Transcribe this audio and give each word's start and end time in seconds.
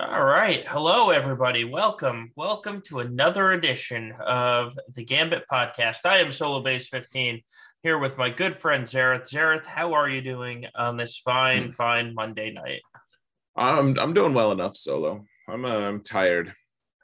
All 0.00 0.24
right. 0.24 0.66
Hello, 0.66 1.10
everybody. 1.10 1.64
Welcome. 1.64 2.32
Welcome 2.34 2.80
to 2.86 3.00
another 3.00 3.52
edition 3.52 4.14
of 4.24 4.78
the 4.94 5.04
Gambit 5.04 5.44
podcast. 5.50 6.06
I 6.06 6.18
am 6.18 6.28
Solobass15 6.28 7.42
here 7.82 7.98
with 7.98 8.16
my 8.16 8.30
good 8.30 8.54
friend 8.56 8.84
Xaereth. 8.84 9.30
Xaereth, 9.30 9.66
how 9.66 9.92
are 9.92 10.08
you 10.08 10.22
doing 10.22 10.64
on 10.74 10.96
this 10.96 11.18
fine, 11.18 11.64
Hmm. 11.66 11.70
fine 11.72 12.14
Monday 12.14 12.50
night? 12.50 12.80
I'm 13.56 13.98
I'm 13.98 14.14
doing 14.14 14.32
well 14.32 14.52
enough 14.52 14.74
solo. 14.74 15.26
I'm 15.46 15.66
uh, 15.66 15.80
I'm 15.80 16.02
tired. 16.02 16.54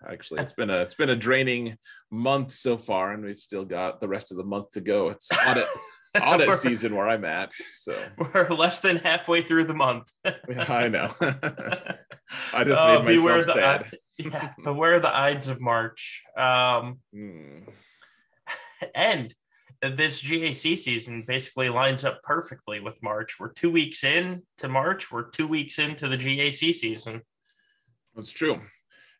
Actually, 0.08 0.40
it's 0.40 0.54
been 0.54 0.70
a 0.70 0.78
it's 0.78 0.94
been 0.94 1.10
a 1.10 1.16
draining 1.16 1.76
month 2.10 2.52
so 2.52 2.78
far, 2.78 3.12
and 3.12 3.22
we've 3.24 3.38
still 3.38 3.64
got 3.66 4.00
the 4.00 4.08
rest 4.08 4.30
of 4.30 4.38
the 4.38 4.44
month 4.44 4.70
to 4.70 4.80
go. 4.80 5.10
It's 5.10 5.28
audit 5.46 5.66
audit 6.24 6.52
season 6.58 6.94
where 6.94 7.08
I'm 7.08 7.24
at, 7.24 7.52
so 7.74 7.96
We're 8.34 8.48
less 8.50 8.80
than 8.80 8.96
halfway 8.96 9.42
through 9.42 9.64
the 9.66 9.74
month. 9.74 10.10
yeah, 10.24 10.64
I 10.72 10.88
know. 10.88 11.08
I 11.20 12.64
just 12.64 12.80
Oh, 12.80 13.02
made 13.02 13.18
myself 13.20 13.46
the- 13.46 13.52
sad. 13.52 13.90
yeah, 14.18 14.52
beware 14.64 15.00
the 15.00 15.14
Ides 15.14 15.48
of 15.48 15.60
March. 15.60 16.22
Um, 16.36 17.00
Hmm. 17.14 17.68
and 18.94 19.34
this 19.82 20.22
GAC 20.22 20.76
season 20.76 21.24
basically 21.26 21.68
lines 21.68 22.04
up 22.04 22.22
perfectly 22.22 22.80
with 22.80 23.02
March. 23.02 23.36
We're 23.38 23.52
two 23.52 23.70
weeks 23.70 24.04
in 24.04 24.42
to 24.58 24.68
March. 24.68 25.12
We're 25.12 25.30
two 25.30 25.46
weeks 25.46 25.78
into 25.78 26.08
the 26.08 26.16
GAC 26.16 26.72
season. 26.74 27.22
That's 28.14 28.32
true. 28.32 28.60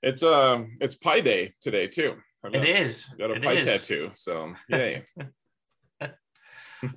It's 0.03 0.23
um 0.23 0.77
it's 0.81 0.95
Pi 0.95 1.21
Day 1.21 1.55
today 1.61 1.89
too. 1.89 2.15
I 2.45 2.49
It 2.57 2.65
is. 2.65 3.07
got 3.19 3.31
a 3.31 3.35
It 3.35 3.43
pie 3.43 3.53
is. 3.55 3.67
tattoo, 3.67 4.13
so 4.15 4.55
yay. 4.69 5.05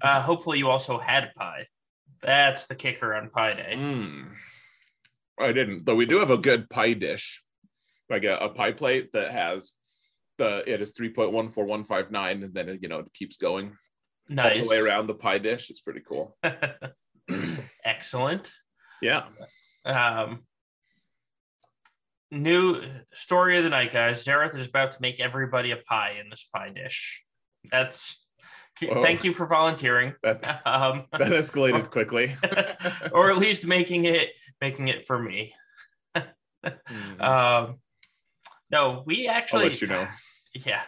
Uh, 0.01 0.21
hopefully, 0.21 0.57
you 0.57 0.69
also 0.69 0.97
had 0.97 1.33
pie. 1.35 1.67
That's 2.21 2.65
the 2.65 2.75
kicker 2.75 3.15
on 3.15 3.29
Pie 3.29 3.53
Day. 3.53 3.73
Mm. 3.77 4.29
I 5.39 5.51
didn't, 5.53 5.85
though. 5.85 5.95
We 5.95 6.05
do 6.05 6.17
have 6.17 6.31
a 6.31 6.37
good 6.37 6.69
pie 6.69 6.93
dish, 6.93 7.41
like 8.09 8.23
a, 8.23 8.35
a 8.37 8.49
pie 8.49 8.73
plate 8.73 9.11
that 9.13 9.31
has 9.31 9.71
the 10.37 10.63
it 10.71 10.81
is 10.81 10.91
three 10.91 11.09
point 11.09 11.31
one 11.31 11.49
four 11.49 11.65
one 11.65 11.83
five 11.83 12.11
nine, 12.11 12.43
and 12.43 12.53
then 12.53 12.69
it, 12.69 12.79
you 12.81 12.89
know 12.89 12.99
it 12.99 13.13
keeps 13.13 13.37
going 13.37 13.67
all 13.67 14.35
Nice. 14.35 14.63
the 14.63 14.69
way 14.69 14.79
around 14.79 15.07
the 15.07 15.13
pie 15.13 15.37
dish. 15.37 15.69
It's 15.69 15.81
pretty 15.81 16.01
cool. 16.01 16.37
Excellent. 17.85 18.51
Yeah. 19.01 19.25
Um, 19.85 20.41
new 22.31 22.81
story 23.13 23.57
of 23.57 23.63
the 23.63 23.69
night, 23.69 23.93
guys. 23.93 24.25
Xaereth 24.25 24.55
is 24.55 24.67
about 24.67 24.91
to 24.91 25.01
make 25.01 25.19
everybody 25.19 25.71
a 25.71 25.77
pie 25.77 26.17
in 26.19 26.29
this 26.29 26.47
pie 26.53 26.69
dish. 26.69 27.23
That's 27.71 28.21
Whoa. 28.81 29.01
thank 29.01 29.23
you 29.23 29.33
for 29.33 29.45
volunteering. 29.47 30.13
That 30.23 30.61
Um, 30.65 31.05
that 31.11 31.31
escalated 31.31 31.89
quickly. 31.91 32.35
or 33.11 33.31
at 33.31 33.37
least 33.37 33.67
making 33.67 34.05
it 34.05 34.29
making 34.61 34.87
it 34.87 35.05
for 35.07 35.19
me. 35.19 35.53
Mm. 36.65 37.21
Um, 37.21 37.75
no, 38.69 39.03
we 39.05 39.27
I'll 39.27 39.35
actually. 39.35 39.69
let 39.69 39.81
you 39.81 39.87
know. 39.87 40.07
Yeah, 40.53 40.81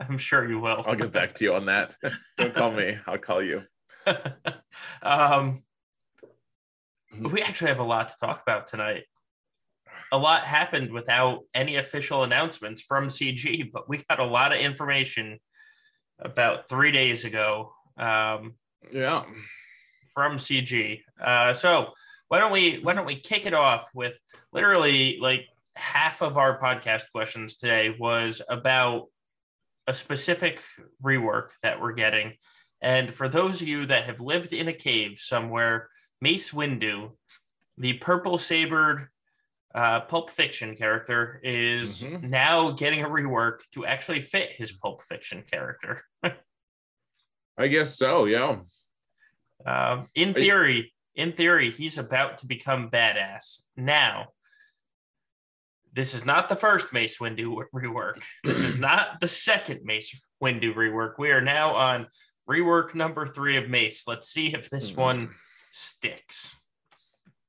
I'm 0.00 0.18
sure 0.18 0.48
you 0.48 0.58
will. 0.58 0.82
I'll 0.86 0.96
get 0.96 1.12
back 1.12 1.34
to 1.36 1.44
you 1.44 1.54
on 1.54 1.66
that. 1.66 1.94
Don't 2.38 2.54
call 2.54 2.72
me. 2.72 2.98
I'll 3.06 3.18
call 3.18 3.42
you. 3.42 3.62
um, 5.02 5.62
we 7.20 7.42
actually 7.42 7.68
have 7.68 7.78
a 7.78 7.84
lot 7.84 8.08
to 8.08 8.14
talk 8.18 8.42
about 8.42 8.66
tonight. 8.66 9.04
A 10.10 10.18
lot 10.18 10.44
happened 10.44 10.92
without 10.92 11.40
any 11.54 11.76
official 11.76 12.24
announcements 12.24 12.80
from 12.80 13.08
CG, 13.08 13.70
but 13.72 13.88
we 13.88 14.02
got 14.08 14.18
a 14.18 14.24
lot 14.24 14.52
of 14.52 14.58
information 14.58 15.38
about 16.24 16.68
three 16.68 16.92
days 16.92 17.24
ago 17.24 17.72
um, 17.96 18.54
Yeah. 18.90 19.24
from 20.14 20.36
CG. 20.38 21.00
Uh, 21.20 21.52
so 21.52 21.92
why 22.28 22.38
don't 22.38 22.52
we 22.52 22.78
why 22.78 22.94
don't 22.94 23.06
we 23.06 23.16
kick 23.20 23.44
it 23.46 23.54
off 23.54 23.90
with 23.94 24.14
literally 24.52 25.18
like 25.20 25.46
half 25.76 26.22
of 26.22 26.36
our 26.38 26.58
podcast 26.60 27.10
questions 27.12 27.56
today 27.56 27.94
was 27.98 28.40
about 28.48 29.06
a 29.86 29.94
specific 29.94 30.62
rework 31.04 31.50
that 31.62 31.80
we're 31.80 31.92
getting. 31.92 32.34
And 32.80 33.12
for 33.12 33.28
those 33.28 33.60
of 33.60 33.68
you 33.68 33.86
that 33.86 34.04
have 34.04 34.20
lived 34.20 34.52
in 34.52 34.68
a 34.68 34.72
cave 34.72 35.18
somewhere, 35.18 35.88
Mace 36.20 36.52
Windu, 36.52 37.12
the 37.78 37.94
purple 37.94 38.38
sabered 38.38 39.08
uh, 39.74 40.00
Pulp 40.00 40.30
Fiction 40.30 40.76
character, 40.76 41.40
is 41.42 42.02
Mhm. 42.02 42.22
now 42.24 42.70
getting 42.72 43.02
a 43.04 43.08
rework 43.08 43.60
to 43.72 43.86
actually 43.86 44.20
fit 44.20 44.52
his 44.52 44.72
Pulp 44.72 45.02
Fiction 45.02 45.42
character. 45.42 46.04
I 47.58 47.66
guess 47.68 47.96
so. 47.96 48.24
Yeah. 48.26 48.60
Um, 49.66 50.08
in 50.14 50.28
you- 50.28 50.34
theory, 50.34 50.94
in 51.14 51.32
theory, 51.32 51.70
he's 51.70 51.98
about 51.98 52.38
to 52.38 52.46
become 52.46 52.90
badass. 52.90 53.62
Now, 53.76 54.32
this 55.92 56.14
is 56.14 56.24
not 56.24 56.48
the 56.48 56.56
first 56.56 56.92
Mace 56.92 57.18
Windu 57.18 57.64
rework. 57.74 58.22
This 58.44 58.60
is 58.60 58.78
not 58.78 59.20
the 59.20 59.28
second 59.28 59.80
Mace 59.84 60.26
Windu 60.42 60.74
rework. 60.74 61.14
We 61.18 61.30
are 61.32 61.42
now 61.42 61.74
on 61.74 62.08
rework 62.48 62.94
number 62.94 63.26
three 63.26 63.56
of 63.56 63.68
Mace. 63.68 64.06
Let's 64.06 64.28
see 64.28 64.54
if 64.54 64.68
this 64.70 64.92
Mhm. 64.92 64.96
one 64.96 65.34
sticks. 65.70 66.56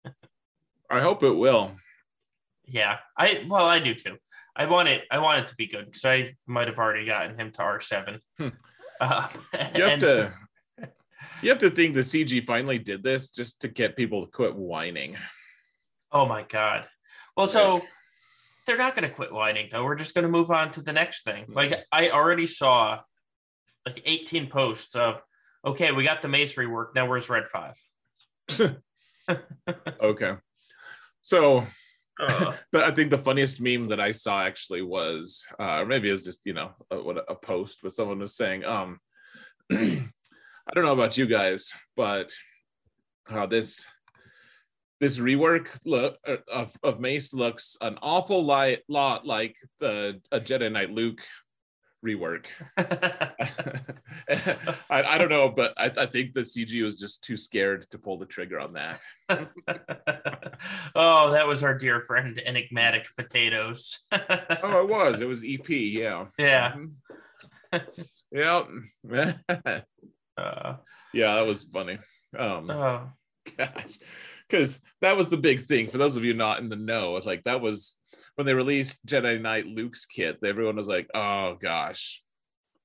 I 0.90 1.00
hope 1.02 1.24
it 1.24 1.32
will. 1.32 1.78
Yeah, 2.66 2.98
I 3.18 3.46
well, 3.48 3.66
I 3.66 3.80
do 3.80 3.94
too. 3.94 4.18
I 4.56 4.66
want 4.68 4.88
it. 4.88 5.04
I 5.12 5.20
want 5.20 5.44
it 5.44 5.48
to 5.50 5.56
be 5.56 5.68
good 5.68 5.86
because 5.86 6.06
I 6.06 6.36
might 6.48 6.68
have 6.68 6.78
already 6.80 7.06
gotten 7.06 7.38
him 7.40 7.52
to 7.52 7.62
R 7.62 7.80
seven. 7.80 8.20
Hmm. 8.38 8.50
Uh, 9.02 9.28
You 9.76 9.84
have 9.84 10.00
to. 10.00 10.06
st- 10.78 10.92
You 11.42 11.50
have 11.50 11.58
to 11.60 11.70
think 11.72 11.94
the 11.96 12.02
CG 12.02 12.46
finally 12.46 12.78
did 12.78 13.04
this 13.04 13.30
just 13.30 13.60
to 13.62 13.68
get 13.68 13.98
people 13.98 14.24
to 14.26 14.32
quit 14.32 14.56
whining. 14.56 15.18
Oh 16.12 16.26
my 16.26 16.44
god. 16.44 16.86
Well, 17.36 17.48
so 17.48 17.76
Like- 17.76 17.84
they're 18.66 18.78
not 18.78 18.96
going 18.96 19.10
to 19.10 19.14
quit 19.14 19.34
whining 19.34 19.68
though. 19.72 19.84
We're 19.84 19.96
just 19.96 20.14
going 20.14 20.24
to 20.24 20.30
move 20.32 20.52
on 20.52 20.72
to 20.74 20.82
the 20.82 20.94
next 20.94 21.24
thing. 21.24 21.44
Mm-hmm. 21.46 21.54
Like 21.54 21.86
I 21.92 22.12
already 22.12 22.46
saw 22.46 23.02
like 23.86 24.02
18 24.06 24.48
posts 24.48 24.96
of 24.96 25.22
okay, 25.66 25.92
we 25.92 26.04
got 26.06 26.22
the 26.22 26.30
Mace 26.30 26.56
rework. 26.56 26.96
Now 26.96 27.08
where's 27.08 27.30
Red 27.30 27.46
5? 27.48 28.78
Okay. 30.02 30.34
So 31.22 31.66
Uh, 32.20 32.54
but 32.72 32.84
I 32.84 32.92
think 32.92 33.10
the 33.10 33.18
funniest 33.18 33.62
meme 33.62 33.88
that 33.90 34.00
I 34.00 34.12
saw 34.12 34.44
actually 34.44 34.82
was, 34.82 35.46
uh, 35.60 35.80
or 35.80 35.86
maybe 35.86 36.10
it 36.10 36.14
was 36.14 36.26
just 36.26 36.46
you 36.46 36.54
know 36.54 36.72
a, 36.92 36.98
a 36.98 37.36
post, 37.36 37.80
but 37.82 37.92
someone 37.92 38.20
was 38.20 38.36
saying, 38.36 38.64
um, 38.66 39.00
I 39.72 40.74
don't 40.74 40.86
know 40.86 40.94
about 40.94 41.18
you 41.18 41.26
guys, 41.26 41.74
but 41.96 42.32
uh, 43.30 43.46
this 43.46 43.86
this 45.00 45.18
rework 45.18 45.70
look 45.86 46.18
uh, 46.26 46.38
of, 46.52 46.78
of 46.82 47.00
Mace 47.00 47.34
looks 47.34 47.76
an 47.82 47.98
awful 48.02 48.44
lot 48.44 48.78
lot 48.88 49.26
like 49.26 49.58
the 49.80 50.22
a 50.32 50.40
Jedi 50.40 50.72
Knight 50.72 50.92
Luke 50.92 51.22
rework. 52.04 52.46
I, 54.90 55.04
I 55.04 55.18
don't 55.18 55.30
know, 55.30 55.50
but 55.50 55.74
I, 55.78 55.92
I 55.98 56.06
think 56.06 56.34
the 56.34 56.42
CG 56.42 56.84
was 56.84 56.96
just 56.96 57.24
too 57.24 57.38
scared 57.38 57.90
to 57.92 57.98
pull 57.98 58.18
the 58.18 58.26
trigger 58.26 58.60
on 58.60 58.74
that. 58.74 59.02
oh, 60.96 61.32
that 61.32 61.48
was 61.48 61.64
our 61.64 61.78
dear 61.78 62.00
friend 62.00 62.42
Enigmatic 62.46 63.08
Potatoes. 63.18 64.00
Oh, 64.12 64.82
it 64.82 64.90
was. 64.90 65.22
It 65.22 65.28
was 65.28 65.44
EP. 65.48 65.70
Yeah. 65.70 66.26
yeah. 66.38 66.74
Mhm. 66.74 67.84
yeah. 68.32 68.64
Uh, 70.38 70.76
yeah, 71.14 71.36
that 71.36 71.48
was 71.48 71.64
funny. 71.66 72.00
Um, 72.38 72.70
oh. 72.70 73.10
gosh, 73.58 74.00
because 74.50 74.82
that 75.02 75.18
was 75.18 75.30
the 75.30 75.38
big 75.38 75.62
thing 75.62 75.88
for 75.88 75.98
those 75.98 76.16
of 76.18 76.24
you 76.24 76.34
not 76.34 76.60
in 76.60 76.70
the 76.70 76.76
know. 76.76 77.14
Like 77.26 77.44
that 77.46 77.62
was 77.62 77.98
when 78.36 78.46
they 78.46 78.54
released 78.54 79.06
Jedi 79.06 79.40
Knight 79.42 79.66
Luke's 79.66 80.06
kit. 80.06 80.38
Everyone 80.44 80.76
was 80.76 80.88
like, 80.88 81.10
"Oh 81.14 81.56
gosh, 81.62 82.22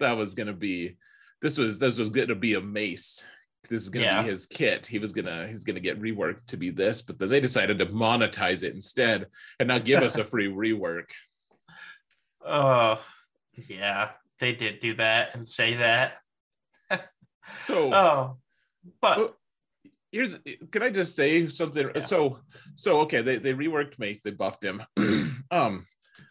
that 0.00 0.12
was 0.12 0.34
gonna 0.34 0.52
be 0.52 0.96
this 1.42 1.58
was 1.58 1.78
this 1.78 1.98
was 1.98 2.10
gonna 2.10 2.34
be 2.34 2.54
a 2.54 2.60
mace. 2.60 3.24
This 3.68 3.82
is 3.82 3.88
gonna 3.88 4.06
Yeah. 4.06 4.22
be 4.22 4.28
his 4.28 4.46
kit. 4.46 4.86
He 4.86 4.98
was 4.98 5.12
gonna 5.12 5.46
he's 5.46 5.64
gonna 5.64 5.80
get 5.80 6.00
reworked 6.00 6.46
to 6.46 6.56
be 6.56 6.70
this, 6.70 7.02
but 7.02 7.18
then 7.18 7.28
they 7.28 7.40
decided 7.40 7.78
to 7.78 7.86
monetize 7.86 8.62
it 8.62 8.74
instead 8.74 9.26
and 9.58 9.68
not 9.68 9.84
give 9.84 10.02
us 10.02 10.16
a 10.16 10.24
free 10.32 10.48
rework. 10.48 11.10
Oh, 12.44 13.00
yeah, 13.68 14.10
they 14.40 14.52
did 14.54 14.80
do 14.80 14.94
that 14.96 15.34
and 15.34 15.46
say 15.46 15.74
that. 15.76 16.14
So 17.64 17.92
Oh, 17.94 18.36
but 19.00 19.37
here's 20.12 20.38
can 20.70 20.82
I 20.82 20.90
just 20.90 21.16
say 21.16 21.48
something? 21.48 21.90
Yeah. 21.94 22.04
So 22.04 22.38
so 22.74 23.00
okay, 23.00 23.22
they 23.22 23.36
they 23.36 23.54
reworked 23.54 23.98
Mace, 23.98 24.20
they 24.22 24.30
buffed 24.30 24.64
him. 24.64 24.82
um 25.50 25.86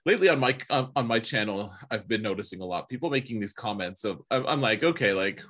lately 0.06 0.30
on 0.30 0.40
my 0.40 0.58
on, 0.70 0.92
on 0.96 1.08
my 1.08 1.20
channel, 1.20 1.74
I've 1.92 2.08
been 2.08 2.22
noticing 2.22 2.62
a 2.62 2.66
lot 2.66 2.90
people 2.90 3.10
making 3.10 3.40
these 3.40 3.54
comments 3.54 4.04
of 4.04 4.22
I'm, 4.32 4.46
I'm 4.48 4.62
like, 4.62 4.84
okay, 4.84 5.14
like 5.14 5.42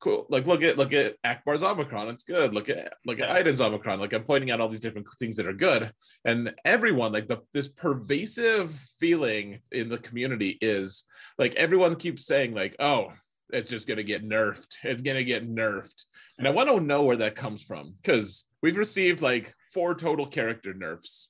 cool. 0.00 0.26
Like 0.28 0.46
look 0.46 0.62
at 0.62 0.78
look 0.78 0.92
at 0.92 1.16
Ackbar's 1.24 1.62
Omicron, 1.62 2.08
it's 2.08 2.24
good. 2.24 2.54
Look 2.54 2.68
at 2.68 2.94
look 3.04 3.20
at. 3.20 3.30
Iden's 3.30 3.60
Omicron. 3.60 4.00
Like 4.00 4.12
I'm 4.12 4.24
pointing 4.24 4.50
out 4.50 4.60
all 4.60 4.68
these 4.68 4.80
different 4.80 5.06
things 5.18 5.36
that 5.36 5.46
are 5.46 5.52
good. 5.52 5.90
And 6.24 6.54
everyone, 6.64 7.12
like 7.12 7.28
the 7.28 7.38
this 7.52 7.68
pervasive 7.68 8.72
feeling 8.98 9.60
in 9.72 9.88
the 9.88 9.98
community 9.98 10.58
is 10.60 11.04
like 11.38 11.54
everyone 11.54 11.96
keeps 11.96 12.26
saying, 12.26 12.54
like, 12.54 12.76
oh, 12.78 13.12
it's 13.50 13.70
just 13.70 13.86
gonna 13.86 14.02
get 14.02 14.26
nerfed. 14.28 14.76
It's 14.84 15.02
gonna 15.02 15.24
get 15.24 15.48
nerfed. 15.48 16.04
And 16.38 16.46
I 16.46 16.50
want 16.50 16.68
to 16.68 16.80
know 16.80 17.02
where 17.02 17.16
that 17.16 17.34
comes 17.34 17.62
from 17.62 17.94
because 18.02 18.46
we've 18.62 18.76
received 18.76 19.22
like 19.22 19.52
four 19.72 19.94
total 19.94 20.26
character 20.26 20.74
nerfs. 20.74 21.28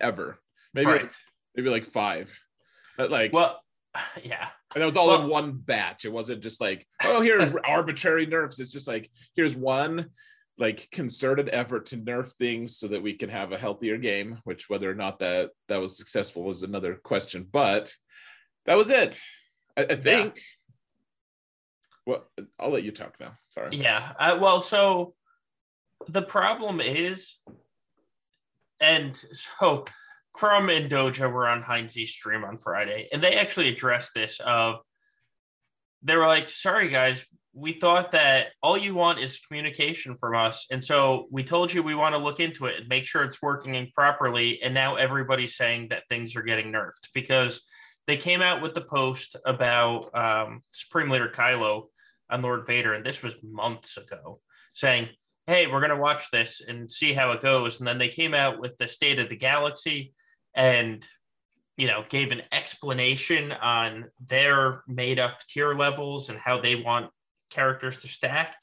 ever. 0.00 0.38
Maybe 0.74 0.86
right. 0.86 1.16
maybe 1.54 1.70
like 1.70 1.84
five. 1.84 2.38
But 2.96 3.10
like 3.10 3.32
Well, 3.32 3.60
yeah. 4.22 4.48
and 4.74 4.82
it 4.82 4.86
was 4.86 4.96
all 4.96 5.08
well- 5.08 5.22
in 5.22 5.28
one 5.28 5.52
batch. 5.52 6.04
It 6.04 6.12
wasn't 6.12 6.42
just 6.42 6.60
like, 6.60 6.86
oh, 7.04 7.20
here's 7.20 7.52
arbitrary 7.64 8.26
nerfs. 8.26 8.58
It's 8.60 8.72
just 8.72 8.88
like 8.88 9.10
here's 9.34 9.56
one 9.56 10.10
like 10.58 10.88
concerted 10.90 11.50
effort 11.52 11.84
to 11.86 11.98
nerf 11.98 12.32
things 12.32 12.78
so 12.78 12.88
that 12.88 13.02
we 13.02 13.12
can 13.12 13.28
have 13.28 13.52
a 13.52 13.58
healthier 13.58 13.98
game, 13.98 14.38
which 14.44 14.70
whether 14.70 14.90
or 14.90 14.94
not 14.94 15.18
that 15.18 15.50
that 15.68 15.80
was 15.80 15.96
successful 15.98 16.42
was 16.42 16.62
another 16.62 16.94
question. 16.94 17.46
But 17.50 17.92
that 18.64 18.76
was 18.76 18.90
it. 18.90 19.20
I, 19.76 19.82
I 19.82 19.94
think. 19.96 20.40
Well, 22.06 22.24
I'll 22.58 22.70
let 22.70 22.84
you 22.84 22.92
talk 22.92 23.14
now. 23.18 23.36
Sorry. 23.52 23.76
Yeah. 23.76 24.12
Uh, 24.18 24.38
well, 24.40 24.60
so 24.60 25.14
the 26.08 26.22
problem 26.22 26.80
is, 26.80 27.34
and 28.80 29.16
so 29.32 29.84
Crumb 30.32 30.68
and 30.68 30.88
Doja 30.88 31.30
were 31.30 31.48
on 31.48 31.62
Heinz's 31.62 32.10
stream 32.10 32.44
on 32.44 32.58
Friday, 32.58 33.08
and 33.12 33.22
they 33.22 33.34
actually 33.34 33.68
addressed 33.68 34.14
this. 34.14 34.38
Of 34.40 34.80
they 36.02 36.14
were 36.14 36.28
like, 36.28 36.48
"Sorry, 36.48 36.88
guys, 36.90 37.26
we 37.52 37.72
thought 37.72 38.12
that 38.12 38.48
all 38.62 38.78
you 38.78 38.94
want 38.94 39.18
is 39.18 39.40
communication 39.40 40.14
from 40.14 40.36
us, 40.36 40.66
and 40.70 40.84
so 40.84 41.26
we 41.32 41.42
told 41.42 41.72
you 41.72 41.82
we 41.82 41.96
want 41.96 42.14
to 42.14 42.20
look 42.20 42.38
into 42.38 42.66
it 42.66 42.78
and 42.78 42.88
make 42.88 43.04
sure 43.04 43.24
it's 43.24 43.42
working 43.42 43.90
properly. 43.94 44.62
And 44.62 44.74
now 44.74 44.94
everybody's 44.94 45.56
saying 45.56 45.88
that 45.88 46.04
things 46.08 46.36
are 46.36 46.42
getting 46.42 46.72
nerfed 46.72 47.08
because." 47.12 47.62
They 48.06 48.16
came 48.16 48.40
out 48.40 48.62
with 48.62 48.74
the 48.74 48.82
post 48.82 49.34
about 49.44 50.16
um, 50.16 50.62
Supreme 50.70 51.10
Leader 51.10 51.28
Kylo 51.28 51.86
on 52.30 52.42
Lord 52.42 52.66
Vader, 52.66 52.94
and 52.94 53.04
this 53.04 53.22
was 53.22 53.36
months 53.42 53.96
ago, 53.96 54.40
saying, 54.72 55.08
Hey, 55.46 55.68
we're 55.68 55.80
going 55.80 55.90
to 55.90 55.96
watch 55.96 56.30
this 56.32 56.60
and 56.66 56.90
see 56.90 57.12
how 57.12 57.30
it 57.30 57.40
goes. 57.40 57.78
And 57.78 57.86
then 57.86 57.98
they 57.98 58.08
came 58.08 58.34
out 58.34 58.58
with 58.58 58.76
the 58.78 58.88
state 58.88 59.20
of 59.20 59.28
the 59.28 59.36
galaxy 59.36 60.12
and, 60.54 61.06
you 61.76 61.86
know, 61.86 62.04
gave 62.08 62.32
an 62.32 62.42
explanation 62.50 63.52
on 63.52 64.06
their 64.18 64.82
made 64.88 65.20
up 65.20 65.38
tier 65.48 65.74
levels 65.74 66.30
and 66.30 66.38
how 66.38 66.60
they 66.60 66.74
want 66.74 67.12
characters 67.50 67.98
to 67.98 68.08
stack. 68.08 68.56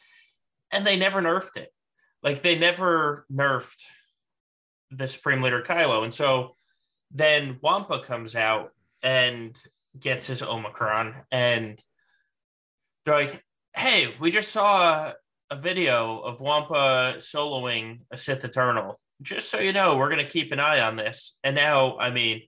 And 0.72 0.86
they 0.86 0.98
never 0.98 1.22
nerfed 1.22 1.56
it. 1.56 1.70
Like 2.22 2.42
they 2.42 2.58
never 2.58 3.26
nerfed 3.32 3.84
the 4.92 5.08
Supreme 5.08 5.42
Leader 5.42 5.62
Kylo. 5.62 6.04
And 6.04 6.14
so 6.14 6.56
then 7.12 7.60
Wampa 7.62 8.00
comes 8.00 8.36
out 8.36 8.72
and 9.02 9.58
gets 10.00 10.28
his 10.28 10.42
Omicron 10.42 11.16
and 11.32 11.82
they're 13.06 13.26
like, 13.26 13.44
hey, 13.76 14.16
we 14.20 14.32
just 14.32 14.52
saw 14.52 15.14
a 15.50 15.56
video 15.56 16.20
of 16.20 16.42
Wampa 16.42 17.16
soloing 17.18 18.02
a 18.12 18.18
Sith 18.18 18.46
Eternal. 18.46 19.00
Just 19.22 19.50
so 19.50 19.60
you 19.60 19.74
know, 19.74 19.98
we're 19.98 20.10
going 20.10 20.26
to 20.26 20.32
keep 20.32 20.52
an 20.52 20.60
eye 20.60 20.82
on 20.82 20.96
this. 20.96 21.38
And 21.44 21.56
now, 21.56 21.98
I 21.98 22.12
mean, 22.12 22.42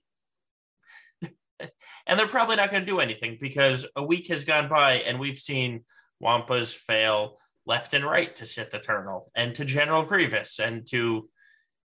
and 1.60 2.18
they're 2.18 2.26
probably 2.26 2.56
not 2.56 2.70
going 2.70 2.82
to 2.82 2.90
do 2.90 3.00
anything 3.00 3.38
because 3.40 3.86
a 3.96 4.02
week 4.02 4.28
has 4.28 4.44
gone 4.44 4.68
by 4.68 4.94
and 4.94 5.18
we've 5.18 5.38
seen 5.38 5.84
Wampas 6.22 6.74
fail 6.74 7.38
left 7.66 7.94
and 7.94 8.04
right 8.04 8.34
to 8.36 8.46
Sith 8.46 8.74
Eternal 8.74 9.30
and 9.34 9.54
to 9.54 9.64
General 9.64 10.02
Grievous 10.02 10.58
and 10.58 10.86
to 10.88 11.28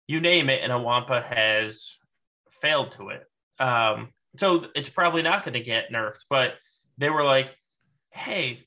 you 0.08 0.20
name 0.20 0.48
it, 0.48 0.62
and 0.62 0.72
a 0.72 0.78
Wampa 0.78 1.20
has 1.20 1.98
failed 2.62 2.92
to 2.92 3.10
it. 3.10 3.24
Um, 3.60 4.08
so 4.38 4.64
it's 4.74 4.88
probably 4.88 5.22
not 5.22 5.44
going 5.44 5.54
to 5.54 5.60
get 5.60 5.92
nerfed, 5.92 6.24
but 6.30 6.54
they 6.96 7.10
were 7.10 7.24
like, 7.24 7.54
hey, 8.10 8.64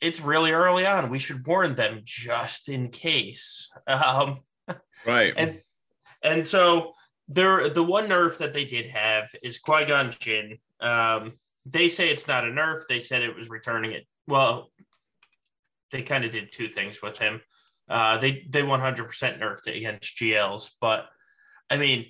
it's 0.00 0.20
really 0.20 0.52
early 0.52 0.86
on. 0.86 1.10
We 1.10 1.18
should 1.18 1.46
warn 1.46 1.74
them 1.74 2.02
just 2.04 2.68
in 2.68 2.88
case. 2.90 3.70
Um, 3.86 4.40
Right. 5.06 5.32
and 5.36 5.62
and 6.22 6.46
so 6.46 6.92
there, 7.28 7.68
the 7.68 7.82
one 7.82 8.08
nerf 8.08 8.38
that 8.38 8.52
they 8.52 8.64
did 8.64 8.86
have 8.86 9.30
is 9.42 9.58
Qui 9.58 9.84
Gon 9.84 10.12
Jinn. 10.18 10.58
Um, 10.80 11.34
they 11.64 11.88
say 11.88 12.10
it's 12.10 12.26
not 12.26 12.44
a 12.44 12.50
nerf. 12.50 12.82
They 12.88 13.00
said 13.00 13.22
it 13.22 13.36
was 13.36 13.48
returning 13.48 13.92
it. 13.92 14.06
Well, 14.26 14.70
they 15.90 16.02
kind 16.02 16.24
of 16.24 16.32
did 16.32 16.52
two 16.52 16.68
things 16.68 17.00
with 17.00 17.18
him. 17.18 17.40
Uh, 17.88 18.18
they 18.18 18.44
they 18.50 18.62
100% 18.62 19.40
nerfed 19.40 19.68
it 19.68 19.76
against 19.76 20.16
GLs, 20.16 20.70
but 20.80 21.06
I 21.70 21.76
mean 21.76 22.06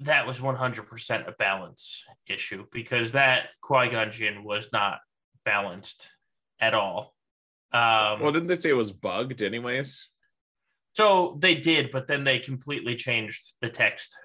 that 0.00 0.26
was 0.26 0.40
100% 0.40 1.28
a 1.28 1.32
balance 1.32 2.04
issue 2.26 2.64
because 2.72 3.12
that 3.12 3.48
Qui 3.60 3.90
Gon 3.90 4.10
Jinn 4.10 4.44
was 4.44 4.70
not 4.72 5.00
balanced 5.44 6.08
at 6.60 6.74
all. 6.74 7.14
Um, 7.72 8.20
well, 8.20 8.32
didn't 8.32 8.48
they 8.48 8.56
say 8.56 8.70
it 8.70 8.74
was 8.74 8.92
bugged 8.92 9.42
anyways? 9.42 10.08
so 10.92 11.38
they 11.40 11.54
did, 11.54 11.90
but 11.92 12.08
then 12.08 12.24
they 12.24 12.38
completely 12.40 12.96
changed 12.96 13.54
the 13.60 13.68
text 13.68 14.16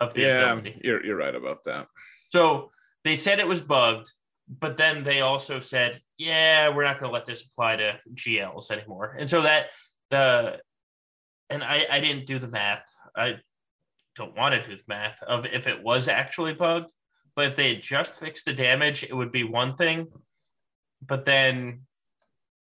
of 0.00 0.14
the 0.14 0.22
Yeah, 0.22 0.52
ability. 0.52 0.80
you're 0.82 1.04
you're 1.04 1.16
right 1.16 1.34
about 1.34 1.64
that. 1.64 1.86
So 2.32 2.70
they 3.04 3.14
said 3.16 3.38
it 3.40 3.46
was 3.46 3.60
bugged, 3.60 4.10
but 4.48 4.76
then 4.78 5.04
they 5.04 5.20
also 5.20 5.58
said, 5.58 6.00
"Yeah, 6.16 6.70
we're 6.70 6.84
not 6.84 6.98
going 6.98 7.10
to 7.10 7.14
let 7.14 7.26
this 7.26 7.44
apply 7.44 7.76
to 7.76 8.00
GLs 8.14 8.70
anymore." 8.70 9.16
And 9.18 9.28
so 9.28 9.42
that 9.42 9.66
the 10.10 10.60
and 11.50 11.62
I 11.62 11.86
I 11.90 12.00
didn't 12.00 12.26
do 12.26 12.38
the 12.38 12.48
math. 12.48 12.84
I 13.14 13.36
don't 14.16 14.34
want 14.36 14.54
to 14.54 14.62
do 14.68 14.76
the 14.76 14.82
math 14.88 15.22
of 15.22 15.44
if 15.46 15.66
it 15.66 15.82
was 15.82 16.08
actually 16.08 16.54
bugged, 16.54 16.92
but 17.36 17.46
if 17.46 17.54
they 17.56 17.74
had 17.74 17.82
just 17.82 18.18
fixed 18.18 18.46
the 18.46 18.54
damage, 18.54 19.04
it 19.04 19.14
would 19.14 19.30
be 19.30 19.44
one 19.44 19.76
thing. 19.76 20.08
But 21.04 21.24
then, 21.24 21.82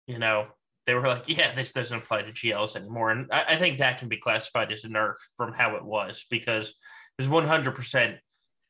you 0.07 0.19
know, 0.19 0.47
they 0.87 0.95
were 0.95 1.07
like, 1.07 1.25
"Yeah, 1.29 1.55
this 1.55 1.73
doesn't 1.73 1.99
apply 1.99 2.23
to 2.23 2.33
GLs 2.33 2.77
anymore," 2.77 3.11
and 3.11 3.29
I, 3.33 3.45
I 3.51 3.57
think 3.57 3.79
that 3.79 3.99
can 3.99 4.09
be 4.09 4.17
classified 4.17 4.73
as 4.73 4.85
a 4.85 4.89
nerf 4.89 5.15
from 5.37 5.53
how 5.53 5.77
it 5.77 5.85
was 5.85 6.25
because 6.31 6.69
it 6.69 6.75
was 7.19 7.29
one 7.29 7.47
hundred 7.47 7.75
percent 7.75 8.17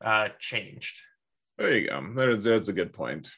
uh, 0.03 0.29
changed. 0.39 1.01
There 1.57 1.77
you 1.77 1.87
go. 1.87 2.03
There's 2.15 2.43
that's 2.43 2.67
a 2.67 2.73
good 2.73 2.93
point. 2.93 3.31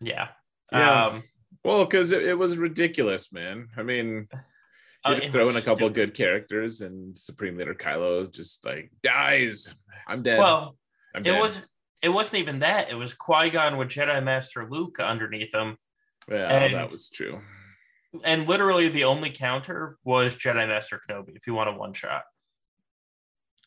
Yeah. 0.00 0.28
Yeah. 0.72 1.06
Um, 1.06 1.22
Well, 1.64 1.84
because 1.84 2.12
it, 2.12 2.22
it 2.24 2.38
was 2.38 2.56
ridiculous, 2.56 3.32
man. 3.32 3.68
I 3.76 3.82
mean, 3.82 4.28
uh, 4.32 4.38
you 5.10 5.14
just 5.16 5.28
it 5.28 5.32
throw 5.32 5.48
in 5.48 5.56
a 5.56 5.62
couple 5.62 5.88
good 5.90 6.14
characters, 6.14 6.80
and 6.80 7.16
Supreme 7.16 7.56
Leader 7.56 7.74
Kylo 7.74 8.30
just 8.30 8.64
like 8.64 8.90
dies. 9.02 9.74
I'm 10.06 10.22
dead. 10.22 10.38
Well, 10.38 10.76
I'm 11.14 11.22
it 11.22 11.32
dead. 11.32 11.40
was. 11.40 11.60
It 12.02 12.10
wasn't 12.10 12.38
even 12.40 12.60
that. 12.60 12.90
It 12.90 12.94
was 12.94 13.12
Qui 13.14 13.50
Gon 13.50 13.76
with 13.76 13.88
Jedi 13.88 14.22
Master 14.22 14.68
Luke 14.70 15.00
underneath 15.00 15.54
him, 15.54 15.76
Yeah, 16.30 16.48
and- 16.48 16.74
that 16.74 16.90
was 16.92 17.10
true. 17.10 17.42
and 18.24 18.48
literally 18.48 18.88
the 18.88 19.04
only 19.04 19.30
counter 19.30 19.98
was 20.04 20.34
Jedi 20.36 20.66
Master 20.68 21.00
Kenobi. 21.08 21.36
If 21.36 21.46
you 21.46 21.54
want 21.54 21.68
a 21.70 21.72
one 21.72 21.92
shot, 21.92 22.22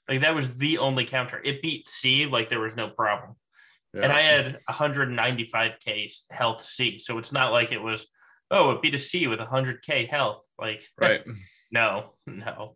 like 0.10 0.22
that 0.22 0.33
was 0.36 0.56
the 0.57 0.78
only 0.80 1.06
counter. 1.06 1.42
It 1.44 1.61
beat 1.61 1.88
C 1.88 2.26
like 2.26 2.50
there 2.50 2.59
was 2.59 2.76
no 2.76 2.90
problem. 2.90 3.35
Yeah. 3.94 4.04
And 4.04 4.11
I 4.14 4.21
had 4.21 4.59
195k 4.69 6.09
health 6.31 6.64
C, 6.66 6.97
so 6.97 7.18
it's 7.18 7.31
not 7.31 7.52
like 7.52 7.71
it 7.71 7.81
was. 7.81 8.07
Oh, 8.50 8.71
it 8.71 8.81
beat 8.81 8.95
a 8.95 9.00
C 9.00 9.28
with 9.28 9.40
100k 9.40 10.07
health. 10.09 10.45
Like 10.59 10.83
right. 10.97 11.21
No, 11.71 12.14
no. 12.26 12.76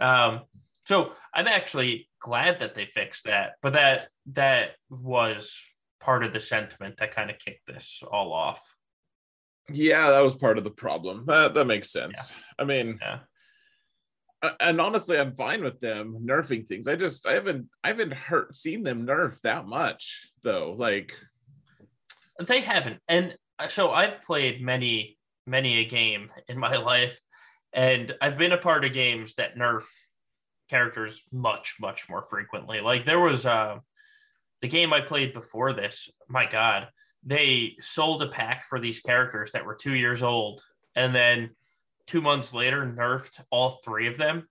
Um, 0.00 0.42
so 0.84 1.12
I'm 1.34 1.46
actually 1.46 2.08
glad 2.20 2.60
that 2.60 2.74
they 2.74 2.86
fixed 2.86 3.24
that, 3.24 3.52
but 3.62 3.74
that 3.74 4.08
that 4.32 4.70
was 4.90 5.62
part 6.00 6.24
of 6.24 6.32
the 6.32 6.40
sentiment 6.40 6.96
that 6.98 7.14
kind 7.14 7.30
of 7.30 7.38
kicked 7.38 7.66
this 7.66 8.02
all 8.10 8.32
off. 8.32 8.74
Yeah, 9.70 10.10
that 10.10 10.20
was 10.20 10.34
part 10.36 10.58
of 10.58 10.64
the 10.64 10.70
problem. 10.70 11.24
That 11.26 11.54
that 11.54 11.66
makes 11.66 11.90
sense. 11.90 12.32
I 12.58 12.64
mean, 12.64 12.98
Yeah. 13.00 13.20
and 14.60 14.80
honestly, 14.80 15.18
I'm 15.18 15.36
fine 15.36 15.62
with 15.62 15.78
them 15.80 16.18
nerfing 16.26 16.66
things. 16.66 16.88
I 16.88 16.96
just 16.96 17.26
I 17.26 17.34
haven't 17.34 17.68
I 17.84 17.88
haven't 17.88 18.14
heard 18.14 18.54
seen 18.54 18.82
them 18.82 19.06
nerf 19.06 19.40
that 19.42 19.66
much 19.66 20.28
though. 20.42 20.74
Like, 20.76 21.16
They 22.40 22.60
haven't, 22.60 23.00
and 23.06 23.36
uh, 23.60 23.68
so 23.68 23.92
I've 23.92 24.22
played 24.22 24.60
many, 24.60 25.16
many 25.46 25.78
a 25.78 25.84
game 25.84 26.30
in 26.48 26.58
my 26.58 26.76
life, 26.92 27.20
and 27.72 28.12
I've 28.20 28.38
been 28.38 28.52
a 28.52 28.58
part 28.58 28.84
of 28.84 28.92
games 28.92 29.34
that 29.34 29.56
nerf 29.56 29.84
characters 30.72 31.22
much, 31.30 31.76
much 31.78 32.08
more 32.08 32.22
frequently. 32.22 32.80
Like 32.80 33.04
there 33.04 33.20
was 33.20 33.44
uh, 33.44 33.76
the 34.62 34.68
game 34.68 34.94
I 34.94 35.02
played 35.02 35.34
before 35.34 35.74
this. 35.74 36.10
My 36.30 36.46
God, 36.46 36.88
they 37.22 37.76
sold 37.80 38.22
a 38.22 38.28
pack 38.28 38.64
for 38.64 38.80
these 38.80 39.00
characters 39.00 39.52
that 39.52 39.66
were 39.66 39.74
two 39.74 39.94
years 39.94 40.22
old, 40.22 40.62
and 40.96 41.14
then 41.14 41.50
two 42.06 42.22
months 42.22 42.54
later 42.54 42.86
nerfed 42.86 43.42
all 43.50 43.80
three 43.84 44.08
of 44.08 44.16
them. 44.16 44.48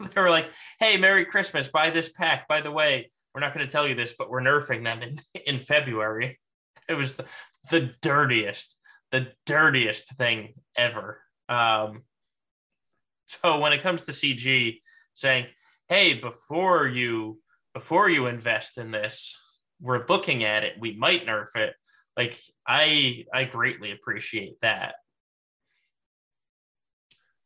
they 0.00 0.20
were 0.20 0.30
like, 0.30 0.50
"Hey, 0.80 0.96
Merry 0.96 1.26
Christmas! 1.26 1.68
Buy 1.68 1.90
this 1.90 2.08
pack. 2.08 2.48
By 2.48 2.62
the 2.62 2.72
way, 2.72 3.10
we're 3.34 3.42
not 3.42 3.52
going 3.52 3.66
to 3.66 3.70
tell 3.70 3.86
you 3.86 3.94
this, 3.94 4.14
but 4.18 4.30
we're 4.30 4.40
nerfing 4.40 4.82
them 4.82 5.02
in 5.02 5.18
in 5.46 5.60
February." 5.60 6.40
It 6.86 6.98
was 6.98 7.14
the, 7.14 7.24
the 7.70 7.92
dirtiest, 8.02 8.76
the 9.10 9.28
dirtiest 9.46 10.18
thing 10.18 10.52
ever. 10.76 11.22
Um, 11.48 12.02
so 13.24 13.58
when 13.58 13.72
it 13.72 13.80
comes 13.80 14.02
to 14.02 14.12
CG, 14.12 14.80
saying, 15.14 15.46
"Hey, 15.88 16.14
before 16.14 16.86
you 16.86 17.40
before 17.72 18.08
you 18.08 18.26
invest 18.26 18.78
in 18.78 18.90
this, 18.90 19.36
we're 19.80 20.04
looking 20.08 20.44
at 20.44 20.64
it. 20.64 20.74
We 20.78 20.96
might 20.96 21.26
nerf 21.26 21.54
it." 21.56 21.74
Like 22.16 22.38
I 22.66 23.24
I 23.32 23.44
greatly 23.44 23.92
appreciate 23.92 24.60
that. 24.62 24.94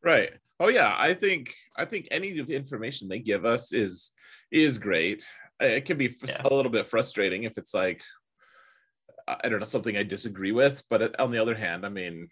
right. 0.02 0.30
Oh 0.60 0.68
yeah, 0.68 0.94
I 0.98 1.14
think 1.14 1.54
I 1.76 1.84
think 1.84 2.08
any 2.10 2.38
of 2.38 2.50
information 2.50 3.08
they 3.08 3.20
give 3.20 3.44
us 3.44 3.72
is 3.72 4.10
is 4.50 4.78
great. 4.78 5.24
It 5.60 5.84
can 5.84 5.98
be 5.98 6.16
yeah. 6.26 6.36
a 6.44 6.54
little 6.54 6.70
bit 6.70 6.86
frustrating 6.86 7.44
if 7.44 7.58
it's 7.58 7.74
like 7.74 8.02
I 9.28 9.48
don't 9.48 9.60
know 9.60 9.66
something 9.66 9.96
I 9.96 10.02
disagree 10.02 10.52
with, 10.52 10.82
but 10.88 11.18
on 11.20 11.30
the 11.30 11.38
other 11.38 11.54
hand, 11.54 11.84
I 11.84 11.90
mean, 11.90 12.28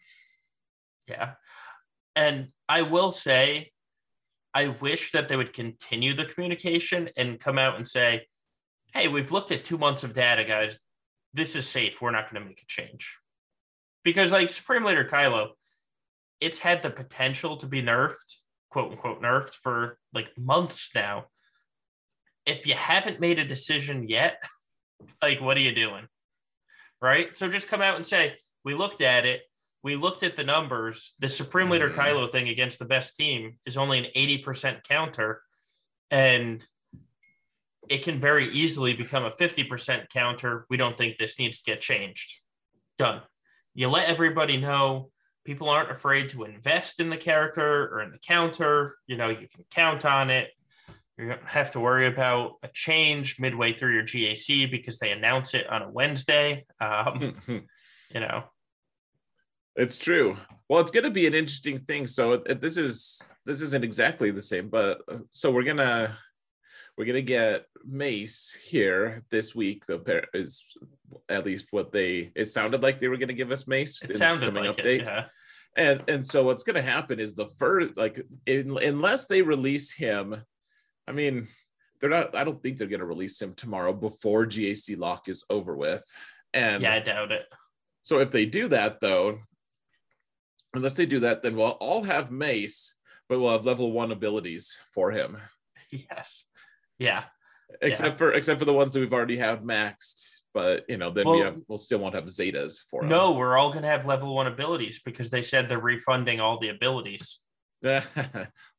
yeah. 1.09 1.35
And 2.15 2.49
I 2.69 2.83
will 2.83 3.13
say, 3.13 3.73
I 4.57 4.69
wish 4.69 5.13
that 5.13 5.29
they 5.29 5.37
would 5.37 5.53
continue 5.53 6.15
the 6.15 6.25
communication 6.25 7.11
and 7.15 7.39
come 7.39 7.59
out 7.59 7.77
and 7.77 7.87
say, 7.87 8.27
"Hey, 8.95 9.07
we've 9.07 9.31
looked 9.31 9.51
at 9.51 9.67
two 9.67 9.77
months 9.77 10.03
of 10.03 10.15
data, 10.15 10.45
guys. 10.45 10.81
This 11.35 11.55
is 11.55 11.69
safe. 11.69 12.01
We're 12.01 12.11
not 12.11 12.33
going 12.33 12.43
to 12.43 12.49
make 12.49 12.63
a 12.63 12.67
change." 12.67 13.19
Because 14.03 14.33
like 14.33 14.49
Supreme 14.49 14.85
Leader 14.85 15.05
Kylo, 15.05 15.51
it's 16.41 16.61
had 16.61 16.83
the 16.83 16.89
potential 16.89 17.59
to 17.59 17.67
be 17.67 17.83
nerfed, 17.83 18.41
quote 18.71 18.93
unquote 18.93 19.21
nerfed 19.21 19.53
for 19.53 19.99
like 20.15 20.31
months 20.39 20.91
now. 20.95 21.27
If 22.47 22.67
you 22.67 22.77
haven't 22.77 23.21
made 23.21 23.39
a 23.39 23.45
decision 23.45 24.09
yet, 24.09 24.43
like 25.23 25.43
what 25.43 25.59
are 25.59 25.67
you 25.69 25.75
doing? 25.75 26.09
Right? 27.03 27.37
So 27.37 27.51
just 27.51 27.69
come 27.69 27.83
out 27.83 27.97
and 27.97 28.07
say, 28.07 28.39
we 28.65 28.73
looked 28.73 29.03
at 29.03 29.27
it. 29.27 29.43
We 29.83 29.97
looked 29.97 30.23
at 30.23 30.37
the 30.37 30.45
numbers. 30.45 31.15
The 31.19 31.29
Supreme 31.29 31.71
Leader 31.71 31.91
mm-hmm. 31.91 32.01
Kylo 32.01 32.31
thing 32.31 32.49
against 32.49 32.79
the 32.79 32.85
best 32.85 33.17
team 33.17 33.59
is 33.65 33.77
only 33.77 33.99
an 33.99 34.07
80% 34.17 34.83
counter. 34.85 35.43
And 36.11 36.65
it 37.89 38.03
can 38.03 38.21
very 38.21 38.49
easily 38.49 38.95
become 38.95 39.25
a 39.25 39.31
50% 39.31 40.09
counter. 40.11 40.67
We 40.69 40.77
don't 40.77 40.97
think 40.97 41.19
this 41.19 41.39
needs 41.39 41.63
to 41.63 41.71
get 41.71 41.81
changed. 41.81 42.41
Done. 42.99 43.23
You 43.75 43.89
let 43.89 44.09
everybody 44.09 44.57
know 44.57 45.11
people 45.45 45.69
aren't 45.69 45.91
afraid 45.91 46.31
to 46.31 46.45
invest 46.45 46.99
in 46.99 47.09
the 47.09 47.17
character 47.17 47.89
or 47.89 48.03
in 48.03 48.11
the 48.11 48.19
counter. 48.19 48.97
You 49.07 49.17
know, 49.17 49.29
you 49.29 49.47
can 49.47 49.65
count 49.71 50.05
on 50.05 50.31
it. 50.31 50.51
You 51.17 51.29
don't 51.29 51.47
have 51.47 51.71
to 51.73 51.81
worry 51.81 52.07
about 52.07 52.55
a 52.63 52.69
change 52.69 53.39
midway 53.39 53.73
through 53.73 53.95
your 53.95 54.03
GAC 54.03 54.71
because 54.71 54.99
they 54.99 55.13
announce 55.13 55.55
it 55.55 55.67
on 55.69 55.83
a 55.83 55.91
Wednesday. 55.91 56.67
Um, 56.81 57.37
you 57.49 58.21
know, 58.21 58.45
it's 59.77 59.99
true. 59.99 60.37
Well, 60.69 60.81
it's 60.81 60.91
going 60.91 61.05
to 61.05 61.11
be 61.11 61.27
an 61.27 61.35
interesting 61.35 61.79
thing. 61.79 62.07
So 62.07 62.35
it, 62.35 62.61
this 62.61 62.77
is 62.77 63.23
this 63.45 63.63
isn't 63.63 63.85
exactly 63.85 64.31
the 64.31 64.43
same, 64.43 64.69
but 64.69 65.03
uh, 65.09 65.19
so 65.31 65.51
we're 65.51 65.63
gonna 65.63 66.17
we're 66.97 67.05
gonna 67.05 67.23
get 67.23 67.67
Mace 67.85 68.57
here 68.65 69.23
this 69.31 69.55
week. 69.55 69.87
The 69.87 70.25
is 70.35 70.65
at 71.29 71.47
least 71.47 71.69
what 71.71 71.93
they 71.93 72.33
it 72.35 72.47
sounded 72.47 72.83
like 72.83 72.99
they 72.99 73.09
were 73.09 73.17
gonna 73.17 73.33
give 73.33 73.53
us 73.53 73.69
Mace. 73.69 74.03
It 74.03 74.17
sounded 74.17 74.55
like 74.55 74.77
update. 74.77 75.01
It, 75.01 75.05
yeah. 75.05 75.27
And 75.77 76.03
and 76.09 76.27
so 76.27 76.45
what's 76.45 76.65
gonna 76.65 76.83
happen 76.83 77.21
is 77.21 77.35
the 77.35 77.49
first 77.59 77.97
like 77.97 78.21
in, 78.47 78.77
unless 78.79 79.27
they 79.27 79.43
release 79.43 79.93
him, 79.93 80.43
I 81.07 81.13
mean 81.13 81.49
they're 82.01 82.11
not. 82.11 82.35
I 82.35 82.45
don't 82.45 82.61
think 82.63 82.79
they're 82.79 82.89
gonna 82.89 83.05
release 83.05 83.41
him 83.41 83.55
tomorrow 83.55 83.93
before 83.93 84.47
GAC 84.47 84.99
lock 84.99 85.29
is 85.29 85.45
over 85.49 85.77
with. 85.77 86.03
And 86.53 86.83
yeah, 86.83 86.95
I 86.95 87.01
doubt 87.01 87.31
it. 87.31 87.47
So 88.03 88.19
if 88.19 88.33
they 88.33 88.47
do 88.47 88.69
that 88.69 89.01
though, 89.01 89.41
unless 90.77 90.95
they 90.95 91.07
do 91.07 91.21
that, 91.21 91.43
then 91.43 91.57
we'll 91.57 91.71
all 91.71 92.03
have 92.03 92.31
Mace, 92.31 92.95
but 93.29 93.41
we'll 93.41 93.53
have 93.53 93.67
level 93.67 93.93
one 93.93 94.13
abilities 94.13 94.79
for 94.93 95.11
him. 95.11 95.39
Yes. 95.93 96.43
Yeah. 96.99 97.25
Except 97.81 98.11
yeah. 98.11 98.17
for 98.17 98.33
except 98.33 98.59
for 98.59 98.65
the 98.65 98.73
ones 98.73 98.93
that 98.93 98.99
we've 99.01 99.13
already 99.13 99.37
have 99.37 99.61
maxed, 99.61 100.41
but 100.53 100.85
you 100.89 100.97
know, 100.97 101.11
then 101.11 101.27
well, 101.27 101.35
we 101.37 101.41
have, 101.43 101.57
we'll 101.69 101.79
still 101.79 101.99
won't 101.99 102.17
have 102.17 102.25
Zetas 102.25 102.79
for 102.91 103.03
them. 103.03 103.09
No, 103.09 103.33
we're 103.33 103.57
all 103.57 103.73
gonna 103.73 103.87
have 103.87 104.05
level 104.05 104.35
one 104.35 104.49
abilities 104.49 105.01
because 105.05 105.31
they 105.31 105.43
said 105.43 105.69
they're 105.69 105.79
refunding 105.79 106.41
all 106.41 106.59
the 106.59 106.71
abilities. 106.71 107.41
Yeah. 107.83 108.03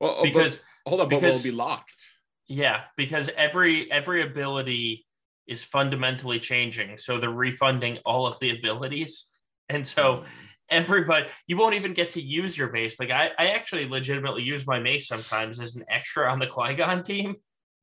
Well, 0.02 0.24
because 0.24 0.56
but, 0.56 0.90
hold 0.90 1.02
on, 1.02 1.08
because, 1.08 1.22
but 1.22 1.34
will 1.34 1.44
be 1.44 1.52
locked. 1.52 2.04
Yeah, 2.48 2.82
because 2.98 3.30
every 3.38 3.90
every 3.92 4.24
ability 4.24 5.06
is 5.46 5.64
fundamentally 5.64 6.40
changing, 6.40 6.98
so 6.98 7.20
they're 7.20 7.30
refunding 7.30 8.00
all 8.06 8.26
of 8.26 8.40
the 8.40 8.50
abilities, 8.50 9.28
and 9.70 9.88
so. 9.88 10.18
Hmm. 10.18 10.26
Everybody 10.70 11.28
you 11.48 11.58
won't 11.58 11.76
even 11.76 11.94
get 11.94 12.12
to 12.12 12.22
use 12.22 12.58
your 12.58 12.72
mace. 12.72 13.00
Like 13.00 13.12
i, 13.12 13.32
I 13.38 13.48
actually 13.48 13.88
legitimately 13.88 14.44
use 14.44 14.68
my 14.68 14.80
mace 14.80 15.08
sometimes 15.08 15.60
as 15.60 15.76
an 15.76 15.86
extra 15.90 16.32
on 16.32 16.40
the 16.40 16.48
qui-gon 16.48 17.04
team. 17.04 17.36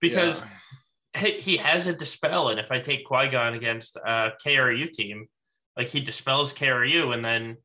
Because 0.00 0.40
yeah. 0.40 1.20
he, 1.20 1.40
he 1.40 1.56
has 1.56 1.86
a 1.86 1.92
dispel 1.92 2.50
and 2.50 2.60
if 2.60 2.70
i 2.70 2.78
take 2.78 3.04
qui-gon 3.04 3.54
against 3.54 3.96
a 3.96 4.30
kru 4.40 4.86
team 4.86 5.26
like 5.76 5.88
he 5.88 5.98
dispels 6.00 6.52
kru 6.52 7.10
and 7.10 7.24
then 7.24 7.56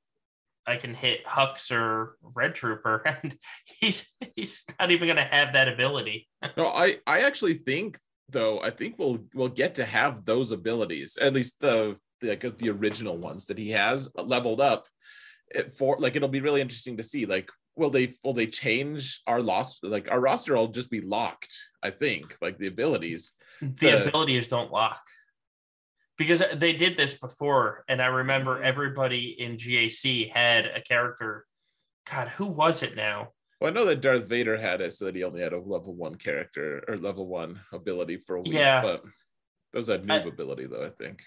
i 0.65 0.75
can 0.75 0.96
hit 0.96 1.24
hux 1.25 1.72
or 1.72 2.18
red 2.36 2.56
trooper 2.56 3.03
and 3.06 3.38
he's 3.65 4.10
he's 4.36 4.65
not 4.80 4.89
even 4.89 5.08
going 5.08 5.18
to 5.18 5.24
have 5.24 5.53
that 5.53 5.68
ability. 5.68 6.27
No 6.58 6.68
i 6.68 6.98
i 7.06 7.22
actually 7.22 7.56
think 7.56 8.00
though 8.30 8.60
i 8.62 8.70
think 8.70 8.98
we'll 8.98 9.20
we'll 9.36 9.50
get 9.50 9.75
to 9.75 9.86
have 9.86 10.25
those 10.25 10.51
abilities 10.51 11.18
at 11.18 11.34
least 11.34 11.60
the 11.60 11.98
like 12.30 12.58
the 12.58 12.70
original 12.70 13.18
ones 13.18 13.46
that 13.46 13.58
he 13.58 13.72
has 13.72 14.10
leveled 14.15 14.62
up 14.62 14.86
for 15.77 15.98
like 16.00 16.15
it'll 16.15 16.30
be 16.30 16.42
really 16.42 16.62
interesting 16.62 16.98
to 16.98 17.03
see 17.03 17.25
like 17.25 17.50
will 17.75 17.89
they 17.89 18.13
will 18.24 18.34
they 18.34 18.48
change 18.48 19.22
our 19.27 19.42
lost 19.42 19.80
like 19.84 20.10
our 20.10 20.20
roster 20.20 20.56
will 20.56 20.68
just 20.68 20.89
be 20.89 21.01
locked 21.01 21.53
i 21.84 21.89
think 21.89 22.36
like 22.42 22.58
the 22.58 22.68
abilities 22.68 23.34
the 23.62 23.92
to, 23.92 24.08
abilities 24.08 24.48
don't 24.48 24.72
lock 24.72 25.01
because 26.18 26.44
they 26.56 26.74
did 26.74 26.98
this 26.98 27.13
before 27.13 27.84
and 27.88 28.01
i 28.01 28.08
remember 28.08 28.56
mm-hmm. 28.56 28.65
everybody 28.65 29.36
in 29.39 29.58
gac 29.58 30.32
had 30.34 30.65
a 30.65 30.82
character 30.82 31.46
god 32.10 32.30
who 32.30 32.48
was 32.48 32.84
it 32.84 32.96
now 32.96 33.30
well, 33.63 33.72
I 33.72 33.75
know 33.75 33.86
that 33.86 34.01
Darth 34.01 34.27
Vader 34.27 34.58
had 34.58 34.82
it 34.82 34.92
so 34.92 35.06
that 35.06 35.15
he 35.15 35.24
only 35.24 35.39
had 35.39 35.53
a 35.53 35.58
level 35.58 35.96
one 35.96 36.15
character 36.15 36.84
or 36.86 36.98
level 36.98 37.27
one 37.27 37.62
ability 37.72 38.18
for 38.18 38.36
a 38.36 38.42
week. 38.42 38.51
Yeah. 38.51 38.82
But 38.82 39.03
that 39.72 39.80
was 39.80 39.88
a 39.88 40.00
noob 40.00 40.12
I, 40.12 40.27
ability 40.27 40.65
though, 40.65 40.86
I 40.86 40.89
think. 40.89 41.24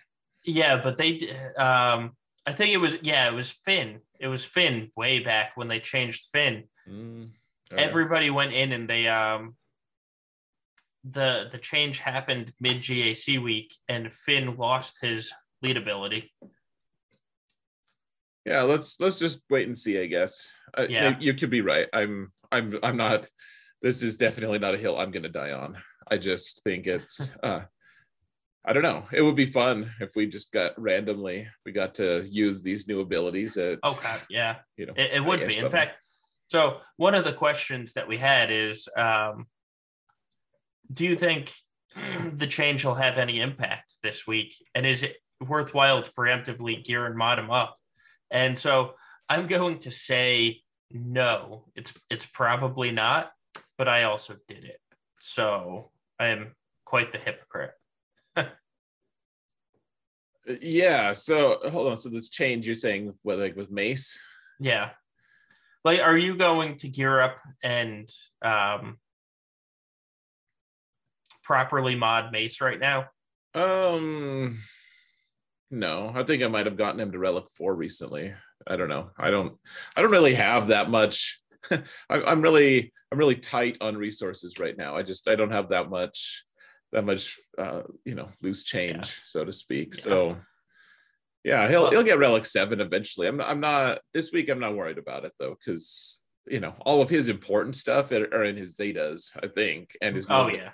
Yeah, 0.46 0.80
but 0.82 0.96
they 0.96 1.28
um 1.58 2.12
I 2.46 2.52
think 2.52 2.72
it 2.72 2.78
was 2.78 2.96
yeah, 3.02 3.28
it 3.28 3.34
was 3.34 3.50
Finn. 3.50 4.00
It 4.18 4.28
was 4.28 4.44
Finn 4.44 4.90
way 4.96 5.18
back 5.18 5.52
when 5.56 5.68
they 5.68 5.80
changed 5.80 6.28
Finn. 6.32 6.64
Mm, 6.88 7.30
Everybody 7.76 8.30
went 8.30 8.52
in 8.52 8.72
and 8.72 8.88
they 8.88 9.08
um 9.08 9.56
the 11.04 11.48
the 11.50 11.58
change 11.58 12.00
happened 12.00 12.52
mid 12.60 12.78
GAC 12.78 13.38
week 13.42 13.74
and 13.88 14.12
Finn 14.12 14.56
lost 14.56 14.98
his 15.02 15.32
lead 15.62 15.76
ability. 15.76 16.32
Yeah, 18.44 18.62
let's 18.62 19.00
let's 19.00 19.18
just 19.18 19.40
wait 19.50 19.66
and 19.66 19.76
see, 19.76 20.00
I 20.00 20.06
guess. 20.06 20.48
Uh, 20.76 20.86
yeah. 20.88 21.16
you 21.18 21.34
could 21.34 21.50
be 21.50 21.62
right. 21.62 21.88
I'm 21.92 22.32
I'm 22.52 22.78
I'm 22.82 22.96
not 22.96 23.26
this 23.82 24.02
is 24.02 24.16
definitely 24.16 24.58
not 24.58 24.74
a 24.74 24.78
hill 24.78 24.98
I'm 24.98 25.10
going 25.10 25.24
to 25.24 25.28
die 25.28 25.50
on. 25.50 25.76
I 26.08 26.18
just 26.18 26.62
think 26.62 26.86
it's 26.86 27.32
uh 27.42 27.62
I 28.66 28.72
don't 28.72 28.82
know. 28.82 29.04
It 29.12 29.22
would 29.22 29.36
be 29.36 29.46
fun 29.46 29.92
if 30.00 30.16
we 30.16 30.26
just 30.26 30.50
got 30.50 30.80
randomly 30.80 31.48
we 31.64 31.70
got 31.70 31.94
to 31.96 32.26
use 32.28 32.62
these 32.62 32.88
new 32.88 33.00
abilities. 33.00 33.56
At, 33.56 33.78
oh 33.84 33.98
God, 34.02 34.22
yeah. 34.28 34.56
You 34.76 34.86
know, 34.86 34.94
it, 34.96 35.10
it 35.14 35.24
would 35.24 35.46
be. 35.46 35.58
In 35.58 35.70
fact, 35.70 35.96
so 36.48 36.78
one 36.96 37.14
of 37.14 37.24
the 37.24 37.32
questions 37.32 37.92
that 37.92 38.08
we 38.08 38.18
had 38.18 38.50
is, 38.50 38.88
um, 38.96 39.46
do 40.90 41.04
you 41.04 41.16
think 41.16 41.52
the 42.32 42.46
change 42.48 42.84
will 42.84 42.96
have 42.96 43.18
any 43.18 43.40
impact 43.40 43.92
this 44.02 44.26
week, 44.26 44.54
and 44.74 44.84
is 44.84 45.04
it 45.04 45.16
worthwhile 45.40 46.02
to 46.02 46.12
preemptively 46.12 46.82
gear 46.82 47.06
and 47.06 47.16
mod 47.16 47.38
them 47.38 47.52
up? 47.52 47.76
And 48.32 48.58
so 48.58 48.94
I'm 49.28 49.46
going 49.46 49.78
to 49.80 49.92
say 49.92 50.62
no. 50.90 51.66
It's 51.76 51.94
it's 52.10 52.26
probably 52.26 52.90
not, 52.90 53.30
but 53.78 53.86
I 53.86 54.04
also 54.04 54.34
did 54.48 54.64
it, 54.64 54.80
so 55.20 55.92
I 56.18 56.28
am 56.28 56.56
quite 56.84 57.12
the 57.12 57.18
hypocrite 57.18 57.72
yeah. 60.60 61.12
So 61.12 61.58
hold 61.70 61.88
on. 61.88 61.96
So 61.96 62.08
this 62.08 62.28
change 62.28 62.66
you're 62.66 62.74
saying 62.74 63.14
with 63.24 63.40
like 63.40 63.56
with 63.56 63.70
Mace? 63.70 64.18
Yeah. 64.60 64.90
Like, 65.84 66.00
are 66.00 66.16
you 66.16 66.36
going 66.36 66.76
to 66.78 66.88
gear 66.88 67.20
up 67.20 67.38
and 67.62 68.08
um 68.42 68.98
properly 71.42 71.94
mod 71.94 72.32
Mace 72.32 72.60
right 72.60 72.80
now? 72.80 73.06
Um 73.54 74.58
no, 75.70 76.12
I 76.14 76.22
think 76.22 76.42
I 76.42 76.48
might 76.48 76.66
have 76.66 76.76
gotten 76.76 77.00
him 77.00 77.12
to 77.12 77.18
Relic 77.18 77.46
4 77.50 77.74
recently. 77.74 78.32
I 78.66 78.76
don't 78.76 78.88
know. 78.88 79.10
I 79.18 79.30
don't 79.30 79.56
I 79.96 80.02
don't 80.02 80.10
really 80.10 80.34
have 80.34 80.68
that 80.68 80.90
much. 80.90 81.40
I'm 82.10 82.40
really 82.42 82.92
I'm 83.12 83.18
really 83.18 83.36
tight 83.36 83.78
on 83.80 83.96
resources 83.96 84.58
right 84.58 84.76
now. 84.76 84.96
I 84.96 85.02
just 85.02 85.28
I 85.28 85.34
don't 85.36 85.52
have 85.52 85.70
that 85.70 85.90
much 85.90 86.44
that 86.92 87.04
much 87.04 87.38
uh, 87.58 87.82
you 88.04 88.14
know 88.14 88.28
loose 88.42 88.62
change, 88.62 88.96
yeah. 88.96 89.24
so 89.24 89.44
to 89.44 89.52
speak. 89.52 89.94
Yeah. 89.94 90.02
So 90.02 90.36
yeah, 91.44 91.68
he'll 91.68 91.90
he'll 91.90 92.02
get 92.02 92.18
relic 92.18 92.44
seven 92.44 92.80
eventually. 92.80 93.26
I'm 93.26 93.40
I'm 93.40 93.60
not 93.60 94.00
this 94.12 94.32
week. 94.32 94.48
I'm 94.48 94.60
not 94.60 94.76
worried 94.76 94.98
about 94.98 95.24
it 95.24 95.32
though, 95.38 95.56
because 95.58 96.22
you 96.46 96.60
know 96.60 96.74
all 96.80 97.02
of 97.02 97.10
his 97.10 97.28
important 97.28 97.76
stuff 97.76 98.12
are 98.12 98.44
in 98.44 98.56
his 98.56 98.76
zetas, 98.76 99.36
I 99.42 99.48
think, 99.48 99.96
and 100.00 100.16
his 100.16 100.26
oh 100.30 100.48
yeah. 100.48 100.70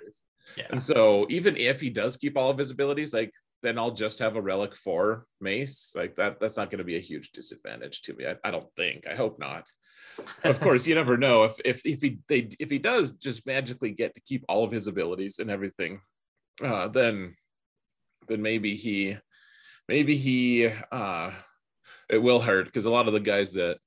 Yeah. 0.57 0.67
And 0.69 0.81
so 0.81 1.25
even 1.29 1.57
if 1.57 1.81
he 1.81 1.89
does 1.89 2.17
keep 2.17 2.37
all 2.37 2.49
of 2.49 2.57
his 2.57 2.71
abilities, 2.71 3.13
like 3.13 3.33
then 3.63 3.79
I'll 3.79 3.91
just 3.91 4.19
have 4.19 4.35
a 4.35 4.41
relic 4.41 4.75
for 4.75 5.25
mace. 5.41 5.93
Like 5.95 6.15
that, 6.17 6.39
that's 6.39 6.57
not 6.57 6.69
going 6.69 6.79
to 6.79 6.83
be 6.83 6.97
a 6.97 7.01
huge 7.01 7.31
disadvantage 7.31 8.01
to 8.03 8.13
me. 8.13 8.27
I, 8.27 8.35
I 8.43 8.51
don't 8.51 8.67
think. 8.75 9.07
I 9.07 9.15
hope 9.15 9.39
not. 9.39 9.67
Of 10.43 10.59
course, 10.59 10.87
you 10.87 10.95
never 10.95 11.17
know 11.17 11.43
if 11.43 11.59
if 11.65 11.85
if 11.85 12.01
he 12.01 12.19
they 12.27 12.49
if 12.59 12.69
he 12.69 12.79
does 12.79 13.13
just 13.13 13.45
magically 13.45 13.91
get 13.91 14.15
to 14.15 14.21
keep 14.21 14.43
all 14.47 14.63
of 14.63 14.71
his 14.71 14.87
abilities 14.87 15.39
and 15.39 15.49
everything, 15.49 16.01
uh, 16.63 16.87
then 16.87 17.35
then 18.27 18.41
maybe 18.41 18.75
he 18.75 19.17
maybe 19.87 20.15
he 20.15 20.67
uh, 20.91 21.31
it 22.09 22.17
will 22.17 22.39
hurt 22.39 22.65
because 22.65 22.85
a 22.85 22.91
lot 22.91 23.07
of 23.07 23.13
the 23.13 23.19
guys 23.19 23.53
that 23.53 23.77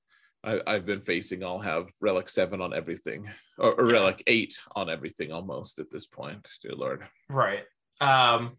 I, 0.45 0.61
have 0.67 0.87
been 0.87 1.01
facing 1.01 1.43
all 1.43 1.59
have 1.59 1.91
relic 2.01 2.29
seven 2.29 2.61
on 2.61 2.73
everything 2.73 3.29
or, 3.59 3.73
or 3.73 3.87
yeah. 3.91 3.93
relic 3.95 4.23
eight 4.27 4.57
on 4.75 4.89
everything 4.89 5.33
almost 5.33 5.79
at 5.79 5.91
this 5.91 6.07
point. 6.07 6.49
Dear 6.63 6.73
Lord, 6.73 7.07
right? 7.29 7.65
Um, 8.01 8.57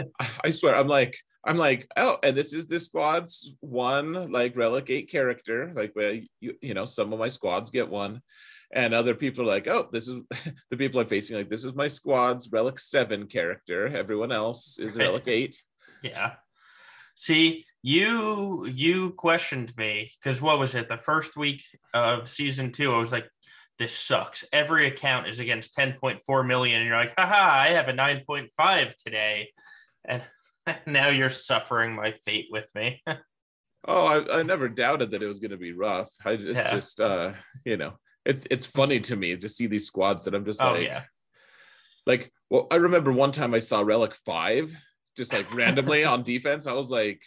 I 0.44 0.50
swear, 0.50 0.76
I'm 0.76 0.88
like, 0.88 1.16
I'm 1.46 1.58
like, 1.58 1.88
oh, 1.96 2.18
and 2.22 2.36
this 2.36 2.54
is 2.54 2.68
this 2.68 2.86
squad's 2.86 3.54
one 3.62 4.32
like 4.32 4.56
relic 4.56 4.90
eight 4.90 5.10
character. 5.10 5.72
Like, 5.74 5.94
well, 5.96 6.18
you, 6.40 6.56
you 6.62 6.74
know, 6.74 6.86
some 6.86 7.14
of 7.14 7.20
my 7.20 7.30
squads 7.30 7.72
get 7.72 7.90
one, 7.90 8.22
and 8.74 8.94
other 8.94 9.16
people 9.16 9.44
are 9.46 9.54
like, 9.54 9.68
oh, 9.68 9.88
this 9.92 10.08
is 10.08 10.20
the 10.70 10.78
people 10.78 11.00
I'm 11.00 11.08
facing. 11.08 11.38
Like, 11.38 11.50
this 11.50 11.64
is 11.64 11.74
my 11.76 11.88
squad's 11.88 12.50
relic 12.52 12.80
seven 12.80 13.28
character. 13.28 13.88
Everyone 13.88 14.32
else 14.32 14.80
is 14.80 14.98
relic 14.98 15.28
eight. 15.28 15.62
Yeah. 16.04 16.34
See, 17.16 17.66
you 17.82 18.66
you 18.66 19.12
questioned 19.12 19.76
me 19.78 20.12
because 20.22 20.42
what 20.42 20.60
was 20.60 20.76
it? 20.76 20.88
The 20.88 20.98
first 20.98 21.36
week 21.36 21.64
of 21.94 22.30
season 22.30 22.72
two, 22.72 22.94
I 22.94 23.00
was 23.00 23.12
like, 23.12 23.30
this 23.80 23.96
sucks. 23.98 24.44
Every 24.54 24.88
account 24.88 25.28
is 25.28 25.40
against 25.40 25.76
10.4 25.76 26.46
million. 26.46 26.82
And 26.82 26.88
you're 26.88 26.98
like, 26.98 27.18
haha, 27.18 27.62
I 27.62 27.68
have 27.70 27.88
a 27.88 27.94
9.5 27.94 28.96
today. 28.96 29.50
And 30.06 30.24
now 30.86 31.10
you're 31.10 31.30
suffering 31.30 31.96
my 31.96 32.12
fate 32.12 32.48
with 32.52 32.70
me. 32.76 33.02
oh, 33.88 34.06
I, 34.06 34.40
I, 34.40 34.44
never 34.44 34.70
doubted 34.70 35.12
that 35.12 35.24
it 35.24 35.28
was 35.28 35.40
going 35.40 35.52
to 35.52 35.58
be 35.58 35.74
rough. 35.74 36.12
I 36.26 36.36
just, 36.36 36.60
yeah. 36.60 36.72
just, 36.72 37.00
uh, 37.00 37.34
you 37.66 37.78
know, 37.78 37.94
it's, 38.26 38.46
it's 38.52 38.66
funny 38.66 39.00
to 39.02 39.16
me 39.16 39.36
to 39.38 39.50
see 39.50 39.68
these 39.68 39.88
squads 39.88 40.26
that 40.26 40.36
I'm 40.36 40.46
just 40.46 40.62
oh, 40.62 40.74
like, 40.74 40.84
yeah. 40.84 41.04
like, 42.06 42.32
well, 42.50 42.68
I 42.72 42.76
remember 42.76 43.12
one 43.12 43.32
time 43.32 43.54
I 43.54 43.60
saw 43.60 43.82
Relic 43.82 44.14
5 44.14 44.76
just 45.20 45.34
like 45.34 45.54
randomly 45.54 46.04
on 46.06 46.24
defense. 46.24 46.66
I 46.66 46.74
was 46.74 46.90
like, 46.90 47.22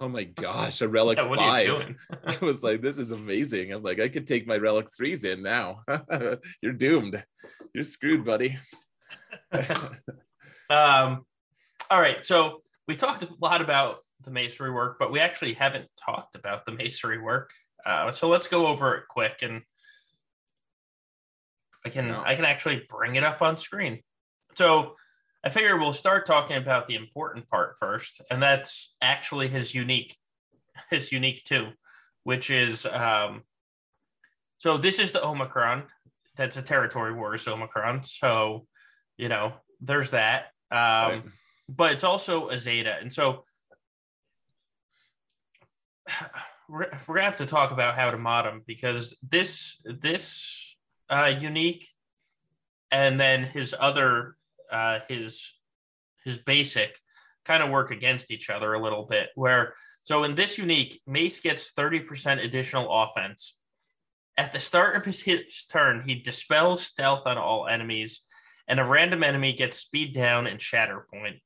oh 0.00 0.08
my 0.08 0.24
gosh, 0.24 0.80
a 0.80 0.88
relic 0.88 1.18
yeah, 1.18 1.34
five. 1.34 1.96
I 2.24 2.38
was 2.40 2.62
like, 2.62 2.82
this 2.82 2.98
is 2.98 3.12
amazing. 3.12 3.72
I'm 3.72 3.82
like, 3.82 4.00
I 4.00 4.08
could 4.08 4.26
take 4.26 4.46
my 4.46 4.56
relic 4.56 4.88
threes 4.94 5.24
in 5.24 5.42
now. 5.42 5.82
You're 6.62 6.72
doomed. 6.72 7.22
You're 7.74 7.84
screwed, 7.84 8.24
buddy. 8.24 8.58
um, 10.70 11.24
all 11.90 12.00
right. 12.00 12.24
So 12.24 12.62
we 12.88 12.96
talked 12.96 13.22
a 13.22 13.28
lot 13.40 13.60
about 13.60 13.98
the 14.22 14.30
Mace 14.30 14.58
rework, 14.58 14.94
but 14.98 15.12
we 15.12 15.20
actually 15.20 15.54
haven't 15.54 15.88
talked 15.96 16.34
about 16.34 16.64
the 16.64 16.72
Mace 16.72 17.02
rework. 17.02 17.46
Uh, 17.84 18.10
so 18.10 18.28
let's 18.28 18.48
go 18.48 18.66
over 18.66 18.94
it 18.94 19.04
quick 19.08 19.40
and 19.42 19.62
I 21.84 21.88
can 21.88 22.08
no. 22.08 22.22
I 22.24 22.34
can 22.34 22.44
actually 22.44 22.84
bring 22.88 23.14
it 23.14 23.22
up 23.22 23.42
on 23.42 23.56
screen. 23.56 24.00
So 24.56 24.96
I 25.44 25.50
figure 25.50 25.76
we'll 25.78 25.92
start 25.92 26.26
talking 26.26 26.56
about 26.56 26.88
the 26.88 26.96
important 26.96 27.48
part 27.48 27.76
first, 27.78 28.20
and 28.28 28.42
that's 28.42 28.92
actually 29.00 29.46
his 29.46 29.72
unique, 29.72 30.16
his 30.90 31.12
unique 31.12 31.44
too, 31.44 31.68
which 32.24 32.50
is 32.50 32.86
um, 32.86 33.42
so 34.58 34.78
this 34.78 34.98
is 34.98 35.12
the 35.12 35.24
Omicron. 35.24 35.84
That's 36.36 36.56
a 36.56 36.62
territory 36.62 37.12
wars 37.12 37.46
Omicron. 37.46 38.02
So, 38.02 38.66
you 39.16 39.28
know, 39.28 39.54
there's 39.80 40.10
that. 40.10 40.46
Um, 40.70 40.78
right. 40.78 41.22
But 41.68 41.92
it's 41.92 42.04
also 42.04 42.48
a 42.48 42.58
Zeta, 42.58 42.96
and 43.00 43.12
so 43.12 43.44
we're, 46.68 46.88
we're 47.06 47.16
gonna 47.16 47.26
have 47.26 47.38
to 47.38 47.46
talk 47.46 47.70
about 47.72 47.96
how 47.96 48.10
to 48.10 48.18
mod 48.18 48.46
him 48.46 48.62
because 48.66 49.16
this 49.22 49.80
this 49.84 50.76
uh, 51.08 51.34
unique, 51.38 51.88
and 52.90 53.18
then 53.18 53.44
his 53.44 53.74
other 53.78 54.36
uh, 54.70 55.00
his 55.08 55.54
his 56.24 56.36
basic 56.38 56.98
kind 57.44 57.62
of 57.62 57.70
work 57.70 57.90
against 57.90 58.30
each 58.30 58.50
other 58.50 58.74
a 58.74 58.82
little 58.82 59.04
bit. 59.04 59.30
Where 59.34 59.74
so 60.06 60.22
in 60.22 60.36
this 60.36 60.56
unique, 60.56 61.00
Mace 61.06 61.40
gets 61.40 61.72
30% 61.72 62.44
additional 62.44 62.88
offense. 62.92 63.58
At 64.36 64.52
the 64.52 64.60
start 64.60 64.94
of 64.94 65.04
his, 65.04 65.22
his 65.22 65.64
turn, 65.68 66.04
he 66.06 66.14
dispels 66.14 66.82
stealth 66.82 67.26
on 67.26 67.38
all 67.38 67.66
enemies, 67.66 68.20
and 68.68 68.78
a 68.78 68.84
random 68.84 69.24
enemy 69.24 69.52
gets 69.52 69.78
speed 69.78 70.14
down 70.14 70.46
and 70.46 70.60
shatter 70.60 71.08
point, 71.12 71.36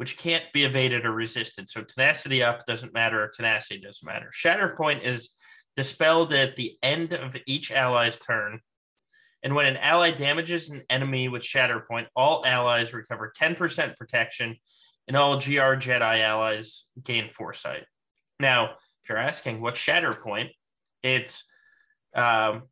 which 0.00 0.16
can't 0.16 0.44
be 0.54 0.64
evaded 0.64 1.04
or 1.04 1.12
resisted. 1.12 1.68
So 1.68 1.82
tenacity 1.82 2.42
up 2.42 2.64
doesn't 2.64 2.94
matter, 2.94 3.30
tenacity 3.36 3.80
doesn't 3.80 4.06
matter. 4.06 4.30
Shatter 4.32 4.74
point 4.74 5.02
is 5.04 5.30
dispelled 5.76 6.32
at 6.32 6.56
the 6.56 6.78
end 6.82 7.12
of 7.12 7.36
each 7.46 7.70
ally's 7.70 8.18
turn 8.18 8.60
and 9.42 9.54
when 9.54 9.66
an 9.66 9.76
ally 9.78 10.10
damages 10.10 10.70
an 10.70 10.82
enemy 10.90 11.28
with 11.28 11.42
Shatterpoint, 11.42 12.06
all 12.14 12.44
allies 12.44 12.92
recover 12.92 13.32
10% 13.40 13.96
protection, 13.96 14.56
and 15.08 15.16
all 15.16 15.38
GR 15.38 15.76
Jedi 15.76 16.20
allies 16.20 16.84
gain 17.02 17.30
foresight. 17.30 17.84
Now, 18.38 18.72
if 19.02 19.08
you're 19.08 19.18
asking 19.18 19.60
what's 19.60 19.80
Shatterpoint, 19.80 20.50
it's 21.02 21.44
um, 22.14 22.64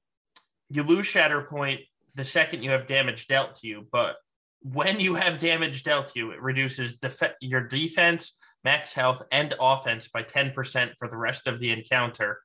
you 0.69 0.83
lose 0.83 1.07
Shatterpoint 1.07 1.87
the 2.15 2.25
second 2.25 2.63
you 2.63 2.73
have 2.73 2.87
damage 2.87 3.29
dealt 3.29 3.57
to 3.57 3.67
you, 3.67 3.87
but 3.93 4.17
when 4.61 5.01
you 5.01 5.15
have 5.15 5.39
damage 5.39 5.83
dealt 5.83 6.09
to 6.09 6.19
you, 6.19 6.31
it 6.33 6.43
reduces 6.43 6.95
def- 6.95 7.35
your 7.41 7.67
defense, 7.67 8.37
max 8.65 8.93
health, 8.93 9.23
and 9.31 9.55
offense 9.61 10.09
by 10.09 10.23
10% 10.23 10.93
for 10.99 11.09
the 11.09 11.17
rest 11.17 11.47
of 11.47 11.59
the 11.59 11.71
encounter. 11.71 12.41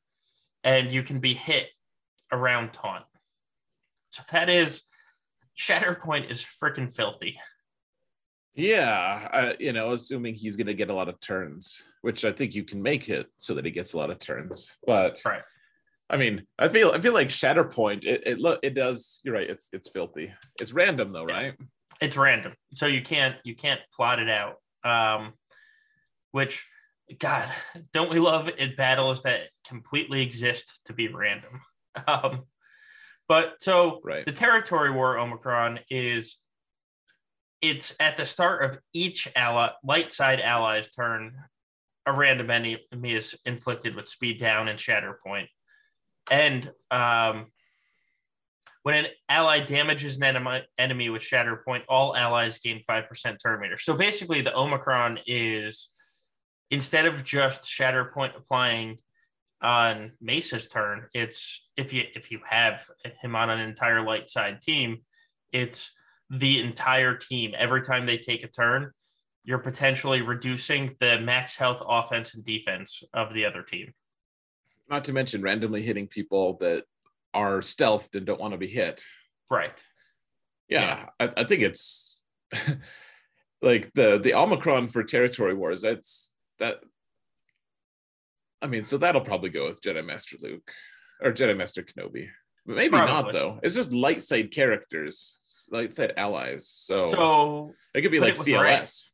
And 0.64 0.92
you 0.92 1.04
can 1.04 1.20
be 1.20 1.34
hit 1.34 1.68
around 2.32 2.74
taunt. 2.74 3.04
So 4.12 4.24
that 4.32 4.50
is 4.50 4.84
Shatterpoint 5.58 6.30
is 6.30 6.44
freaking 6.44 6.94
filthy. 6.94 7.38
Yeah, 8.56 9.28
uh, 9.34 9.54
you 9.60 9.74
know, 9.74 9.92
assuming 9.92 10.36
he's 10.36 10.56
going 10.56 10.68
to 10.68 10.76
get 10.76 10.92
a 10.92 10.94
lot 10.94 11.10
of 11.10 11.20
turns, 11.20 11.82
which 12.02 12.24
I 12.24 12.32
think 12.32 12.54
you 12.54 12.64
can 12.64 12.82
make 12.84 13.10
it 13.10 13.28
so 13.38 13.56
that 13.56 13.66
he 13.66 13.72
gets 13.72 13.94
a 13.94 13.98
lot 13.98 14.12
of 14.12 14.20
turns. 14.20 14.78
But 14.86 15.20
right. 15.26 15.42
I 16.10 16.18
mean, 16.18 16.46
I 16.60 16.68
feel 16.68 16.92
I 16.92 17.00
feel 17.00 17.14
like 17.14 17.30
Shatterpoint. 17.30 18.06
It 18.06 18.24
it 18.26 18.40
look 18.40 18.60
it 18.62 18.76
does. 18.76 19.22
You're 19.24 19.34
right. 19.34 19.50
It's 19.50 19.70
it's 19.74 19.90
filthy. 19.90 20.32
It's 20.62 20.72
random 20.72 21.12
though, 21.12 21.28
yeah. 21.28 21.34
right? 21.34 21.54
It's 22.04 22.18
random, 22.18 22.54
so 22.74 22.86
you 22.86 23.02
can't 23.02 23.38
you 23.46 23.56
can't 23.56 23.80
plot 23.96 24.20
it 24.20 24.30
out. 24.30 24.56
Um, 24.84 25.36
which, 26.32 26.68
God, 27.18 27.48
don't 27.94 28.12
we 28.12 28.20
love 28.20 28.50
in 28.58 28.76
battles 28.76 29.22
that 29.22 29.44
completely 29.66 30.22
exist 30.22 30.82
to 30.86 30.94
be 30.94 31.08
random? 31.08 31.62
Um, 32.08 32.46
but 33.28 33.58
so 33.60 34.00
right. 34.04 34.26
the 34.26 34.32
territory 34.32 34.90
war 34.90 35.20
Omicron 35.20 35.80
is 35.92 36.38
it's 37.62 37.96
at 38.00 38.18
the 38.18 38.26
start 38.26 38.66
of 38.66 38.80
each 38.94 39.28
ally 39.36 39.70
light 39.84 40.12
side 40.12 40.42
ally's 40.42 40.90
turn, 40.90 41.36
a 42.08 42.14
random 42.14 42.50
enemy 42.50 42.80
is 43.04 43.36
inflicted 43.46 43.96
with 43.96 44.08
speed 44.08 44.40
down 44.40 44.68
and 44.68 44.80
shatter. 44.80 45.20
And 46.32 46.72
um, 46.90 47.52
when 48.84 49.06
an 49.06 49.12
ally 49.30 49.62
damages 49.62 50.18
an 50.18 50.24
enemy, 50.24 50.62
enemy 50.78 51.10
with 51.10 51.24
shatter 51.24 51.64
point, 51.66 51.84
all 51.88 52.16
allies 52.16 52.60
gain 52.60 52.84
5% 52.88 53.38
turn 53.42 53.60
meter. 53.62 53.78
So 53.78 53.96
basically, 53.96 54.42
the 54.42 54.56
Omicron 54.56 55.20
is 55.26 55.90
instead 56.70 57.06
of 57.06 57.24
just 57.24 57.66
shatter 57.66 58.12
point 58.14 58.34
applying 58.38 58.98
on 59.62 60.12
Mace's 60.22 60.68
turn, 60.68 61.08
it's 61.14 61.66
if 61.78 61.94
you 61.94 62.04
if 62.14 62.30
you 62.30 62.42
have 62.46 62.86
him 63.22 63.36
on 63.36 63.50
an 63.50 63.60
entire 63.60 64.06
light 64.06 64.30
side 64.30 64.62
team, 64.62 65.00
it's 65.54 65.92
the 66.30 66.60
entire 66.60 67.16
team. 67.16 67.54
Every 67.58 67.82
time 67.82 68.06
they 68.06 68.18
take 68.18 68.44
a 68.44 68.50
turn, 68.50 68.92
you're 69.46 69.60
potentially 69.60 70.22
reducing 70.22 70.96
the 71.00 71.20
max 71.22 71.56
health 71.56 71.82
offense 71.88 72.34
and 72.34 72.44
defense 72.44 73.02
of 73.14 73.34
the 73.34 73.46
other 73.46 73.62
team. 73.62 73.94
Not 74.90 75.06
to 75.06 75.14
mention 75.14 75.42
randomly 75.42 75.82
hitting 75.82 76.08
people 76.08 76.58
that 76.58 76.84
are 77.34 77.60
stealthed 77.60 78.16
and 78.16 78.26
don't 78.26 78.40
want 78.40 78.54
to 78.54 78.58
be 78.58 78.68
hit. 78.68 79.04
Right. 79.50 79.84
Yeah, 80.70 81.06
yeah. 81.20 81.28
I, 81.28 81.42
I 81.42 81.44
think 81.44 81.62
it's 81.62 82.24
like 83.62 83.94
the 83.94 84.20
the 84.20 84.34
Omicron 84.34 84.90
for 84.90 85.04
territory 85.04 85.54
wars. 85.54 85.82
That's 85.82 86.32
that 86.60 86.80
I 88.62 88.68
mean, 88.68 88.86
so 88.86 88.98
that'll 88.98 89.22
probably 89.22 89.50
go 89.50 89.66
with 89.66 89.82
Jedi 89.82 90.06
Master 90.06 90.38
Luke 90.42 90.72
or 91.22 91.34
Jedi 91.34 91.56
Master 91.56 91.84
Kenobi. 91.84 92.30
But 92.66 92.78
maybe 92.78 92.92
probably. 92.92 93.14
not 93.14 93.34
though. 93.34 93.60
It's 93.62 93.76
just 93.76 93.92
light 93.92 94.22
side 94.22 94.52
characters, 94.52 95.68
light 95.70 95.94
side 95.94 96.14
allies. 96.16 96.70
So, 96.70 97.08
so 97.08 97.76
it 97.94 98.02
could 98.02 98.12
be 98.12 98.22
like 98.22 98.36
CLS 98.36 99.08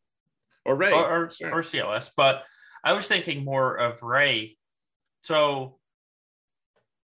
or 0.66 0.76
Rey 0.76 0.92
or, 0.92 1.24
or, 1.24 1.32
sure. 1.32 1.52
or 1.52 1.62
CLS. 1.62 2.12
But 2.16 2.44
I 2.84 2.94
was 2.94 3.08
thinking 3.08 3.44
more 3.44 3.76
of 3.76 4.04
Rey. 4.04 4.58
So 5.24 5.79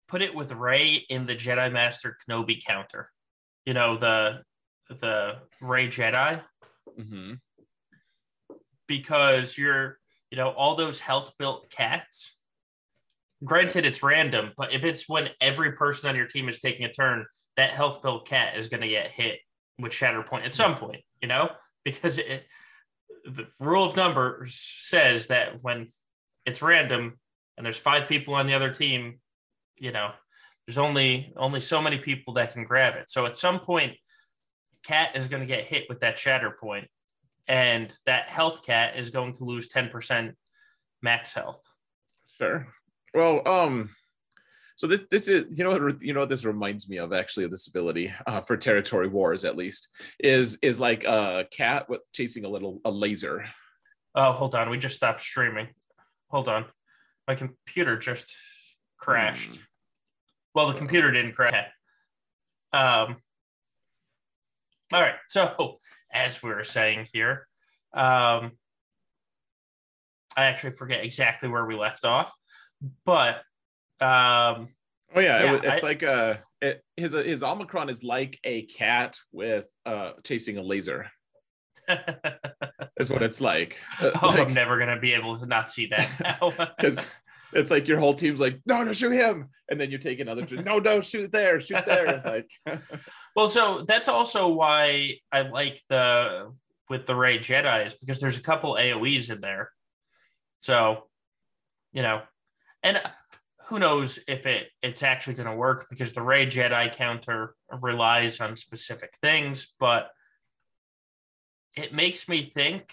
put 0.09 0.23
it 0.23 0.35
with 0.35 0.53
Rey 0.53 1.05
in 1.09 1.27
the 1.27 1.35
Jedi 1.35 1.73
Master 1.73 2.17
Kenobi 2.29 2.65
counter. 2.65 3.11
You 3.65 3.75
know 3.75 3.97
the 3.97 4.43
the 4.89 5.39
Rey 5.61 5.89
Jedi. 5.89 6.43
Mm-hmm. 6.99 7.35
Because 8.87 9.57
you're 9.57 9.99
you 10.33 10.39
know, 10.39 10.49
all 10.49 10.75
those 10.75 10.99
health 10.99 11.33
built 11.39 11.71
cats, 11.71 12.35
granted 13.45 13.85
it's 13.85 14.03
random, 14.03 14.53
but 14.57 14.73
if 14.73 14.83
it's 14.83 15.07
when 15.07 15.29
every 15.43 15.73
person 15.73 16.09
on 16.09 16.17
your 16.17 16.27
team 16.27 16.49
is 16.49 16.59
taking 16.59 16.87
a 16.87 16.93
turn, 16.93 17.27
that 17.59 17.71
health 17.71 18.03
pill 18.03 18.21
cat 18.21 18.57
is 18.57 18.71
going 18.71 18.81
to 18.81 18.89
get 18.89 19.11
hit 19.11 19.41
with 19.79 19.93
shatter 19.93 20.23
point 20.23 20.47
at 20.47 20.55
some 20.55 20.75
point, 20.75 21.03
you 21.21 21.29
know, 21.29 21.51
because 21.85 22.17
it, 22.17 22.47
the 23.27 23.47
rule 23.61 23.85
of 23.85 23.95
numbers 23.95 24.59
says 24.79 25.27
that 25.27 25.63
when 25.63 25.89
it's 26.47 26.63
random 26.63 27.21
and 27.59 27.67
there's 27.67 27.77
five 27.77 28.09
people 28.09 28.33
on 28.33 28.47
the 28.47 28.55
other 28.55 28.73
team, 28.73 29.21
you 29.79 29.93
know, 29.93 30.11
there's 30.67 30.79
only 30.79 31.33
only 31.37 31.61
so 31.61 31.83
many 31.83 31.99
people 31.99 32.35
that 32.35 32.53
can 32.53 32.65
grab 32.65 32.95
it. 32.95 33.11
So 33.11 33.27
at 33.27 33.37
some 33.37 33.61
point, 33.61 33.97
cat 34.85 35.17
is 35.17 35.29
going 35.29 35.41
to 35.41 35.47
get 35.47 35.65
hit 35.65 35.85
with 35.89 36.01
that 36.01 36.19
shatter 36.19 36.57
point, 36.61 36.89
and 37.49 37.93
that 38.07 38.29
health 38.29 38.65
cat 38.65 38.97
is 38.97 39.11
going 39.11 39.35
to 39.35 39.45
lose 39.45 39.69
10% 39.69 40.35
max 41.03 41.35
health. 41.35 41.63
Sure. 42.39 42.69
Well, 43.15 43.47
um, 43.47 43.91
so 44.77 44.87
this, 44.87 45.01
this 45.11 45.29
is 45.29 45.57
you 45.57 45.65
know 45.65 45.71
what 45.71 46.01
you 46.03 46.13
know 46.13 46.21
what 46.21 46.29
this 46.29 46.45
reminds 46.45 46.89
me 46.89 46.97
of 46.99 47.13
actually 47.13 47.45
of 47.45 47.51
this 47.51 47.69
ability 47.69 48.13
uh, 48.27 48.41
for 48.41 48.57
territory 48.57 49.09
wars 49.09 49.45
at 49.45 49.57
least 49.57 49.89
is 50.19 50.59
is 50.63 50.81
like 50.81 51.05
a 51.05 51.47
cat 51.53 51.89
with 51.89 52.01
chasing 52.13 52.45
a 52.45 52.49
little 52.49 52.81
a 52.85 52.91
laser. 52.91 53.45
Oh, 54.15 54.33
hold 54.33 54.55
on, 54.55 54.71
we 54.71 54.79
just 54.79 54.97
stopped 54.97 55.21
streaming. 55.21 55.69
Hold 56.31 56.49
on, 56.49 56.65
my 57.29 57.35
computer 57.35 57.99
just 57.99 58.35
crashed. 59.03 59.57
Hmm. 59.57 59.63
Well, 60.55 60.69
the 60.69 60.75
computer 60.79 61.11
didn't 61.11 61.35
crash. 61.35 61.69
Um. 62.73 63.17
All 64.93 65.01
right, 65.01 65.15
so 65.29 65.79
as 66.13 66.43
we 66.43 66.51
were 66.51 66.65
saying 66.65 67.09
here, 67.15 67.47
um, 67.95 68.53
I 70.37 70.45
actually 70.45 70.75
forget 70.75 71.03
exactly 71.03 71.49
where 71.49 71.65
we 71.65 71.75
left 71.75 72.05
off, 72.05 72.31
but 73.07 73.37
um, 74.01 74.69
oh 75.15 75.21
yeah, 75.21 75.43
yeah 75.43 75.55
it, 75.55 75.65
it's 75.65 75.85
I, 75.85 75.87
like 75.87 76.03
a 76.03 76.43
it, 76.61 76.83
his 76.97 77.13
his 77.13 77.43
Omicron 77.43 77.89
is 77.89 78.05
like 78.05 78.39
a 78.45 78.63
cat 78.67 79.17
with 79.33 79.65
uh 79.87 80.13
chasing 80.25 80.59
a 80.59 80.63
laser. 80.63 81.11
is 83.01 83.11
what 83.11 83.23
it's 83.23 83.41
like. 83.41 83.79
Oh, 84.01 84.11
like, 84.23 84.39
I'm 84.41 84.55
never 84.55 84.79
gonna 84.79 85.01
be 85.01 85.15
able 85.15 85.39
to 85.39 85.47
not 85.47 85.71
see 85.71 85.87
that 85.87 86.09
now. 86.21 86.53
Because 86.77 87.07
it's 87.53 87.71
like 87.71 87.89
your 87.89 87.99
whole 87.99 88.15
team's 88.15 88.41
like, 88.41 88.61
no, 88.67 88.83
no, 88.83 88.93
shoot 88.93 89.13
him, 89.13 89.49
and 89.69 89.81
then 89.81 89.91
you 89.91 89.99
take 89.99 90.21
another, 90.21 90.47
no, 90.63 90.79
no, 90.79 91.01
shoot 91.01 91.31
there, 91.33 91.61
shoot 91.61 91.85
there, 91.87 92.23
like. 92.25 92.51
well, 93.37 93.49
so 93.49 93.85
that's 93.87 94.09
also 94.09 94.49
why 94.49 95.19
I 95.31 95.43
like 95.43 95.81
the 95.89 96.53
with 96.89 97.07
the 97.07 97.15
Rey 97.15 97.39
Jedi's 97.39 97.95
because 97.95 98.21
there's 98.21 98.39
a 98.39 98.43
couple 98.43 98.75
AOE's 98.75 99.31
in 99.31 99.41
there, 99.41 99.71
so 100.61 101.05
you 101.93 102.03
know, 102.03 102.23
and 102.83 103.01
who 103.67 103.79
knows 103.79 104.19
if 104.29 104.47
it 104.47 104.69
it's 104.83 105.03
actually 105.03 105.35
going 105.35 105.49
to 105.49 105.57
work 105.57 105.87
because 105.89 106.13
the 106.13 106.23
Rey 106.23 106.47
Jedi 106.47 106.95
counter 106.95 107.55
relies 107.81 108.41
on 108.41 108.57
specific 108.57 109.15
things, 109.23 109.73
but 109.79 110.11
it 111.77 111.95
makes 111.95 112.29
me 112.29 112.43
think 112.43 112.93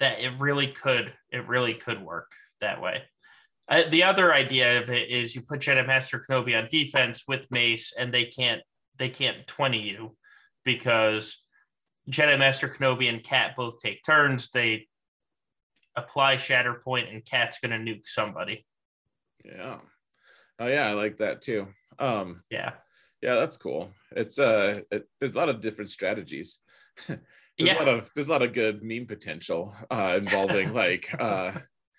that 0.00 0.20
it 0.20 0.32
really 0.38 0.66
could 0.66 1.12
it 1.30 1.48
really 1.48 1.74
could 1.74 2.02
work 2.02 2.32
that 2.60 2.80
way. 2.80 3.02
Uh, 3.68 3.82
the 3.90 4.04
other 4.04 4.32
idea 4.32 4.80
of 4.80 4.90
it 4.90 5.10
is 5.10 5.34
you 5.34 5.42
put 5.42 5.60
Jedi 5.60 5.86
Master 5.86 6.20
Kenobi 6.20 6.56
on 6.56 6.68
defense 6.70 7.24
with 7.26 7.50
Mace, 7.50 7.92
and 7.98 8.12
they 8.12 8.26
can't 8.26 8.62
they 8.98 9.08
can't 9.08 9.46
twenty 9.46 9.82
you 9.82 10.16
because 10.64 11.42
Jedi 12.10 12.38
Master 12.38 12.68
Kenobi 12.68 13.08
and 13.08 13.22
Cat 13.22 13.54
both 13.56 13.80
take 13.80 14.04
turns. 14.04 14.50
They 14.50 14.86
apply 15.96 16.36
Shatter 16.36 16.74
Point, 16.74 17.08
and 17.08 17.24
Cat's 17.24 17.58
going 17.58 17.72
to 17.72 17.92
nuke 17.92 18.06
somebody. 18.06 18.64
Yeah. 19.44 19.78
Oh 20.58 20.66
yeah, 20.66 20.88
I 20.88 20.92
like 20.92 21.18
that 21.18 21.42
too. 21.42 21.68
Um, 21.98 22.42
yeah. 22.50 22.72
Yeah, 23.22 23.36
that's 23.36 23.56
cool. 23.56 23.90
It's 24.12 24.38
uh, 24.38 24.80
it, 24.90 25.08
there's 25.18 25.34
a 25.34 25.38
lot 25.38 25.48
of 25.48 25.60
different 25.60 25.90
strategies. 25.90 26.58
there's 27.08 27.18
yeah. 27.58 27.76
a 27.76 27.78
lot 27.78 27.88
of 27.88 28.10
there's 28.14 28.28
a 28.28 28.30
lot 28.30 28.42
of 28.42 28.52
good 28.52 28.82
meme 28.82 29.06
potential 29.06 29.74
uh, 29.90 30.18
involving 30.18 30.72
like 30.82 31.14
uh, 31.18 31.52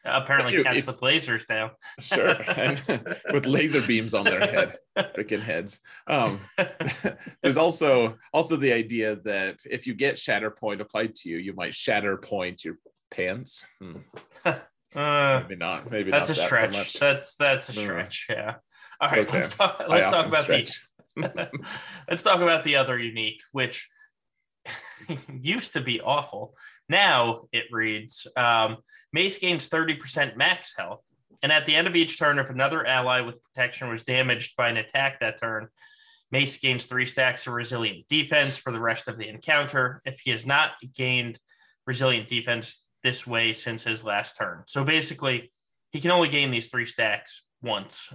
apparently 0.07 0.53
you, 0.53 0.63
cats 0.63 0.79
if, 0.79 0.87
with 0.87 0.99
lasers 0.99 1.45
now. 1.49 1.71
sure, 1.99 2.35
with 3.33 3.45
laser 3.45 3.81
beams 3.81 4.13
on 4.13 4.25
their 4.25 4.39
head, 4.39 4.77
freaking 4.97 5.41
heads. 5.41 5.79
Um, 6.07 6.39
there's 7.41 7.57
also 7.57 8.17
also 8.33 8.55
the 8.55 8.73
idea 8.73 9.17
that 9.23 9.59
if 9.69 9.87
you 9.87 9.93
get 9.93 10.17
shatter 10.17 10.51
point 10.51 10.81
applied 10.81 11.15
to 11.15 11.29
you, 11.29 11.37
you 11.37 11.53
might 11.53 11.73
shatter 11.73 12.17
point 12.17 12.63
your 12.63 12.77
pants. 13.11 13.65
Hmm. 13.79 13.97
Uh, 14.95 15.41
maybe 15.41 15.55
not. 15.55 15.91
Maybe 15.91 16.11
that's 16.11 16.29
not 16.29 16.37
a 16.37 16.39
that 16.39 16.47
stretch. 16.47 16.91
So 16.93 16.99
that's 16.99 17.35
that's 17.35 17.69
a 17.69 17.73
stretch. 17.73 18.27
Yeah. 18.29 18.55
All 18.99 19.09
right. 19.09 19.27
Okay. 19.27 19.33
Let's 19.33 19.53
talk. 19.53 19.83
Let's 19.87 20.09
talk 20.09 20.25
about 20.25 20.43
stretch. 20.43 20.87
the. 21.15 21.49
let's 22.09 22.23
talk 22.23 22.41
about 22.41 22.63
the 22.63 22.77
other 22.77 22.97
unique, 22.97 23.41
which 23.51 23.89
used 25.41 25.73
to 25.73 25.81
be 25.81 26.01
awful. 26.01 26.55
Now 26.89 27.43
it 27.51 27.65
reads: 27.71 28.27
um, 28.35 28.77
Mace 29.13 29.39
gains 29.39 29.67
thirty 29.67 29.95
percent 29.95 30.37
max 30.37 30.73
health, 30.77 31.03
and 31.43 31.51
at 31.51 31.65
the 31.65 31.75
end 31.75 31.87
of 31.87 31.95
each 31.95 32.17
turn, 32.17 32.39
if 32.39 32.49
another 32.49 32.85
ally 32.85 33.21
with 33.21 33.43
protection 33.43 33.89
was 33.89 34.03
damaged 34.03 34.55
by 34.55 34.69
an 34.69 34.77
attack 34.77 35.19
that 35.19 35.39
turn, 35.39 35.67
Mace 36.31 36.57
gains 36.57 36.85
three 36.85 37.05
stacks 37.05 37.47
of 37.47 37.53
resilient 37.53 38.07
defense 38.07 38.57
for 38.57 38.71
the 38.71 38.79
rest 38.79 39.07
of 39.07 39.17
the 39.17 39.27
encounter. 39.27 40.01
If 40.05 40.19
he 40.19 40.31
has 40.31 40.45
not 40.45 40.71
gained 40.95 41.39
resilient 41.85 42.27
defense 42.27 42.83
this 43.03 43.25
way 43.25 43.53
since 43.53 43.83
his 43.83 44.03
last 44.03 44.35
turn. 44.37 44.63
So 44.65 44.83
basically, 44.83 45.51
he 45.91 46.01
can 46.01 46.11
only 46.11 46.27
gain 46.27 46.51
these 46.51 46.67
three 46.67 46.85
stacks 46.85 47.43
once 47.61 48.11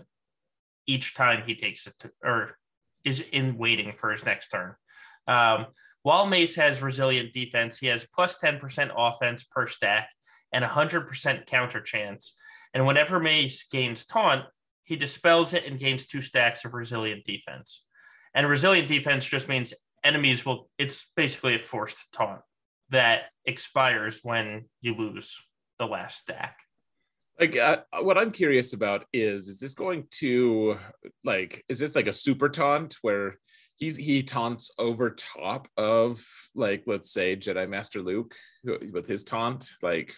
each 0.87 1.15
time 1.15 1.45
he 1.47 1.55
takes 1.55 1.87
it 1.87 1.95
to, 2.01 2.11
or 2.23 2.59
is 3.05 3.21
in 3.33 3.57
waiting 3.57 3.93
for 3.93 4.11
his 4.11 4.25
next 4.25 4.49
turn. 4.49 4.75
Um, 5.27 5.67
while 6.03 6.27
Mace 6.27 6.57
has 6.57 6.83
resilient 6.83 7.33
defense, 7.33 7.79
he 7.79 7.87
has 7.87 8.07
plus 8.12 8.37
10% 8.38 8.91
offense 8.97 9.45
per 9.45 9.67
stack 9.67 10.11
and 10.53 10.65
100% 10.65 11.47
counter 11.47 11.81
chance. 11.81 12.37
And 12.75 12.87
whenever 12.87 13.21
Mace 13.21 13.65
gains 13.65 14.05
taunt, 14.05 14.45
he 14.85 14.97
dispels 14.97 15.53
it 15.53 15.65
and 15.65 15.79
gains 15.79 16.07
two 16.07 16.21
stacks 16.21 16.65
of 16.65 16.75
resilient 16.75 17.25
defense. 17.25 17.85
And 18.35 18.49
resilient 18.49 18.88
defense 18.88 19.25
just 19.27 19.49
means 19.49 19.75
enemies 20.03 20.45
will, 20.45 20.69
it's 20.79 21.07
basically 21.17 21.55
a 21.55 21.61
forced 21.61 22.11
taunt 22.12 22.41
that 22.91 23.25
expires 23.45 24.21
when 24.23 24.67
you 24.81 24.95
lose 24.95 25.41
the 25.79 25.87
last 25.87 26.19
stack. 26.19 26.59
Like 27.41 27.57
uh, 27.57 27.79
what 28.03 28.19
I'm 28.19 28.31
curious 28.31 28.73
about 28.75 29.07
is 29.12 29.49
is 29.49 29.59
this 29.59 29.75
going 29.75 30.07
to 30.21 30.77
like 31.25 31.65
is 31.69 31.79
this 31.79 31.97
like 31.97 32.07
a 32.07 32.12
super 32.12 32.51
taunt 32.51 32.99
where 33.01 33.38
he's 33.83 33.97
he 33.97 34.23
taunts 34.23 34.71
over 34.79 35.11
top 35.11 35.66
of 35.77 36.25
like 36.55 36.85
let's 36.87 37.11
say 37.11 37.35
Jedi 37.35 37.68
Master 37.68 38.01
Luke 38.01 38.33
with 38.92 39.09
his 39.09 39.25
taunt 39.25 39.68
like 39.83 40.14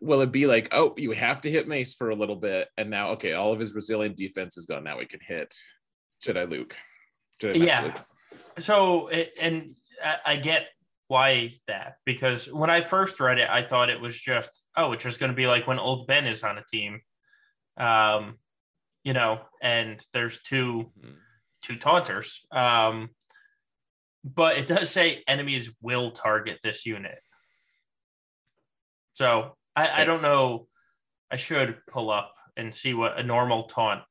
will 0.00 0.20
it 0.20 0.32
be 0.32 0.46
like 0.46 0.68
oh 0.72 0.92
you 0.98 1.12
have 1.12 1.40
to 1.40 1.50
hit 1.50 1.66
Mace 1.66 1.94
for 1.94 2.10
a 2.10 2.14
little 2.14 2.36
bit 2.36 2.68
and 2.76 2.90
now 2.90 3.12
okay 3.12 3.32
all 3.32 3.54
of 3.54 3.58
his 3.58 3.74
resilient 3.74 4.18
defense 4.18 4.58
is 4.58 4.66
gone. 4.66 4.84
Now 4.84 4.98
we 4.98 5.06
can 5.06 5.20
hit 5.26 5.54
Jedi 6.22 6.48
Luke. 6.48 6.76
Jedi 7.42 7.66
yeah. 7.66 7.84
Luke. 7.84 8.04
so 8.58 9.08
and 9.08 9.74
I 10.26 10.36
get 10.36 10.66
why 11.08 11.52
that 11.68 11.96
because 12.04 12.52
when 12.52 12.68
I 12.68 12.82
first 12.82 13.18
read 13.18 13.38
it, 13.38 13.48
I 13.48 13.62
thought 13.62 13.88
it 13.88 14.00
was 14.00 14.20
just 14.20 14.62
oh, 14.76 14.92
it's 14.92 15.04
just 15.04 15.20
going 15.20 15.32
to 15.32 15.36
be 15.36 15.46
like 15.46 15.66
when 15.66 15.78
old 15.78 16.06
Ben 16.06 16.26
is 16.26 16.42
on 16.42 16.58
a 16.58 16.64
team, 16.70 17.00
um, 17.78 18.36
you 19.04 19.14
know, 19.14 19.40
and 19.62 20.04
there's 20.12 20.42
2 20.42 20.90
mm-hmm. 20.98 21.12
Two 21.62 21.76
taunters. 21.76 22.44
Um, 22.50 23.10
but 24.24 24.56
it 24.56 24.66
does 24.66 24.90
say 24.90 25.22
enemies 25.26 25.70
will 25.80 26.10
target 26.10 26.60
this 26.62 26.86
unit. 26.86 27.18
So 29.14 29.56
I, 29.74 30.02
I 30.02 30.04
don't 30.04 30.22
know. 30.22 30.66
I 31.30 31.36
should 31.36 31.78
pull 31.90 32.10
up 32.10 32.34
and 32.56 32.74
see 32.74 32.94
what 32.94 33.18
a 33.18 33.22
normal 33.22 33.64
taunt, 33.64 34.02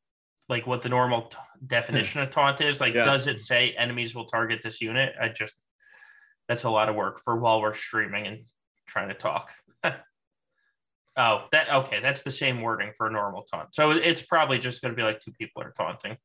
like 0.49 0.65
what 0.67 0.81
the 0.81 0.89
normal 0.89 1.23
t- 1.23 1.37
definition 1.65 2.21
of 2.21 2.31
taunt 2.31 2.59
is. 2.61 2.81
Like, 2.81 2.93
yeah. 2.93 3.03
does 3.03 3.27
it 3.27 3.39
say 3.39 3.71
enemies 3.71 4.15
will 4.15 4.25
target 4.25 4.61
this 4.63 4.81
unit? 4.81 5.13
I 5.19 5.29
just 5.29 5.55
that's 6.47 6.63
a 6.63 6.69
lot 6.69 6.89
of 6.89 6.95
work 6.95 7.19
for 7.19 7.37
while 7.37 7.61
we're 7.61 7.73
streaming 7.73 8.27
and 8.27 8.39
trying 8.87 9.07
to 9.07 9.13
talk. 9.13 9.53
oh, 9.83 11.45
that 11.51 11.73
okay. 11.73 11.99
That's 12.01 12.23
the 12.23 12.31
same 12.31 12.61
wording 12.61 12.91
for 12.97 13.07
a 13.07 13.11
normal 13.11 13.43
taunt. 13.43 13.73
So 13.73 13.91
it's 13.91 14.21
probably 14.21 14.59
just 14.59 14.81
going 14.81 14.93
to 14.93 14.95
be 14.95 15.03
like 15.03 15.19
two 15.19 15.31
people 15.31 15.61
are 15.61 15.73
taunting. 15.77 16.17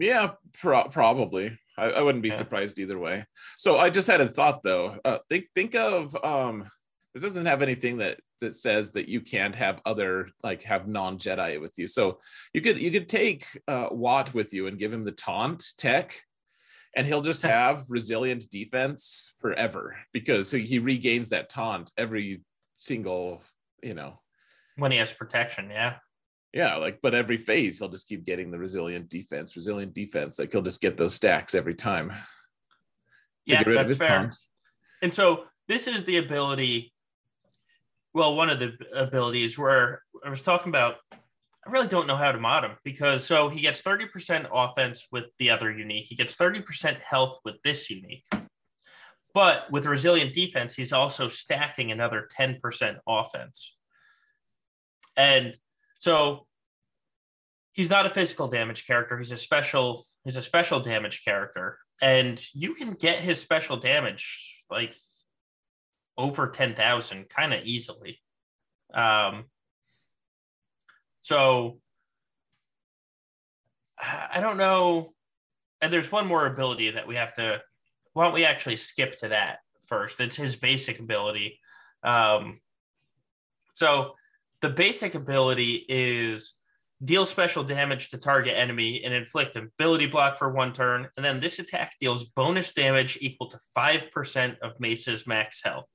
Yeah, 0.00 0.32
pro- 0.54 0.88
probably. 0.88 1.58
I, 1.76 1.90
I, 1.90 2.00
wouldn't 2.00 2.22
be 2.22 2.30
yeah. 2.30 2.36
surprised 2.36 2.78
either 2.78 2.98
way. 2.98 3.26
So 3.58 3.76
I 3.76 3.90
just 3.90 4.08
had 4.08 4.22
a 4.22 4.28
thought 4.28 4.62
though. 4.62 4.96
Uh, 5.04 5.18
think 5.28 5.46
think 5.54 5.74
of 5.74 6.16
um, 6.24 6.64
this 7.12 7.22
doesn't 7.22 7.46
have 7.46 7.60
anything 7.60 7.98
that 7.98 8.18
that 8.40 8.54
says 8.54 8.92
that 8.92 9.08
you 9.08 9.20
can't 9.20 9.54
have 9.54 9.82
other 9.84 10.30
like 10.42 10.62
have 10.62 10.88
non 10.88 11.18
Jedi 11.18 11.60
with 11.60 11.74
you. 11.76 11.86
So 11.86 12.18
you 12.54 12.62
could 12.62 12.78
you 12.78 12.90
could 12.90 13.08
take 13.10 13.46
uh, 13.68 13.88
Wat 13.90 14.32
with 14.32 14.54
you 14.54 14.66
and 14.66 14.78
give 14.78 14.92
him 14.92 15.04
the 15.04 15.12
taunt 15.12 15.64
tech, 15.76 16.18
and 16.96 17.06
he'll 17.06 17.22
just 17.22 17.42
have 17.56 17.84
resilient 17.90 18.50
defense 18.50 19.34
forever 19.38 19.96
because 20.14 20.50
he 20.50 20.78
regains 20.78 21.28
that 21.28 21.50
taunt 21.50 21.90
every 21.98 22.42
single 22.76 23.42
you 23.82 23.92
know 23.92 24.18
when 24.76 24.90
he 24.90 24.96
has 24.96 25.12
protection 25.12 25.68
yeah 25.68 25.96
Yeah, 26.52 26.76
like 26.76 27.00
but 27.00 27.14
every 27.14 27.38
phase 27.38 27.78
he'll 27.78 27.88
just 27.88 28.08
keep 28.08 28.24
getting 28.24 28.50
the 28.50 28.58
resilient 28.58 29.08
defense, 29.08 29.54
resilient 29.54 29.94
defense. 29.94 30.38
Like 30.38 30.52
he'll 30.52 30.62
just 30.62 30.80
get 30.80 30.96
those 30.96 31.14
stacks 31.14 31.54
every 31.54 31.74
time. 31.74 32.12
Yeah, 33.46 33.62
that's 33.62 33.96
fair. 33.96 34.08
Taunt. 34.08 34.36
And 35.02 35.14
so 35.14 35.44
this 35.68 35.86
is 35.86 36.04
the 36.04 36.18
ability. 36.18 36.92
Well, 38.12 38.34
one 38.34 38.50
of 38.50 38.58
the 38.58 38.72
abilities 38.92 39.56
where 39.56 40.02
I 40.24 40.30
was 40.30 40.42
talking 40.42 40.70
about, 40.70 40.96
I 41.12 41.70
really 41.70 41.86
don't 41.86 42.08
know 42.08 42.16
how 42.16 42.32
to 42.32 42.40
mod 42.40 42.64
him 42.64 42.72
because 42.82 43.24
so 43.24 43.48
he 43.48 43.60
gets 43.60 43.82
30% 43.82 44.48
offense 44.52 45.06
with 45.12 45.26
the 45.38 45.50
other 45.50 45.70
unique. 45.70 46.06
He 46.06 46.16
gets 46.16 46.34
30% 46.36 47.00
health 47.00 47.38
with 47.44 47.62
this 47.62 47.88
unique. 47.88 48.24
But 49.32 49.70
with 49.70 49.86
resilient 49.86 50.34
defense, 50.34 50.74
he's 50.74 50.92
also 50.92 51.28
stacking 51.28 51.92
another 51.92 52.28
10% 52.36 52.98
offense. 53.06 53.76
And 55.16 55.56
so 56.00 56.46
he's 57.72 57.90
not 57.90 58.06
a 58.06 58.10
physical 58.10 58.48
damage 58.48 58.86
character. 58.86 59.18
He's 59.18 59.32
a 59.32 59.36
special, 59.36 60.06
he's 60.24 60.36
a 60.36 60.42
special 60.42 60.80
damage 60.80 61.22
character. 61.22 61.78
And 62.00 62.42
you 62.54 62.74
can 62.74 62.94
get 62.94 63.18
his 63.18 63.38
special 63.38 63.76
damage 63.76 64.64
like 64.70 64.94
over 66.16 66.48
10,000 66.48 67.28
kind 67.28 67.52
of 67.52 67.64
easily. 67.64 68.18
Um, 68.94 69.44
so 71.20 71.78
I 73.98 74.40
don't 74.40 74.56
know. 74.56 75.12
And 75.82 75.92
there's 75.92 76.10
one 76.10 76.26
more 76.26 76.46
ability 76.46 76.92
that 76.92 77.06
we 77.06 77.16
have 77.16 77.34
to 77.34 77.60
why 78.14 78.24
don't 78.24 78.34
we 78.34 78.46
actually 78.46 78.76
skip 78.76 79.18
to 79.18 79.28
that 79.28 79.58
first? 79.86 80.18
It's 80.18 80.36
his 80.36 80.56
basic 80.56 80.98
ability. 80.98 81.60
Um, 82.02 82.60
so 83.74 84.14
the 84.60 84.70
basic 84.70 85.14
ability 85.14 85.84
is 85.88 86.54
deal 87.02 87.24
special 87.24 87.64
damage 87.64 88.10
to 88.10 88.18
target 88.18 88.54
enemy 88.56 89.02
and 89.04 89.14
inflict 89.14 89.56
ability 89.56 90.06
block 90.06 90.36
for 90.36 90.50
one 90.50 90.72
turn. 90.72 91.08
And 91.16 91.24
then 91.24 91.40
this 91.40 91.58
attack 91.58 91.94
deals 92.00 92.24
bonus 92.24 92.72
damage 92.72 93.16
equal 93.20 93.48
to 93.48 93.58
5% 93.76 94.58
of 94.58 94.78
Mace's 94.78 95.26
max 95.26 95.62
health. 95.64 95.88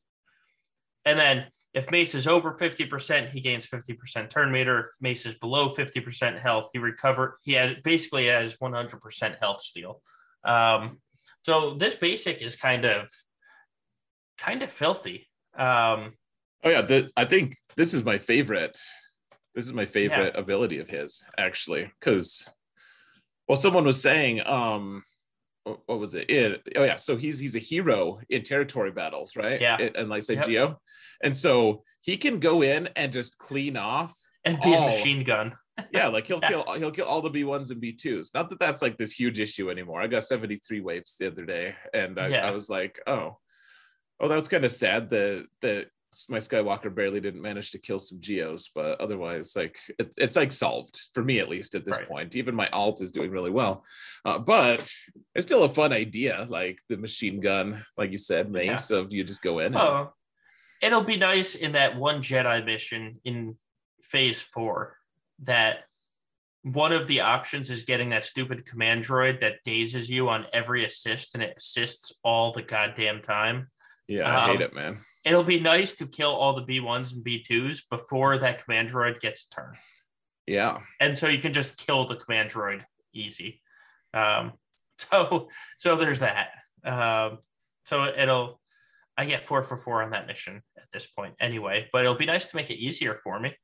And 1.06 1.20
then 1.20 1.46
if 1.76 1.92
Mace 1.92 2.16
is 2.16 2.26
over 2.26 2.54
50%, 2.54 3.30
he 3.30 3.42
gains 3.42 3.68
50% 3.68 4.30
turn 4.30 4.52
meter. 4.52 4.80
If 4.80 4.88
Mace 5.00 5.26
is 5.28 5.36
below 5.36 5.70
50% 5.70 6.40
health, 6.40 6.70
he 6.74 6.80
recover. 6.80 7.38
He 7.44 7.54
has 7.54 7.76
basically 7.84 8.28
has 8.28 8.56
100% 8.56 9.40
health 9.40 9.62
steal. 9.62 10.02
Um, 10.44 11.00
so 11.44 11.76
this 11.76 11.94
basic 11.94 12.42
is 12.42 12.56
kind 12.56 12.86
of 12.86 13.10
kind 14.38 14.64
of 14.64 14.72
filthy. 14.72 15.28
Um, 15.56 16.14
oh 16.66 16.70
yeah, 16.70 16.82
the, 16.82 17.10
I 17.16 17.26
think 17.26 17.56
this 17.78 17.94
is 17.94 18.04
my 18.04 18.18
favorite. 18.18 18.78
This 19.54 19.66
is 19.66 19.74
my 19.74 19.86
favorite 19.86 20.34
yeah. 20.36 20.42
ability 20.42 20.80
of 20.80 20.90
his 20.90 21.24
actually, 21.38 21.92
because 22.00 22.48
well, 23.48 23.56
someone 23.56 23.86
was 23.86 24.02
saying, 24.02 24.46
um, 24.46 25.04
what 25.64 26.00
was 26.00 26.16
it? 26.16 26.30
it? 26.30 26.68
Oh 26.76 26.84
yeah, 26.84 26.98
so 26.98 27.16
he's 27.16 27.40
he's 27.40 27.56
a 27.56 27.60
hero 27.60 28.20
in 28.30 28.44
territory 28.44 28.92
battles, 28.92 29.36
right? 29.36 29.62
Yeah, 29.62 29.78
it, 29.78 29.96
and 29.96 30.10
like 30.10 30.24
say 30.24 30.36
yep. 30.36 30.46
Geo, 30.46 30.82
and 31.24 31.38
so 31.38 31.84
he 32.02 32.18
can 32.18 32.40
go 32.40 32.62
in 32.62 32.90
and 32.96 33.14
just 33.14 33.38
clean 33.38 33.78
off 33.78 34.14
and 34.44 34.60
be 34.62 34.76
all, 34.76 34.84
a 34.84 34.86
machine 34.88 35.24
gun 35.24 35.54
yeah, 35.92 36.08
like 36.08 36.28
he'll 36.28 36.40
kill 36.42 36.66
he'll 36.78 36.92
kill 36.92 37.06
all 37.06 37.22
the 37.22 37.30
B 37.30 37.44
ones 37.44 37.72
and 37.72 37.82
B 37.82 37.94
twos. 37.94 38.32
Not 38.34 38.50
that 38.50 38.60
that's 38.60 38.82
like 38.82 38.98
this 38.98 39.12
huge 39.12 39.40
issue 39.40 39.70
anymore. 39.70 40.02
I 40.02 40.08
got 40.08 40.24
73 40.24 40.82
waves 40.82 41.16
the 41.20 41.28
other 41.28 41.46
day, 41.46 41.76
and 41.94 42.20
I, 42.20 42.28
yeah. 42.28 42.48
I 42.48 42.52
was 42.52 42.70
like, 42.70 43.00
oh, 43.08 43.38
oh, 44.20 44.28
that 44.28 44.40
was 44.40 44.48
kind 44.48 44.66
of 44.66 44.72
sad 44.72 45.10
that 45.10 45.48
that 45.62 45.88
my 46.30 46.38
Skywalker 46.38 46.94
barely 46.94 47.20
didn't 47.20 47.42
manage 47.42 47.72
to 47.72 47.80
kill 47.80 48.00
some 48.00 48.20
geos, 48.20 48.70
but 48.74 49.00
otherwise, 49.02 49.56
like 49.56 49.78
it, 50.00 50.14
it's 50.18 50.36
like 50.36 50.52
solved 50.52 51.00
for 51.14 51.24
me 51.24 51.40
at 51.40 51.50
least 51.50 51.76
at 51.76 51.86
this 51.86 51.98
right. 51.98 52.08
point. 52.08 52.36
Even 52.36 52.56
my 52.56 52.68
alt 52.70 53.02
is 53.02 53.12
doing 53.12 53.32
really 53.32 53.52
well, 53.52 53.84
uh, 54.24 54.40
but 54.40 54.92
it's 55.34 55.46
still 55.46 55.64
a 55.64 55.70
fun 55.70 55.94
idea, 55.94 56.46
like 56.50 56.80
the 56.90 56.98
machine 56.98 57.40
gun, 57.40 57.86
like 57.98 58.12
you 58.12 58.18
said, 58.18 58.52
mace 58.52 58.92
yeah. 58.92 58.98
of 58.98 59.14
you 59.14 59.24
just 59.24 59.42
go 59.42 59.60
in. 59.60 59.68
And... 59.68 59.78
Oh, 59.78 60.14
it'll 60.82 61.04
be 61.04 61.18
nice 61.18 61.56
in 61.56 61.74
that 61.74 61.98
one 61.98 62.22
Jedi 62.22 62.66
mission 62.66 63.20
in 63.24 63.58
Phase 64.02 64.42
Four 64.42 64.98
that 65.44 65.80
one 66.66 66.92
of 66.92 67.08
the 67.08 67.22
options 67.22 67.70
is 67.70 67.84
getting 67.84 68.10
that 68.10 68.26
stupid 68.26 68.66
command 68.66 69.04
droid 69.04 69.40
that 69.42 69.64
dazes 69.64 70.10
you 70.10 70.30
on 70.30 70.48
every 70.52 70.84
assist 70.84 71.36
and 71.36 71.44
it 71.44 71.54
assists 71.58 72.12
all 72.24 72.52
the 72.52 72.64
goddamn 72.64 73.22
time. 73.22 73.68
Yeah, 74.08 74.30
I 74.30 74.46
um, 74.46 74.52
hate 74.52 74.62
it, 74.62 74.74
man. 74.74 75.00
It'll 75.26 75.44
be 75.44 75.60
nice 75.60 75.96
to 75.96 76.08
kill 76.08 76.32
all 76.32 76.54
the 76.54 76.64
B1s 76.64 77.14
and 77.14 77.26
B2s 77.26 77.82
before 77.90 78.38
that 78.38 78.64
command 78.64 78.90
droid 78.90 79.20
gets 79.20 79.46
a 79.46 79.56
turn. 79.56 79.74
Yeah. 80.46 80.80
And 81.00 81.18
so 81.18 81.28
you 81.28 81.40
can 81.40 81.52
just 81.52 81.78
kill 81.78 82.06
the 82.06 82.16
command 82.16 82.52
droid 82.52 82.84
easy. 83.14 83.62
Um, 84.14 84.54
so 84.98 85.50
so 85.78 85.96
there's 85.96 86.20
that. 86.20 86.50
Um, 86.84 87.40
so 87.86 88.06
it'll 88.06 88.62
I 89.18 89.26
get 89.26 89.44
four 89.44 89.64
for 89.64 89.78
four 89.78 90.04
on 90.04 90.12
that 90.12 90.28
mission 90.28 90.62
at 90.78 90.92
this 90.94 91.08
point 91.08 91.36
anyway, 91.40 91.90
but 91.92 92.04
it'll 92.04 92.16
be 92.16 92.26
nice 92.26 92.46
to 92.48 92.56
make 92.56 92.70
it 92.70 92.76
easier 92.76 93.16
for 93.16 93.40
me. 93.40 93.56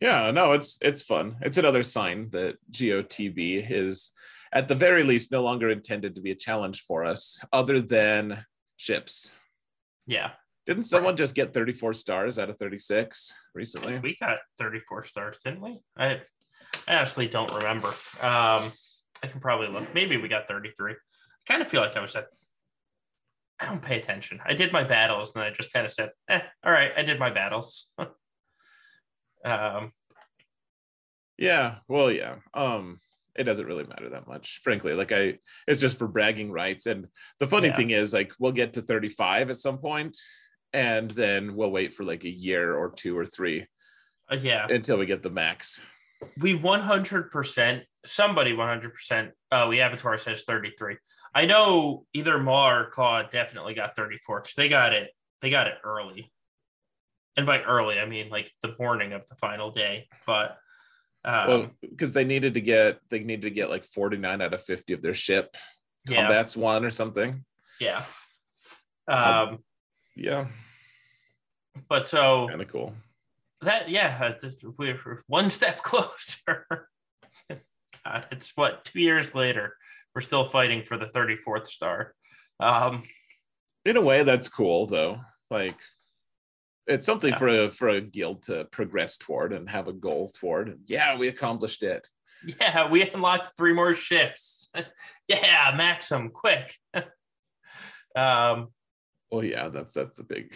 Yeah, 0.00 0.30
no, 0.30 0.52
it's 0.52 0.78
it's 0.82 1.02
fun. 1.02 1.36
It's 1.40 1.58
another 1.58 1.82
sign 1.82 2.30
that 2.30 2.56
GOTB 2.70 3.70
is 3.70 4.12
at 4.52 4.68
the 4.68 4.74
very 4.74 5.02
least 5.02 5.32
no 5.32 5.42
longer 5.42 5.70
intended 5.70 6.14
to 6.14 6.20
be 6.20 6.30
a 6.30 6.36
challenge 6.36 6.82
for 6.82 7.04
us 7.04 7.40
other 7.52 7.80
than 7.80 8.44
ships. 8.76 9.32
Yeah. 10.06 10.32
Didn't 10.66 10.84
someone 10.84 11.12
right. 11.12 11.18
just 11.18 11.34
get 11.34 11.54
34 11.54 11.92
stars 11.92 12.38
out 12.38 12.50
of 12.50 12.58
36 12.58 13.32
recently? 13.54 13.98
We 13.98 14.16
got 14.20 14.38
34 14.58 15.04
stars, 15.04 15.38
didn't 15.44 15.60
we? 15.60 15.80
I 15.96 16.22
I 16.88 16.96
honestly 16.96 17.28
don't 17.28 17.52
remember. 17.54 17.88
Um 18.20 18.72
I 19.22 19.28
can 19.28 19.40
probably 19.40 19.68
look. 19.68 19.94
Maybe 19.94 20.16
we 20.16 20.28
got 20.28 20.48
33. 20.48 20.92
I 20.92 20.96
kind 21.46 21.62
of 21.62 21.68
feel 21.68 21.80
like 21.80 21.96
I 21.96 22.00
was 22.00 22.16
at 22.16 22.26
I 23.60 23.66
don't 23.66 23.80
pay 23.80 23.98
attention. 23.98 24.40
I 24.44 24.54
did 24.54 24.72
my 24.72 24.84
battles 24.84 25.32
and 25.34 25.42
I 25.42 25.50
just 25.50 25.72
kind 25.72 25.86
of 25.86 25.92
said, 25.92 26.10
eh, 26.28 26.40
all 26.62 26.72
right, 26.72 26.92
I 26.96 27.02
did 27.02 27.18
my 27.18 27.30
battles. 27.30 27.90
Um, 29.44 29.92
yeah, 31.38 31.76
well, 31.88 32.10
yeah. 32.10 32.36
Um, 32.52 33.00
it 33.36 33.44
doesn't 33.44 33.66
really 33.66 33.84
matter 33.84 34.08
that 34.10 34.26
much, 34.26 34.60
frankly. 34.64 34.94
Like 34.94 35.12
I, 35.12 35.38
it's 35.66 35.80
just 35.80 35.98
for 35.98 36.08
bragging 36.08 36.50
rights. 36.50 36.86
And 36.86 37.06
the 37.38 37.46
funny 37.46 37.68
yeah. 37.68 37.76
thing 37.76 37.90
is, 37.90 38.12
like, 38.12 38.32
we'll 38.38 38.52
get 38.52 38.72
to 38.72 38.82
35 38.82 39.50
at 39.50 39.56
some 39.56 39.78
point, 39.78 40.16
and 40.76 41.10
then 41.10 41.56
we'll 41.56 41.70
wait 41.70 41.94
for 41.94 42.04
like 42.04 42.24
a 42.24 42.30
year 42.30 42.76
or 42.76 42.90
two 42.90 43.16
or 43.16 43.24
three. 43.24 43.66
Uh, 44.30 44.36
yeah. 44.36 44.66
Until 44.68 44.98
we 44.98 45.06
get 45.06 45.22
the 45.22 45.30
max. 45.30 45.80
We 46.38 46.58
100%, 46.58 47.82
somebody 48.04 48.52
100%, 48.52 49.30
oh, 49.52 49.68
we 49.68 49.80
Avatar 49.80 50.18
says 50.18 50.44
33. 50.44 50.96
I 51.34 51.46
know 51.46 52.04
either 52.12 52.38
Ma 52.38 52.70
or 52.70 52.90
Caw 52.90 53.22
definitely 53.24 53.74
got 53.74 53.96
34 53.96 54.40
because 54.40 54.54
they 54.54 54.68
got 54.68 54.92
it, 54.92 55.10
they 55.40 55.50
got 55.50 55.66
it 55.66 55.74
early 55.82 56.30
and 57.36 57.46
by 57.46 57.60
early 57.62 58.00
I 58.00 58.06
mean 58.06 58.30
like 58.30 58.50
the 58.62 58.74
morning 58.78 59.12
of 59.12 59.26
the 59.28 59.36
final 59.36 59.70
day. 59.70 60.08
But 60.26 60.56
um, 61.24 61.48
well, 61.48 61.70
because 61.80 62.12
they 62.12 62.24
needed 62.24 62.54
to 62.54 62.60
get 62.60 63.00
they 63.10 63.20
needed 63.20 63.42
to 63.42 63.50
get 63.50 63.70
like 63.70 63.84
49 63.84 64.40
out 64.40 64.54
of 64.54 64.62
50 64.62 64.94
of 64.94 65.02
their 65.02 65.14
ship 65.14 65.56
combats 66.06 66.56
yeah. 66.56 66.62
one 66.62 66.84
or 66.84 66.90
something. 66.90 67.44
Yeah. 67.80 68.02
Um, 69.08 69.24
um 69.24 69.58
yeah. 70.14 70.46
But 71.88 72.06
so 72.06 72.48
kind 72.48 72.62
of 72.62 72.68
cool. 72.68 72.94
That 73.62 73.88
yeah, 73.88 74.32
just 74.40 74.64
we're 74.78 75.22
one 75.26 75.50
step 75.58 75.82
closer. 75.82 76.66
God, 78.04 78.26
it's 78.30 78.52
what 78.54 78.84
two 78.84 79.00
years 79.00 79.34
later. 79.34 79.74
We're 80.14 80.22
still 80.22 80.46
fighting 80.46 80.82
for 80.82 80.96
the 80.96 81.06
34th 81.06 81.66
star. 81.66 82.14
Um, 82.58 83.02
in 83.84 83.98
a 83.98 84.00
way, 84.00 84.22
that's 84.22 84.48
cool 84.48 84.86
though. 84.86 85.20
Like 85.50 85.76
it's 86.86 87.06
something 87.06 87.30
yeah. 87.30 87.38
for 87.38 87.48
a 87.48 87.70
for 87.70 87.88
a 87.88 88.00
guild 88.00 88.42
to 88.44 88.64
progress 88.66 89.18
toward 89.18 89.52
and 89.52 89.68
have 89.68 89.88
a 89.88 89.92
goal 89.92 90.28
toward. 90.28 90.68
And 90.68 90.80
yeah, 90.86 91.16
we 91.16 91.28
accomplished 91.28 91.82
it. 91.82 92.08
Yeah, 92.60 92.88
we 92.88 93.08
unlocked 93.10 93.56
three 93.56 93.72
more 93.72 93.94
ships. 93.94 94.70
yeah, 95.28 95.72
Maxim, 95.76 96.30
quick. 96.30 96.74
um, 98.14 98.68
well, 99.30 99.44
yeah, 99.44 99.68
that's 99.68 99.94
that's 99.94 100.18
a 100.18 100.24
big. 100.24 100.54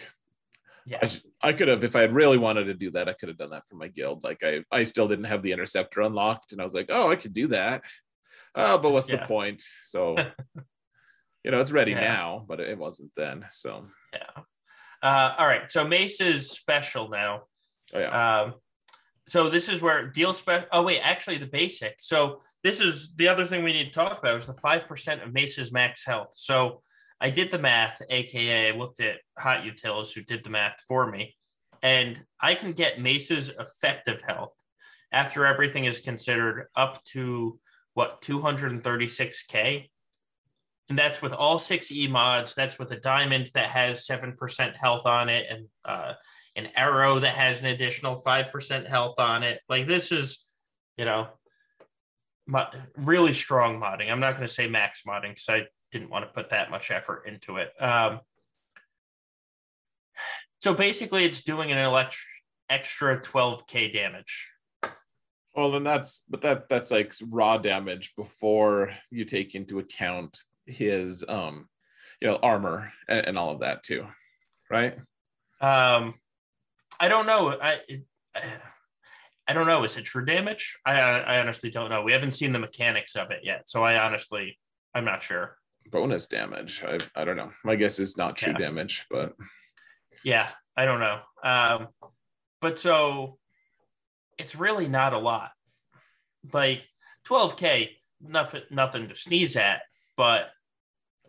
Yeah, 0.85 0.99
I, 1.01 1.07
sh- 1.07 1.25
I 1.41 1.53
could 1.53 1.67
have 1.67 1.83
if 1.83 1.95
I 1.95 2.01
had 2.01 2.13
really 2.13 2.37
wanted 2.37 2.65
to 2.65 2.73
do 2.73 2.91
that. 2.91 3.07
I 3.07 3.13
could 3.13 3.29
have 3.29 3.37
done 3.37 3.51
that 3.51 3.67
for 3.67 3.75
my 3.75 3.87
guild. 3.87 4.23
Like 4.23 4.43
I, 4.43 4.63
I 4.71 4.83
still 4.83 5.07
didn't 5.07 5.25
have 5.25 5.41
the 5.41 5.51
interceptor 5.51 6.01
unlocked, 6.01 6.51
and 6.51 6.61
I 6.61 6.63
was 6.63 6.73
like, 6.73 6.87
oh, 6.89 7.11
I 7.11 7.15
could 7.15 7.33
do 7.33 7.47
that. 7.47 7.83
Oh, 8.55 8.77
but 8.77 8.91
what's 8.91 9.09
yeah. 9.09 9.17
the 9.17 9.25
point? 9.25 9.63
So, 9.83 10.15
you 11.43 11.51
know, 11.51 11.59
it's 11.59 11.71
ready 11.71 11.91
yeah. 11.91 12.01
now, 12.01 12.45
but 12.47 12.59
it 12.59 12.77
wasn't 12.77 13.11
then. 13.15 13.45
So 13.51 13.85
yeah. 14.13 14.43
Uh, 15.01 15.33
all 15.37 15.47
right. 15.47 15.69
So 15.71 15.87
Mace 15.87 16.21
is 16.21 16.51
special 16.51 17.09
now. 17.09 17.43
Oh, 17.93 17.99
yeah. 17.99 18.41
Um, 18.41 18.53
so 19.27 19.49
this 19.49 19.69
is 19.69 19.81
where 19.81 20.07
deal 20.07 20.33
special. 20.33 20.67
Oh 20.71 20.83
wait, 20.83 20.99
actually 20.99 21.37
the 21.37 21.47
basic. 21.47 21.95
So 21.99 22.39
this 22.63 22.81
is 22.81 23.13
the 23.15 23.27
other 23.27 23.45
thing 23.45 23.63
we 23.63 23.73
need 23.73 23.85
to 23.85 23.91
talk 23.91 24.19
about 24.19 24.37
is 24.37 24.45
the 24.45 24.53
five 24.55 24.87
percent 24.87 25.23
of 25.23 25.33
Mace's 25.33 25.71
max 25.71 26.05
health. 26.05 26.33
So 26.35 26.81
I 27.21 27.29
did 27.29 27.51
the 27.51 27.59
math, 27.59 28.01
aka 28.09 28.69
I 28.71 28.77
looked 28.77 28.99
at 28.99 29.19
Hot 29.37 29.63
Utils 29.63 30.13
who 30.13 30.21
did 30.21 30.43
the 30.43 30.49
math 30.49 30.83
for 30.87 31.09
me, 31.09 31.35
and 31.81 32.19
I 32.39 32.55
can 32.55 32.73
get 32.73 32.99
Mace's 32.99 33.49
effective 33.49 34.21
health 34.27 34.53
after 35.11 35.45
everything 35.45 35.85
is 35.85 35.99
considered 35.99 36.67
up 36.75 37.03
to 37.03 37.59
what 37.93 38.21
236k 38.21 39.89
and 40.91 40.99
that's 40.99 41.21
with 41.21 41.31
all 41.31 41.57
six 41.57 41.89
e 41.89 42.05
mods 42.05 42.53
that's 42.53 42.77
with 42.77 42.91
a 42.91 42.99
diamond 42.99 43.49
that 43.53 43.69
has 43.69 44.05
7% 44.05 44.75
health 44.75 45.05
on 45.05 45.29
it 45.29 45.45
and 45.49 45.67
uh, 45.85 46.13
an 46.57 46.67
arrow 46.75 47.17
that 47.17 47.33
has 47.33 47.61
an 47.61 47.67
additional 47.67 48.21
5% 48.21 48.89
health 48.89 49.17
on 49.17 49.43
it. 49.43 49.61
Like 49.69 49.87
this 49.87 50.11
is 50.11 50.45
you 50.97 51.05
know 51.05 51.29
really 52.97 53.31
strong 53.31 53.79
modding. 53.79 54.11
I'm 54.11 54.19
not 54.19 54.35
going 54.35 54.45
to 54.45 54.53
say 54.53 54.67
max 54.67 55.03
modding 55.07 55.29
because 55.29 55.47
i 55.47 55.65
didn't 55.91 56.09
want 56.09 56.25
to 56.25 56.31
put 56.31 56.49
that 56.49 56.71
much 56.71 56.91
effort 56.91 57.23
into 57.27 57.57
it 57.57 57.73
um, 57.81 58.19
so 60.59 60.73
basically 60.73 61.25
it's 61.25 61.41
doing 61.41 61.71
an 61.71 61.77
elect- 61.77 62.17
extra 62.69 63.19
12k 63.21 63.93
damage 63.93 64.51
well, 65.55 65.71
then 65.71 65.83
that's 65.83 66.23
but 66.29 66.41
that 66.43 66.69
that's 66.69 66.91
like 66.91 67.13
raw 67.27 67.57
damage 67.57 68.13
before 68.15 68.91
you 69.09 69.25
take 69.25 69.53
into 69.53 69.79
account 69.79 70.37
his 70.65 71.25
um 71.27 71.67
you 72.21 72.27
know 72.27 72.39
armor 72.41 72.93
and, 73.09 73.27
and 73.27 73.37
all 73.37 73.51
of 73.51 73.59
that 73.59 73.83
too, 73.83 74.07
right? 74.69 74.93
Um, 75.59 76.15
I 76.99 77.09
don't 77.09 77.25
know. 77.25 77.57
I 77.61 77.79
I 79.47 79.53
don't 79.53 79.67
know. 79.67 79.83
Is 79.83 79.97
it 79.97 80.05
true 80.05 80.23
damage? 80.23 80.77
I 80.85 80.93
I 81.01 81.39
honestly 81.41 81.69
don't 81.69 81.89
know. 81.89 82.03
We 82.03 82.13
haven't 82.13 82.31
seen 82.31 82.53
the 82.53 82.59
mechanics 82.59 83.15
of 83.15 83.31
it 83.31 83.41
yet, 83.43 83.69
so 83.69 83.83
I 83.83 83.99
honestly 83.99 84.57
I'm 84.95 85.05
not 85.05 85.21
sure. 85.21 85.57
Bonus 85.89 86.27
damage. 86.27 86.83
I 86.85 86.99
I 87.15 87.25
don't 87.25 87.37
know. 87.37 87.51
My 87.63 87.75
guess 87.75 87.99
is 87.99 88.17
not 88.17 88.37
true 88.37 88.53
yeah. 88.53 88.59
damage, 88.59 89.05
but 89.09 89.33
yeah, 90.23 90.49
I 90.75 90.85
don't 90.85 90.99
know. 90.99 91.19
Um, 91.43 91.87
but 92.61 92.77
so 92.77 93.37
it's 94.37 94.55
really 94.55 94.87
not 94.87 95.13
a 95.13 95.19
lot. 95.19 95.51
Like 96.53 96.87
12K, 97.27 97.89
nothing, 98.21 98.61
nothing 98.69 99.09
to 99.09 99.15
sneeze 99.15 99.55
at, 99.55 99.81
but. 100.17 100.49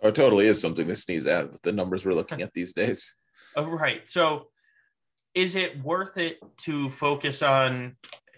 Oh, 0.02 0.08
it 0.08 0.14
totally 0.14 0.46
is 0.46 0.60
something 0.60 0.88
to 0.88 0.96
sneeze 0.96 1.26
at 1.26 1.52
with 1.52 1.62
the 1.62 1.72
numbers 1.72 2.04
we're 2.04 2.14
looking 2.14 2.42
at 2.42 2.52
these 2.54 2.72
days. 2.72 3.14
Oh, 3.56 3.64
right. 3.64 4.08
So 4.08 4.48
is 5.34 5.54
it 5.54 5.82
worth 5.82 6.18
it 6.18 6.38
to 6.58 6.90
focus 6.90 7.42
on 7.42 7.96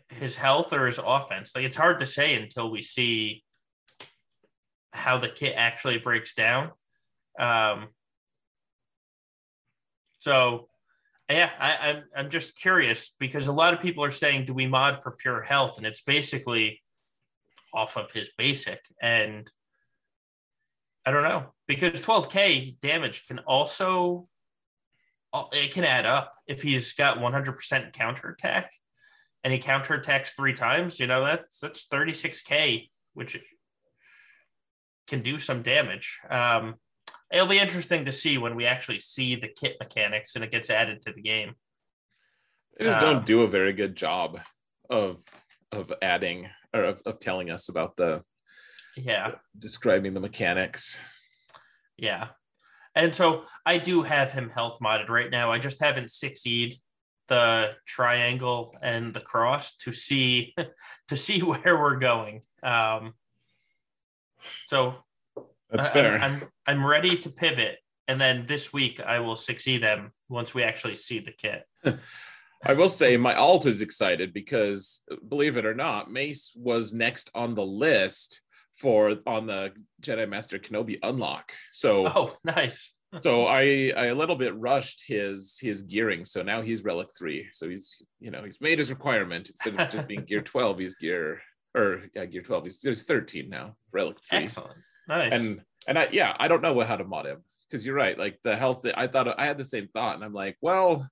his 0.09 0.37
health 0.37 0.73
or 0.73 0.87
his 0.87 1.01
offense? 1.05 1.55
Like 1.55 1.65
it's 1.65 1.77
hard 1.77 2.01
to 2.01 2.07
say 2.07 2.35
until 2.35 2.71
we 2.71 2.83
see 2.83 3.43
how 4.95 5.19
the 5.19 5.29
kit 5.29 5.55
actually 5.57 5.99
breaks 5.99 6.35
down. 6.35 6.71
Um, 7.39 7.89
so 10.19 10.69
yeah, 11.29 11.51
I, 11.59 11.77
I'm 11.91 12.05
I'm 12.17 12.31
just 12.31 12.59
curious 12.59 13.11
because 13.19 13.47
a 13.47 13.53
lot 13.53 13.75
of 13.75 13.81
people 13.81 14.05
are 14.05 14.11
saying, 14.11 14.45
do 14.45 14.55
we 14.55 14.67
mod 14.67 15.03
for 15.03 15.11
pure 15.11 15.43
health? 15.43 15.79
And 15.79 15.87
it's 15.87 16.03
basically 16.03 16.83
off 17.73 17.97
of 17.97 18.13
his 18.13 18.31
basic. 18.39 18.81
And 19.03 19.51
I 21.05 21.11
don't 21.11 21.25
know 21.25 21.47
because 21.67 22.05
12k 22.05 22.81
damage 22.81 23.27
can 23.27 23.41
also 23.41 24.29
it 25.53 25.73
can 25.73 25.85
add 25.85 26.07
up 26.07 26.33
if 26.47 26.63
he's 26.63 26.93
got 26.93 27.19
100% 27.19 27.93
counter 27.93 28.29
attack 28.29 28.71
and 29.43 29.53
he 29.53 29.59
counter 29.59 29.95
attacks 29.95 30.35
three 30.35 30.55
times. 30.55 31.01
You 31.01 31.07
know 31.09 31.25
that's 31.25 31.59
that's 31.61 31.87
36k, 31.87 32.91
which 33.15 33.37
can 35.07 35.23
do 35.23 35.39
some 35.39 35.63
damage. 35.63 36.19
Um, 36.31 36.75
it'll 37.33 37.47
be 37.47 37.59
interesting 37.59 38.05
to 38.05 38.13
see 38.13 38.39
when 38.39 38.55
we 38.55 38.67
actually 38.67 38.99
see 38.99 39.35
the 39.35 39.49
kit 39.49 39.77
mechanics 39.81 40.35
and 40.35 40.45
it 40.45 40.51
gets 40.51 40.71
added 40.71 41.03
to 41.03 41.13
the 41.13 41.23
game. 41.23 41.55
They 42.79 42.87
just 42.87 42.99
um, 42.99 43.15
don't 43.15 43.27
do 43.27 43.43
a 43.43 43.49
very 43.49 43.73
good 43.73 43.97
job 43.97 44.41
of 44.91 45.23
of 45.73 45.93
adding 46.03 46.49
or 46.73 46.85
of, 46.85 47.03
of 47.07 47.19
telling 47.21 47.51
us 47.51 47.69
about 47.69 47.97
the 47.97 48.23
yeah 48.97 49.33
describing 49.59 50.15
the 50.15 50.21
mechanics. 50.21 50.99
Yeah. 51.97 52.29
And 52.97 53.15
so 53.15 53.45
I 53.67 53.79
do 53.79 54.03
have 54.03 54.33
him 54.33 54.51
health 54.51 54.79
modded 54.81 55.09
right 55.09 55.31
now. 55.31 55.51
I 55.51 55.59
just 55.59 55.81
haven't 55.81 56.11
succeed 56.11 56.77
the 57.29 57.73
triangle 57.87 58.77
and 58.83 59.15
the 59.15 59.21
cross 59.21 59.77
to 59.79 59.93
see 59.93 60.55
to 61.09 61.17
see 61.17 61.41
where 61.41 61.79
we're 61.81 61.99
going. 61.99 62.43
Um, 62.63 63.15
so 64.67 64.97
that's 65.71 65.89
fair. 65.89 66.19
I'm, 66.19 66.35
I'm, 66.35 66.49
I'm 66.67 66.87
ready 66.87 67.17
to 67.19 67.31
pivot, 67.31 67.79
and 68.09 68.21
then 68.21 68.47
this 68.47 68.73
week 68.73 69.01
I 69.01 69.21
will 69.21 69.37
succeed 69.37 69.83
them 69.83 70.13
once 70.29 70.55
we 70.55 70.63
actually 70.63 70.95
see 70.95 71.19
the 71.19 71.33
kit. 71.33 71.65
I 72.67 72.73
will 72.73 72.89
say 72.89 73.17
my 73.17 73.35
alt 73.35 73.67
is 73.67 73.83
excited 73.83 74.33
because 74.33 75.03
believe 75.29 75.57
it 75.57 75.67
or 75.67 75.75
not, 75.75 76.11
Mace 76.11 76.53
was 76.55 76.93
next 76.93 77.31
on 77.35 77.55
the 77.55 77.65
list 77.65 78.41
for 78.73 79.17
on 79.27 79.47
the 79.47 79.73
Jedi 80.01 80.29
Master 80.29 80.59
Kenobi 80.59 80.99
unlock. 81.03 81.53
So 81.71 82.07
oh, 82.07 82.37
nice. 82.43 82.95
so 83.23 83.47
I 83.47 83.93
I 83.97 84.07
a 84.07 84.15
little 84.15 84.37
bit 84.37 84.57
rushed 84.57 85.05
his 85.07 85.59
his 85.61 85.83
gearing. 85.83 86.25
So 86.25 86.43
now 86.43 86.63
he's 86.63 86.85
relic 86.85 87.09
three. 87.17 87.49
So 87.53 87.69
he's 87.69 88.03
you 88.19 88.31
know 88.31 88.43
he's 88.43 88.61
made 88.61 88.79
his 88.79 88.91
requirement 88.91 89.51
instead 89.51 89.79
of 89.79 89.91
just 89.91 90.09
being 90.09 90.25
gear 90.29 90.41
twelve. 90.41 90.79
He's 90.79 90.95
gear 90.95 91.43
or 91.75 92.03
yeah 92.15 92.25
gear 92.27 92.43
twelve. 92.43 92.65
He's, 92.65 92.81
he's 92.81 93.05
thirteen 93.05 93.49
now. 93.49 93.77
Relic 93.93 94.19
three. 94.19 94.39
Excellent. 94.39 94.79
Nice. 95.09 95.33
And 95.33 95.63
and 95.89 95.99
I 95.99 96.09
yeah, 96.13 96.35
I 96.39 96.49
don't 96.49 96.63
know 96.63 96.81
how 96.81 96.97
to 96.97 97.05
mod 97.05 97.27
him 97.27 97.43
because 97.69 97.85
you're 97.85 97.97
right. 97.97 98.19
Like 98.19 98.39
the 98.45 98.57
health, 98.57 98.87
I 98.95 99.07
thought 99.07 99.39
I 99.39 99.47
had 99.47 99.59
the 99.59 99.65
same 99.65 99.89
thought, 99.89 100.15
and 100.15 100.25
I'm 100.25 100.33
like, 100.33 100.57
well, 100.61 101.09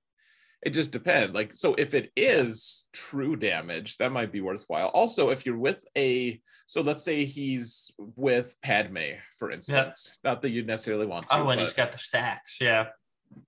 it 0.62 0.70
just 0.70 0.92
depends. 0.92 1.34
Like, 1.34 1.56
so 1.56 1.74
if 1.74 1.92
it 1.92 2.12
is 2.16 2.86
true 2.92 3.36
damage, 3.36 3.96
that 3.96 4.12
might 4.12 4.30
be 4.30 4.40
worthwhile. 4.40 4.88
Also, 4.88 5.30
if 5.30 5.44
you're 5.44 5.58
with 5.58 5.84
a, 5.98 6.40
so 6.66 6.82
let's 6.82 7.02
say 7.02 7.24
he's 7.24 7.90
with 7.98 8.54
Padme, 8.62 9.16
for 9.38 9.50
instance. 9.50 10.18
Not 10.22 10.40
that 10.42 10.50
you 10.50 10.64
necessarily 10.64 11.06
want 11.06 11.28
to. 11.28 11.36
Oh, 11.36 11.48
and 11.48 11.60
he's 11.60 11.72
got 11.72 11.90
the 11.90 11.98
stacks, 11.98 12.58
yeah. 12.60 12.86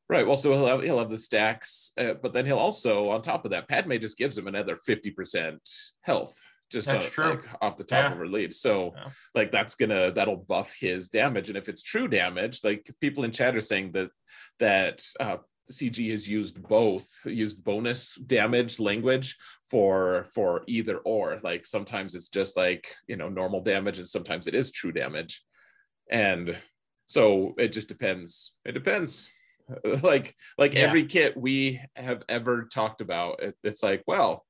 Right. 0.09 0.27
Well, 0.27 0.37
so 0.37 0.53
he'll 0.53 0.67
have 0.67 0.83
he'll 0.83 0.99
have 0.99 1.09
the 1.09 1.19
stacks, 1.19 1.93
uh, 1.97 2.15
but 2.15 2.33
then 2.33 2.47
he'll 2.47 2.59
also, 2.59 3.11
on 3.11 3.23
top 3.23 3.45
of 3.45 3.53
that, 3.53 3.69
Padme 3.69 3.97
just 3.99 4.19
gives 4.19 4.37
him 4.37 4.49
another 4.49 4.77
fifty 4.85 5.11
percent 5.11 5.61
health 6.01 6.37
just 6.71 6.87
that's 6.87 7.07
on, 7.07 7.11
true. 7.11 7.31
Like, 7.31 7.45
off 7.61 7.77
the 7.77 7.85
top 7.85 7.99
yeah. 8.05 8.13
of 8.13 8.19
her 8.19 8.27
lead. 8.27 8.53
So 8.53 8.93
yeah. 8.97 9.11
like 9.35 9.53
that's 9.53 9.75
gonna 9.75 10.11
that'll 10.11 10.37
buff 10.37 10.75
his 10.79 11.09
damage. 11.09 11.49
And 11.49 11.59
if 11.59 11.69
it's 11.69 11.83
true 11.83 12.09
damage, 12.09 12.63
like 12.65 12.89
people 13.01 13.25
in 13.25 13.33
chat 13.33 13.57
are 13.57 13.61
saying 13.61 13.93
that 13.93 14.11
that 14.59 15.03
uh, 15.21 15.39
CG 15.71 16.11
has 16.11 16.29
used 16.29 16.63
both, 16.63 17.09
used 17.25 17.65
bonus 17.65 18.15
damage 18.15 18.81
language 18.81 19.37
for 19.71 20.25
for 20.35 20.63
either 20.67 20.99
or. 20.99 21.41
Like 21.43 21.67
sometimes 21.67 22.15
it's 22.15 22.29
just 22.29 22.57
like 22.57 22.95
you 23.07 23.17
know 23.17 23.29
normal 23.29 23.61
damage, 23.61 23.99
and 23.99 24.09
sometimes 24.09 24.47
it 24.47 24.55
is 24.55 24.73
true 24.73 24.93
damage. 24.93 25.43
And 26.11 26.57
so 27.07 27.55
it 27.59 27.69
just 27.69 27.89
depends. 27.89 28.55
It 28.65 28.73
depends. 28.73 29.31
like 30.03 30.35
like 30.59 30.75
yeah. 30.75 30.81
every 30.81 31.07
kit 31.07 31.37
we 31.37 31.81
have 31.97 32.23
ever 32.29 32.65
talked 32.65 33.01
about, 33.01 33.43
it, 33.43 33.55
it's 33.63 33.83
like 33.83 34.03
well 34.07 34.44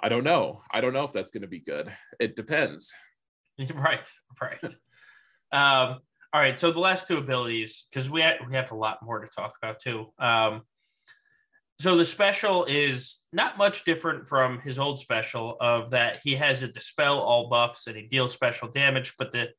I 0.00 0.08
don't 0.08 0.24
know. 0.24 0.60
I 0.70 0.80
don't 0.80 0.92
know 0.92 1.04
if 1.04 1.12
that's 1.12 1.30
going 1.30 1.42
to 1.42 1.48
be 1.48 1.60
good. 1.60 1.90
It 2.20 2.36
depends. 2.36 2.92
Right, 3.72 4.10
right. 4.42 4.64
um, 5.52 6.00
all 6.32 6.40
right. 6.40 6.58
So 6.58 6.72
the 6.72 6.80
last 6.80 7.06
two 7.06 7.18
abilities, 7.18 7.86
because 7.88 8.10
we 8.10 8.20
ha- 8.20 8.44
we 8.44 8.56
have 8.56 8.72
a 8.72 8.76
lot 8.76 8.98
more 9.00 9.20
to 9.20 9.28
talk 9.28 9.54
about 9.62 9.78
too. 9.78 10.06
Um, 10.18 10.62
so 11.78 11.96
the 11.96 12.04
special 12.04 12.64
is 12.64 13.20
not 13.32 13.56
much 13.56 13.84
different 13.84 14.26
from 14.26 14.60
his 14.60 14.76
old 14.76 14.98
special 14.98 15.56
of 15.60 15.90
that 15.90 16.18
he 16.24 16.34
has 16.34 16.64
a 16.64 16.68
dispel 16.68 17.20
all 17.20 17.48
buffs 17.48 17.86
and 17.86 17.96
he 17.96 18.08
deals 18.08 18.32
special 18.32 18.66
damage, 18.68 19.14
but 19.18 19.30
the 19.30 19.50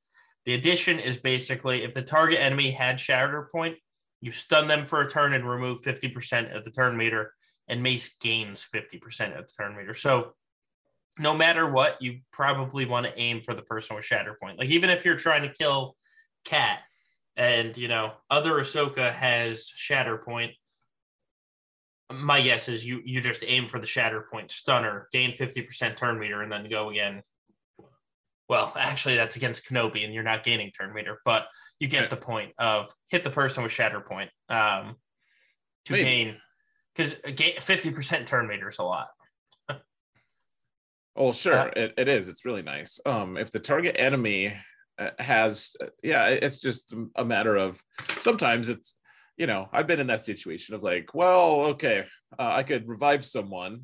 the 0.46 0.54
addition 0.54 1.00
is 1.00 1.18
basically 1.18 1.84
if 1.84 1.94
the 1.94 2.02
target 2.02 2.40
enemy 2.40 2.72
had 2.72 3.00
shatter 3.00 3.50
point, 3.52 3.78
you 4.22 4.32
stun 4.32 4.68
them 4.68 4.88
for 4.88 5.02
a 5.02 5.10
turn 5.10 5.34
and 5.34 5.48
remove 5.48 5.82
50% 5.82 6.56
of 6.56 6.64
the 6.64 6.72
turn 6.72 6.96
meter 6.98 7.34
and 7.68 7.82
Mace 7.82 8.16
gains 8.20 8.66
50% 8.74 9.38
of 9.38 9.48
the 9.48 9.54
turn 9.58 9.76
meter. 9.76 9.94
So 9.94 10.34
no 11.18 11.36
matter 11.36 11.70
what, 11.70 12.02
you 12.02 12.20
probably 12.32 12.86
want 12.86 13.06
to 13.06 13.20
aim 13.20 13.42
for 13.42 13.54
the 13.54 13.62
person 13.62 13.96
with 13.96 14.06
shatter 14.06 14.38
point. 14.42 14.60
Like 14.60 14.70
even 14.70 14.90
if 14.90 15.06
you're 15.06 15.16
trying 15.16 15.44
to 15.44 15.54
kill 15.54 15.96
Cat 16.44 16.80
and 17.38 17.76
you 17.76 17.88
know 17.88 18.14
other 18.30 18.54
Ahsoka 18.54 19.12
has 19.12 19.68
shatter 19.68 20.18
point, 20.18 20.52
my 22.12 22.42
guess 22.42 22.68
is 22.68 22.86
you 22.86 23.02
you 23.06 23.22
just 23.22 23.44
aim 23.48 23.68
for 23.68 23.80
the 23.80 23.86
shatter 23.86 24.28
point 24.32 24.52
stunner, 24.52 25.08
gain 25.12 25.32
50% 25.32 25.96
turn 25.96 26.20
meter, 26.20 26.42
and 26.42 26.52
then 26.52 26.70
go 26.70 26.90
again. 26.90 27.24
Well, 28.48 28.72
actually, 28.78 29.16
that's 29.16 29.38
against 29.38 29.68
Kenobi, 29.68 30.06
and 30.06 30.14
you're 30.14 30.22
not 30.22 30.44
gaining 30.44 30.70
turn 30.70 30.94
meter, 30.94 31.20
but 31.26 31.48
you 31.80 31.88
get 31.88 32.12
the 32.12 32.16
point 32.16 32.52
of 32.60 32.94
hit 33.10 33.24
the 33.24 33.32
person 33.32 33.64
with 33.64 33.72
shatter 33.72 34.02
point 34.02 34.30
um, 34.50 34.98
to 35.86 35.94
Maybe. 35.94 36.04
gain 36.04 36.38
because 36.96 37.16
fifty 37.62 37.92
percent 37.92 38.28
turn 38.28 38.48
meter 38.48 38.70
is 38.70 38.80
a 38.80 38.84
lot. 38.84 39.08
oh, 41.16 41.32
sure, 41.32 41.56
uh, 41.56 41.72
it, 41.76 41.94
it 41.98 42.08
is. 42.08 42.30
It's 42.30 42.46
really 42.46 42.62
nice. 42.62 43.00
Um, 43.06 43.38
if 43.38 43.52
the 43.52 43.60
target 43.60 43.96
enemy 44.00 44.56
uh, 44.98 45.10
has, 45.20 45.76
yeah, 46.04 46.28
it's 46.28 46.60
just 46.60 46.94
a 47.16 47.26
matter 47.26 47.56
of 47.56 47.82
sometimes 48.20 48.70
it's, 48.70 48.96
you 49.38 49.48
know, 49.48 49.68
I've 49.74 49.88
been 49.88 50.00
in 50.00 50.08
that 50.08 50.22
situation 50.22 50.76
of 50.76 50.84
like, 50.84 51.14
well, 51.14 51.62
okay, 51.72 52.06
uh, 52.40 52.52
I 52.54 52.64
could 52.64 52.88
revive 52.88 53.26
someone. 53.26 53.84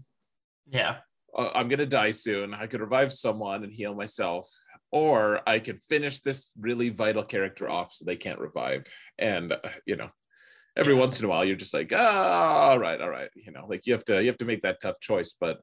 Yeah. 0.69 0.97
uh, 1.35 1.51
I'm 1.53 1.67
gonna 1.67 1.85
die 1.85 2.11
soon. 2.11 2.53
I 2.53 2.67
could 2.67 2.81
revive 2.81 3.11
someone 3.13 3.63
and 3.63 3.73
heal 3.73 3.93
myself, 3.93 4.47
or 4.91 5.41
I 5.47 5.59
could 5.59 5.81
finish 5.83 6.19
this 6.19 6.49
really 6.59 6.89
vital 6.89 7.23
character 7.23 7.69
off 7.69 7.93
so 7.93 8.05
they 8.05 8.15
can't 8.15 8.39
revive. 8.39 8.85
And 9.17 9.51
uh, 9.51 9.57
you 9.85 9.95
know, 9.95 10.09
every 10.75 10.93
Yeah. 10.93 10.99
once 10.99 11.19
in 11.19 11.25
a 11.25 11.29
while, 11.29 11.43
you're 11.45 11.55
just 11.55 11.73
like, 11.73 11.91
ah, 11.95 12.69
all 12.69 12.79
right, 12.79 12.99
all 13.01 13.09
right. 13.09 13.29
You 13.35 13.51
know, 13.51 13.65
like 13.67 13.85
you 13.85 13.93
have 13.93 14.05
to 14.05 14.21
you 14.21 14.27
have 14.27 14.37
to 14.39 14.45
make 14.45 14.61
that 14.63 14.81
tough 14.81 14.99
choice. 14.99 15.33
But 15.39 15.59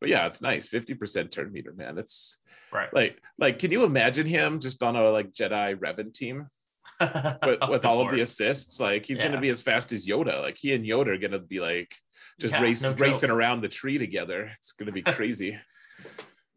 but 0.00 0.08
yeah, 0.08 0.26
it's 0.26 0.40
nice. 0.42 0.66
Fifty 0.68 0.94
percent 0.94 1.30
turn 1.30 1.52
meter, 1.52 1.72
man. 1.72 1.98
It's 1.98 2.38
Right. 2.72 2.92
like 2.94 3.20
like 3.38 3.58
can 3.58 3.72
you 3.72 3.84
imagine 3.84 4.26
him 4.26 4.60
just 4.60 4.82
on 4.82 4.96
a 4.96 5.10
like 5.10 5.32
Jedi 5.32 5.74
Revan 5.76 6.14
team 6.14 6.48
with, 7.00 7.58
Oh, 7.62 7.70
with 7.70 7.84
all 7.84 8.00
of 8.00 8.10
the 8.10 8.20
assists? 8.20 8.78
Like 8.80 9.06
he's 9.06 9.18
Yeah. 9.18 9.28
gonna 9.28 9.40
be 9.40 9.48
as 9.48 9.60
fast 9.62 9.92
as 9.92 10.06
Yoda. 10.06 10.40
Like 10.40 10.56
he 10.58 10.72
and 10.74 10.84
Yoda 10.84 11.08
are 11.08 11.18
gonna 11.18 11.38
be 11.40 11.60
like 11.60 11.94
just 12.40 12.54
Yeah, 12.54 12.62
race 12.62 12.82
no 12.82 12.92
racing 12.92 13.30
around 13.30 13.60
the 13.62 13.68
tree 13.68 13.98
together. 13.98 14.50
It's 14.56 14.72
gonna 14.72 14.92
be 14.92 15.02
crazy. 15.02 15.58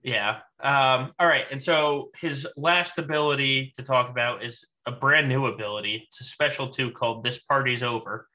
Yeah. 0.06 0.39
Um, 0.60 1.14
all 1.18 1.28
right. 1.28 1.45
And 1.49 1.64
so 1.64 2.12
his 2.20 2.45
last 2.58 2.97
ability 2.99 3.72
to 3.78 3.84
talk 3.84 4.10
about 4.10 4.43
is 4.43 4.66
a 4.86 4.91
brand 4.91 5.29
new 5.29 5.45
ability. 5.45 6.03
It's 6.07 6.21
a 6.21 6.25
special 6.25 6.67
two 6.67 6.91
called 6.91 7.23
This 7.23 7.39
Party's 7.39 7.84
Over. 7.84 8.27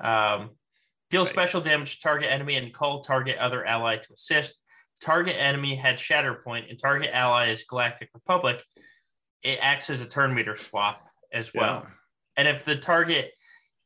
Um, 0.00 0.50
deal 1.10 1.22
Nice. 1.22 1.30
special 1.30 1.60
damage 1.60 1.96
to 1.96 2.02
target 2.02 2.30
enemy 2.30 2.56
and 2.56 2.72
call 2.72 3.02
target 3.02 3.38
other 3.38 3.64
ally 3.64 3.96
to 3.96 4.12
assist. 4.12 4.60
Target 5.00 5.36
enemy 5.38 5.74
had 5.74 5.98
Shatter 5.98 6.34
Point 6.34 6.66
and 6.70 6.78
target 6.78 7.10
ally 7.12 7.48
is 7.48 7.64
Galactic 7.64 8.10
Republic. 8.14 8.62
It 9.42 9.58
acts 9.60 9.90
as 9.90 10.00
a 10.00 10.06
turn 10.06 10.34
meter 10.34 10.54
swap 10.54 11.08
as 11.32 11.52
well. 11.54 11.82
Yeah. 11.84 11.90
And 12.36 12.48
if 12.48 12.64
the 12.64 12.76
target 12.76 13.30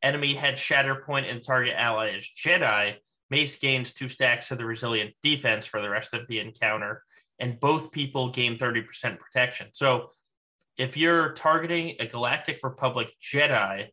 enemy 0.02 0.34
had 0.34 0.58
Shatter 0.58 0.96
Point 0.96 1.26
and 1.26 1.42
target 1.42 1.74
ally 1.76 2.10
is 2.10 2.30
Jedi, 2.44 2.96
Mace 3.30 3.56
gains 3.56 3.92
two 3.92 4.08
stacks 4.08 4.50
of 4.50 4.58
the 4.58 4.64
resilient 4.64 5.14
defense 5.22 5.64
for 5.64 5.80
the 5.80 5.90
rest 5.90 6.14
of 6.14 6.26
the 6.26 6.40
encounter, 6.40 7.04
and 7.38 7.60
both 7.60 7.92
people 7.92 8.30
gain 8.30 8.58
30% 8.58 9.18
protection. 9.18 9.68
So 9.72 10.10
if 10.80 10.96
you're 10.96 11.32
targeting 11.34 11.94
a 12.00 12.06
Galactic 12.06 12.60
Republic 12.64 13.12
Jedi, 13.20 13.88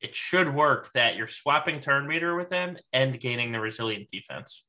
it 0.00 0.14
should 0.14 0.54
work 0.54 0.90
that 0.94 1.16
you're 1.16 1.26
swapping 1.26 1.80
turn 1.80 2.06
meter 2.08 2.34
with 2.34 2.48
them 2.48 2.78
and 2.94 3.20
gaining 3.20 3.52
the 3.52 3.60
resilient 3.60 4.08
defense. 4.10 4.64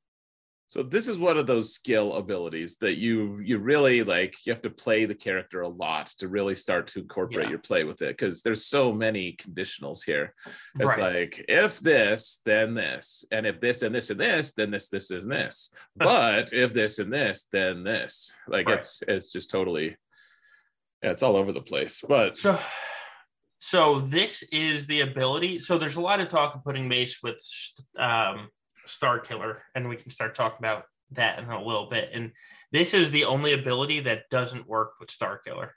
So 0.69 0.83
this 0.83 1.07
is 1.07 1.17
one 1.17 1.37
of 1.37 1.47
those 1.47 1.73
skill 1.73 2.15
abilities 2.15 2.75
that 2.81 2.97
you 2.97 3.39
you 3.39 3.57
really 3.57 4.03
like 4.03 4.35
you 4.45 4.51
have 4.51 4.61
to 4.63 4.69
play 4.69 5.05
the 5.05 5.15
character 5.15 5.61
a 5.61 5.69
lot 5.69 6.07
to 6.17 6.27
really 6.27 6.55
start 6.55 6.87
to 6.87 6.99
incorporate 6.99 7.45
Yeah. 7.45 7.51
your 7.51 7.59
play 7.59 7.85
with 7.85 8.01
it 8.01 8.09
because 8.17 8.41
there's 8.41 8.65
so 8.65 8.91
many 8.91 9.37
conditionals 9.37 10.03
here. 10.03 10.33
It's 10.75 10.83
Right. 10.83 11.13
like 11.13 11.45
if 11.47 11.79
this, 11.79 12.41
then 12.43 12.73
this, 12.73 13.23
and 13.31 13.45
if 13.47 13.61
this 13.61 13.81
and 13.81 13.95
this 13.95 14.09
and 14.09 14.19
this, 14.19 14.51
then 14.51 14.71
this, 14.71 14.89
this 14.89 15.09
and 15.09 15.31
this. 15.31 15.69
But 15.95 16.51
if 16.51 16.73
this 16.73 16.99
and 16.99 17.13
this, 17.13 17.45
then 17.53 17.85
this. 17.85 18.29
Like 18.45 18.67
Right. 18.67 18.79
it's 18.79 19.01
it's 19.07 19.31
just 19.31 19.49
totally 19.49 19.95
yeah, 21.03 21.11
it's 21.11 21.23
all 21.23 21.35
over 21.35 21.51
the 21.51 21.61
place. 21.61 22.03
But 22.07 22.35
So, 22.37 22.59
so 23.59 23.99
this 23.99 24.43
is 24.51 24.87
the 24.87 25.01
ability. 25.01 25.59
So 25.59 25.77
there's 25.77 25.95
a 25.97 26.01
lot 26.01 26.19
of 26.19 26.29
talk 26.29 26.55
of 26.55 26.63
putting 26.63 26.87
Mace 26.87 27.21
with 27.23 27.39
um, 27.97 28.49
Star 28.85 29.19
Killer, 29.19 29.63
and 29.75 29.89
we 29.89 29.95
can 29.95 30.09
start 30.11 30.35
talking 30.35 30.59
about 30.59 30.83
that 31.11 31.39
in 31.39 31.45
a 31.45 31.63
little 31.63 31.89
bit. 31.89 32.09
And 32.13 32.31
this 32.71 32.93
is 32.93 33.11
the 33.11 33.25
only 33.25 33.53
ability 33.53 34.01
that 34.01 34.29
doesn't 34.29 34.67
work 34.67 34.93
with 34.99 35.09
Star 35.11 35.37
Killer. 35.37 35.73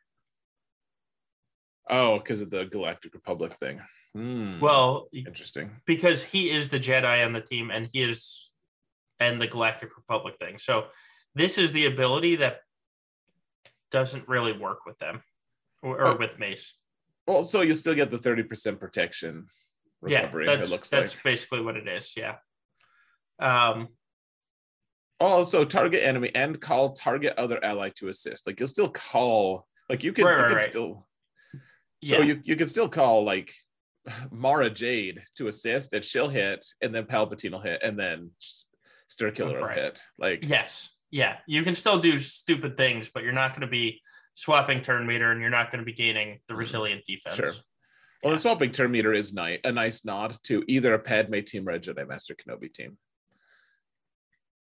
oh, 1.89 2.19
because 2.19 2.41
of 2.41 2.51
the 2.51 2.65
Galactic 2.67 3.15
Republic 3.15 3.53
thing. 3.53 3.81
Hmm, 4.15 4.59
Well, 4.61 5.09
interesting. 5.13 5.71
because 5.87 6.25
he 6.25 6.51
is 6.51 6.69
the 6.69 6.81
Jedi 6.81 7.25
on 7.25 7.33
the 7.33 7.41
team, 7.41 7.71
and 7.71 7.89
he 7.93 8.03
is, 8.03 8.51
and 9.21 9.41
the 9.41 9.47
Galactic 9.47 9.97
Republic 9.97 10.35
thing. 10.39 10.59
So 10.59 10.87
this 11.35 11.59
is 11.59 11.73
the 11.73 11.87
ability 11.87 12.37
that 12.37 12.61
doesn't 13.91 14.29
really 14.29 14.53
work 14.53 14.87
with 14.87 14.99
them, 14.99 15.23
or, 15.83 15.97
or 16.01 16.07
Oh. 16.09 16.17
with 16.17 16.39
Mace. 16.39 16.75
Well, 17.27 17.43
so 17.43 17.61
you 17.63 17.75
still 17.75 17.95
get 17.95 18.11
the 18.11 18.19
30% 18.19 18.79
protection 18.81 19.47
recovery, 20.01 20.47
yeah, 20.47 20.57
that's 20.57 20.69
it 20.69 20.73
looks 20.73 20.91
that's 20.91 21.15
like. 21.15 21.23
basically 21.25 21.61
what 21.61 21.77
it 21.77 21.87
is. 21.87 22.15
Yeah. 22.17 22.37
Um, 23.39 23.89
Also, 25.21 25.65
target 25.65 26.03
enemy 26.03 26.31
and 26.35 26.61
call 26.61 26.93
target 26.93 27.35
other 27.37 27.63
ally 27.63 27.91
to 27.97 28.09
assist. 28.09 28.47
Like 28.47 28.59
you'll 28.59 28.69
still 28.69 28.89
call, 28.89 29.67
like 29.91 30.03
you 30.03 30.13
can, 30.13 30.25
Right, 30.25 30.33
you 30.33 30.39
right, 30.43 30.49
can 30.49 30.57
right. 30.57 30.71
still. 30.71 31.07
yeah. 32.01 32.17
So 32.19 32.23
you 32.23 32.41
you 32.43 32.57
can 32.57 32.67
still 32.67 32.89
call 32.89 33.23
like 33.25 33.53
Mara 34.31 34.71
Jade 34.71 35.23
to 35.37 35.49
assist, 35.49 35.93
and 35.93 36.03
she'll 36.03 36.29
hit, 36.31 36.65
and 36.81 36.95
then 36.95 37.05
Palpatine 37.05 37.53
will 37.53 37.61
hit, 37.61 37.83
and 37.83 37.99
then 37.99 38.31
Star 39.09 39.31
Killer 39.31 39.61
will 39.61 39.69
hit. 39.69 40.01
Like 40.19 40.41
Yes. 40.49 40.89
Yeah. 41.11 41.39
You 41.47 41.63
can 41.63 41.75
still 41.75 41.99
do 41.99 42.19
stupid 42.19 42.77
things, 42.77 43.09
but 43.13 43.23
you're 43.25 43.33
not 43.33 43.53
going 43.53 43.63
to 43.63 43.67
be 43.67 44.01
swapping 44.35 44.81
turn 44.81 45.07
meter 45.07 45.31
and 45.33 45.41
you're 45.41 45.51
not 45.51 45.71
going 45.71 45.81
to 45.81 45.85
be 45.85 45.93
gaining 45.93 46.41
the 46.49 46.55
resilient 46.55 47.05
defense. 47.07 47.37
Mm-hmm. 47.39 47.45
Sure. 47.45 47.63
well, 48.23 48.33
Yeah. 48.33 48.37
the 48.37 48.41
swapping 48.43 48.71
turn 48.71 48.91
meter 48.91 49.13
is 49.13 49.33
nice, 49.35 49.59
a 49.65 49.73
nice 49.73 50.05
nod 50.05 50.37
to 50.45 50.63
either 50.69 50.95
a 50.95 50.99
Padme 50.99 51.41
team 51.41 51.69
or 51.69 51.73
a 51.73 51.81
Jedi 51.81 52.07
Master 52.07 52.35
Kenobi 52.35 52.73
team. 52.73 52.97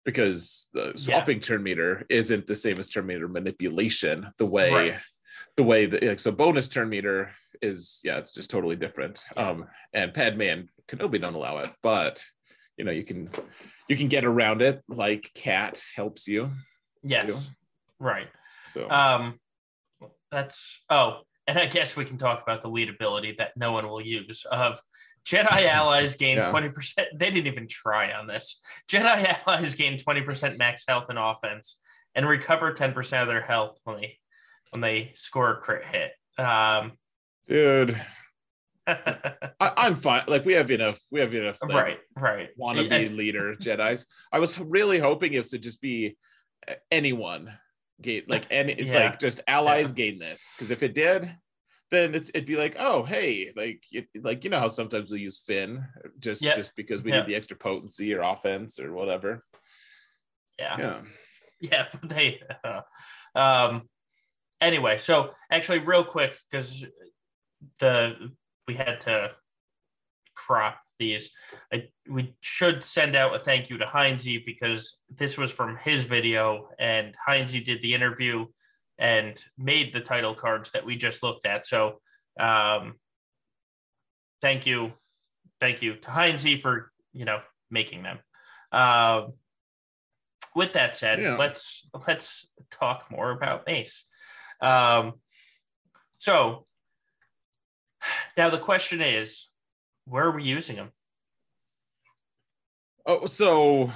Because 0.05 0.68
the 0.72 0.92
swapping 0.94 1.40
turn 1.40 1.62
meter 1.64 2.07
isn't 2.09 2.47
the 2.47 2.55
same 2.55 2.78
as 2.78 2.88
turn 2.88 3.07
meter 3.07 3.26
manipulation. 3.26 4.28
The 4.38 4.47
way 4.47 4.70
Right. 4.70 5.01
the 5.57 5.64
way 5.64 5.86
that 5.86 6.03
like, 6.03 6.20
so 6.20 6.30
bonus 6.30 6.68
turn 6.68 6.88
meter 6.88 7.32
is 7.61 8.01
yeah 8.05 8.18
it's 8.18 8.32
just 8.32 8.51
totally 8.51 8.76
different 8.76 9.22
Yeah. 9.36 9.49
um 9.51 9.66
and 9.92 10.12
padme 10.14 10.42
and 10.42 10.68
kenobi 10.88 11.20
don't 11.20 11.34
allow 11.34 11.59
it 11.59 11.70
but 11.82 12.22
you 12.77 12.85
know 12.85 12.93
you 12.93 13.05
can 13.05 13.29
you 13.89 13.97
can 13.97 14.09
get 14.09 14.24
around 14.24 14.62
it 14.62 14.83
like 14.89 15.31
cat 15.35 15.83
helps 15.95 16.29
you 16.29 16.51
Yes. 17.07 17.51
Right. 18.01 18.29
so 18.74 18.91
Um, 18.91 19.39
that's, 20.31 20.83
oh, 20.91 21.20
and 21.47 21.59
I 21.59 21.66
guess 21.66 21.97
we 21.97 22.05
can 22.05 22.18
talk 22.18 22.43
about 22.43 22.62
the 22.62 22.68
lead 22.68 22.89
ability 22.89 23.37
that 23.39 23.53
no 23.57 23.72
one 23.72 23.89
will 23.89 24.01
use 24.01 24.45
of 24.51 24.81
Jedi 25.24 25.66
allies 25.68 26.16
gain 26.16 26.39
Yeah. 26.39 26.53
20%. 26.53 27.05
They 27.14 27.31
didn't 27.31 27.47
even 27.47 27.68
try 27.68 28.12
on 28.12 28.27
this. 28.27 28.61
Jedi 28.89 29.37
allies 29.47 29.74
gain 29.74 29.99
20% 29.99 30.59
max 30.59 30.85
health 30.87 31.07
and 31.09 31.18
offense 31.18 31.79
and 32.14 32.27
recover 32.27 32.72
10% 32.72 33.22
of 33.22 33.29
their 33.29 33.43
health 33.43 33.79
when 33.85 34.01
they, 34.01 34.18
when 34.70 34.81
they 34.81 35.12
score 35.14 35.53
a 35.53 35.57
crit 35.59 35.85
hit. 35.87 36.12
Um, 36.45 36.93
dude 37.49 37.97
I, 38.87 39.72
i'm 39.76 39.97
fine 39.97 40.24
like 40.28 40.45
we 40.45 40.53
have 40.55 40.70
enough 40.70 41.01
we 41.11 41.20
have 41.20 41.34
enough 41.34 41.59
like, 41.62 41.72
right, 41.74 41.99
right. 42.16 42.49
wannabe 42.59 43.11
I- 43.11 43.12
leader 43.12 43.55
jedis 43.55 44.07
i 44.32 44.39
was 44.39 44.59
really 44.59 44.99
hoping 44.99 45.32
it 45.34 45.45
to 45.49 45.59
just 45.59 45.80
be 45.80 46.16
uh, 46.68 46.74
anyone 46.91 47.53
gain 48.01 48.22
like 48.28 48.47
any 48.51 48.74
Yeah. 48.82 49.05
like 49.07 49.18
just 49.18 49.41
allies 49.47 49.93
gain 49.93 50.18
this 50.18 50.53
because 50.57 50.70
if 50.70 50.82
it 50.82 50.95
did 50.95 51.34
then 51.91 52.14
it's, 52.16 52.30
it'd 52.30 52.47
be 52.47 52.57
like 52.57 52.76
oh 52.78 53.03
hey 53.05 53.53
like 53.57 53.82
it, 53.93 54.07
like 54.22 54.45
you 54.45 54.51
know 54.51 54.59
how 54.61 54.68
sometimes 54.68 55.11
we 55.11 55.20
use 55.20 55.39
finn 55.39 55.84
just 56.18 56.43
Yep. 56.43 56.57
just 56.57 56.76
because 56.76 57.03
we 57.03 57.11
Yeah. 57.12 57.18
need 57.20 57.26
the 57.28 57.34
extra 57.37 57.57
potency 57.57 58.12
or 58.14 58.22
offense 58.22 58.78
or 58.78 58.93
whatever 58.93 59.45
yeah. 60.59 60.76
yeah 60.78 61.01
yeah 61.61 61.87
they 62.03 62.41
uh, 62.64 62.80
um 63.34 63.89
anyway 64.61 64.99
so 64.99 65.30
actually 65.51 65.78
real 65.80 66.05
quick 66.05 66.37
because 66.51 66.84
the 67.78 68.30
we 68.67 68.75
had 68.75 69.01
to 69.03 69.31
crop 70.35 70.79
these 70.99 71.31
I, 71.73 71.89
we 72.09 72.35
should 72.41 72.85
send 72.85 73.17
out 73.17 73.35
a 73.35 73.39
thank 73.39 73.71
you 73.71 73.79
to 73.79 73.87
Heinze 73.87 74.45
because 74.45 74.99
this 75.09 75.39
was 75.39 75.51
from 75.51 75.77
his 75.77 76.05
video 76.05 76.69
and 76.79 77.14
Heinze 77.27 77.59
did 77.64 77.81
the 77.81 77.95
interview 77.95 78.47
and 78.99 79.41
made 79.57 79.93
the 79.93 80.01
title 80.01 80.35
cards 80.35 80.71
that 80.73 80.85
we 80.85 80.97
just 80.97 81.23
looked 81.23 81.47
at 81.47 81.64
so 81.64 82.01
um 82.39 82.95
thank 84.43 84.67
you 84.67 84.93
thank 85.59 85.81
you 85.81 85.97
to 85.97 86.11
Heinze 86.11 86.61
for 86.61 86.93
you 87.12 87.25
know 87.25 87.41
making 87.71 88.03
them 88.03 88.19
um 88.73 89.33
with 90.57 90.73
that 90.73 90.97
said, 90.97 91.21
Yeah. 91.21 91.37
let's 91.37 91.87
let's 92.09 92.49
talk 92.71 93.11
more 93.11 93.31
about 93.31 93.67
Mace. 93.67 94.07
Um, 94.61 95.21
so 96.17 96.66
now 98.37 98.51
the 98.51 98.59
question 98.59 99.01
is, 99.01 99.49
where 100.07 100.25
are 100.25 100.37
we 100.37 100.45
using 100.45 100.77
them? 100.77 100.91
oh 103.07 103.27
so 103.27 103.91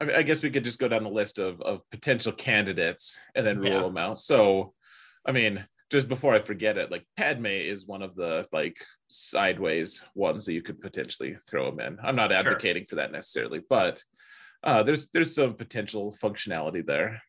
I, 0.00 0.04
mean, 0.04 0.16
I 0.16 0.22
guess 0.22 0.42
we 0.42 0.50
could 0.50 0.64
just 0.64 0.78
go 0.78 0.88
down 0.88 1.04
the 1.04 1.10
list 1.10 1.38
of, 1.38 1.60
of 1.60 1.88
potential 1.90 2.32
candidates 2.32 3.18
and 3.34 3.46
then 3.46 3.58
rule 3.58 3.70
Yeah. 3.72 3.82
them 3.82 3.96
out 3.96 4.18
so 4.18 4.74
i 5.26 5.32
mean 5.32 5.64
just 5.90 6.08
before 6.08 6.34
i 6.34 6.38
forget 6.40 6.78
it 6.78 6.90
like 6.90 7.04
padme 7.16 7.46
is 7.46 7.86
one 7.86 8.02
of 8.02 8.16
the 8.16 8.46
like 8.52 8.76
sideways 9.08 10.02
ones 10.14 10.46
that 10.46 10.54
you 10.54 10.62
could 10.62 10.80
potentially 10.80 11.34
throw 11.48 11.70
them 11.70 11.80
in 11.80 11.98
i'm 12.02 12.16
not 12.16 12.30
Sure. 12.32 12.38
advocating 12.40 12.86
for 12.86 12.96
that 12.96 13.12
necessarily 13.12 13.60
but 13.68 14.02
uh, 14.62 14.82
there's 14.82 15.08
there's 15.08 15.34
some 15.34 15.54
potential 15.54 16.14
functionality 16.22 16.84
there 16.84 17.22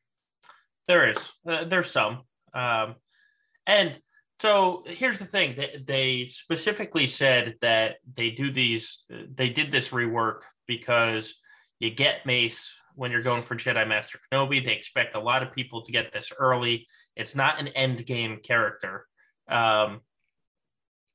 There 0.88 1.08
is, 1.10 1.32
uh, 1.48 1.64
there's 1.66 1.89
some, 1.89 2.24
um, 2.54 2.96
and 3.66 3.98
so 4.42 4.82
here's 4.88 5.20
the 5.20 5.26
thing: 5.26 5.54
they, 5.56 5.84
they 5.86 6.26
specifically 6.26 7.06
said 7.06 7.58
that 7.62 7.98
they 8.12 8.32
do 8.32 8.52
these, 8.52 9.04
they 9.08 9.50
did 9.50 9.72
this 9.72 9.89
rework 9.92 10.42
because 10.66 11.36
you 11.80 11.92
get 11.92 12.26
Mace 12.26 12.76
when 12.96 13.12
you're 13.12 13.22
going 13.22 13.44
for 13.44 13.56
Jedi 13.56 13.88
Master 13.88 14.20
Kenobi. 14.34 14.66
They 14.66 14.74
expect 14.74 15.14
a 15.14 15.20
lot 15.20 15.44
of 15.44 15.54
people 15.54 15.84
to 15.84 15.92
get 15.92 16.12
this 16.12 16.32
early. 16.36 16.88
It's 17.16 17.36
not 17.36 17.60
an 17.60 17.68
end 17.68 18.04
game 18.08 18.39
character. 18.42 19.06
Um, 19.48 20.02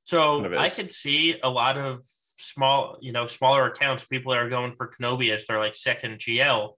so 0.05 0.57
I 0.57 0.71
could 0.71 0.93
see 0.93 1.41
a 1.43 1.51
lot 1.51 1.79
of 1.79 2.03
small, 2.05 2.97
you 3.01 3.11
know, 3.11 3.27
smaller 3.27 3.67
accounts, 3.67 4.05
people 4.05 4.35
that 4.35 4.39
are 4.39 4.49
going 4.49 4.73
for 4.77 4.89
Kenobi 4.89 5.35
as 5.35 5.47
their 5.47 5.59
like 5.59 5.75
second 5.75 6.19
GL 6.19 6.75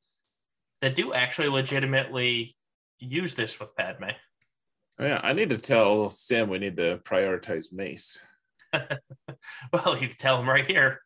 that 0.81 0.95
do 0.95 1.13
actually 1.13 1.49
legitimately 1.49 2.55
use 3.01 3.35
this 3.35 3.61
with 3.61 3.77
Padme. 3.77 4.13
Oh, 5.01 5.07
yeah, 5.07 5.21
I 5.23 5.33
need 5.33 5.51
to 5.51 5.59
tell 5.59 6.11
Sam 6.11 6.49
we 6.49 6.59
need 6.59 6.77
to 6.79 6.99
prioritize 7.05 7.73
Mace. 7.73 8.19
well, 8.73 9.97
you 9.99 10.09
can 10.09 10.17
tell 10.17 10.41
him 10.41 10.49
right 10.49 10.67
here. 10.67 11.03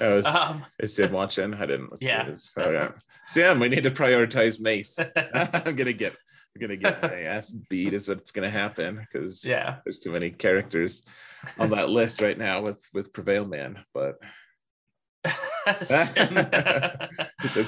I 0.00 0.08
was, 0.08 0.26
um, 0.26 0.64
is 0.78 0.94
Sid 0.94 1.10
watching? 1.10 1.54
I 1.54 1.66
didn't. 1.66 1.90
Yeah. 2.00 2.26
His, 2.26 2.52
oh, 2.56 2.70
yeah. 2.70 2.92
Sam, 3.26 3.60
we 3.60 3.68
need 3.68 3.84
to 3.84 3.90
prioritize 3.90 4.60
Mace. 4.60 4.98
I'm 5.34 5.74
gonna 5.74 5.92
get. 5.92 6.14
I'm 6.54 6.60
gonna 6.60 6.76
get 6.76 7.02
my 7.02 7.22
ass 7.22 7.50
beat. 7.70 7.94
Is 7.94 8.08
what's 8.08 8.30
gonna 8.30 8.50
happen 8.50 8.96
because 8.96 9.42
yeah, 9.42 9.78
there's 9.84 10.00
too 10.00 10.12
many 10.12 10.30
characters 10.30 11.02
on 11.58 11.70
that 11.70 11.88
list 11.88 12.20
right 12.20 12.36
now 12.36 12.60
with 12.60 12.86
with 12.92 13.10
PrevailMan. 13.14 13.82
But 13.94 14.16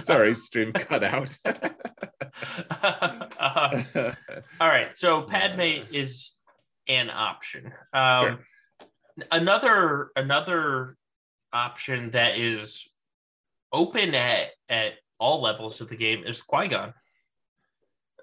sorry, 0.02 0.34
stream 0.34 0.72
cut 0.74 1.02
out. 1.02 1.38
all 4.60 4.68
right, 4.68 4.96
so 4.96 5.22
Padme 5.22 5.84
is 5.92 6.32
an 6.88 7.10
option. 7.10 7.72
Um, 7.92 8.24
sure. 8.24 8.38
Another 9.30 10.10
another 10.16 10.96
option 11.52 12.10
that 12.10 12.36
is 12.36 12.88
open 13.72 14.14
at 14.14 14.48
at 14.68 14.94
all 15.18 15.40
levels 15.40 15.80
of 15.80 15.88
the 15.88 15.96
game 15.96 16.24
is 16.24 16.42
Qui 16.42 16.68
Gon. 16.68 16.88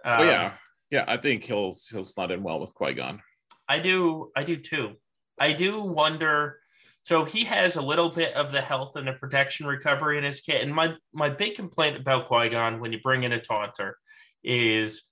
Um, 0.04 0.20
oh 0.20 0.24
yeah, 0.24 0.54
yeah. 0.90 1.06
I 1.08 1.18
think 1.18 1.44
he'll 1.44 1.74
he'll 1.90 2.04
slot 2.04 2.32
in 2.32 2.44
well 2.44 2.60
with 2.60 2.74
Qui 2.74 2.94
Gon. 2.94 3.22
I 3.68 3.80
do. 3.80 4.32
I 4.36 4.44
do 4.44 4.58
too. 4.58 4.96
I 5.40 5.54
do 5.54 5.82
wonder. 5.82 6.60
So 7.04 7.26
he 7.26 7.46
has 7.46 7.78
a 7.78 7.82
little 7.82 8.10
bit 8.10 8.34
of 8.36 8.52
the 8.52 8.62
health 8.62 8.96
and 8.96 9.08
the 9.08 9.14
protection 9.14 9.66
recovery 9.66 10.18
in 10.18 10.24
his 10.24 10.42
kit. 10.42 10.62
And 10.62 10.76
my 10.76 10.94
my 11.14 11.30
big 11.30 11.56
complaint 11.56 11.98
about 11.98 12.28
Qui 12.28 12.50
Gon 12.50 12.80
when 12.80 12.92
you 12.92 13.00
bring 13.00 13.24
in 13.24 13.32
a 13.32 13.40
taunter 13.40 13.98
is 14.44 15.04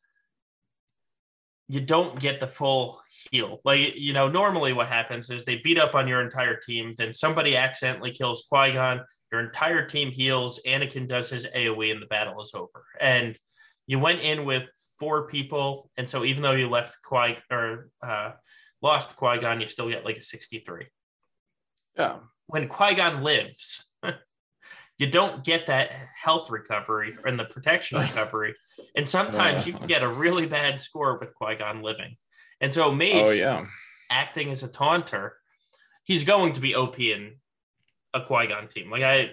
you 1.71 1.79
don't 1.79 2.19
get 2.19 2.39
the 2.39 2.47
full 2.47 2.99
heal. 3.31 3.59
Like, 3.63 3.93
you 3.95 4.11
know, 4.11 4.27
normally 4.27 4.73
what 4.73 4.87
happens 4.87 5.29
is 5.29 5.45
they 5.45 5.57
beat 5.57 5.77
up 5.77 5.93
on 5.93 6.07
your 6.07 6.19
entire 6.19 6.55
team, 6.55 6.95
then 6.97 7.13
somebody 7.13 7.55
accidentally 7.55 8.11
kills 8.11 8.47
Qui 8.51 8.73
Gon, 8.73 9.01
your 9.31 9.41
entire 9.41 9.85
team 9.85 10.11
heals, 10.11 10.59
Anakin 10.65 11.07
does 11.07 11.29
his 11.29 11.45
AoE, 11.45 11.91
and 11.91 12.01
the 12.01 12.07
battle 12.07 12.41
is 12.41 12.53
over. 12.55 12.83
And 12.99 13.37
you 13.85 13.99
went 13.99 14.21
in 14.21 14.45
with 14.45 14.65
four 14.97 15.27
people. 15.27 15.91
And 15.95 16.09
so 16.09 16.25
even 16.25 16.41
though 16.41 16.53
you 16.53 16.69
left 16.69 16.97
Qui 17.03 17.37
or 17.51 17.91
uh, 18.01 18.31
lost 18.81 19.15
Qui 19.15 19.37
Gon, 19.37 19.61
you 19.61 19.67
still 19.67 19.89
get 19.89 20.03
like 20.03 20.17
a 20.17 20.23
63. 20.23 20.87
Yeah. 21.95 22.17
When 22.47 22.67
Qui 22.67 22.95
Gon 22.95 23.21
lives, 23.21 23.87
you 24.99 25.09
don't 25.09 25.45
get 25.45 25.65
that 25.67 25.91
health 26.21 26.51
recovery 26.51 27.15
and 27.25 27.39
the 27.39 27.45
protection 27.45 27.97
recovery. 27.99 28.53
And 28.95 29.07
sometimes 29.07 29.65
you 29.65 29.73
can 29.73 29.87
get 29.87 30.03
a 30.03 30.07
really 30.07 30.45
bad 30.45 30.79
score 30.79 31.17
with 31.17 31.33
Qui 31.33 31.55
Gon 31.55 31.81
living. 31.81 32.17
And 32.61 32.73
so 32.73 32.91
Mace, 32.91 33.25
oh, 33.25 33.31
yeah. 33.31 33.65
acting 34.11 34.51
as 34.51 34.61
a 34.61 34.67
taunter, 34.67 35.37
he's 36.03 36.25
going 36.25 36.53
to 36.53 36.59
be 36.59 36.75
OP 36.75 36.99
in 36.99 37.35
a 38.13 38.21
Qui 38.21 38.47
Gon 38.47 38.67
team. 38.67 38.91
Like 38.91 39.03
I, 39.03 39.31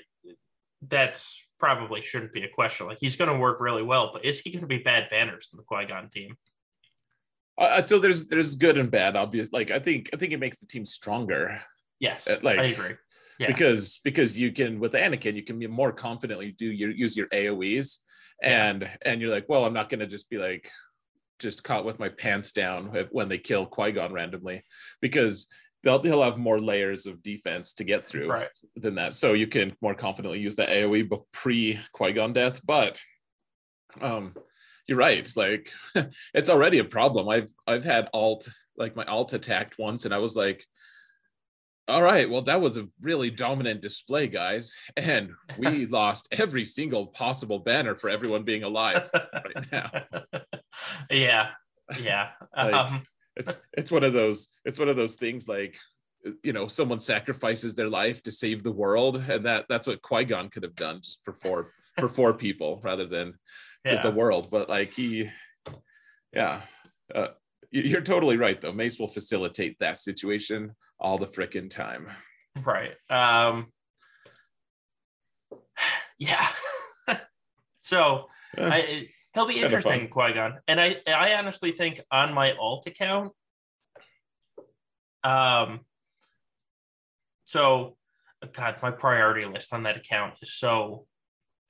that's 0.87 1.45
probably 1.59 2.01
shouldn't 2.01 2.33
be 2.33 2.45
a 2.45 2.49
question. 2.49 2.87
Like 2.87 2.99
he's 3.01 3.17
going 3.17 3.33
to 3.33 3.39
work 3.39 3.61
really 3.61 3.83
well, 3.83 4.11
but 4.13 4.25
is 4.25 4.39
he 4.39 4.53
going 4.53 4.63
to 4.63 4.69
be 4.69 4.79
bad 4.79 5.11
banners 5.11 5.51
in 5.53 5.57
the 5.57 5.65
Qui 5.65 5.87
Gon 5.87 6.09
team? 6.09 6.37
Uh, 7.59 7.83
so 7.83 7.99
there's 7.99 8.29
there's 8.29 8.55
good 8.55 8.79
and 8.79 8.91
bad. 8.91 9.17
Obvious. 9.17 9.51
Like 9.51 9.73
I 9.73 9.81
think 9.81 10.11
I 10.13 10.17
think 10.17 10.33
it 10.33 10.39
makes 10.39 10.59
the 10.59 10.67
team 10.67 10.87
stronger. 10.87 11.61
Yes, 11.99 12.29
uh, 12.29 12.39
like 12.43 12.59
I 12.59 12.65
agree 12.65 12.97
yeah. 13.39 13.47
because 13.47 14.01
because 14.05 14.39
you 14.39 14.53
can 14.53 14.81
with 14.81 14.93
Anakin 14.93 15.35
you 15.35 15.43
can 15.43 15.59
be 15.59 15.67
more 15.67 15.93
confidently 15.93 16.53
do 16.53 16.67
your 16.67 16.91
use 16.91 17.17
your 17.17 17.29
AOE's 17.29 18.03
and 18.43 18.83
yeah. 18.83 18.97
and 19.05 19.21
you're 19.21 19.31
like 19.31 19.49
well 19.49 19.65
I'm 19.65 19.73
not 19.73 19.89
going 19.89 20.01
to 20.01 20.07
just 20.07 20.31
be 20.31 20.39
like 20.39 20.71
just 21.39 21.63
caught 21.63 21.85
with 21.85 21.99
my 21.99 22.09
pants 22.09 22.53
down 22.53 22.87
when 23.11 23.29
they 23.29 23.39
kill 23.39 23.67
Qui 23.67 23.93
Gon 23.93 24.13
randomly 24.13 24.63
because 25.01 25.47
they'll 25.83 25.99
they'll 25.99 26.23
have 26.23 26.39
more 26.39 26.61
layers 26.61 27.07
of 27.07 27.23
defense 27.23 27.75
to 27.75 27.85
get 27.85 28.07
through 28.07 28.29
right. 28.29 28.49
than 28.77 28.95
that 28.97 29.15
so 29.15 29.35
you 29.35 29.47
can 29.47 29.77
more 29.81 29.95
confidently 29.95 30.41
use 30.41 30.57
the 30.57 30.67
AOE 30.67 31.11
pre 31.33 31.79
Qui 31.93 32.13
Gon 32.13 32.33
death 32.33 32.61
but 32.65 32.99
um 34.01 34.35
you're 34.87 34.99
right 34.99 35.31
like 35.37 35.71
it's 36.35 36.49
already 36.49 36.79
a 36.79 36.85
problem 36.85 37.29
I've 37.29 37.53
I've 37.67 37.85
had 37.85 38.09
alt 38.15 38.49
like 38.79 38.97
my 38.97 39.05
alt 39.05 39.33
attacked 39.33 39.79
once 39.79 40.05
and 40.05 40.15
I 40.15 40.19
was 40.19 40.37
like 40.37 40.65
all 41.89 42.03
right. 42.03 42.29
Well, 42.29 42.43
that 42.43 42.61
was 42.61 42.77
a 42.77 42.89
really 43.01 43.31
dominant 43.31 43.81
display, 43.81 44.27
guys. 44.27 44.75
And 44.97 45.31
we 45.57 45.87
lost 45.87 46.29
every 46.33 46.65
single 46.65 47.07
possible 47.07 47.61
banner 47.61 47.95
for 47.95 48.11
everyone 48.11 48.43
being 48.43 48.65
alive 48.65 49.11
right 49.13 49.73
now. 49.73 49.91
Yeah. 51.11 51.51
Yeah. 51.99 52.31
like, 52.55 52.75
um. 52.75 53.03
it's 53.35 53.59
it's 53.73 53.91
one 53.91 54.05
of 54.05 54.13
those 54.13 54.49
it's 54.67 54.79
one 54.79 54.91
of 54.91 54.97
those 54.97 55.15
things 55.15 55.49
like 55.49 55.79
you 56.43 56.53
know 56.53 56.67
someone 56.67 57.01
sacrifices 57.01 57.75
their 57.75 57.89
life 57.89 58.23
to 58.23 58.31
save 58.31 58.63
the 58.63 58.73
world 58.73 59.17
and 59.17 59.47
that 59.47 59.65
that's 59.71 59.87
what 59.87 60.03
Qui-Gon 60.03 60.51
could 60.51 60.65
have 60.65 60.75
done 60.75 61.01
just 61.01 61.25
for 61.25 61.33
four 61.33 61.73
for 61.99 62.09
four 62.09 62.35
people 62.35 62.79
rather 62.85 63.07
than 63.07 63.35
yeah. 63.87 64.03
the 64.03 64.11
world 64.11 64.51
but 64.51 64.69
like 64.69 64.91
he 64.91 65.31
yeah 66.35 66.61
uh, 67.15 67.29
you're 67.71 68.01
totally 68.01 68.37
right 68.37 68.61
though. 68.61 68.73
Mace 68.73 68.99
will 68.99 69.09
facilitate 69.09 69.79
that 69.81 69.99
situation 69.99 70.73
all 70.99 71.19
the 71.19 71.27
freaking 71.27 71.71
time. 71.71 72.09
Right. 72.65 72.93
Um 73.11 73.67
yeah. 76.19 76.47
So 77.81 78.27
yeah. 78.59 78.71
I, 78.73 79.09
he'll 79.33 79.47
be 79.47 79.61
interesting 79.61 80.09
qui-gon. 80.09 80.59
And 80.67 80.81
i 80.81 80.97
i 81.07 81.35
honestly 81.35 81.71
think 81.71 82.01
on 82.11 82.35
my 82.35 82.53
alt 82.55 82.85
account 82.89 83.31
um 85.23 85.81
so 87.45 87.97
god 88.53 88.77
my 88.83 88.91
priority 88.91 89.45
list 89.45 89.73
on 89.73 89.85
that 89.85 89.97
account 89.97 90.35
is 90.43 90.53
so 90.53 91.07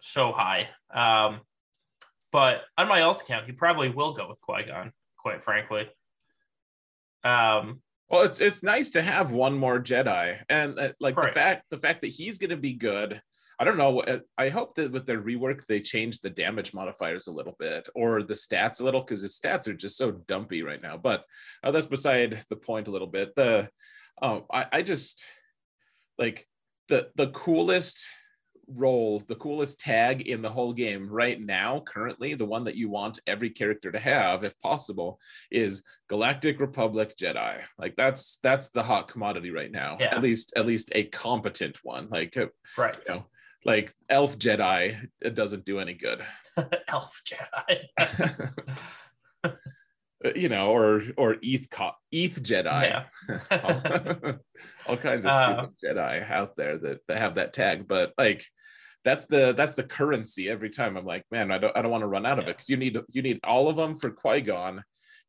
so 0.01 0.33
high. 0.33 0.71
Um 0.91 1.41
but 2.33 2.63
on 2.79 2.89
my 2.89 3.03
alt 3.03 3.21
account 3.21 3.45
he 3.45 3.53
probably 3.53 3.91
will 3.91 4.15
go 4.15 4.27
with 4.27 4.41
qui-gon 4.41 4.93
quite 5.27 5.43
frankly. 5.43 5.89
Um, 7.25 7.83
well, 8.09 8.23
it's 8.23 8.41
it's 8.41 8.63
nice 8.63 8.91
to 8.91 9.03
have 9.03 9.33
one 9.33 9.59
more 9.59 9.81
Jedi, 9.81 10.41
and 10.49 10.79
uh, 10.79 10.93
like 11.01 11.17
right. 11.17 11.27
the 11.27 11.33
fact 11.33 11.65
the 11.69 11.79
fact 11.79 12.03
that 12.03 12.13
he's 12.13 12.39
going 12.39 12.51
to 12.51 12.57
be 12.57 12.75
good. 12.75 13.21
I 13.59 13.65
don't 13.65 13.77
know. 13.77 13.99
Uh, 14.03 14.21
I 14.39 14.51
hope 14.51 14.77
that 14.77 14.93
with 14.93 15.05
their 15.05 15.21
rework 15.21 15.67
they 15.67 15.81
change 15.81 16.21
the 16.21 16.31
damage 16.31 16.73
modifiers 16.73 17.27
a 17.27 17.33
little 17.33 17.57
bit 17.59 17.89
or 17.97 18.23
the 18.23 18.35
stats 18.35 18.81
a 18.81 18.85
little 18.85 19.01
because 19.01 19.23
his 19.23 19.37
stats 19.37 19.67
are 19.67 19.75
just 19.75 19.99
so 19.99 20.13
dumpy 20.13 20.63
right 20.63 20.81
now. 20.81 20.97
But 20.97 21.25
uh, 21.65 21.73
that's 21.73 21.89
beside 21.89 22.45
the 22.49 22.55
point 22.55 22.87
a 22.87 22.93
little 22.93 23.09
bit. 23.09 23.35
The 23.35 23.69
um, 24.23 24.45
I, 24.53 24.67
I 24.75 24.83
just 24.83 25.25
like 26.19 26.47
the 26.89 27.09
the 27.17 27.31
coolest 27.31 28.07
role, 28.69 29.23
the 29.27 29.35
coolest 29.37 29.81
tag 29.81 30.27
in 30.27 30.43
the 30.43 30.49
whole 30.49 30.73
game 30.73 31.09
right 31.09 31.41
now, 31.41 31.81
currently, 31.87 32.35
the 32.35 32.45
one 32.45 32.65
that 32.65 32.77
you 32.77 32.89
want 32.89 33.21
every 33.27 33.51
character 33.51 33.93
to 33.93 33.99
have, 33.99 34.45
if 34.45 34.59
possible, 34.61 35.21
is 35.51 35.83
Galactic 36.09 36.61
Republic 36.61 37.17
Jedi. 37.17 37.63
Like 37.79 37.97
that's 37.97 38.39
that's 38.43 38.71
the 38.71 38.83
hot 38.83 39.09
commodity 39.09 39.51
right 39.51 39.71
now. 39.71 39.97
Yeah. 40.01 40.15
At 40.15 40.23
least 40.23 40.53
at 40.57 40.67
least 40.67 40.91
a 40.95 41.05
competent 41.05 41.79
one. 41.83 42.09
Like 42.11 42.37
uh, 42.37 42.47
right. 42.77 42.97
You 43.09 43.15
know, 43.15 43.27
like 43.65 43.93
Elf 44.09 44.39
Jedi, 44.39 45.09
it 45.21 45.35
doesn't 45.35 45.65
do 45.65 45.81
any 45.81 45.95
good. 45.95 46.25
Elf 46.89 47.23
Jedi. 47.25 48.53
you 50.35 50.49
know, 50.49 50.71
or 50.71 51.03
or 51.17 51.37
ETH 51.43 51.69
ETH 52.13 52.43
Jedi, 52.43 52.65
yeah. 52.65 53.05
all, 53.51 54.35
all, 54.89 54.97
kinds 54.97 55.25
of 55.25 55.31
uh, 55.31 55.45
stupid 55.45 55.75
Jedi 55.85 56.31
out 56.31 56.57
there 56.57 56.79
that, 56.79 57.01
that 57.09 57.19
have 57.19 57.35
that 57.37 57.53
tag. 57.53 57.87
But 57.87 58.13
like, 58.19 58.45
that's 59.05 59.27
the 59.27 59.55
that's 59.57 59.75
the 59.75 59.83
currency 59.83 60.49
every 60.49 60.71
time. 60.71 60.97
I'm 60.97 61.07
like, 61.07 61.25
man, 61.31 61.51
I 61.51 61.59
don't 61.59 61.77
I 61.77 61.83
don't 61.83 61.91
want 61.91 62.03
to 62.03 62.09
run 62.09 62.27
out 62.27 62.39
of 62.39 62.49
it 62.49 62.57
because 62.57 62.69
you 62.69 62.77
need 62.77 62.99
you 63.11 63.23
need 63.23 63.41
all 63.45 63.69
of 63.69 63.77
them 63.77 63.95
for 63.95 64.11
Qui 64.11 64.41
Gon, 64.41 64.83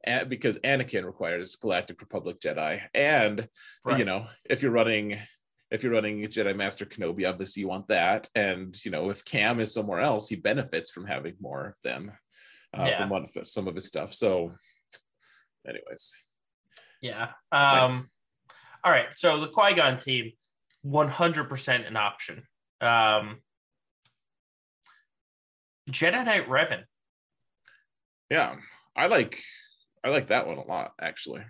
and 0.03 0.29
because 0.29 0.57
Anakin 0.59 1.05
requires 1.05 1.55
Galactic 1.55 2.01
Republic 2.01 2.39
Jedi, 2.39 2.81
and 2.93 3.47
right. 3.85 3.99
you 3.99 4.05
know 4.05 4.27
if 4.45 4.61
you're 4.61 4.71
running 4.71 5.19
if 5.69 5.83
you're 5.83 5.93
running 5.93 6.23
Jedi 6.23 6.55
Master 6.55 6.85
Kenobi, 6.85 7.29
obviously 7.29 7.61
you 7.61 7.67
want 7.67 7.89
that, 7.89 8.29
and 8.33 8.75
you 8.83 8.91
know 8.91 9.09
if 9.09 9.25
Cam 9.25 9.59
is 9.59 9.73
somewhere 9.73 10.01
else, 10.01 10.27
he 10.29 10.35
benefits 10.35 10.91
from 10.91 11.05
having 11.05 11.35
more 11.39 11.67
of 11.67 11.75
them. 11.83 12.11
Uh, 12.77 12.87
yeah. 12.89 12.97
from 12.97 13.09
one, 13.09 13.25
some 13.45 13.67
of 13.67 13.75
his 13.75 13.87
stuff. 13.87 14.13
So 14.13 14.51
anyways. 15.67 16.13
Yeah. 17.01 17.29
Um, 17.51 17.91
nice. 17.91 18.03
All 18.83 18.91
right. 18.91 19.07
So 19.15 19.39
the 19.39 19.47
Qui 19.47 19.73
Gon 19.73 19.99
team, 19.99 20.31
100% 20.85 21.87
an 21.87 21.97
option. 21.97 22.43
Um, 22.81 23.37
Jedi 25.89 26.25
Knight 26.25 26.47
Revan. 26.47 26.83
Yeah, 28.29 28.55
I 28.95 29.07
like 29.07 29.39
I 30.03 30.09
like 30.09 30.27
that 30.27 30.47
one 30.47 30.57
a 30.57 30.65
lot 30.65 30.93
actually. 30.99 31.43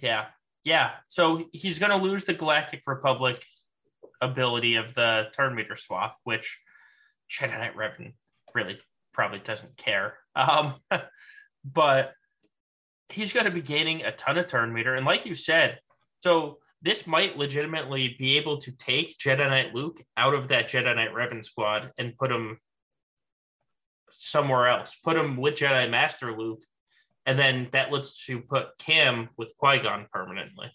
Yeah, 0.00 0.26
yeah. 0.62 0.90
So 1.08 1.48
he's 1.52 1.78
going 1.78 1.90
to 1.90 2.04
lose 2.04 2.24
the 2.24 2.34
Galactic 2.34 2.82
Republic 2.86 3.42
ability 4.20 4.76
of 4.76 4.94
the 4.94 5.28
turn 5.32 5.54
meter 5.54 5.74
swap, 5.74 6.18
which 6.24 6.60
Jedi 7.30 7.58
Knight 7.58 7.76
Revan 7.76 8.12
really 8.54 8.78
probably 9.12 9.38
doesn't 9.38 9.76
care. 9.76 10.18
Um, 10.36 10.74
but 11.64 12.12
he's 13.12 13.32
going 13.32 13.46
to 13.46 13.52
be 13.52 13.62
gaining 13.62 14.02
a 14.02 14.12
ton 14.12 14.38
of 14.38 14.46
turn 14.46 14.72
meter, 14.72 14.94
and 14.94 15.06
like 15.06 15.26
you 15.26 15.34
said, 15.34 15.78
so 16.22 16.58
this 16.82 17.06
might 17.06 17.36
legitimately 17.36 18.16
be 18.18 18.38
able 18.38 18.58
to 18.58 18.72
take 18.72 19.18
Jedi 19.18 19.48
Knight 19.48 19.74
Luke 19.74 20.00
out 20.16 20.34
of 20.34 20.48
that 20.48 20.68
Jedi 20.68 20.94
Knight 20.94 21.14
Revan 21.14 21.44
squad 21.44 21.92
and 21.98 22.16
put 22.16 22.32
him 22.32 22.58
somewhere 24.10 24.68
else. 24.68 24.96
Put 25.04 25.16
him 25.16 25.36
with 25.36 25.54
Jedi 25.54 25.90
Master 25.90 26.36
Luke, 26.36 26.62
and 27.26 27.38
then 27.38 27.68
that 27.72 27.92
lets 27.92 28.28
you 28.28 28.40
put 28.40 28.78
Cam 28.78 29.28
with 29.36 29.52
Qui 29.58 29.78
Gon 29.78 30.06
permanently. 30.12 30.72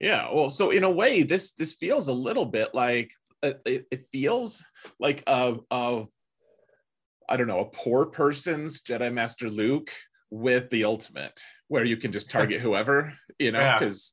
Yeah, 0.00 0.28
well, 0.32 0.50
so 0.50 0.70
in 0.70 0.84
a 0.84 0.90
way, 0.90 1.22
this 1.22 1.52
this 1.52 1.74
feels 1.74 2.08
a 2.08 2.12
little 2.12 2.46
bit 2.46 2.74
like 2.74 3.12
it, 3.42 3.86
it 3.90 4.06
feels 4.10 4.66
like 4.98 5.22
a, 5.26 5.56
a 5.70 6.04
I 7.28 7.36
don't 7.36 7.48
know 7.48 7.60
a 7.60 7.70
poor 7.70 8.06
person's 8.06 8.82
Jedi 8.82 9.12
Master 9.12 9.50
Luke 9.50 9.90
with 10.40 10.70
the 10.70 10.84
ultimate, 10.84 11.40
where 11.68 11.84
you 11.84 11.96
can 11.96 12.12
just 12.12 12.30
target 12.30 12.60
whoever, 12.66 13.12
you 13.38 13.52
know, 13.52 13.76
because. 13.78 14.12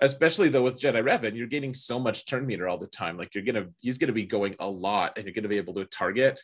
especially 0.00 0.48
though 0.48 0.64
with 0.64 0.74
Jedi 0.74 1.04
Revan, 1.04 1.36
you're 1.36 1.46
getting 1.46 1.72
so 1.72 2.00
much 2.00 2.26
turn 2.26 2.44
meter 2.44 2.66
all 2.66 2.78
the 2.78 2.88
time. 2.88 3.16
Like 3.16 3.32
you're 3.32 3.44
gonna, 3.44 3.66
he's 3.78 3.96
gonna 3.96 4.12
be 4.12 4.26
going 4.26 4.56
a 4.58 4.68
lot, 4.68 5.12
and 5.16 5.24
you're 5.24 5.32
gonna 5.32 5.46
be 5.46 5.56
able 5.56 5.74
to 5.74 5.84
target 5.84 6.40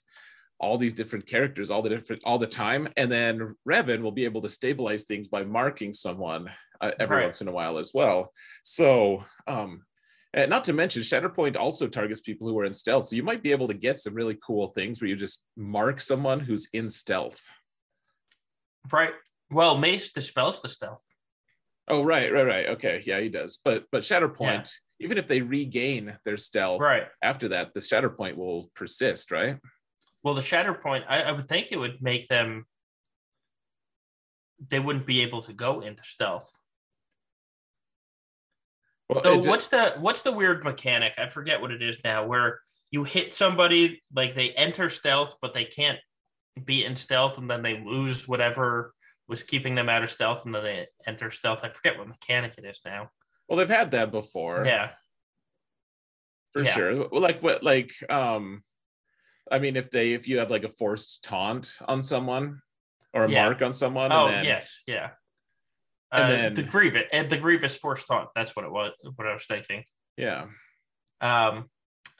all 0.60 0.76
these 0.76 0.94
different 0.94 1.26
characters 1.26 1.70
all 1.70 1.82
the 1.82 1.88
different 1.88 2.22
all 2.24 2.38
the 2.38 2.46
time 2.46 2.88
and 2.96 3.10
then 3.10 3.56
revan 3.68 4.02
will 4.02 4.12
be 4.12 4.24
able 4.24 4.42
to 4.42 4.48
stabilize 4.48 5.04
things 5.04 5.26
by 5.26 5.42
marking 5.42 5.92
someone 5.92 6.48
uh, 6.80 6.92
every 7.00 7.16
right. 7.16 7.24
once 7.24 7.40
in 7.40 7.48
a 7.48 7.52
while 7.52 7.78
as 7.78 7.92
well 7.94 8.32
so 8.62 9.24
um 9.46 9.82
and 10.32 10.50
not 10.50 10.62
to 10.62 10.72
mention 10.72 11.02
shatterpoint 11.02 11.56
also 11.56 11.88
targets 11.88 12.20
people 12.20 12.46
who 12.46 12.58
are 12.58 12.64
in 12.64 12.72
stealth 12.72 13.06
so 13.06 13.16
you 13.16 13.22
might 13.22 13.42
be 13.42 13.52
able 13.52 13.66
to 13.66 13.74
get 13.74 13.96
some 13.96 14.14
really 14.14 14.38
cool 14.46 14.68
things 14.68 15.00
where 15.00 15.08
you 15.08 15.16
just 15.16 15.44
mark 15.56 16.00
someone 16.00 16.40
who's 16.40 16.68
in 16.72 16.88
stealth 16.88 17.48
right 18.92 19.12
well 19.50 19.76
mace 19.76 20.12
dispels 20.12 20.60
the 20.62 20.68
stealth 20.68 21.04
oh 21.88 22.02
right 22.02 22.32
right 22.32 22.46
right 22.46 22.66
okay 22.68 23.02
yeah 23.06 23.20
he 23.20 23.28
does 23.28 23.58
but 23.64 23.84
but 23.92 24.02
shatterpoint 24.02 24.70
yeah. 24.98 25.04
even 25.06 25.18
if 25.18 25.26
they 25.26 25.40
regain 25.40 26.16
their 26.24 26.36
stealth 26.36 26.80
right 26.80 27.08
after 27.22 27.48
that 27.48 27.72
the 27.74 27.80
shatterpoint 27.80 28.36
will 28.36 28.70
persist 28.74 29.30
right 29.30 29.58
well, 30.22 30.34
the 30.34 30.42
shatter 30.42 30.74
point, 30.74 31.04
I, 31.08 31.22
I 31.22 31.32
would 31.32 31.48
think 31.48 31.72
it 31.72 31.78
would 31.78 32.02
make 32.02 32.28
them 32.28 32.66
they 34.68 34.78
wouldn't 34.78 35.06
be 35.06 35.22
able 35.22 35.40
to 35.42 35.54
go 35.54 35.80
into 35.80 36.02
stealth. 36.04 36.54
Well, 39.08 39.24
so 39.24 39.38
what's 39.38 39.68
the 39.68 39.94
what's 39.98 40.22
the 40.22 40.32
weird 40.32 40.62
mechanic? 40.62 41.14
I 41.18 41.28
forget 41.28 41.60
what 41.60 41.72
it 41.72 41.82
is 41.82 42.00
now, 42.04 42.26
where 42.26 42.60
you 42.90 43.04
hit 43.04 43.32
somebody 43.32 44.02
like 44.14 44.34
they 44.34 44.50
enter 44.50 44.88
stealth, 44.88 45.36
but 45.40 45.54
they 45.54 45.64
can't 45.64 45.98
be 46.64 46.84
in 46.84 46.96
stealth, 46.96 47.38
and 47.38 47.50
then 47.50 47.62
they 47.62 47.80
lose 47.80 48.26
whatever 48.28 48.94
was 49.28 49.42
keeping 49.42 49.74
them 49.74 49.88
out 49.88 50.02
of 50.02 50.10
stealth, 50.10 50.44
and 50.44 50.54
then 50.54 50.64
they 50.64 50.86
enter 51.06 51.30
stealth. 51.30 51.60
I 51.62 51.70
forget 51.70 51.98
what 51.98 52.08
mechanic 52.08 52.54
it 52.58 52.64
is 52.64 52.82
now. 52.84 53.10
Well, 53.48 53.58
they've 53.58 53.68
had 53.68 53.92
that 53.92 54.10
before. 54.10 54.64
Yeah. 54.66 54.90
For 56.52 56.62
yeah. 56.62 56.70
sure. 56.70 57.08
Like 57.10 57.42
what 57.42 57.62
like 57.62 57.92
um 58.08 58.64
I 59.50 59.58
mean, 59.58 59.76
if 59.76 59.90
they 59.90 60.12
if 60.12 60.28
you 60.28 60.38
have 60.38 60.50
like 60.50 60.64
a 60.64 60.68
forced 60.68 61.24
taunt 61.24 61.74
on 61.86 62.02
someone 62.02 62.60
or 63.12 63.24
a 63.24 63.30
yeah. 63.30 63.44
mark 63.44 63.62
on 63.62 63.72
someone. 63.72 64.12
Oh 64.12 64.28
then, 64.28 64.44
yes, 64.44 64.82
yeah. 64.86 65.10
And 66.12 66.24
uh, 66.24 66.28
then 66.28 66.54
the 66.54 66.62
grievous 66.62 67.04
and 67.12 67.30
the 67.30 67.38
grievous 67.38 67.76
forced 67.76 68.06
taunt. 68.06 68.28
That's 68.34 68.54
what 68.54 68.64
it 68.64 68.70
was. 68.70 68.92
What 69.16 69.26
I 69.26 69.32
was 69.32 69.46
thinking. 69.46 69.84
Yeah. 70.16 70.46
Um, 71.20 71.68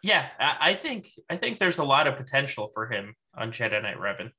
yeah. 0.02 0.28
I, 0.38 0.74
think 0.74 1.08
I 1.28 1.36
think 1.36 1.58
there's 1.58 1.78
a 1.78 1.84
lot 1.84 2.06
of 2.06 2.16
potential 2.16 2.68
for 2.72 2.90
him 2.90 3.14
on 3.34 3.52
Jedi 3.52 3.82
Knight 3.82 3.98
Revan. 3.98 4.30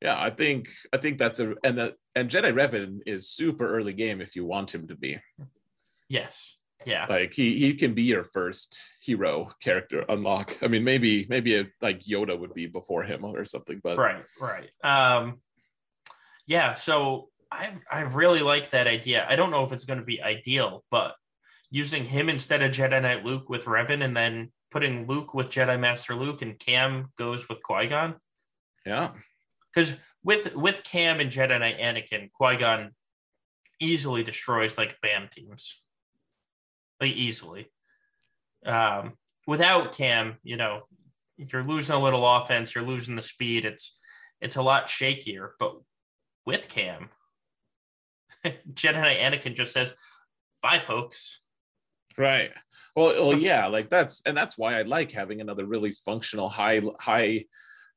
Yeah, 0.00 0.18
I 0.18 0.30
think 0.30 0.68
I 0.94 0.96
think 0.96 1.18
that's 1.18 1.40
a 1.40 1.54
and 1.62 1.76
the 1.76 1.94
and 2.14 2.30
Jedi 2.30 2.54
Revan 2.54 3.00
is 3.04 3.28
super 3.28 3.68
early 3.68 3.92
game 3.92 4.22
if 4.22 4.34
you 4.34 4.46
want 4.46 4.74
him 4.74 4.88
to 4.88 4.96
be. 4.96 5.18
Yes. 6.08 6.56
Yeah. 6.86 7.06
Like 7.08 7.34
he 7.34 7.58
he 7.58 7.74
can 7.74 7.92
be 7.92 8.04
your 8.04 8.24
first 8.24 8.78
hero 9.02 9.52
character 9.62 10.04
unlock. 10.08 10.56
I 10.62 10.68
mean, 10.68 10.84
maybe 10.84 11.26
maybe 11.28 11.56
a, 11.56 11.66
like 11.82 12.00
Yoda 12.00 12.38
would 12.38 12.54
be 12.54 12.66
before 12.66 13.02
him 13.02 13.24
or 13.24 13.44
something, 13.44 13.80
but 13.82 13.98
right, 13.98 14.24
right. 14.40 14.70
Um, 14.82 15.40
yeah. 16.46 16.74
So 16.74 17.28
I 17.50 17.72
I 17.90 18.00
really 18.00 18.40
like 18.40 18.70
that 18.70 18.86
idea. 18.86 19.26
I 19.28 19.36
don't 19.36 19.50
know 19.50 19.64
if 19.64 19.72
it's 19.72 19.84
going 19.84 19.98
to 19.98 20.04
be 20.04 20.22
ideal, 20.22 20.84
but 20.90 21.14
using 21.70 22.04
him 22.04 22.28
instead 22.28 22.62
of 22.62 22.72
Jedi 22.72 23.00
Knight 23.00 23.24
Luke 23.24 23.48
with 23.48 23.64
Revan, 23.64 24.04
and 24.04 24.16
then 24.16 24.52
putting 24.70 25.06
Luke 25.06 25.34
with 25.34 25.50
Jedi 25.50 25.78
Master 25.78 26.14
Luke, 26.14 26.42
and 26.42 26.58
Cam 26.58 27.10
goes 27.16 27.48
with 27.48 27.62
Qui 27.62 27.86
Gon. 27.86 28.16
Yeah. 28.84 29.10
Because 29.72 29.94
with 30.24 30.54
with 30.54 30.82
Cam 30.84 31.20
and 31.20 31.30
Jedi 31.30 31.58
Knight 31.58 31.78
Anakin, 31.78 32.30
Qui 32.32 32.56
Gon 32.56 32.90
easily 33.80 34.22
destroys 34.22 34.76
like 34.76 35.00
BAM 35.02 35.28
teams 35.30 35.80
like 37.00 37.12
easily. 37.12 37.70
Um, 38.64 39.14
without 39.46 39.96
Cam, 39.96 40.36
you 40.42 40.56
know, 40.56 40.82
if 41.38 41.52
you're 41.52 41.64
losing 41.64 41.96
a 41.96 42.02
little 42.02 42.26
offense, 42.26 42.74
you're 42.74 42.84
losing 42.84 43.16
the 43.16 43.22
speed. 43.22 43.64
It's 43.64 43.96
it's 44.40 44.56
a 44.56 44.62
lot 44.62 44.86
shakier. 44.86 45.50
But 45.58 45.76
with 46.46 46.68
Cam, 46.68 47.08
Jedi 48.44 48.94
Knight 48.94 49.20
Anakin 49.20 49.56
just 49.56 49.72
says, 49.72 49.94
"Bye, 50.62 50.78
folks." 50.78 51.40
Right. 52.18 52.50
Well, 52.96 53.28
well, 53.28 53.38
yeah, 53.38 53.66
like 53.66 53.88
that's 53.88 54.22
and 54.26 54.36
that's 54.36 54.58
why 54.58 54.78
I 54.78 54.82
like 54.82 55.12
having 55.12 55.40
another 55.40 55.64
really 55.64 55.92
functional 55.92 56.48
high 56.48 56.82
high 56.98 57.44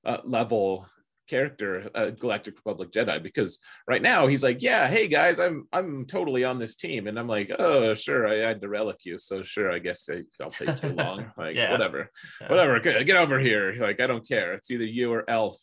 uh, 0.05 0.17
level 0.23 0.87
character, 1.27 1.89
uh, 1.95 2.09
Galactic 2.11 2.55
Republic 2.55 2.91
Jedi, 2.91 3.21
because 3.21 3.59
right 3.87 4.01
now 4.01 4.27
he's 4.27 4.43
like, 4.43 4.61
yeah, 4.61 4.87
hey 4.87 5.07
guys, 5.07 5.39
I'm 5.39 5.67
I'm 5.71 6.05
totally 6.05 6.43
on 6.43 6.59
this 6.59 6.75
team, 6.75 7.07
and 7.07 7.17
I'm 7.17 7.27
like, 7.27 7.51
oh 7.57 7.93
sure, 7.93 8.27
I 8.27 8.47
had 8.47 8.61
to 8.61 8.69
relic 8.69 9.05
you, 9.05 9.17
so 9.17 9.41
sure, 9.41 9.71
I 9.71 9.79
guess 9.79 10.09
I, 10.11 10.23
will 10.41 10.51
take 10.51 10.75
too 10.79 10.93
long, 10.93 11.31
like 11.37 11.55
yeah. 11.55 11.71
whatever, 11.71 12.09
yeah. 12.41 12.49
whatever, 12.49 12.79
get, 12.79 13.05
get 13.05 13.17
over 13.17 13.39
here, 13.39 13.73
like 13.79 13.99
I 13.99 14.07
don't 14.07 14.27
care, 14.27 14.53
it's 14.53 14.71
either 14.71 14.85
you 14.85 15.11
or 15.11 15.29
Elf, 15.29 15.57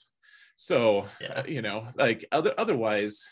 so 0.57 1.05
yeah. 1.21 1.41
uh, 1.41 1.45
you 1.47 1.63
know, 1.63 1.89
like 1.97 2.27
other 2.33 2.55
otherwise. 2.59 3.29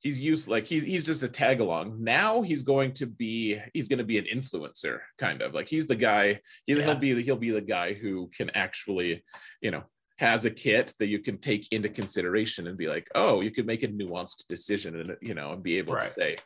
He's 0.00 0.20
used 0.20 0.46
like 0.46 0.66
he's 0.66 0.84
he's 0.84 1.06
just 1.06 1.22
a 1.22 1.28
tag 1.28 1.60
along. 1.60 2.02
Now 2.02 2.42
he's 2.42 2.62
going 2.62 2.92
to 2.94 3.06
be 3.06 3.60
he's 3.74 3.88
going 3.88 3.98
to 3.98 4.04
be 4.04 4.18
an 4.18 4.26
influencer, 4.32 5.00
kind 5.18 5.42
of 5.42 5.54
like 5.54 5.68
he's 5.68 5.86
the 5.86 5.96
guy. 5.96 6.40
He'll, 6.66 6.80
he'll 6.80 6.94
be 6.94 7.22
he'll 7.22 7.36
be 7.36 7.50
the 7.50 7.60
guy 7.60 7.94
who 7.94 8.30
can 8.36 8.50
actually, 8.50 9.24
you 9.60 9.70
know, 9.70 9.82
has 10.18 10.44
a 10.44 10.50
kit 10.50 10.94
that 10.98 11.06
you 11.06 11.18
can 11.18 11.38
take 11.38 11.66
into 11.72 11.88
consideration 11.88 12.66
and 12.66 12.78
be 12.78 12.88
like, 12.88 13.08
oh, 13.14 13.40
you 13.40 13.50
could 13.50 13.66
make 13.66 13.82
a 13.82 13.88
nuanced 13.88 14.46
decision 14.48 15.00
and 15.00 15.16
you 15.20 15.34
know, 15.34 15.52
and 15.52 15.62
be 15.62 15.78
able 15.78 15.94
right. 15.94 16.04
to 16.04 16.10
say, 16.10 16.36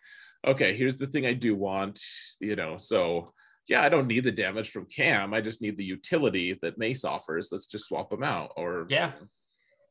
okay, 0.46 0.74
here's 0.74 0.96
the 0.96 1.06
thing 1.06 1.26
I 1.26 1.34
do 1.34 1.54
want, 1.54 2.00
you 2.40 2.56
know, 2.56 2.76
so 2.76 3.32
yeah, 3.68 3.82
I 3.82 3.88
don't 3.88 4.08
need 4.08 4.24
the 4.24 4.32
damage 4.32 4.70
from 4.70 4.86
Cam. 4.86 5.32
I 5.32 5.40
just 5.40 5.62
need 5.62 5.76
the 5.76 5.84
utility 5.84 6.58
that 6.60 6.76
Mace 6.76 7.04
offers. 7.04 7.50
Let's 7.52 7.66
just 7.66 7.86
swap 7.86 8.10
them 8.10 8.24
out. 8.24 8.52
Or 8.56 8.86
yeah, 8.88 9.12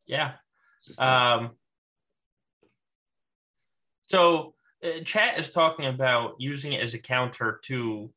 yeah. 0.05 0.33
Just, 0.85 1.01
Um. 1.01 1.51
So 4.09 4.55
uh, 4.83 5.01
chat 5.05 5.37
is 5.37 5.51
talking 5.51 5.85
about 5.85 6.35
using 6.39 6.73
it 6.73 6.81
as 6.81 6.95
a 6.95 6.99
counter 6.99 7.59
to 7.65 8.11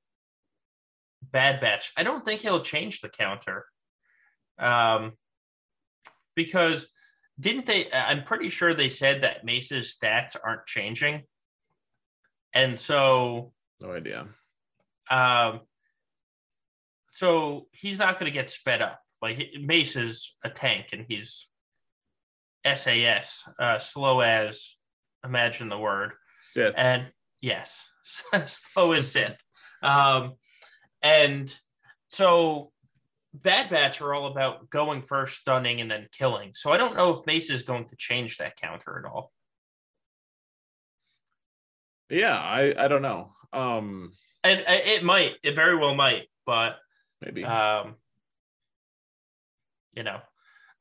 Bad 1.22 1.60
Batch. 1.60 1.92
I 1.96 2.02
don't 2.02 2.24
think 2.24 2.40
he'll 2.40 2.62
change 2.62 3.00
the 3.00 3.10
counter. 3.10 3.66
Um, 4.58 5.12
because 6.34 6.88
didn't 7.38 7.66
they? 7.66 7.92
I'm 7.92 8.24
pretty 8.24 8.48
sure 8.48 8.72
they 8.72 8.88
said 8.88 9.22
that 9.22 9.44
Mace's 9.44 9.96
stats 9.96 10.34
aren't 10.42 10.66
changing, 10.66 11.22
and 12.54 12.78
so 12.78 13.52
no 13.80 13.92
idea. 13.92 14.28
Um, 15.10 15.60
so 17.10 17.66
he's 17.72 17.98
not 17.98 18.18
going 18.18 18.30
to 18.30 18.34
get 18.34 18.50
sped 18.50 18.80
up. 18.80 19.00
Like 19.20 19.50
Mace 19.60 19.96
is 19.96 20.34
a 20.42 20.48
tank, 20.48 20.88
and 20.92 21.04
he's 21.06 21.48
SAS, 22.64 23.46
uh, 23.58 23.78
slow 23.78 24.20
as 24.20 24.76
imagine 25.24 25.68
the 25.68 25.78
word 25.78 26.12
Sith, 26.40 26.74
and 26.76 27.06
yes, 27.40 27.86
slow 28.46 28.92
is 28.92 29.10
Sith. 29.10 29.36
Um, 29.82 30.34
and 31.02 31.54
so 32.08 32.72
Bad 33.34 33.70
Batch 33.70 34.00
are 34.00 34.12
all 34.12 34.26
about 34.26 34.68
going 34.68 35.02
first, 35.02 35.40
stunning, 35.40 35.80
and 35.80 35.90
then 35.90 36.08
killing. 36.12 36.50
So 36.52 36.70
I 36.70 36.76
don't 36.76 36.96
know 36.96 37.12
if 37.12 37.26
Mace 37.26 37.50
is 37.50 37.62
going 37.62 37.86
to 37.86 37.96
change 37.96 38.38
that 38.38 38.56
counter 38.56 39.02
at 39.04 39.10
all. 39.10 39.32
Yeah, 42.10 42.36
I 42.36 42.74
I 42.76 42.88
don't 42.88 43.02
know. 43.02 43.32
Um 43.52 44.12
and 44.44 44.62
it 44.66 45.02
might, 45.02 45.32
it 45.42 45.54
very 45.54 45.78
well 45.78 45.94
might, 45.94 46.28
but 46.44 46.76
maybe. 47.22 47.44
Um 47.44 47.94
you 49.94 50.02
know, 50.02 50.20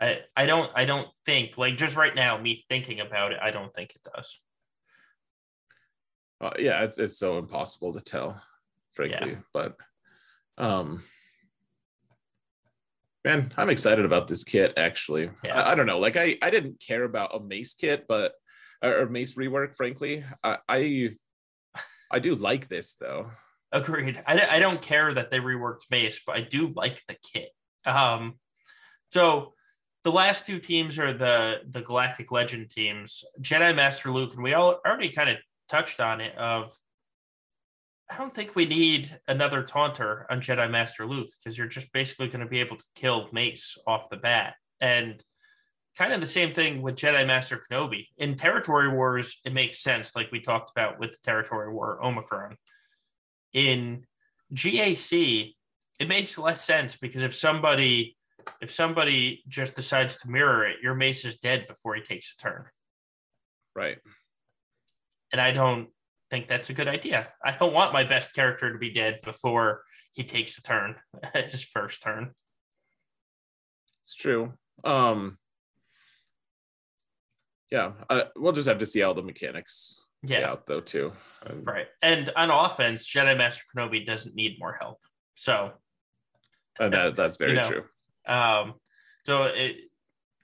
I 0.01 0.21
I 0.35 0.45
don't 0.47 0.71
I 0.75 0.85
don't 0.85 1.07
think 1.25 1.57
like 1.57 1.77
just 1.77 1.95
right 1.95 2.15
now 2.15 2.37
me 2.37 2.65
thinking 2.67 2.99
about 2.99 3.31
it, 3.31 3.39
I 3.41 3.51
don't 3.51 3.73
think 3.73 3.93
it 3.95 4.01
does. 4.13 4.41
Uh, 6.41 6.51
yeah, 6.57 6.83
it's, 6.83 6.97
it's 6.97 7.19
so 7.19 7.37
impossible 7.37 7.93
to 7.93 8.01
tell, 8.01 8.41
frankly. 8.93 9.31
Yeah. 9.31 9.37
But 9.53 9.77
um 10.57 11.03
man, 13.23 13.53
I'm 13.55 13.69
excited 13.69 14.03
about 14.03 14.27
this 14.27 14.43
kit 14.43 14.73
actually. 14.75 15.29
Yeah. 15.43 15.61
I, 15.61 15.73
I, 15.73 15.75
don't 15.75 15.85
know, 15.85 15.99
like 15.99 16.17
I 16.17 16.37
I 16.41 16.49
didn't 16.49 16.79
care 16.79 17.03
about 17.03 17.35
a 17.35 17.39
mace 17.39 17.75
kit, 17.75 18.05
but 18.07 18.33
or 18.83 19.05
mace 19.05 19.35
rework, 19.35 19.75
frankly. 19.75 20.23
I 20.43 20.57
I, 20.67 21.09
I 22.11 22.19
do 22.19 22.35
like 22.35 22.67
this 22.67 22.95
though. 22.95 23.31
Agreed. 23.71 24.21
I, 24.25 24.57
I 24.57 24.59
don't 24.59 24.81
care 24.81 25.13
that 25.13 25.31
they 25.31 25.39
reworked 25.39 25.89
mace, 25.91 26.19
but 26.25 26.35
I 26.35 26.41
do 26.41 26.69
like 26.69 27.01
the 27.07 27.15
kit. 27.31 27.51
Um, 27.85 28.35
so 29.11 29.53
the 30.03 30.11
last 30.11 30.45
two 30.45 30.59
teams 30.59 30.97
are 30.97 31.13
the 31.13 31.61
the 31.69 31.81
Galactic 31.81 32.31
Legend 32.31 32.69
teams, 32.69 33.23
Jedi 33.41 33.75
Master 33.75 34.11
Luke, 34.11 34.33
and 34.33 34.43
we 34.43 34.53
all 34.53 34.79
already 34.85 35.11
kind 35.11 35.29
of 35.29 35.37
touched 35.69 35.99
on 35.99 36.21
it. 36.21 36.35
Of 36.37 36.75
I 38.09 38.17
don't 38.17 38.33
think 38.33 38.55
we 38.55 38.65
need 38.65 39.19
another 39.27 39.63
taunter 39.63 40.25
on 40.29 40.41
Jedi 40.41 40.69
Master 40.69 41.05
Luke 41.05 41.29
because 41.39 41.57
you're 41.57 41.67
just 41.67 41.91
basically 41.93 42.27
going 42.27 42.43
to 42.43 42.49
be 42.49 42.59
able 42.59 42.77
to 42.77 42.85
kill 42.95 43.29
Mace 43.31 43.77
off 43.85 44.09
the 44.09 44.17
bat, 44.17 44.55
and 44.79 45.23
kind 45.97 46.13
of 46.13 46.21
the 46.21 46.27
same 46.27 46.53
thing 46.53 46.81
with 46.81 46.95
Jedi 46.95 47.25
Master 47.27 47.61
Kenobi. 47.69 48.07
In 48.17 48.35
Territory 48.35 48.89
Wars, 48.89 49.39
it 49.45 49.53
makes 49.53 49.79
sense, 49.79 50.15
like 50.15 50.31
we 50.31 50.39
talked 50.39 50.71
about 50.71 50.99
with 50.99 51.11
the 51.11 51.17
Territory 51.23 51.71
War 51.71 52.03
Omicron. 52.03 52.55
In 53.53 54.05
GAC, 54.53 55.53
it 55.99 56.07
makes 56.07 56.37
less 56.37 56.63
sense 56.63 56.95
because 56.95 57.21
if 57.21 57.35
somebody 57.35 58.15
if 58.61 58.71
somebody 58.71 59.43
just 59.47 59.75
decides 59.75 60.17
to 60.17 60.29
mirror 60.29 60.65
it, 60.67 60.77
your 60.81 60.95
mace 60.95 61.25
is 61.25 61.37
dead 61.37 61.67
before 61.67 61.95
he 61.95 62.01
takes 62.01 62.33
a 62.33 62.41
turn. 62.41 62.65
Right. 63.75 63.97
And 65.31 65.39
I 65.39 65.51
don't 65.51 65.89
think 66.29 66.47
that's 66.47 66.69
a 66.69 66.73
good 66.73 66.87
idea. 66.87 67.29
I 67.43 67.51
don't 67.51 67.73
want 67.73 67.93
my 67.93 68.03
best 68.03 68.33
character 68.33 68.71
to 68.71 68.79
be 68.79 68.91
dead 68.91 69.19
before 69.23 69.83
he 70.13 70.23
takes 70.23 70.57
a 70.57 70.61
turn, 70.61 70.95
his 71.33 71.63
first 71.63 72.01
turn. 72.01 72.31
It's 74.03 74.15
true. 74.15 74.53
Um 74.83 75.37
yeah, 77.69 77.93
uh, 78.09 78.23
we'll 78.35 78.51
just 78.51 78.67
have 78.67 78.79
to 78.79 78.85
see 78.85 78.99
how 78.99 79.13
the 79.13 79.21
mechanics 79.21 80.03
yeah. 80.23 80.49
out 80.49 80.67
though 80.67 80.81
too. 80.81 81.13
Um, 81.45 81.63
right. 81.63 81.87
And 82.01 82.29
on 82.35 82.51
offense, 82.51 83.09
Jedi 83.09 83.37
Master 83.37 83.63
Kenobi 83.73 84.05
doesn't 84.05 84.35
need 84.35 84.59
more 84.59 84.73
help. 84.73 84.97
So 85.35 85.71
and 86.79 86.93
that, 86.93 87.15
that's 87.15 87.37
very 87.37 87.51
you 87.51 87.57
know, 87.57 87.63
true. 87.63 87.83
Um, 88.27 88.75
so 89.25 89.45
it, 89.45 89.75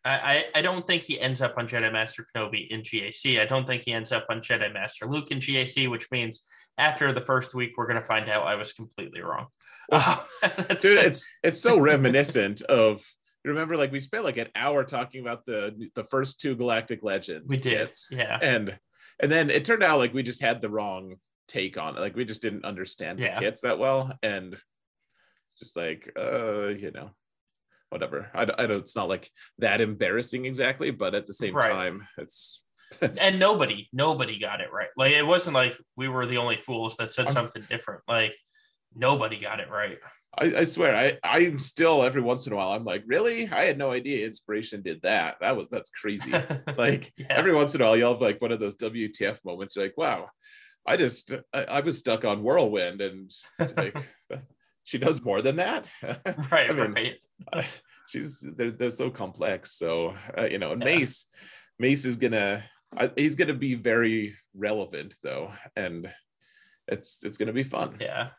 I, 0.06 0.46
I 0.56 0.62
don't 0.62 0.88
think 0.88 1.04
he 1.04 1.20
ends 1.20 1.42
up 1.42 1.56
on 1.58 1.68
Jedi 1.68 1.92
Master 1.92 2.26
Kenobi 2.34 2.68
in 2.70 2.82
GAC. 2.82 3.42
I 3.42 3.46
don't 3.46 3.68
think 3.68 3.84
he 3.84 3.92
ends 3.92 4.12
up 4.12 4.26
on 4.30 4.40
Jedi 4.40 4.72
Master 4.74 5.06
Luke 5.06 5.32
in 5.32 5.40
GAC, 5.40 5.90
which 5.90 6.10
means 6.12 6.44
after 6.78 7.12
the 7.12 7.22
first 7.22 7.54
week, 7.54 7.74
we're 7.76 7.88
going 7.88 8.00
to 8.00 8.06
find 8.06 8.30
out 8.30 8.48
I 8.48 8.56
was 8.56 8.72
completely 8.74 9.22
wrong. 9.22 9.48
Well, 9.90 10.26
dude, 10.80 11.00
it's 11.00 11.28
it's 11.44 11.62
so 11.62 11.78
reminiscent 11.78 12.62
of 12.64 13.02
remember 13.44 13.78
like 13.78 13.92
we 13.92 14.00
spent 14.00 14.24
like 14.24 14.38
an 14.38 14.50
hour 14.56 14.84
talking 14.84 15.22
about 15.22 15.46
the 15.46 15.90
the 15.96 16.04
first 16.04 16.40
two 16.40 16.56
Galactic 16.56 17.04
Legend. 17.04 17.46
We 17.48 17.58
did, 17.58 17.92
yeah, 18.12 18.38
and 18.42 18.78
and 19.20 19.32
then 19.32 19.50
it 19.50 19.66
turned 19.66 19.84
out 19.84 20.00
like 20.00 20.14
we 20.14 20.24
just 20.24 20.42
had 20.42 20.62
the 20.62 20.70
wrong 20.70 21.16
take 21.48 21.78
on 21.78 21.98
it. 21.98 22.02
Like 22.02 22.16
we 22.16 22.26
just 22.26 22.42
didn't 22.42 22.66
understand 22.66 23.20
the 23.20 23.24
yeah. 23.24 23.40
kits 23.40 23.62
that 23.62 23.80
well, 23.80 24.14
and 24.22 24.54
it's 24.54 25.60
just 25.60 25.78
like 25.78 26.12
uh 26.18 26.68
you 26.68 26.92
know 26.92 27.12
whatever. 27.90 28.30
I, 28.34 28.44
I 28.44 28.68
don't, 28.68 28.80
it's 28.80 28.96
not 28.96 29.10
like 29.10 29.30
that 29.60 29.82
embarrassing 29.82 30.46
exactly, 30.46 30.92
but 30.92 31.16
at 31.16 31.28
the 31.28 31.34
same 31.34 31.54
right. 31.54 31.70
time, 31.70 32.08
it's. 32.18 32.64
and 33.02 33.38
nobody, 33.38 33.90
nobody 33.92 34.40
got 34.40 34.62
it 34.62 34.72
right. 34.72 34.88
Like 34.96 35.12
it 35.12 35.26
wasn't 35.26 35.56
like 35.56 35.78
we 35.98 36.08
were 36.08 36.26
the 36.26 36.38
only 36.38 36.56
fools 36.56 36.96
that 36.98 37.12
said 37.12 37.28
I'm, 37.28 37.34
something 37.34 37.64
different. 37.70 38.02
Like 38.08 38.34
nobody 38.96 39.38
got 39.38 39.60
it 39.60 39.70
right. 39.70 39.98
I, 40.40 40.60
I, 40.60 40.64
swear, 40.64 40.96
I 40.96 41.40
I'm 41.40 41.60
still 41.60 42.04
every 42.04 42.22
once 42.22 42.48
in 42.48 42.54
a 42.54 42.56
while 42.56 42.72
I'm 42.72 42.86
like, 42.86 43.04
really? 43.08 43.50
I 43.50 43.64
had 43.64 43.78
no 43.78 43.92
idea 43.92 44.26
inspiration 44.26 44.82
did 44.82 45.02
that. 45.02 45.38
That 45.42 45.58
was 45.58 45.68
that's 45.72 45.90
crazy. 45.90 46.32
like 46.78 47.12
yeah. 47.18 47.28
every 47.30 47.54
once 47.54 47.74
in 47.74 47.82
a 47.82 47.86
while, 47.86 47.98
you'll 47.98 48.14
have 48.14 48.22
like 48.22 48.42
one 48.42 48.52
of 48.52 48.60
those 48.60 48.76
WTF 48.76 49.40
moments. 49.44 49.76
You're 49.76 49.86
like, 49.86 49.98
wow, 49.98 50.30
I 50.86 50.98
just 50.98 51.34
I, 51.54 51.64
I 51.64 51.80
was 51.82 51.98
stuck 51.98 52.24
on 52.24 52.44
whirlwind, 52.44 53.02
and 53.02 53.32
like 53.76 53.98
she 54.88 54.98
does 54.98 55.22
more 55.22 55.42
than 55.42 55.58
that. 55.58 55.90
right. 56.52 56.72
I 56.72 56.74
mean, 56.74 57.16
right 57.54 57.82
she's 58.08 58.46
they're 58.56 58.72
they're 58.72 58.90
so 58.90 59.10
complex. 59.10 59.74
So 59.74 60.16
uh, 60.38 60.46
you 60.46 60.58
know, 60.58 60.72
yeah. 60.72 60.86
Mace 60.86 61.28
Mace 61.78 62.06
is 62.06 62.16
gonna 62.16 62.64
uh, 62.96 63.10
he's 63.16 63.36
gonna 63.36 63.54
be 63.54 63.76
very 63.76 64.36
relevant 64.56 65.16
though, 65.22 65.52
and 65.76 66.12
it's 66.88 67.24
it's 67.24 67.38
gonna 67.38 67.54
be 67.54 67.64
fun. 67.64 67.98
Yeah, 68.00 68.30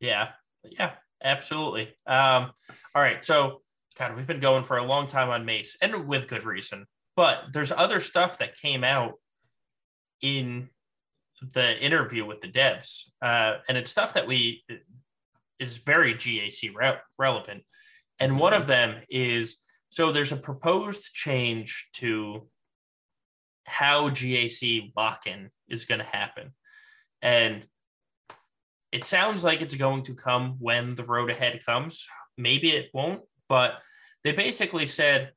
yeah, 0.00 0.30
yeah, 0.64 0.92
absolutely. 1.22 1.94
Um, 2.06 2.52
all 2.94 3.02
right, 3.02 3.24
so 3.24 3.62
God, 3.98 4.16
we've 4.16 4.26
been 4.26 4.40
going 4.40 4.64
for 4.64 4.78
a 4.78 4.84
long 4.84 5.06
time 5.06 5.28
on 5.28 5.44
Mace, 5.44 5.76
and 5.80 6.08
with 6.08 6.28
good 6.28 6.44
reason. 6.44 6.86
But 7.16 7.52
there's 7.52 7.72
other 7.72 8.00
stuff 8.00 8.38
that 8.38 8.56
came 8.56 8.82
out 8.82 9.14
in 10.22 10.70
the 11.54 11.78
interview 11.78 12.24
with 12.24 12.40
the 12.40 12.48
devs, 12.48 13.04
uh, 13.20 13.58
and 13.68 13.76
it's 13.76 13.90
stuff 13.90 14.14
that 14.14 14.26
we 14.26 14.64
is 15.60 15.78
very 15.78 16.14
GAC 16.14 16.74
re- 16.74 16.98
relevant. 17.18 17.62
And 18.18 18.38
one 18.38 18.54
of 18.54 18.66
them 18.66 18.96
is 19.08 19.58
so 19.90 20.12
there's 20.12 20.32
a 20.32 20.36
proposed 20.36 21.12
change 21.12 21.88
to 21.94 22.46
how 23.66 24.08
GAC 24.08 24.92
lock 24.96 25.26
in 25.26 25.50
is 25.68 25.84
going 25.84 25.98
to 25.98 26.04
happen. 26.04 26.52
And 27.22 27.66
it 28.92 29.04
sounds 29.04 29.44
like 29.44 29.62
it's 29.62 29.74
going 29.74 30.04
to 30.04 30.14
come 30.14 30.56
when 30.58 30.94
the 30.94 31.04
road 31.04 31.30
ahead 31.30 31.60
comes. 31.64 32.06
Maybe 32.36 32.70
it 32.70 32.90
won't, 32.94 33.22
but 33.48 33.74
they 34.24 34.32
basically 34.32 34.86
said, 34.86 35.32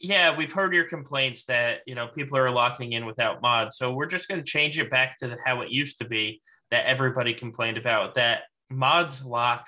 yeah, 0.00 0.36
we've 0.36 0.52
heard 0.52 0.74
your 0.74 0.84
complaints 0.84 1.44
that, 1.44 1.80
you 1.86 1.94
know, 1.94 2.08
people 2.08 2.36
are 2.36 2.50
locking 2.50 2.92
in 2.92 3.06
without 3.06 3.40
mods. 3.40 3.76
So 3.76 3.92
we're 3.92 4.06
just 4.06 4.28
going 4.28 4.40
to 4.40 4.46
change 4.46 4.78
it 4.78 4.90
back 4.90 5.16
to 5.18 5.36
how 5.44 5.60
it 5.60 5.70
used 5.70 5.98
to 5.98 6.06
be 6.06 6.40
that 6.70 6.86
everybody 6.86 7.34
complained 7.34 7.78
about 7.78 8.14
that 8.14 8.42
mods 8.72 9.24
lock 9.24 9.66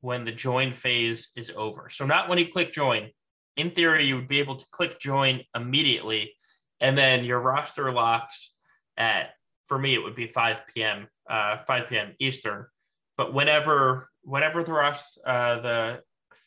when 0.00 0.24
the 0.24 0.32
join 0.32 0.72
phase 0.72 1.28
is 1.36 1.52
over. 1.56 1.88
So 1.88 2.06
not 2.06 2.28
when 2.28 2.38
you 2.38 2.48
click 2.48 2.72
join. 2.72 3.10
In 3.56 3.70
theory, 3.70 4.04
you 4.04 4.16
would 4.16 4.28
be 4.28 4.38
able 4.38 4.56
to 4.56 4.66
click 4.70 4.98
join 4.98 5.42
immediately, 5.54 6.34
and 6.80 6.96
then 6.96 7.24
your 7.24 7.40
roster 7.40 7.92
locks 7.92 8.54
at 8.96 9.30
for 9.66 9.78
me 9.78 9.94
it 9.94 10.02
would 10.02 10.16
be 10.16 10.26
5 10.26 10.62
p.m. 10.72 11.08
Uh, 11.28 11.58
5 11.58 11.88
p.m. 11.88 12.14
Eastern. 12.18 12.66
But 13.16 13.34
whenever 13.34 14.08
whenever 14.22 14.62
the 14.62 14.72
rest 14.72 15.18
uh, 15.26 15.60
the 15.60 16.00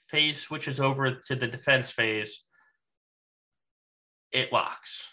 phase 0.09 0.41
switches 0.41 0.79
over 0.79 1.11
to 1.11 1.35
the 1.35 1.47
defense 1.47 1.91
phase, 1.91 2.43
it 4.31 4.51
locks. 4.51 5.11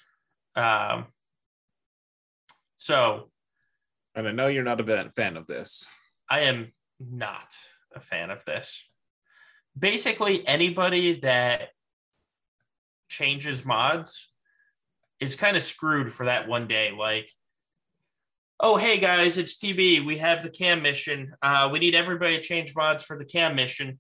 Um, 0.57 1.07
so, 2.77 3.31
and 4.15 4.27
I 4.27 4.33
know 4.33 4.49
you're 4.49 4.65
not 4.65 4.81
a 4.81 5.11
fan 5.15 5.37
of 5.37 5.47
this. 5.47 5.87
I 6.31 6.41
am 6.41 6.73
not 7.01 7.57
a 7.95 8.01
fan 8.01 8.31
of 8.31 8.45
this. 8.45 8.89
Basically, 9.77 10.47
anybody 10.47 11.21
that 11.21 11.71
changes 13.09 13.65
mods 13.65 14.31
is 15.19 15.35
kind 15.35 15.57
of 15.57 15.63
screwed 15.63 16.13
for 16.13 16.27
that 16.27 16.49
one 16.49 16.69
day. 16.69 16.93
Like, 16.97 17.31
oh, 18.61 18.77
hey 18.77 18.99
guys, 18.99 19.39
it's 19.39 19.57
TV. 19.57 20.05
We 20.05 20.19
have 20.19 20.43
the 20.45 20.51
cam 20.51 20.83
mission. 20.83 21.35
Uh, 21.43 21.69
we 21.73 21.81
need 21.81 21.97
everybody 21.97 22.37
to 22.37 22.43
change 22.43 22.77
mods 22.77 23.03
for 23.03 23.19
the 23.19 23.25
cam 23.25 23.57
mission. 23.57 23.99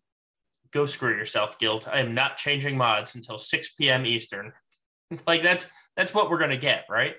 Go 0.72 0.86
screw 0.86 1.16
yourself, 1.16 1.58
guild. 1.58 1.88
I 1.90 1.98
am 1.98 2.14
not 2.14 2.36
changing 2.36 2.76
mods 2.76 3.16
until 3.16 3.38
6 3.38 3.70
p.m. 3.74 4.06
Eastern. 4.06 4.52
like 5.26 5.42
that's 5.42 5.66
that's 5.96 6.14
what 6.14 6.30
we're 6.30 6.38
gonna 6.38 6.56
get, 6.56 6.84
right? 6.88 7.16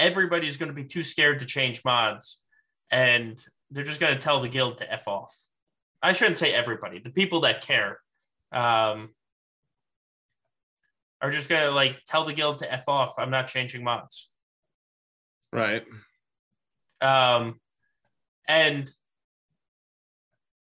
Everybody's 0.00 0.56
gonna 0.56 0.72
be 0.72 0.84
too 0.84 1.04
scared 1.04 1.38
to 1.38 1.46
change 1.46 1.82
mods, 1.84 2.40
and 2.90 3.40
they're 3.72 3.84
just 3.84 4.00
gonna 4.00 4.18
tell 4.18 4.40
the 4.40 4.48
guild 4.48 4.78
to 4.78 4.92
f 4.92 5.08
off. 5.08 5.36
I 6.02 6.12
shouldn't 6.12 6.38
say 6.38 6.52
everybody, 6.52 6.98
the 6.98 7.10
people 7.10 7.40
that 7.40 7.62
care 7.62 8.00
um, 8.52 9.10
are 11.20 11.30
just 11.30 11.48
gonna 11.48 11.70
like 11.70 11.98
tell 12.06 12.24
the 12.24 12.32
guild 12.32 12.58
to 12.58 12.72
f 12.72 12.84
off. 12.88 13.14
I'm 13.18 13.30
not 13.30 13.46
changing 13.46 13.82
mods. 13.82 14.30
Right. 15.52 15.84
Um, 17.00 17.60
and 18.46 18.90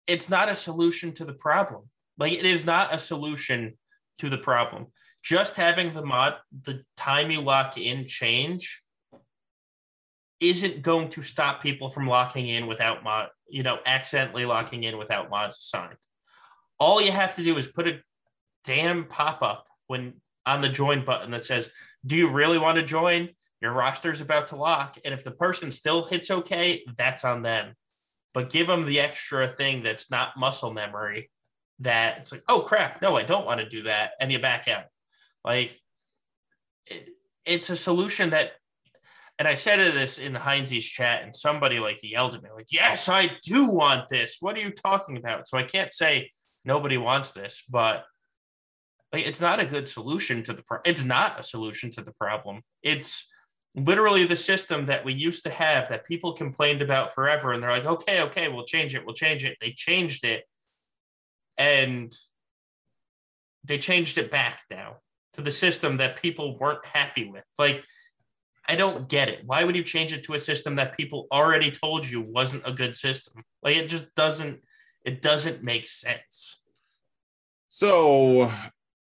it's 0.06 0.28
not 0.28 0.48
a 0.48 0.54
solution 0.54 1.12
to 1.14 1.24
the 1.24 1.32
problem. 1.32 1.88
Like 2.18 2.32
it 2.32 2.44
is 2.44 2.64
not 2.64 2.94
a 2.94 2.98
solution 2.98 3.74
to 4.18 4.28
the 4.28 4.38
problem. 4.38 4.86
Just 5.22 5.56
having 5.56 5.94
the 5.94 6.04
mod, 6.04 6.36
the 6.64 6.84
time 6.96 7.30
you 7.30 7.40
lock 7.40 7.78
in 7.78 8.06
change 8.06 8.82
isn't 10.40 10.82
going 10.82 11.10
to 11.10 11.22
stop 11.22 11.62
people 11.62 11.88
from 11.88 12.06
locking 12.06 12.48
in 12.48 12.66
without 12.66 13.02
mod, 13.04 13.28
you 13.48 13.62
know, 13.62 13.78
accidentally 13.86 14.44
locking 14.44 14.84
in 14.84 14.98
without 14.98 15.30
mods 15.30 15.58
assigned. 15.58 15.96
All 16.78 17.00
you 17.00 17.12
have 17.12 17.36
to 17.36 17.44
do 17.44 17.56
is 17.56 17.66
put 17.66 17.86
a 17.86 18.00
damn 18.64 19.04
pop 19.04 19.42
up 19.42 19.66
when 19.86 20.14
on 20.46 20.60
the 20.60 20.68
join 20.68 21.04
button 21.04 21.30
that 21.30 21.44
says, 21.44 21.70
Do 22.04 22.16
you 22.16 22.28
really 22.28 22.58
want 22.58 22.76
to 22.76 22.82
join? 22.82 23.30
Your 23.60 23.72
roster 23.72 24.10
is 24.10 24.20
about 24.20 24.48
to 24.48 24.56
lock. 24.56 24.98
And 25.04 25.14
if 25.14 25.24
the 25.24 25.30
person 25.30 25.70
still 25.70 26.04
hits 26.04 26.30
okay, 26.30 26.84
that's 26.96 27.24
on 27.24 27.42
them. 27.42 27.74
But 28.34 28.50
give 28.50 28.66
them 28.66 28.84
the 28.84 29.00
extra 29.00 29.48
thing 29.48 29.82
that's 29.82 30.10
not 30.10 30.36
muscle 30.36 30.72
memory 30.72 31.30
that 31.78 32.18
it's 32.18 32.32
like, 32.32 32.42
oh 32.48 32.60
crap, 32.60 33.00
no, 33.00 33.16
I 33.16 33.22
don't 33.22 33.46
want 33.46 33.60
to 33.60 33.68
do 33.68 33.84
that. 33.84 34.12
And 34.20 34.30
you 34.30 34.38
back 34.38 34.68
out. 34.68 34.84
Like 35.44 35.80
it, 36.86 37.08
it's 37.44 37.70
a 37.70 37.76
solution 37.76 38.30
that 38.30 38.52
and 39.38 39.48
I 39.48 39.54
said 39.54 39.78
this 39.94 40.18
in 40.18 40.34
Heinz's 40.34 40.84
chat, 40.84 41.22
and 41.22 41.34
somebody 41.34 41.78
like 41.80 41.98
yelled 42.02 42.34
at 42.34 42.42
me, 42.42 42.50
like, 42.54 42.72
yes, 42.72 43.08
I 43.08 43.32
do 43.42 43.70
want 43.70 44.08
this. 44.08 44.36
What 44.40 44.56
are 44.56 44.60
you 44.60 44.70
talking 44.70 45.16
about? 45.16 45.48
So 45.48 45.58
I 45.58 45.64
can't 45.64 45.92
say 45.92 46.30
nobody 46.64 46.96
wants 46.96 47.32
this, 47.32 47.62
but 47.68 48.04
like, 49.12 49.26
it's 49.26 49.40
not 49.40 49.60
a 49.60 49.66
good 49.66 49.86
solution 49.86 50.42
to 50.44 50.52
the 50.52 50.62
problem. 50.62 50.90
It's 50.90 51.04
not 51.04 51.38
a 51.38 51.42
solution 51.42 51.90
to 51.92 52.02
the 52.02 52.12
problem. 52.12 52.62
It's 52.82 53.28
literally 53.76 54.24
the 54.24 54.36
system 54.36 54.86
that 54.86 55.04
we 55.04 55.12
used 55.12 55.42
to 55.44 55.50
have 55.50 55.88
that 55.88 56.06
people 56.06 56.32
complained 56.32 56.82
about 56.82 57.12
forever. 57.12 57.52
And 57.52 57.62
they're 57.62 57.70
like, 57.70 57.86
okay, 57.86 58.22
okay, 58.22 58.48
we'll 58.48 58.64
change 58.64 58.94
it. 58.94 59.04
We'll 59.04 59.14
change 59.14 59.44
it. 59.44 59.56
They 59.60 59.72
changed 59.72 60.24
it. 60.24 60.44
And 61.58 62.14
they 63.64 63.78
changed 63.78 64.18
it 64.18 64.30
back 64.30 64.62
now 64.70 64.96
to 65.34 65.42
the 65.42 65.50
system 65.50 65.96
that 65.96 66.20
people 66.20 66.58
weren't 66.58 66.84
happy 66.84 67.28
with. 67.28 67.44
Like, 67.58 67.84
I 68.66 68.76
don't 68.76 69.08
get 69.08 69.28
it. 69.28 69.42
Why 69.44 69.64
would 69.64 69.76
you 69.76 69.82
change 69.82 70.12
it 70.12 70.24
to 70.24 70.34
a 70.34 70.40
system 70.40 70.76
that 70.76 70.96
people 70.96 71.26
already 71.30 71.70
told 71.70 72.08
you 72.08 72.22
wasn't 72.22 72.66
a 72.66 72.72
good 72.72 72.94
system? 72.94 73.42
Like 73.62 73.76
it 73.76 73.88
just 73.88 74.14
doesn't 74.14 74.60
it 75.04 75.20
doesn't 75.20 75.62
make 75.62 75.86
sense. 75.86 76.60
So 77.68 78.50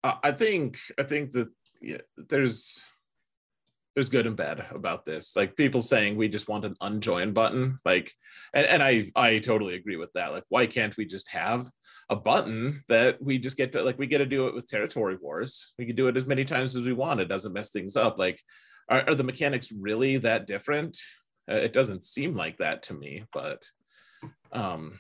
I 0.04 0.32
think 0.32 0.78
I 1.00 1.04
think 1.04 1.32
that 1.34 1.50
yeah, 1.82 2.02
there's 2.18 2.82
there's 3.96 4.10
good 4.10 4.28
and 4.28 4.36
bad 4.36 4.66
about 4.72 5.06
this. 5.06 5.36
Like 5.36 5.56
people 5.56 5.82
saying 5.82 6.18
we 6.18 6.28
just 6.28 6.48
want 6.48 6.66
an 6.66 6.76
unjoin 6.82 7.34
button. 7.34 7.80
Like 7.86 8.12
and, 8.54 8.66
and 8.68 8.84
I 8.84 9.12
I 9.16 9.40
totally 9.40 9.76
agree 9.76 9.98
with 9.98 10.12
that. 10.14 10.34
Like 10.34 10.44
why 10.50 10.66
can't 10.68 10.96
we 10.98 11.06
just 11.06 11.30
have 11.30 11.70
a 12.10 12.16
button 12.16 12.84
that 12.90 13.22
we 13.22 13.38
just 13.38 13.58
get 13.58 13.72
to 13.74 13.82
like 13.82 13.98
we 13.98 14.08
get 14.08 14.20
to 14.20 14.26
do 14.26 14.48
it 14.48 14.56
with 14.56 14.68
territory 14.68 15.18
wars. 15.22 15.74
We 15.80 15.86
can 15.86 15.96
do 15.96 16.08
it 16.08 16.18
as 16.18 16.26
many 16.26 16.46
times 16.46 16.76
as 16.76 16.86
we 16.86 16.94
want. 16.94 17.22
It 17.22 17.30
doesn't 17.30 17.54
mess 17.54 17.72
things 17.72 17.96
up. 17.96 18.18
Like 18.18 18.42
are, 18.90 19.10
are 19.10 19.16
the 19.16 19.24
mechanics 19.24 19.72
really 19.72 20.18
that 20.18 20.48
different? 20.48 20.98
Uh, 21.50 21.56
it 21.56 21.74
doesn't 21.74 22.04
seem 22.04 22.36
like 22.36 22.58
that 22.58 22.84
to 22.84 22.94
me, 22.94 23.24
but 23.32 23.64
um, 24.52 25.00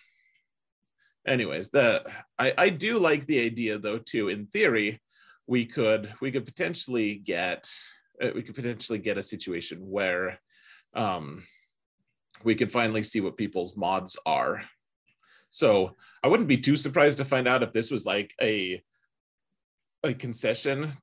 anyways, 1.27 1.69
the 1.69 2.09
I, 2.39 2.53
I 2.57 2.69
do 2.69 2.97
like 2.97 3.25
the 3.25 3.41
idea 3.41 3.77
though 3.77 3.99
too. 3.99 4.29
In 4.29 4.47
theory, 4.47 5.01
we 5.45 5.65
could 5.65 6.13
we 6.21 6.31
could 6.31 6.45
potentially 6.45 7.15
get 7.15 7.69
uh, 8.21 8.29
we 8.33 8.41
could 8.41 8.55
potentially 8.55 8.99
get 8.99 9.17
a 9.17 9.23
situation 9.23 9.79
where 9.79 10.39
um, 10.95 11.43
we 12.43 12.55
could 12.55 12.71
finally 12.71 13.03
see 13.03 13.21
what 13.21 13.37
people's 13.37 13.75
mods 13.75 14.17
are. 14.25 14.63
So 15.49 15.95
I 16.23 16.27
wouldn't 16.27 16.49
be 16.49 16.57
too 16.57 16.75
surprised 16.75 17.17
to 17.19 17.25
find 17.25 17.47
out 17.47 17.63
if 17.63 17.73
this 17.73 17.91
was 17.91 18.05
like 18.05 18.33
a 18.41 18.81
a 20.03 20.13
concession 20.13 20.93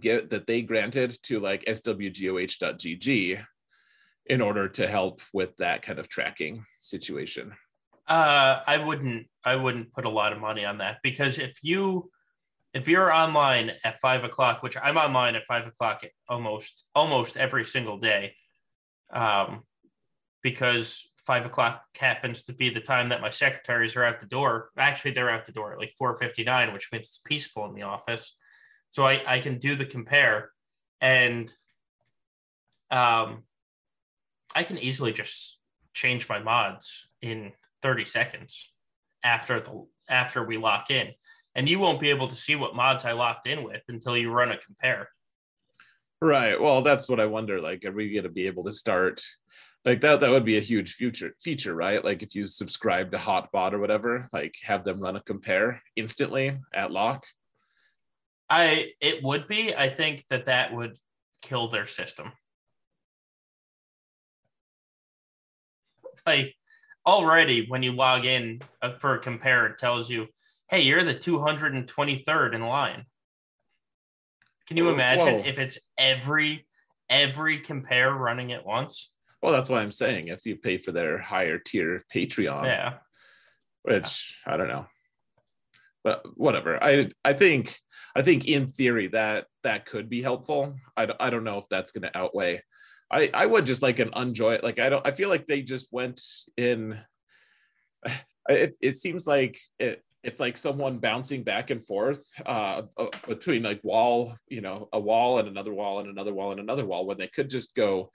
get 0.00 0.30
that 0.30 0.46
they 0.46 0.62
granted 0.62 1.16
to 1.24 1.40
like 1.40 1.64
swgoh.gg 1.64 3.44
in 4.26 4.40
order 4.40 4.68
to 4.68 4.88
help 4.88 5.20
with 5.32 5.56
that 5.56 5.82
kind 5.82 5.98
of 5.98 6.08
tracking 6.08 6.64
situation. 6.78 7.52
Uh 8.06 8.60
i 8.66 8.76
wouldn't 8.76 9.26
i 9.44 9.56
wouldn't 9.56 9.92
put 9.94 10.04
a 10.04 10.10
lot 10.10 10.34
of 10.34 10.38
money 10.38 10.64
on 10.64 10.78
that 10.78 10.98
because 11.02 11.38
if 11.38 11.58
you 11.62 12.10
if 12.74 12.86
you're 12.86 13.10
online 13.10 13.72
at 13.82 13.98
five 13.98 14.24
o'clock 14.24 14.62
which 14.62 14.76
i'm 14.82 14.98
online 14.98 15.34
at 15.36 15.46
five 15.46 15.66
o'clock 15.66 16.04
almost 16.28 16.84
almost 16.94 17.38
every 17.38 17.64
single 17.64 17.96
day 17.96 18.34
um 19.10 19.62
because 20.42 21.08
five 21.24 21.46
o'clock 21.46 21.82
happens 21.98 22.42
to 22.44 22.52
be 22.52 22.70
the 22.70 22.80
time 22.80 23.08
that 23.08 23.20
my 23.20 23.30
secretaries 23.30 23.96
are 23.96 24.04
out 24.04 24.20
the 24.20 24.26
door. 24.26 24.70
Actually 24.76 25.12
they're 25.12 25.30
out 25.30 25.46
the 25.46 25.52
door 25.52 25.72
at 25.72 25.78
like 25.78 25.94
4.59 26.00 26.72
which 26.72 26.90
means 26.92 27.08
it's 27.08 27.20
peaceful 27.24 27.66
in 27.66 27.74
the 27.74 27.82
office 27.82 28.36
so 28.94 29.04
I, 29.04 29.20
I 29.26 29.40
can 29.40 29.58
do 29.58 29.74
the 29.74 29.84
compare 29.84 30.52
and 31.00 31.52
um, 32.92 33.42
I 34.54 34.62
can 34.62 34.78
easily 34.78 35.10
just 35.10 35.58
change 35.94 36.28
my 36.28 36.38
mods 36.38 37.08
in 37.20 37.50
30 37.82 38.04
seconds 38.04 38.72
after 39.24 39.58
the 39.58 39.84
after 40.08 40.44
we 40.44 40.58
lock 40.58 40.92
in. 40.92 41.08
And 41.56 41.68
you 41.68 41.80
won't 41.80 41.98
be 41.98 42.10
able 42.10 42.28
to 42.28 42.36
see 42.36 42.54
what 42.54 42.76
mods 42.76 43.04
I 43.04 43.12
locked 43.14 43.48
in 43.48 43.64
with 43.64 43.82
until 43.88 44.16
you 44.16 44.30
run 44.30 44.52
a 44.52 44.58
compare. 44.58 45.08
Right. 46.22 46.60
Well, 46.60 46.82
that's 46.82 47.08
what 47.08 47.18
I 47.18 47.26
wonder. 47.26 47.60
Like, 47.60 47.84
are 47.84 47.90
we 47.90 48.12
going 48.12 48.22
to 48.22 48.30
be 48.30 48.46
able 48.46 48.62
to 48.62 48.72
start 48.72 49.24
like 49.84 50.02
that? 50.02 50.20
That 50.20 50.30
would 50.30 50.44
be 50.44 50.56
a 50.56 50.60
huge 50.60 50.94
future 50.94 51.34
feature, 51.40 51.74
right? 51.74 52.04
Like, 52.04 52.22
if 52.22 52.36
you 52.36 52.46
subscribe 52.46 53.10
to 53.10 53.18
Hotbot 53.18 53.72
or 53.72 53.80
whatever, 53.80 54.28
like 54.32 54.54
have 54.62 54.84
them 54.84 55.00
run 55.00 55.16
a 55.16 55.20
compare 55.20 55.82
instantly 55.96 56.58
at 56.72 56.92
lock. 56.92 57.24
I 58.54 58.92
it 59.00 59.22
would 59.24 59.48
be. 59.48 59.74
I 59.74 59.88
think 59.88 60.24
that 60.28 60.44
that 60.44 60.72
would 60.72 60.96
kill 61.42 61.68
their 61.68 61.86
system. 61.86 62.32
Like 66.24 66.54
already, 67.04 67.66
when 67.66 67.82
you 67.82 67.92
log 67.92 68.24
in 68.24 68.60
uh, 68.80 68.92
for 68.92 69.14
a 69.14 69.18
compare, 69.18 69.66
it 69.66 69.78
tells 69.78 70.08
you, 70.08 70.28
"Hey, 70.68 70.82
you're 70.82 71.02
the 71.02 71.14
223rd 71.14 72.54
in 72.54 72.60
line." 72.62 73.06
Can 74.68 74.76
you 74.76 74.88
imagine 74.88 75.40
Whoa. 75.40 75.42
if 75.44 75.58
it's 75.58 75.78
every 75.98 76.66
every 77.10 77.58
compare 77.58 78.14
running 78.14 78.52
at 78.52 78.64
once? 78.64 79.10
Well, 79.42 79.52
that's 79.52 79.68
what 79.68 79.80
I'm 79.80 79.90
saying. 79.90 80.28
If 80.28 80.46
you 80.46 80.56
pay 80.56 80.78
for 80.78 80.92
their 80.92 81.18
higher 81.18 81.58
tier 81.58 82.02
Patreon, 82.14 82.66
yeah, 82.66 82.94
which 83.82 84.40
I 84.46 84.56
don't 84.56 84.68
know, 84.68 84.86
but 86.04 86.22
whatever. 86.36 86.82
I 86.82 87.10
I 87.24 87.32
think 87.32 87.76
I 88.14 88.22
think 88.22 88.46
in 88.46 88.68
theory 88.68 89.08
that 89.08 89.46
that 89.64 89.86
could 89.86 90.08
be 90.08 90.22
helpful. 90.22 90.76
I, 90.96 91.08
I 91.18 91.30
don't 91.30 91.44
know 91.44 91.58
if 91.58 91.64
that's 91.70 91.90
going 91.90 92.02
to 92.02 92.16
outweigh. 92.16 92.62
I, 93.10 93.30
I 93.34 93.46
would 93.46 93.66
just 93.66 93.82
like 93.82 93.98
an 93.98 94.10
unjoy 94.14 94.60
like 94.62 94.78
I 94.78 94.88
don't 94.90 95.06
I 95.06 95.10
feel 95.10 95.28
like 95.28 95.46
they 95.46 95.62
just 95.62 95.88
went 95.90 96.20
in 96.56 96.98
it, 98.48 98.76
it 98.80 98.96
seems 98.96 99.26
like 99.26 99.58
it 99.78 100.02
it's 100.22 100.40
like 100.40 100.56
someone 100.56 100.98
bouncing 100.98 101.42
back 101.42 101.68
and 101.68 101.84
forth 101.84 102.24
uh, 102.46 102.82
uh, 102.96 103.06
between 103.28 103.62
like 103.62 103.84
wall, 103.84 104.34
you 104.48 104.62
know, 104.62 104.88
a 104.90 104.98
wall 104.98 105.38
and 105.38 105.46
another 105.46 105.74
wall 105.74 106.00
and 106.00 106.08
another 106.08 106.32
wall 106.32 106.50
and 106.50 106.60
another 106.60 106.86
wall 106.86 107.04
when 107.06 107.18
they 107.18 107.28
could 107.28 107.50
just 107.50 107.74
go 107.74 108.10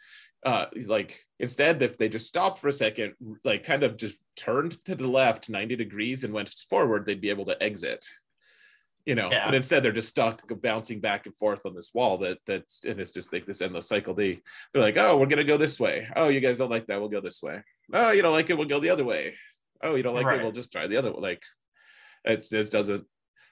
uh, 0.45 0.65
like 0.85 1.19
instead 1.39 1.81
if 1.81 1.97
they 1.97 2.09
just 2.09 2.27
stopped 2.27 2.59
for 2.59 2.67
a 2.67 2.73
second, 2.73 3.13
like 3.43 3.63
kind 3.63 3.83
of 3.83 3.97
just 3.97 4.19
turned 4.35 4.83
to 4.85 4.95
the 4.95 5.07
left 5.07 5.49
90 5.49 5.75
degrees 5.75 6.23
and 6.23 6.33
went 6.33 6.49
forward, 6.49 7.05
they'd 7.05 7.21
be 7.21 7.29
able 7.29 7.45
to 7.45 7.61
exit 7.61 8.05
you 9.09 9.15
know? 9.15 9.29
Yeah. 9.31 9.45
but 9.45 9.55
instead 9.55 9.81
they're 9.81 9.91
just 9.91 10.09
stuck 10.09 10.43
bouncing 10.61 10.99
back 10.99 11.25
and 11.25 11.35
forth 11.35 11.65
on 11.65 11.73
this 11.73 11.91
wall 11.95 12.19
that 12.19 12.37
that's 12.45 12.85
and 12.85 12.99
it's 12.99 13.09
just 13.09 13.33
like 13.33 13.45
this 13.45 13.61
endless 13.61 13.87
cycle. 13.87 14.13
They 14.13 14.39
they're 14.71 14.83
like 14.83 14.97
oh 14.97 15.17
we're 15.17 15.25
gonna 15.25 15.43
go 15.43 15.57
this 15.57 15.79
way. 15.79 16.07
Oh 16.15 16.29
you 16.29 16.39
guys 16.39 16.59
don't 16.59 16.69
like 16.69 16.85
that. 16.87 16.99
We'll 16.99 17.09
go 17.09 17.19
this 17.19 17.41
way. 17.41 17.63
Oh 17.91 18.11
you 18.11 18.21
don't 18.21 18.33
like 18.33 18.51
it. 18.51 18.57
We'll 18.57 18.67
go 18.67 18.79
the 18.79 18.91
other 18.91 19.03
way. 19.03 19.35
Oh 19.81 19.95
you 19.95 20.03
don't 20.03 20.13
like 20.13 20.25
right. 20.25 20.39
it 20.39 20.43
we'll 20.43 20.51
just 20.51 20.71
try 20.71 20.85
the 20.85 20.97
other 20.97 21.11
way 21.11 21.19
like 21.21 21.43
it's 22.23 22.53
it 22.53 22.69
doesn't 22.71 23.05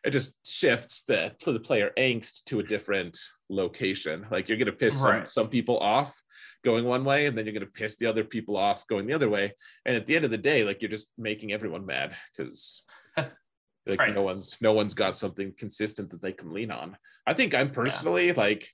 it 0.04 0.12
just 0.12 0.34
shifts 0.43 1.04
the 1.04 1.34
to 1.39 1.52
the 1.52 1.60
player 1.60 1.91
angst 1.98 2.43
to 2.45 2.60
a 2.60 2.64
different 2.64 3.18
location 3.50 4.26
like 4.32 4.50
you're 4.50 4.58
gonna 4.58 4.72
piss 4.72 5.02
right. 5.02 5.28
some, 5.28 5.43
some 5.43 5.50
people 5.50 5.78
off 5.80 6.22
going 6.64 6.86
one 6.86 7.04
way 7.04 7.26
and 7.26 7.38
then 7.38 7.45
you're 7.45 7.54
gonna 7.54 7.66
piss 7.66 7.95
the 7.98 8.06
other 8.06 8.24
people 8.24 8.58
off 8.58 8.86
going 8.88 9.08
the 9.08 9.14
other 9.14 9.30
way 9.30 9.54
and 9.86 9.95
at 9.95 10.06
the 10.06 10.16
end 10.16 10.26
of 10.26 10.32
the 10.32 10.38
day 10.38 10.64
like 10.64 10.82
you're 10.82 10.91
just 10.91 11.08
making 11.18 11.52
everyone 11.52 11.86
mad 11.86 12.16
because 12.36 12.84
like 13.18 14.00
right. 14.00 14.14
no 14.14 14.22
one's 14.22 14.58
no 14.62 14.74
one's 14.74 14.93
got 14.93 15.16
something 15.16 15.54
consistent 15.58 16.10
that 16.10 16.22
they 16.22 16.34
can 16.34 16.54
lean 16.54 16.72
on 16.72 16.98
i 17.26 17.34
think 17.34 17.56
i'm 17.56 17.72
personally 17.72 18.28
yeah. 18.28 18.34
like 18.36 18.70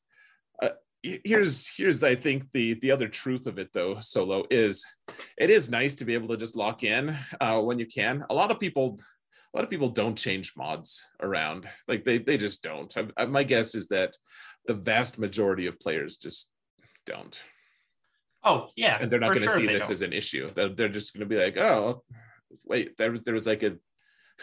uh, 0.61 0.69
here's 1.03 1.69
here's 1.75 2.01
i 2.01 2.15
think 2.15 2.49
the 2.51 2.73
the 2.75 2.91
other 2.91 3.07
truth 3.07 3.45
of 3.45 3.59
it 3.59 3.69
though 3.73 3.99
solo 3.99 4.45
is 4.49 4.85
it 5.37 5.49
is 5.49 5.69
nice 5.69 5.95
to 5.95 6.05
be 6.05 6.13
able 6.13 6.29
to 6.29 6.37
just 6.37 6.55
lock 6.55 6.83
in 6.83 7.15
uh, 7.41 7.59
when 7.59 7.77
you 7.77 7.85
can 7.85 8.23
a 8.29 8.33
lot 8.33 8.51
of 8.51 8.59
people 8.59 8.97
a 9.53 9.57
lot 9.57 9.63
of 9.63 9.69
people 9.69 9.89
don't 9.89 10.17
change 10.17 10.53
mods 10.57 11.05
around 11.21 11.67
like 11.87 12.03
they 12.03 12.17
they 12.17 12.37
just 12.37 12.63
don't 12.63 12.95
I, 12.97 13.07
I, 13.17 13.25
my 13.25 13.43
guess 13.43 13.75
is 13.75 13.87
that 13.87 14.17
the 14.65 14.73
vast 14.73 15.19
majority 15.19 15.67
of 15.67 15.79
players 15.79 16.17
just 16.17 16.49
don't 17.05 17.41
oh 18.43 18.67
yeah 18.75 18.97
and 18.99 19.11
they're 19.11 19.19
not 19.19 19.29
going 19.29 19.41
to 19.41 19.47
sure 19.47 19.57
see 19.57 19.67
this 19.67 19.83
don't. 19.83 19.91
as 19.91 20.01
an 20.01 20.13
issue 20.13 20.49
they're, 20.55 20.69
they're 20.69 20.89
just 20.89 21.13
going 21.13 21.27
to 21.27 21.35
be 21.35 21.41
like 21.41 21.57
oh 21.57 22.03
wait 22.65 22.97
there 22.97 23.11
was 23.11 23.21
there 23.21 23.33
was 23.33 23.47
like 23.47 23.63
a 23.63 23.75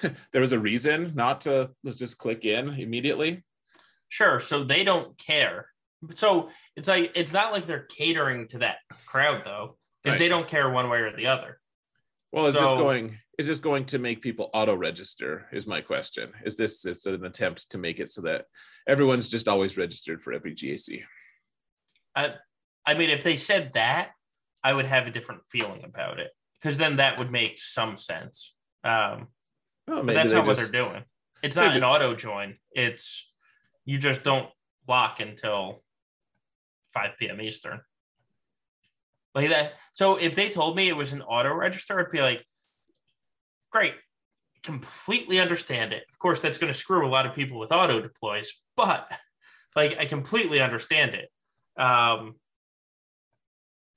there 0.32 0.40
was 0.40 0.52
a 0.52 0.58
reason 0.58 1.12
not 1.14 1.42
to 1.42 1.70
let's 1.84 1.98
just 1.98 2.18
click 2.18 2.44
in 2.44 2.68
immediately. 2.70 3.44
Sure. 4.08 4.40
So 4.40 4.64
they 4.64 4.84
don't 4.84 5.16
care. 5.18 5.66
So 6.14 6.48
it's 6.76 6.88
like 6.88 7.12
it's 7.14 7.32
not 7.32 7.52
like 7.52 7.66
they're 7.66 7.86
catering 7.86 8.48
to 8.48 8.58
that 8.58 8.76
crowd 9.06 9.42
though, 9.44 9.76
because 10.02 10.14
right. 10.14 10.18
they 10.18 10.28
don't 10.28 10.48
care 10.48 10.70
one 10.70 10.88
way 10.88 11.00
or 11.00 11.14
the 11.14 11.26
other. 11.26 11.60
Well, 12.32 12.46
is 12.46 12.54
so, 12.54 12.60
this 12.60 12.72
going 12.72 13.18
is 13.40 13.46
this 13.46 13.58
going 13.58 13.86
to 13.86 13.98
make 13.98 14.20
people 14.20 14.50
auto 14.52 14.74
register? 14.74 15.46
Is 15.50 15.66
my 15.66 15.80
question. 15.80 16.30
Is 16.44 16.56
this 16.56 16.84
it's 16.84 17.06
an 17.06 17.24
attempt 17.24 17.70
to 17.70 17.78
make 17.78 17.98
it 17.98 18.10
so 18.10 18.20
that 18.20 18.44
everyone's 18.86 19.30
just 19.30 19.48
always 19.48 19.78
registered 19.78 20.20
for 20.20 20.34
every 20.34 20.54
GAC? 20.54 21.04
I, 22.14 22.34
I 22.84 22.92
mean, 22.92 23.08
if 23.08 23.24
they 23.24 23.36
said 23.36 23.72
that, 23.72 24.10
I 24.62 24.74
would 24.74 24.84
have 24.84 25.06
a 25.06 25.10
different 25.10 25.46
feeling 25.46 25.84
about 25.84 26.20
it 26.20 26.32
because 26.60 26.76
then 26.76 26.96
that 26.96 27.18
would 27.18 27.32
make 27.32 27.58
some 27.58 27.96
sense. 27.96 28.54
Um, 28.84 29.28
well, 29.88 30.02
but 30.04 30.14
that's 30.14 30.32
not 30.32 30.44
just, 30.44 30.46
what 30.46 30.56
they're 30.58 30.84
doing. 30.84 31.02
It's 31.42 31.56
not 31.56 31.68
maybe. 31.68 31.78
an 31.78 31.84
auto 31.84 32.14
join. 32.14 32.56
It's 32.72 33.26
you 33.86 33.96
just 33.96 34.22
don't 34.22 34.50
lock 34.86 35.18
until 35.20 35.82
5 36.92 37.12
p.m. 37.18 37.40
Eastern. 37.40 37.80
Like 39.34 39.48
that. 39.48 39.78
So 39.94 40.16
if 40.16 40.34
they 40.34 40.50
told 40.50 40.76
me 40.76 40.88
it 40.88 40.96
was 40.96 41.14
an 41.14 41.22
auto 41.22 41.54
register, 41.54 41.98
I'd 41.98 42.12
be 42.12 42.20
like, 42.20 42.44
great, 43.70 43.94
completely 44.62 45.40
understand 45.40 45.92
it. 45.92 46.04
Of 46.12 46.18
course, 46.18 46.40
that's 46.40 46.58
going 46.58 46.72
to 46.72 46.78
screw 46.78 47.06
a 47.06 47.08
lot 47.08 47.26
of 47.26 47.34
people 47.34 47.58
with 47.58 47.72
auto 47.72 48.00
deploys, 48.00 48.52
but 48.76 49.10
like 49.76 49.96
I 49.98 50.04
completely 50.06 50.60
understand 50.60 51.14
it. 51.14 51.30
Um, 51.80 52.34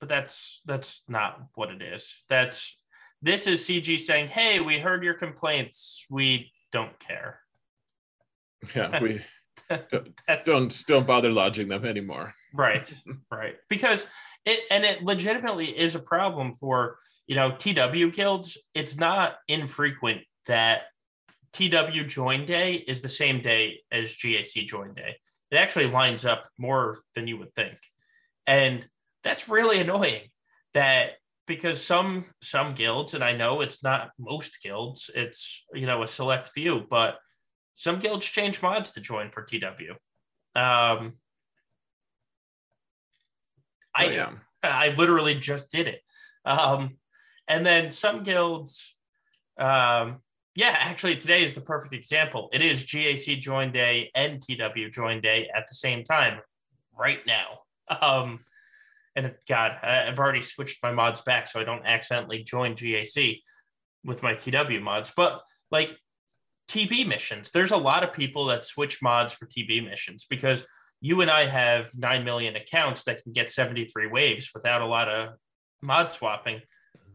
but 0.00 0.08
that's 0.08 0.62
that's 0.64 1.02
not 1.08 1.40
what 1.54 1.70
it 1.70 1.82
is. 1.82 2.24
That's 2.28 2.78
this 3.22 3.46
is 3.46 3.66
CG 3.66 3.98
saying, 3.98 4.28
"Hey, 4.28 4.60
we 4.60 4.78
heard 4.78 5.02
your 5.02 5.14
complaints. 5.14 6.04
We 6.10 6.52
don't 6.72 6.98
care." 6.98 7.40
Yeah, 8.74 8.98
we 9.02 9.20
don't 10.46 10.84
don't 10.86 11.06
bother 11.06 11.30
lodging 11.30 11.68
them 11.68 11.84
anymore. 11.84 12.34
right, 12.54 12.90
right. 13.30 13.56
Because 13.68 14.06
it 14.44 14.60
and 14.70 14.84
it 14.84 15.02
legitimately 15.02 15.66
is 15.66 15.94
a 15.94 16.00
problem 16.00 16.54
for 16.54 16.98
you 17.26 17.36
know 17.36 17.56
TW 17.56 18.12
guilds. 18.12 18.58
It's 18.74 18.96
not 18.96 19.36
infrequent 19.48 20.22
that 20.46 20.82
TW 21.52 22.06
join 22.06 22.46
day 22.46 22.74
is 22.74 23.00
the 23.00 23.08
same 23.08 23.40
day 23.40 23.80
as 23.90 24.14
GAC 24.14 24.66
join 24.66 24.94
day. 24.94 25.16
It 25.50 25.56
actually 25.56 25.88
lines 25.88 26.24
up 26.24 26.48
more 26.58 26.98
than 27.14 27.28
you 27.28 27.38
would 27.38 27.54
think, 27.54 27.78
and 28.46 28.86
that's 29.22 29.48
really 29.48 29.80
annoying. 29.80 30.22
That 30.74 31.12
because 31.46 31.82
some 31.82 32.26
some 32.42 32.74
guilds, 32.74 33.14
and 33.14 33.22
I 33.22 33.36
know 33.36 33.60
it's 33.60 33.82
not 33.82 34.10
most 34.18 34.62
guilds, 34.62 35.10
it's 35.14 35.64
you 35.72 35.86
know 35.86 36.02
a 36.02 36.08
select 36.08 36.48
few, 36.48 36.86
but 36.88 37.18
some 37.74 37.98
guilds 37.98 38.26
change 38.26 38.62
mods 38.62 38.92
to 38.92 39.00
join 39.00 39.30
for 39.30 39.42
TW. 39.42 39.94
Um, 40.56 41.14
I 43.94 44.06
oh, 44.06 44.10
yeah. 44.10 44.30
I 44.62 44.94
literally 44.96 45.34
just 45.34 45.70
did 45.70 45.88
it. 45.88 46.00
Um, 46.44 46.96
and 47.48 47.64
then 47.64 47.90
some 47.90 48.22
guilds, 48.22 48.96
um, 49.58 50.20
yeah, 50.56 50.76
actually 50.78 51.16
today 51.16 51.44
is 51.44 51.54
the 51.54 51.60
perfect 51.60 51.92
example. 51.92 52.48
It 52.52 52.62
is 52.62 52.84
GAC 52.84 53.40
join 53.40 53.72
day 53.72 54.10
and 54.14 54.40
TW 54.40 54.90
join 54.90 55.20
day 55.20 55.50
at 55.54 55.66
the 55.68 55.74
same 55.74 56.04
time 56.04 56.40
right 56.98 57.20
now. 57.26 57.60
Um, 58.00 58.40
and 59.16 59.34
God, 59.48 59.76
I've 59.82 60.18
already 60.18 60.42
switched 60.42 60.82
my 60.82 60.92
mods 60.92 61.20
back 61.20 61.46
so 61.46 61.60
I 61.60 61.64
don't 61.64 61.86
accidentally 61.86 62.42
join 62.42 62.74
GAC 62.74 63.42
with 64.04 64.22
my 64.22 64.34
TW 64.34 64.80
mods. 64.80 65.12
But 65.14 65.42
like 65.70 65.96
TB 66.68 67.06
missions. 67.06 67.50
There's 67.50 67.72
a 67.72 67.76
lot 67.76 68.04
of 68.04 68.12
people 68.12 68.46
that 68.46 68.64
switch 68.64 69.02
mods 69.02 69.32
for 69.32 69.46
TB 69.46 69.84
missions 69.88 70.26
because 70.28 70.64
you 71.04 71.20
and 71.20 71.30
I 71.30 71.44
have 71.44 71.94
9 71.94 72.24
million 72.24 72.56
accounts 72.56 73.04
that 73.04 73.22
can 73.22 73.32
get 73.32 73.50
73 73.50 74.06
waves 74.06 74.52
without 74.54 74.80
a 74.80 74.86
lot 74.86 75.06
of 75.06 75.34
mod 75.82 76.10
swapping. 76.14 76.62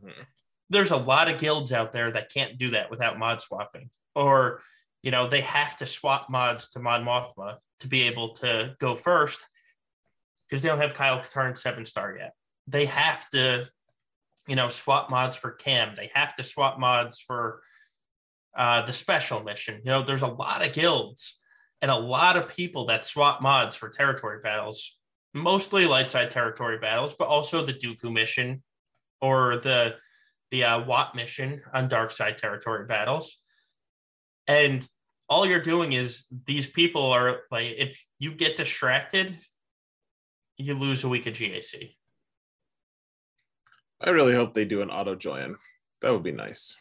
Mm-hmm. 0.05 0.21
There's 0.69 0.91
a 0.91 0.97
lot 0.97 1.27
of 1.27 1.39
guilds 1.39 1.73
out 1.73 1.91
there 1.91 2.11
that 2.11 2.31
can't 2.31 2.59
do 2.59 2.69
that 2.69 2.91
without 2.91 3.17
mod 3.17 3.41
swapping. 3.41 3.89
Or, 4.13 4.61
you 5.01 5.09
know, 5.09 5.27
they 5.27 5.41
have 5.41 5.75
to 5.77 5.87
swap 5.87 6.29
mods 6.29 6.69
to 6.69 6.79
Mon 6.79 7.03
Mothma 7.03 7.55
to 7.79 7.87
be 7.87 8.03
able 8.03 8.33
to 8.35 8.75
go 8.77 8.95
first 8.95 9.43
because 10.47 10.61
they 10.61 10.69
don't 10.69 10.81
have 10.81 10.93
Kyle 10.93 11.21
Katarn 11.21 11.57
seven 11.57 11.83
star 11.83 12.15
yet. 12.15 12.33
They 12.67 12.85
have 12.85 13.27
to, 13.31 13.67
you 14.47 14.55
know, 14.55 14.69
swap 14.69 15.09
mods 15.09 15.35
for 15.35 15.53
Cam. 15.53 15.95
They 15.95 16.11
have 16.13 16.35
to 16.35 16.43
swap 16.43 16.77
mods 16.77 17.19
for 17.19 17.63
uh, 18.55 18.83
the 18.83 18.93
special 18.93 19.41
mission. 19.41 19.81
You 19.83 19.93
know, 19.93 20.03
there's 20.03 20.21
a 20.21 20.27
lot 20.27 20.63
of 20.63 20.73
guilds 20.73 21.38
and 21.81 21.91
a 21.91 21.95
lot 21.95 22.37
of 22.37 22.47
people 22.47 22.85
that 22.85 23.05
swap 23.05 23.41
mods 23.41 23.75
for 23.75 23.89
territory 23.89 24.39
battles, 24.41 24.97
mostly 25.33 25.85
light 25.85 26.09
side 26.09 26.31
territory 26.31 26.77
battles, 26.77 27.13
but 27.13 27.27
also 27.27 27.65
the 27.65 27.73
Dooku 27.73 28.11
mission 28.11 28.63
or 29.21 29.57
the 29.57 29.95
the 30.51 30.63
uh, 30.63 30.83
Wat 30.83 31.13
mission 31.13 31.61
on 31.73 31.87
dark 31.87 32.11
side 32.11 32.37
territory 32.37 32.85
battles. 32.85 33.39
And 34.47 34.87
all 35.29 35.45
you're 35.45 35.61
doing 35.61 35.93
is 35.93 36.23
these 36.47 36.65
people 36.65 37.11
are 37.11 37.41
like, 37.51 37.75
if 37.77 38.03
you 38.17 38.33
get 38.33 38.57
distracted, 38.57 39.37
you 40.57 40.73
lose 40.73 41.03
a 41.03 41.09
week 41.09 41.27
of 41.27 41.33
GAC. 41.33 41.95
I 44.01 44.09
really 44.09 44.33
hope 44.33 44.55
they 44.55 44.65
do 44.65 44.81
an 44.81 44.89
auto 44.89 45.13
join. 45.13 45.57
That 46.01 46.13
would 46.13 46.23
be 46.23 46.31
nice. 46.31 46.75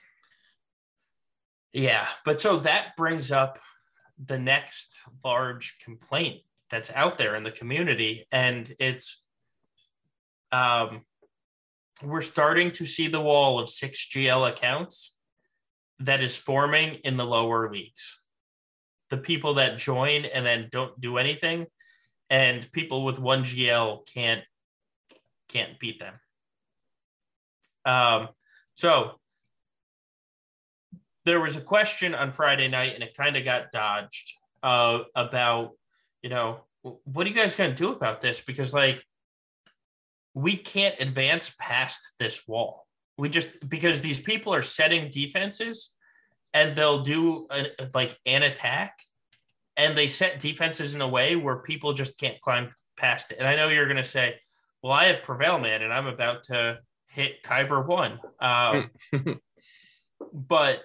Yeah, 1.75 2.07
but 2.25 2.41
so 2.41 2.61
that 2.61 2.97
brings 2.97 3.31
up 3.31 3.59
the 4.25 4.39
next 4.39 4.99
large 5.25 5.79
complaint 5.85 6.43
that's 6.71 6.91
out 6.95 7.19
there 7.19 7.35
in 7.37 7.45
the 7.45 7.51
community, 7.51 8.27
and 8.31 8.75
it's 8.79 9.23
um, 10.53 11.03
we're 12.03 12.23
starting 12.23 12.71
to 12.73 12.87
see 12.87 13.09
the 13.09 13.21
wall 13.21 13.59
of 13.59 13.69
six 13.69 14.09
GL 14.15 14.51
accounts 14.51 15.15
that 16.01 16.23
is 16.23 16.37
forming 16.37 16.95
in 17.05 17.17
the 17.17 17.27
lower 17.27 17.71
leagues. 17.71 18.21
The 19.11 19.19
people 19.19 19.55
that 19.55 19.79
join 19.79 20.25
and 20.27 20.45
then 20.45 20.69
don't 20.71 20.99
do 21.01 21.19
anything, 21.19 21.67
and 22.31 22.71
people 22.73 23.05
with 23.05 23.19
one 23.19 23.45
GL 23.45 24.07
can't 24.13 24.43
can't 25.49 25.79
beat 25.79 25.99
them. 25.99 26.15
Um, 27.85 28.29
so 28.77 29.19
there 31.29 31.41
was 31.41 31.57
a 31.57 31.61
question 31.61 32.15
on 32.15 32.33
Friday 32.33 32.69
night, 32.69 32.95
and 32.95 33.03
it 33.03 33.15
kind 33.15 33.37
of 33.37 33.45
got 33.45 33.71
dodged 33.71 34.33
uh, 34.63 35.01
about, 35.15 35.73
you 36.23 36.31
know, 36.31 36.61
what 36.83 37.27
are 37.27 37.29
you 37.29 37.37
guys 37.37 37.55
going 37.55 37.69
to 37.69 37.77
do 37.77 37.93
about 37.93 38.23
this? 38.23 38.41
Because 38.41 38.73
like, 38.73 39.05
we 40.33 40.57
can't 40.57 40.95
advance 41.01 41.53
past 41.61 42.01
this 42.19 42.49
wall. 42.49 42.87
We 43.19 43.29
just 43.29 43.69
because 43.69 44.01
these 44.01 44.19
people 44.19 44.55
are 44.55 44.63
setting 44.63 45.11
defenses, 45.11 45.91
and 46.55 46.75
they'll 46.75 47.03
do 47.03 47.47
a, 47.51 47.67
like 47.93 48.19
an 48.25 48.43
attack, 48.43 48.99
and 49.77 49.99
they 49.99 50.07
set 50.07 50.41
defenses 50.41 50.95
in 50.95 51.03
a 51.03 51.09
way 51.09 51.37
where 51.37 51.59
people 51.59 51.93
just 51.93 52.19
can't 52.19 52.41
climb 52.41 52.73
past 52.97 53.33
it. 53.33 53.39
And 53.39 53.47
I 53.47 53.55
know 53.55 53.69
you're 53.69 53.87
going 53.87 53.97
to 53.97 54.05
say, 54.05 54.37
"Well, 54.83 54.93
I 54.93 55.07
have 55.07 55.23
PrevailMan, 55.23 55.83
and 55.83 55.93
I'm 55.93 56.07
about 56.07 56.45
to 56.45 56.79
hit 57.09 57.43
Kyber 57.43 57.85
one," 57.85 58.19
um, 58.41 58.91
but 60.33 60.85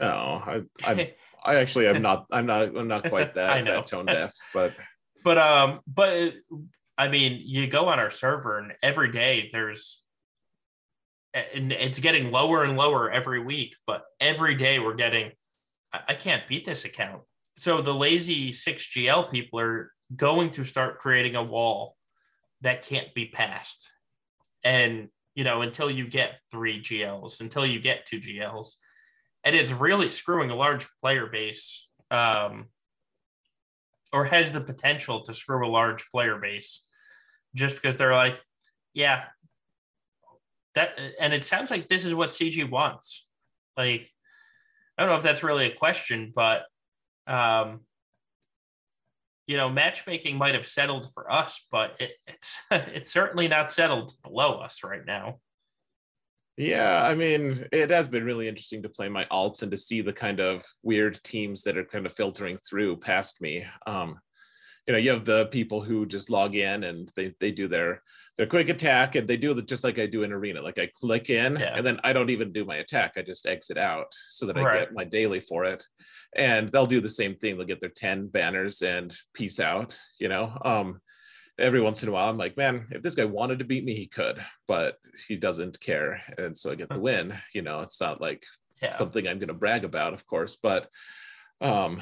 no, 0.00 0.42
I, 0.44 0.62
I, 0.82 1.14
I 1.44 1.56
actually 1.56 1.86
am 1.86 2.02
not. 2.02 2.26
I'm 2.30 2.46
not. 2.46 2.76
I'm 2.76 2.88
not 2.88 3.08
quite 3.08 3.34
that. 3.34 3.50
I 3.50 3.60
know. 3.60 3.76
that 3.76 3.86
tone 3.86 4.06
deaf, 4.06 4.34
but 4.52 4.74
but 5.24 5.38
um, 5.38 5.80
but 5.86 6.34
I 6.98 7.08
mean, 7.08 7.40
you 7.44 7.66
go 7.66 7.86
on 7.86 7.98
our 7.98 8.10
server, 8.10 8.58
and 8.58 8.72
every 8.82 9.10
day 9.10 9.48
there's, 9.52 10.02
and 11.34 11.72
it's 11.72 12.00
getting 12.00 12.30
lower 12.30 12.64
and 12.64 12.76
lower 12.76 13.10
every 13.10 13.42
week. 13.42 13.74
But 13.86 14.04
every 14.20 14.54
day 14.54 14.78
we're 14.78 14.94
getting, 14.94 15.32
I, 15.92 16.00
I 16.08 16.14
can't 16.14 16.46
beat 16.46 16.64
this 16.64 16.84
account. 16.84 17.22
So 17.56 17.80
the 17.80 17.94
lazy 17.94 18.52
six 18.52 18.88
GL 18.88 19.30
people 19.30 19.60
are 19.60 19.92
going 20.14 20.50
to 20.52 20.64
start 20.64 20.98
creating 20.98 21.36
a 21.36 21.42
wall 21.42 21.96
that 22.62 22.82
can't 22.82 23.12
be 23.14 23.26
passed, 23.26 23.88
and 24.62 25.08
you 25.34 25.44
know 25.44 25.62
until 25.62 25.90
you 25.90 26.06
get 26.06 26.40
three 26.50 26.82
GLs, 26.82 27.40
until 27.40 27.64
you 27.64 27.80
get 27.80 28.06
two 28.06 28.20
GLs 28.20 28.74
and 29.44 29.54
it's 29.56 29.72
really 29.72 30.10
screwing 30.10 30.50
a 30.50 30.54
large 30.54 30.86
player 31.00 31.26
base 31.26 31.88
um, 32.10 32.66
or 34.12 34.24
has 34.24 34.52
the 34.52 34.60
potential 34.60 35.22
to 35.22 35.34
screw 35.34 35.66
a 35.66 35.68
large 35.68 36.08
player 36.10 36.38
base 36.38 36.82
just 37.54 37.74
because 37.74 37.96
they're 37.96 38.14
like 38.14 38.40
yeah 38.94 39.24
that 40.74 40.98
and 41.20 41.32
it 41.32 41.44
sounds 41.44 41.70
like 41.70 41.88
this 41.88 42.04
is 42.04 42.14
what 42.14 42.30
cg 42.30 42.68
wants. 42.68 43.26
Like 43.76 44.10
i 44.98 45.02
don't 45.02 45.10
know 45.10 45.16
if 45.16 45.22
that's 45.22 45.42
really 45.42 45.66
a 45.66 45.74
question 45.74 46.32
but 46.34 46.64
um 47.26 47.80
you 49.46 49.56
know 49.56 49.68
matchmaking 49.68 50.36
might 50.36 50.54
have 50.54 50.66
settled 50.66 51.12
for 51.12 51.30
us 51.32 51.64
but 51.70 51.96
it, 51.98 52.10
it's 52.26 52.58
it's 52.70 53.10
certainly 53.10 53.48
not 53.48 53.70
settled 53.70 54.12
below 54.22 54.58
us 54.58 54.84
right 54.84 55.04
now 55.06 55.38
yeah, 56.60 57.02
I 57.02 57.14
mean, 57.14 57.66
it 57.72 57.90
has 57.90 58.06
been 58.08 58.24
really 58.24 58.48
interesting 58.48 58.82
to 58.82 58.88
play 58.88 59.08
my 59.08 59.24
alts 59.26 59.62
and 59.62 59.70
to 59.70 59.76
see 59.76 60.00
the 60.02 60.12
kind 60.12 60.40
of 60.40 60.64
weird 60.82 61.22
teams 61.24 61.62
that 61.62 61.76
are 61.78 61.84
kind 61.84 62.06
of 62.06 62.12
filtering 62.12 62.56
through 62.56 62.98
past 62.98 63.40
me. 63.40 63.64
Um, 63.86 64.18
you 64.86 64.92
know 64.92 64.98
you 64.98 65.10
have 65.10 65.24
the 65.24 65.46
people 65.46 65.80
who 65.80 66.04
just 66.06 66.30
log 66.30 66.56
in 66.56 66.82
and 66.84 67.08
they 67.14 67.32
they 67.38 67.52
do 67.52 67.68
their 67.68 68.02
their 68.36 68.46
quick 68.46 68.68
attack 68.68 69.14
and 69.14 69.28
they 69.28 69.36
do 69.36 69.56
it 69.56 69.68
just 69.68 69.84
like 69.84 69.98
I 70.00 70.06
do 70.06 70.22
in 70.22 70.32
arena 70.32 70.60
like 70.62 70.78
I 70.78 70.90
click 71.00 71.30
in 71.30 71.56
Yeah. 71.56 71.76
and 71.76 71.86
then 71.86 72.00
I 72.02 72.12
don't 72.12 72.30
even 72.30 72.52
do 72.52 72.64
my 72.64 72.76
attack 72.76 73.12
I 73.16 73.22
just 73.22 73.46
exit 73.46 73.78
out 73.78 74.06
so 74.30 74.46
that 74.46 74.56
I 74.56 74.62
Right. 74.62 74.80
get 74.80 74.94
my 74.94 75.04
daily 75.04 75.38
for 75.40 75.64
it 75.64 75.84
and 76.34 76.72
they'll 76.72 76.86
do 76.86 77.00
the 77.00 77.08
same 77.08 77.36
thing 77.36 77.56
they'll 77.56 77.66
get 77.66 77.80
their 77.80 77.90
10 77.90 78.28
banners 78.28 78.82
and 78.82 79.14
peace 79.34 79.60
out 79.60 79.94
you 80.18 80.28
know 80.28 80.58
um 80.64 81.00
every 81.60 81.80
once 81.80 82.02
in 82.02 82.08
a 82.08 82.12
while 82.12 82.28
I'm 82.28 82.38
like 82.38 82.56
man 82.56 82.86
if 82.90 83.02
this 83.02 83.14
guy 83.14 83.24
wanted 83.26 83.58
to 83.60 83.64
beat 83.64 83.84
me 83.84 83.94
he 83.94 84.06
could 84.06 84.44
but 84.66 84.96
he 85.28 85.36
doesn't 85.36 85.80
care 85.80 86.22
and 86.38 86.56
so 86.56 86.70
I 86.70 86.74
get 86.74 86.88
the 86.88 87.00
win 87.00 87.34
you 87.54 87.62
know 87.62 87.80
it's 87.80 88.00
not 88.00 88.20
like 88.20 88.42
Yeah. 88.82 88.96
something 88.96 89.28
I'm 89.28 89.38
going 89.38 89.48
to 89.52 89.54
brag 89.54 89.84
about, 89.84 90.14
of 90.14 90.24
course, 90.26 90.56
but 90.56 90.88
um, 91.60 92.00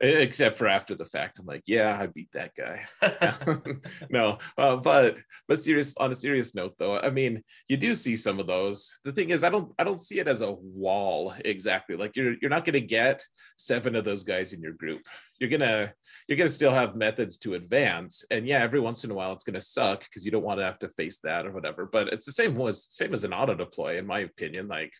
except 0.00 0.56
for 0.58 0.66
after 0.66 0.96
the 0.96 1.04
fact, 1.04 1.38
I'm 1.38 1.46
like, 1.46 1.62
yeah, 1.66 1.96
I 1.98 2.06
beat 2.08 2.30
that 2.32 2.52
guy. 2.56 2.84
no, 4.10 4.38
uh, 4.58 4.76
but 4.76 5.16
but 5.46 5.62
serious 5.62 5.94
on 5.98 6.10
a 6.10 6.14
serious 6.16 6.52
note, 6.54 6.74
though, 6.78 6.98
I 6.98 7.10
mean, 7.10 7.42
you 7.68 7.76
do 7.76 7.94
see 7.94 8.16
some 8.16 8.40
of 8.40 8.48
those. 8.48 8.98
The 9.04 9.12
thing 9.12 9.30
is, 9.30 9.44
I 9.44 9.50
don't 9.50 9.72
I 9.78 9.84
don't 9.84 10.02
see 10.02 10.18
it 10.18 10.26
as 10.26 10.40
a 10.40 10.52
wall 10.52 11.32
exactly. 11.44 11.94
Like 11.96 12.16
you're 12.16 12.34
you're 12.40 12.50
not 12.50 12.64
going 12.64 12.74
to 12.74 12.80
get 12.80 13.24
seven 13.56 13.94
of 13.94 14.04
those 14.04 14.24
guys 14.24 14.52
in 14.52 14.60
your 14.60 14.72
group. 14.74 15.02
You're 15.44 15.58
gonna 15.58 15.92
you're 16.26 16.38
gonna 16.38 16.48
still 16.48 16.72
have 16.72 16.96
methods 16.96 17.36
to 17.38 17.52
advance, 17.52 18.24
and 18.30 18.46
yeah, 18.46 18.60
every 18.60 18.80
once 18.80 19.04
in 19.04 19.10
a 19.10 19.14
while 19.14 19.32
it's 19.32 19.44
gonna 19.44 19.60
suck 19.60 20.00
because 20.00 20.24
you 20.24 20.30
don't 20.30 20.42
want 20.42 20.58
to 20.58 20.64
have 20.64 20.78
to 20.78 20.88
face 20.88 21.18
that 21.18 21.44
or 21.44 21.52
whatever. 21.52 21.84
But 21.84 22.08
it's 22.14 22.24
the 22.24 22.32
same 22.32 22.54
was 22.54 22.86
same 22.88 23.12
as 23.12 23.24
an 23.24 23.34
auto 23.34 23.54
deploy, 23.54 23.98
in 23.98 24.06
my 24.06 24.20
opinion. 24.20 24.68
Like 24.68 24.94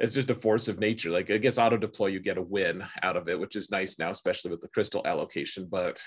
it's 0.00 0.14
just 0.14 0.30
a 0.30 0.34
force 0.34 0.68
of 0.68 0.80
nature. 0.80 1.10
Like 1.10 1.30
I 1.30 1.36
guess 1.36 1.58
auto 1.58 1.76
deploy, 1.76 2.06
you 2.06 2.20
get 2.20 2.38
a 2.38 2.42
win 2.42 2.84
out 3.02 3.18
of 3.18 3.28
it, 3.28 3.38
which 3.38 3.54
is 3.54 3.70
nice 3.70 3.98
now, 3.98 4.10
especially 4.10 4.50
with 4.50 4.62
the 4.62 4.68
crystal 4.68 5.02
allocation. 5.06 5.68
But 5.70 6.00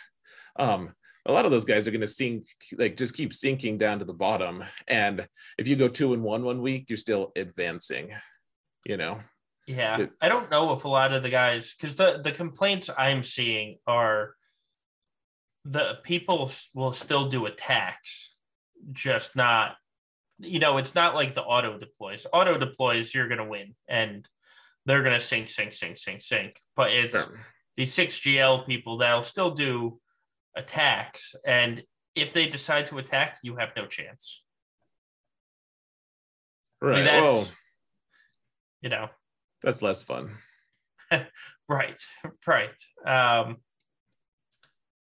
um, 0.58 0.94
a 1.28 1.32
lot 1.32 1.46
of 1.46 1.52
those 1.52 1.66
guys 1.66 1.88
are 1.88 1.92
going 1.92 2.02
to 2.02 2.08
sink, 2.08 2.48
like 2.76 2.98
just 2.98 3.14
keep 3.14 3.34
sinking 3.34 3.78
down 3.78 4.00
to 4.00 4.06
the 4.06 4.14
bottom. 4.14 4.64
And 4.88 5.28
if 5.60 5.68
you 5.68 5.76
go 5.76 5.88
two 5.88 6.14
and 6.14 6.24
one 6.24 6.44
one 6.44 6.62
week, 6.62 6.86
you're 6.90 6.98
still 6.98 7.32
advancing. 7.36 8.12
You 8.86 8.98
know, 8.98 9.20
Yeah, 9.70 10.00
It- 10.00 10.12
I 10.20 10.30
don't 10.30 10.50
know 10.50 10.74
if 10.74 10.84
a 10.84 10.88
lot 10.88 11.14
of 11.14 11.22
the 11.22 11.30
guys, 11.30 11.76
because 11.76 11.94
the 11.94 12.20
the 12.24 12.32
complaints 12.32 12.90
I'm 12.98 13.22
seeing 13.22 13.78
are 13.86 14.36
the 15.64 16.00
people 16.04 16.52
will 16.74 16.92
still 16.92 17.30
do 17.30 17.46
attacks, 17.46 18.36
just 18.92 19.36
not, 19.36 19.78
you 20.40 20.58
know, 20.58 20.78
it's 20.78 20.96
not 20.96 21.14
like 21.14 21.36
the 21.36 21.44
auto 21.44 21.78
deploys. 21.78 22.26
Auto 22.34 22.58
deploys, 22.58 23.14
you're 23.14 23.28
gonna 23.28 23.46
win, 23.48 23.76
and 23.88 24.28
they're 24.88 25.04
gonna 25.04 25.20
sink, 25.20 25.50
sink, 25.50 25.74
sink, 25.74 25.98
sink, 25.98 26.24
sink. 26.24 26.60
But 26.76 26.92
it's 26.92 27.16
Sure. 27.16 27.40
these 27.76 27.94
six 27.94 28.20
GL 28.20 28.64
people 28.66 28.98
that'll 28.98 29.22
still 29.22 29.52
do 29.52 30.02
attacks, 30.56 31.36
and 31.46 31.84
if 32.16 32.34
they 32.34 32.48
decide 32.48 32.88
to 32.88 32.98
attack, 32.98 33.38
you 33.44 33.58
have 33.58 33.76
no 33.76 33.86
chance. 33.86 34.44
I 36.82 36.86
mean, 36.86 36.96
right? 36.96 37.04
that's, 37.04 37.34
well, 37.34 37.48
you 38.82 38.90
know, 38.90 39.10
that's 39.62 39.82
less 39.82 40.04
fun. 40.04 40.32
Right, 41.68 42.00
right. 42.48 42.74
Um, 43.06 43.58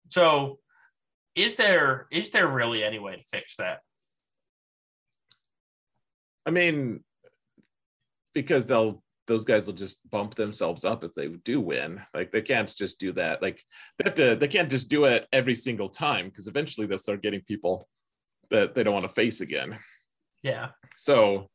so, 0.08 0.60
is 1.34 1.56
there 1.56 2.06
is 2.12 2.30
there 2.30 2.48
really 2.48 2.84
any 2.84 3.00
way 3.00 3.16
to 3.16 3.24
fix 3.24 3.56
that? 3.58 3.80
I 6.46 6.52
mean, 6.52 7.04
because 8.36 8.68
they'll 8.68 9.02
those 9.30 9.46
guys 9.46 9.68
will 9.68 9.74
just 9.74 9.98
bump 10.10 10.36
themselves 10.36 10.84
up 10.84 11.04
if 11.04 11.14
they 11.14 11.28
do 11.28 11.62
win. 11.62 12.02
Like 12.14 12.32
they 12.32 12.42
can't 12.42 12.72
just 12.76 13.00
do 13.00 13.14
that. 13.14 13.42
Like 13.42 13.64
they 13.98 14.04
have 14.06 14.16
to. 14.16 14.36
They 14.36 14.48
can't 14.48 14.70
just 14.70 14.90
do 14.90 15.06
it 15.06 15.28
every 15.32 15.56
single 15.56 15.90
time 15.90 16.28
because 16.28 16.48
eventually 16.48 16.86
they'll 16.86 16.98
start 16.98 17.24
getting 17.24 17.42
people 17.42 17.88
that 18.50 18.76
they 18.76 18.84
don't 18.84 18.94
want 18.94 19.06
to 19.06 19.14
face 19.14 19.42
again. 19.42 19.80
Yeah, 20.44 20.70
So, 20.98 21.50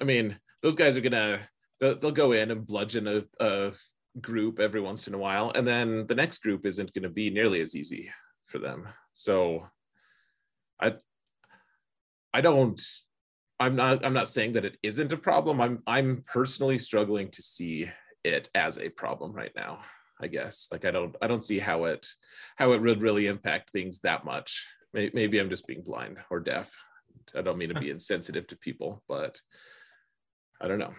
I 0.00 0.04
mean, 0.04 0.38
those 0.62 0.76
guys 0.76 0.96
are 0.96 1.00
gonna 1.00 1.40
they'll, 1.80 1.98
they'll 1.98 2.10
go 2.10 2.32
in 2.32 2.50
and 2.50 2.66
bludgeon 2.66 3.06
a, 3.06 3.24
a 3.40 3.72
group 4.20 4.60
every 4.60 4.80
once 4.80 5.08
in 5.08 5.14
a 5.14 5.18
while, 5.18 5.52
and 5.54 5.66
then 5.66 6.06
the 6.06 6.14
next 6.14 6.42
group 6.42 6.66
isn't 6.66 6.92
going 6.92 7.02
to 7.02 7.08
be 7.08 7.30
nearly 7.30 7.60
as 7.60 7.76
easy 7.76 8.10
for 8.46 8.58
them. 8.58 8.88
So, 9.14 9.66
I 10.80 10.94
I 12.36 12.42
don't. 12.42 12.80
I'm 13.58 13.76
not. 13.76 14.04
I'm 14.04 14.12
not 14.12 14.28
saying 14.28 14.52
that 14.54 14.66
it 14.66 14.76
isn't 14.82 15.12
a 15.12 15.16
problem. 15.16 15.60
I'm. 15.60 15.82
I'm 15.86 16.22
personally 16.26 16.78
struggling 16.78 17.30
to 17.30 17.42
see 17.42 17.88
it 18.24 18.50
as 18.54 18.78
a 18.78 18.90
problem 18.90 19.32
right 19.32 19.52
now. 19.56 19.78
I 20.20 20.26
guess. 20.26 20.68
Like 20.70 20.84
I 20.84 20.90
don't. 20.90 21.16
I 21.22 21.28
don't 21.28 21.44
see 21.44 21.58
how 21.58 21.84
it 21.84 22.06
how 22.56 22.72
it 22.72 22.82
would 22.82 23.00
really 23.00 23.26
impact 23.26 23.70
things 23.70 24.00
that 24.00 24.26
much. 24.26 24.66
Maybe 24.92 25.38
I'm 25.38 25.48
just 25.50 25.66
being 25.66 25.82
blind 25.82 26.18
or 26.30 26.40
deaf. 26.40 26.74
I 27.34 27.40
don't 27.42 27.58
mean 27.58 27.70
to 27.70 27.80
be 27.80 27.90
insensitive 27.90 28.46
to 28.48 28.56
people, 28.58 29.02
but 29.08 29.40
I 30.60 30.68
don't 30.68 30.78
know. 30.78 30.92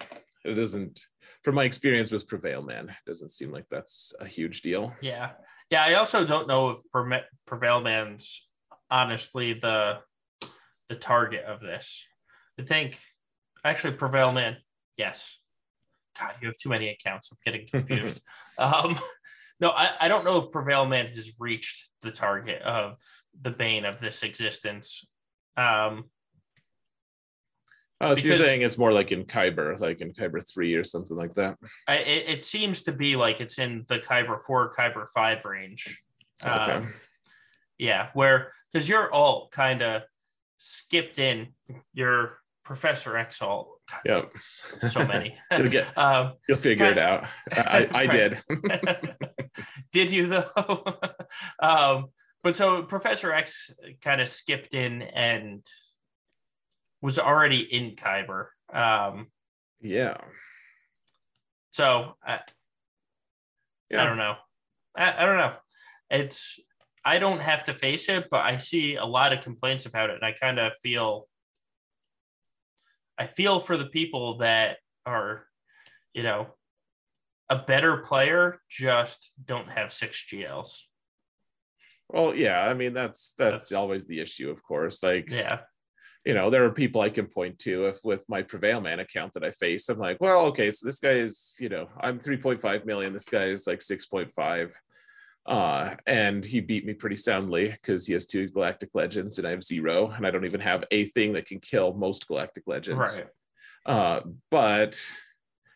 It 0.47 0.55
doesn't, 0.55 1.01
from 1.43 1.55
my 1.55 1.65
experience 1.65 2.11
with 2.11 2.27
PrevailMan, 2.27 2.89
it 2.89 3.05
doesn't 3.05 3.31
seem 3.31 3.51
like 3.51 3.65
that's 3.69 4.13
a 4.19 4.25
huge 4.25 4.61
deal. 4.61 4.95
yeah, 5.01 5.31
yeah. 5.69 5.83
I 5.83 5.95
also 5.95 6.25
don't 6.25 6.47
know 6.47 6.69
if 6.71 6.79
PrevailMan's 7.47 8.47
honestly 8.89 9.53
the 9.53 9.99
the 10.89 10.95
target 10.95 11.43
of 11.45 11.59
this. 11.59 12.05
I 12.59 12.63
think 12.63 12.97
actually 13.63 13.93
PrevailMan. 13.97 14.57
Yes. 14.95 15.37
God, 16.19 16.33
you 16.41 16.47
have 16.47 16.57
too 16.57 16.69
many 16.69 16.89
accounts. 16.89 17.29
I'm 17.31 17.37
getting 17.45 17.67
confused. 17.67 18.21
um, 18.57 18.97
no, 19.59 19.69
I, 19.69 19.91
I 20.01 20.07
don't 20.07 20.25
know 20.25 20.37
if 20.37 20.51
PrevailMan 20.51 21.15
has 21.15 21.33
reached 21.39 21.89
the 22.01 22.11
target 22.11 22.61
of 22.61 22.97
the 23.39 23.51
bane 23.51 23.85
of 23.85 23.99
this 23.99 24.23
existence. 24.23 25.05
Um, 25.55 26.05
Oh, 27.99 28.13
so 28.13 28.27
you're 28.27 28.37
saying 28.37 28.61
it's 28.61 28.77
more 28.77 28.93
like 28.93 29.11
in 29.11 29.25
Kyber, 29.25 29.79
like 29.79 30.01
in 30.01 30.11
Kyber 30.11 30.47
3 30.47 30.75
or 30.75 30.83
something 30.83 31.17
like 31.17 31.33
that. 31.35 31.57
I, 31.87 31.95
it, 31.97 32.29
it 32.29 32.45
seems 32.45 32.83
to 32.83 32.91
be 32.91 33.15
like 33.15 33.41
it's 33.41 33.57
in 33.57 33.85
the 33.87 33.97
Kyber 33.97 34.39
4, 34.39 34.73
Kyber 34.73 35.07
5 35.15 35.45
range. 35.45 36.01
Okay. 36.45 36.51
Um, 36.73 36.93
yeah, 37.79 38.09
where 38.13 38.51
because 38.71 38.87
you're 38.87 39.11
all 39.11 39.49
kind 39.49 39.81
of 39.81 40.03
skipped 40.57 41.19
in 41.19 41.49
your 41.93 42.39
Professor 42.63 43.15
X 43.15 43.41
all. 43.41 43.79
yeah. 44.05 44.23
So 44.89 45.05
many. 45.05 45.37
You'll, 45.51 45.69
get, 45.69 45.97
um, 45.97 46.33
you'll 46.49 46.57
figure 46.57 46.87
it 46.87 46.97
out. 46.97 47.25
I, 47.51 47.89
I 47.93 48.07
did. 48.07 48.41
did 49.93 50.11
you 50.11 50.27
though? 50.27 50.99
um, 51.61 52.07
but 52.43 52.55
so 52.55 52.83
Professor 52.83 53.31
X 53.31 53.71
kind 54.01 54.19
of 54.19 54.27
skipped 54.27 54.73
in 54.73 55.01
and 55.01 55.65
was 57.01 57.19
already 57.19 57.59
in 57.61 57.95
Kyber. 57.95 58.47
Um, 58.73 59.27
yeah. 59.81 60.17
so 61.71 62.15
I, 62.25 62.39
Yeah. 63.89 64.01
I 64.01 64.05
don't 64.05 64.17
know. 64.17 64.35
I, 64.95 65.23
I 65.23 65.25
don't 65.25 65.37
know. 65.37 65.53
It's 66.09 66.59
I 67.05 67.19
don't 67.19 67.39
have 67.41 67.63
to 67.65 67.73
face 67.73 68.09
it, 68.09 68.27
but 68.29 68.43
I 68.45 68.57
see 68.57 68.95
a 68.95 69.05
lot 69.05 69.31
of 69.31 69.41
complaints 69.41 69.85
about 69.85 70.09
it, 70.09 70.15
and 70.15 70.25
I 70.25 70.33
kind 70.33 70.59
of 70.59 70.73
feel 70.83 71.27
I 73.17 73.27
feel 73.27 73.59
for 73.59 73.77
the 73.77 73.85
people 73.87 74.37
that 74.39 74.77
are, 75.05 75.47
you 76.13 76.21
know, 76.23 76.47
a 77.49 77.57
better 77.57 77.97
player 77.97 78.59
just 78.69 79.31
don't 79.43 79.69
have 79.69 79.91
six 79.93 80.23
GLs. 80.31 80.81
Well, 82.09 82.35
yeah. 82.35 82.59
I 82.61 82.73
mean, 82.75 82.93
that's, 82.93 83.33
that's 83.37 83.63
That's- 83.63 83.71
always 83.71 84.05
the 84.05 84.19
issue, 84.19 84.49
of 84.51 84.61
course. 84.61 85.01
Like, 85.01 85.31
Yeah, 85.31 85.61
you 86.27 86.33
know, 86.33 86.49
there 86.49 86.65
are 86.65 86.71
people 86.71 86.99
I 86.99 87.09
can 87.09 87.25
point 87.25 87.57
to 87.59 87.85
if 87.85 88.03
with 88.03 88.27
my 88.27 88.43
PrevailMan 88.43 88.99
account 88.99 89.31
that 89.33 89.45
I 89.45 89.51
face. 89.51 89.87
I'm 89.87 89.97
like, 89.97 90.17
well, 90.19 90.47
okay, 90.47 90.71
so 90.71 90.85
this 90.85 90.99
guy 90.99 91.11
is, 91.11 91.55
you 91.57 91.69
know, 91.69 91.87
I'm 92.01 92.19
3.5 92.19 92.85
million. 92.85 93.13
This 93.13 93.29
guy 93.29 93.45
is 93.45 93.65
like 93.65 93.79
6.5. 93.79 94.73
Uh, 95.45 95.95
and 96.05 96.43
he 96.43 96.59
beat 96.59 96.85
me 96.85 96.93
pretty 96.93 97.15
soundly 97.15 97.69
because 97.69 98.05
he 98.05 98.11
has 98.11 98.25
two 98.25 98.49
Galactic 98.49 98.89
Legends 98.93 99.37
and 99.37 99.47
I 99.47 99.51
have 99.51 99.63
zero, 99.63 100.11
and 100.11 100.27
I 100.27 100.31
don't 100.31 100.43
even 100.43 100.59
have 100.59 100.83
a 100.91 101.05
thing 101.05 101.31
that 101.31 101.45
can 101.45 101.61
kill 101.61 101.93
most 101.93 102.27
Galactic 102.27 102.63
Legends. 102.67 103.21
right. 103.21 103.27
Uh, 103.85 104.19
but 104.51 105.01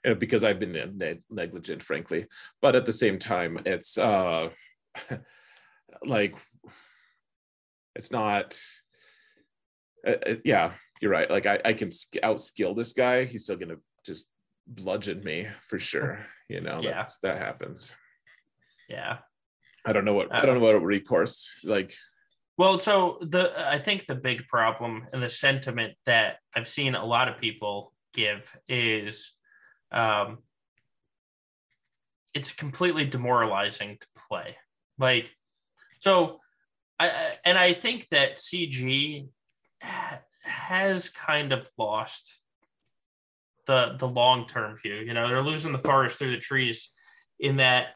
you 0.04 0.12
know, 0.12 0.16
because 0.16 0.44
I've 0.44 0.60
been 0.60 0.74
ne- 0.98 1.22
negligent, 1.30 1.82
frankly. 1.82 2.26
But 2.62 2.76
at 2.76 2.86
the 2.86 2.92
same 2.92 3.20
time, 3.20 3.62
it's 3.66 3.98
uh, 3.98 4.50
like 6.06 6.36
it's 7.96 8.12
not. 8.12 8.60
Uh, 10.06 10.12
uh, 10.28 10.36
yeah, 10.44 10.74
you're 11.02 11.12
right. 11.12 11.30
Like 11.30 11.46
I, 11.46 11.60
I 11.66 11.74
can 11.74 11.92
sk- 11.92 12.22
outskill 12.24 12.76
this 12.76 12.94
guy. 12.94 13.26
He's 13.26 13.44
still 13.44 13.58
gonna 13.58 13.78
just 14.06 14.26
bludgeon 14.68 15.24
me 15.24 15.48
for 15.68 15.80
sure. 15.80 16.26
You 16.50 16.62
know, 16.62 16.80
Yeah. 16.82 16.92
that's, 16.92 17.18
that 17.20 17.38
happens. 17.38 17.94
Yeah. 18.90 19.20
I 19.86 19.94
don't 19.94 20.06
know 20.06 20.14
what 20.14 20.34
I 20.34 20.46
don't 20.46 20.60
know 20.60 20.66
what 20.66 20.84
recourse 20.84 21.48
like. 21.64 21.96
Well, 22.58 22.78
so 22.78 23.18
the 23.22 23.52
I 23.58 23.80
think 23.80 24.06
the 24.06 24.16
big 24.16 24.48
problem 24.48 25.08
and 25.12 25.24
the 25.24 25.30
sentiment 25.30 25.94
that 26.06 26.38
I've 26.56 26.68
seen 26.68 26.94
a 26.94 27.06
lot 27.06 27.28
of 27.28 27.40
people 27.40 27.94
give 28.14 28.56
is 28.68 29.34
um 29.92 30.40
it's 32.34 32.52
completely 32.52 33.06
demoralizing 33.06 33.98
to 34.00 34.08
play. 34.28 34.58
Like 35.00 35.32
So, 36.00 36.40
I 37.00 37.34
and 37.44 37.58
I 37.58 37.74
think 37.74 38.08
that 38.10 38.36
CG 38.36 39.28
has 40.44 41.10
kind 41.10 41.52
of 41.52 41.70
lost 41.78 42.42
the 43.68 43.96
the 43.98 44.08
long 44.08 44.48
term 44.48 44.78
view. 44.78 44.96
You 44.96 45.14
know, 45.14 45.28
they're 45.28 45.44
losing 45.44 45.72
the 45.72 45.80
forest 45.80 46.18
through 46.18 46.32
the 46.32 46.38
trees 46.38 46.90
in 47.40 47.58
that 47.58 47.90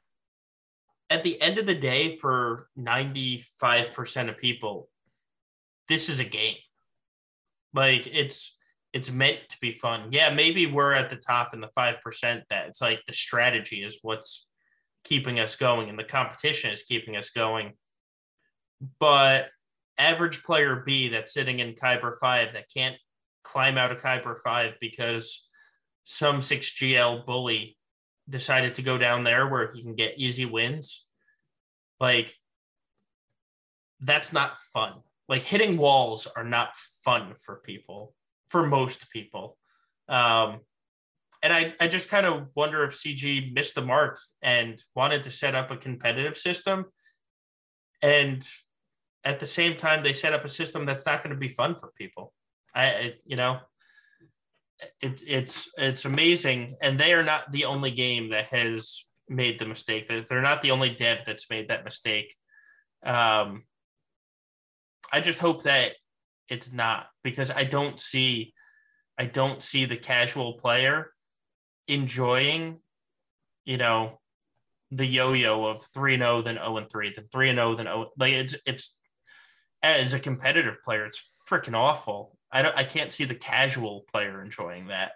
at 1.10 1.24
the 1.24 1.40
end 1.42 1.58
of 1.58 1.66
the 1.66 1.76
day, 1.76 2.18
for 2.18 2.68
95% 2.80 4.30
of 4.30 4.38
people, 4.38 4.90
this 5.88 6.10
is 6.10 6.20
a 6.20 6.26
game. 6.26 6.56
Like 7.74 8.08
it's 8.08 8.56
it's 8.94 9.12
meant 9.12 9.40
to 9.50 9.58
be 9.60 9.72
fun. 9.72 10.08
Yeah, 10.12 10.34
maybe 10.34 10.66
we're 10.66 10.94
at 10.94 11.10
the 11.10 11.18
top 11.18 11.54
in 11.54 11.60
the 11.60 11.70
five 11.76 12.02
percent 12.02 12.44
that 12.50 12.68
it's 12.68 12.82
like 12.82 13.02
the 13.06 13.14
strategy 13.14 13.84
is 13.84 14.00
what's 14.02 14.48
keeping 15.04 15.40
us 15.40 15.56
going 15.56 15.90
and 15.90 16.00
the 16.00 16.04
competition 16.04 16.72
is 16.72 16.84
keeping 16.84 17.16
us 17.16 17.30
going. 17.30 17.74
But 19.00 19.50
average 19.98 20.44
player 20.44 20.84
B 20.86 21.10
that's 21.10 21.34
sitting 21.34 21.60
in 21.60 21.74
Kyber 21.74 22.14
5 22.20 22.54
that 22.54 22.72
can't 22.74 22.96
climb 23.44 23.78
out 23.78 23.92
of 23.92 24.02
Kyber 24.02 24.38
5 24.44 24.74
because 24.80 25.48
some 26.04 26.40
6GL 26.40 27.26
bully 27.26 27.78
decided 28.30 28.76
to 28.76 28.82
go 28.82 28.98
down 28.98 29.24
there 29.24 29.48
where 29.48 29.72
he 29.72 29.82
can 29.82 29.96
get 29.96 30.18
easy 30.18 30.46
wins. 30.46 31.06
Like, 32.00 32.34
that's 34.02 34.34
not 34.34 34.58
fun. 34.74 34.94
Like, 35.30 35.44
hitting 35.44 35.78
walls 35.78 36.28
are 36.36 36.44
not 36.44 36.76
fun 37.04 37.34
for 37.38 37.58
people, 37.58 38.14
for 38.48 38.68
most 38.68 39.10
people. 39.12 39.58
Um, 40.08 40.60
and 41.42 41.54
I, 41.54 41.74
I 41.80 41.88
just 41.88 42.10
kind 42.10 42.26
of 42.26 42.48
wonder 42.56 42.84
if 42.84 42.94
CG 42.94 43.54
missed 43.54 43.76
the 43.76 43.82
mark 43.82 44.20
and 44.42 44.82
wanted 44.96 45.24
to 45.24 45.32
set 45.32 45.56
up 45.56 45.72
a 45.72 45.78
competitive 45.78 46.38
system. 46.38 46.86
And 48.02 48.44
at 49.26 49.40
the 49.40 49.46
same 49.46 49.76
time, 49.76 50.04
they 50.04 50.14
set 50.14 50.34
up 50.34 50.46
a 50.46 50.50
system 50.50 50.86
that's 50.86 51.06
not 51.06 51.24
going 51.24 51.34
to 51.34 51.40
be 51.40 51.50
fun 51.50 51.76
for 51.76 51.92
people. 51.98 52.32
I, 52.74 53.16
you 53.26 53.36
know, 53.36 53.60
it, 55.02 55.24
it's 55.26 55.70
it's 55.78 56.06
amazing, 56.06 56.76
and 56.82 57.00
they 57.00 57.14
are 57.14 57.24
not 57.24 57.52
the 57.52 57.66
only 57.66 57.92
game 57.92 58.30
that 58.30 58.46
has 58.48 59.06
made 59.28 59.58
the 59.58 59.66
mistake. 59.66 60.08
That 60.08 60.28
they're 60.28 60.42
not 60.42 60.62
the 60.62 60.72
only 60.72 60.92
dev 60.92 61.24
that's 61.26 61.50
made 61.50 61.70
that 61.70 61.84
mistake. 61.84 62.36
Um, 63.04 63.64
I 65.12 65.22
just 65.22 65.40
hope 65.40 65.64
that 65.64 65.94
it's 66.50 66.72
not 66.72 67.08
because 67.24 67.50
I 67.50 67.64
don't 67.64 68.00
see, 68.00 68.54
I 69.18 69.26
don't 69.26 69.64
see 69.64 69.86
the 69.86 69.98
casual 69.98 70.54
player 70.54 71.12
enjoying, 71.88 72.80
you 73.64 73.78
know, 73.78 74.20
the 74.92 75.06
yo-yo 75.06 75.66
of 75.66 75.92
3-0 75.94 76.44
then 76.44 76.56
0 76.56 76.78
and 76.78 76.90
3 76.90 77.14
then 77.16 77.26
3 77.32 77.50
and 77.50 77.58
0 77.58 77.76
then 77.76 77.86
0 77.86 78.12
like 78.18 78.34
it's 78.34 78.56
it's 78.66 78.96
as 79.86 80.14
a 80.14 80.20
competitive 80.20 80.82
player 80.84 81.06
it's 81.06 81.24
freaking 81.50 81.76
awful 81.76 82.38
i 82.52 82.62
don't 82.62 82.76
i 82.78 82.84
can't 82.84 83.12
see 83.12 83.26
the 83.26 83.36
casual 83.36 84.06
player 84.12 84.42
enjoying 84.42 84.88
that 84.88 85.12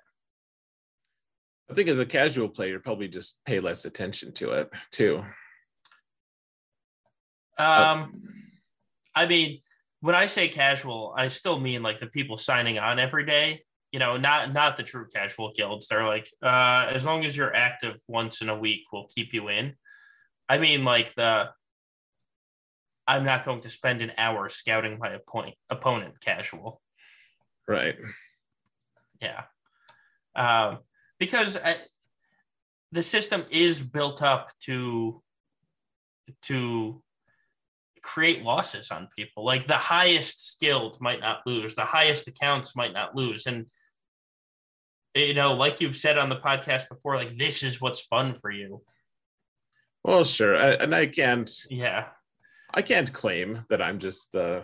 i 1.69 1.73
think 1.73 1.87
as 1.87 1.99
a 1.99 2.05
casual 2.05 2.49
player 2.49 2.79
probably 2.79 3.07
just 3.07 3.37
pay 3.45 3.59
less 3.59 3.85
attention 3.85 4.31
to 4.31 4.51
it 4.51 4.69
too 4.91 5.23
um 7.57 8.13
i 9.15 9.25
mean 9.25 9.59
when 10.01 10.15
i 10.15 10.25
say 10.25 10.47
casual 10.47 11.13
i 11.17 11.27
still 11.27 11.59
mean 11.59 11.83
like 11.83 11.99
the 11.99 12.07
people 12.07 12.37
signing 12.37 12.77
on 12.77 12.99
every 12.99 13.25
day 13.25 13.61
you 13.91 13.99
know, 13.99 14.17
not 14.17 14.53
not 14.53 14.77
the 14.77 14.83
true 14.83 15.07
casual 15.13 15.51
guilds. 15.53 15.87
They're 15.87 16.05
like, 16.05 16.29
uh, 16.43 16.87
as 16.93 17.05
long 17.05 17.25
as 17.25 17.35
you're 17.35 17.55
active 17.55 17.95
once 18.07 18.41
in 18.41 18.49
a 18.49 18.57
week, 18.57 18.83
we'll 18.93 19.07
keep 19.07 19.33
you 19.33 19.49
in. 19.49 19.73
I 20.47 20.59
mean, 20.59 20.85
like 20.85 21.15
the 21.15 21.49
I'm 23.09 23.23
not 23.23 23.43
going 23.43 23.61
to 23.61 23.69
spend 23.69 24.03
an 24.03 24.11
hour 24.19 24.47
scouting 24.49 24.99
my 24.99 25.13
opponent 25.13 25.55
opponent 25.67 26.21
casual. 26.21 26.79
Right. 27.67 27.95
Yeah. 29.19 29.45
Um, 30.35 30.79
because 31.17 31.57
I, 31.57 31.77
the 32.91 33.01
system 33.01 33.45
is 33.49 33.81
built 33.81 34.21
up 34.21 34.51
to 34.65 35.23
to 36.43 37.01
create 38.03 38.43
losses 38.43 38.91
on 38.91 39.09
people. 39.17 39.43
Like 39.43 39.65
the 39.65 39.73
highest 39.73 40.51
skilled 40.51 41.01
might 41.01 41.19
not 41.19 41.41
lose, 41.47 41.73
the 41.73 41.85
highest 41.85 42.27
accounts 42.27 42.75
might 42.75 42.93
not 42.93 43.15
lose. 43.15 43.47
And, 43.47 43.65
you 45.15 45.33
know, 45.33 45.55
like 45.55 45.81
you've 45.81 45.95
said 45.95 46.19
on 46.19 46.29
the 46.29 46.35
podcast 46.35 46.87
before, 46.89 47.15
like 47.15 47.37
this 47.37 47.63
is 47.63 47.81
what's 47.81 48.01
fun 48.01 48.35
for 48.35 48.51
you. 48.51 48.83
Well, 50.03 50.23
sure. 50.23 50.55
I, 50.55 50.69
and 50.73 50.93
I 50.93 51.07
can't, 51.07 51.51
yeah, 51.69 52.05
I 52.73 52.81
can't 52.81 53.11
claim 53.11 53.65
that 53.69 53.81
I'm 53.81 53.99
just 53.99 54.31
the, 54.31 54.63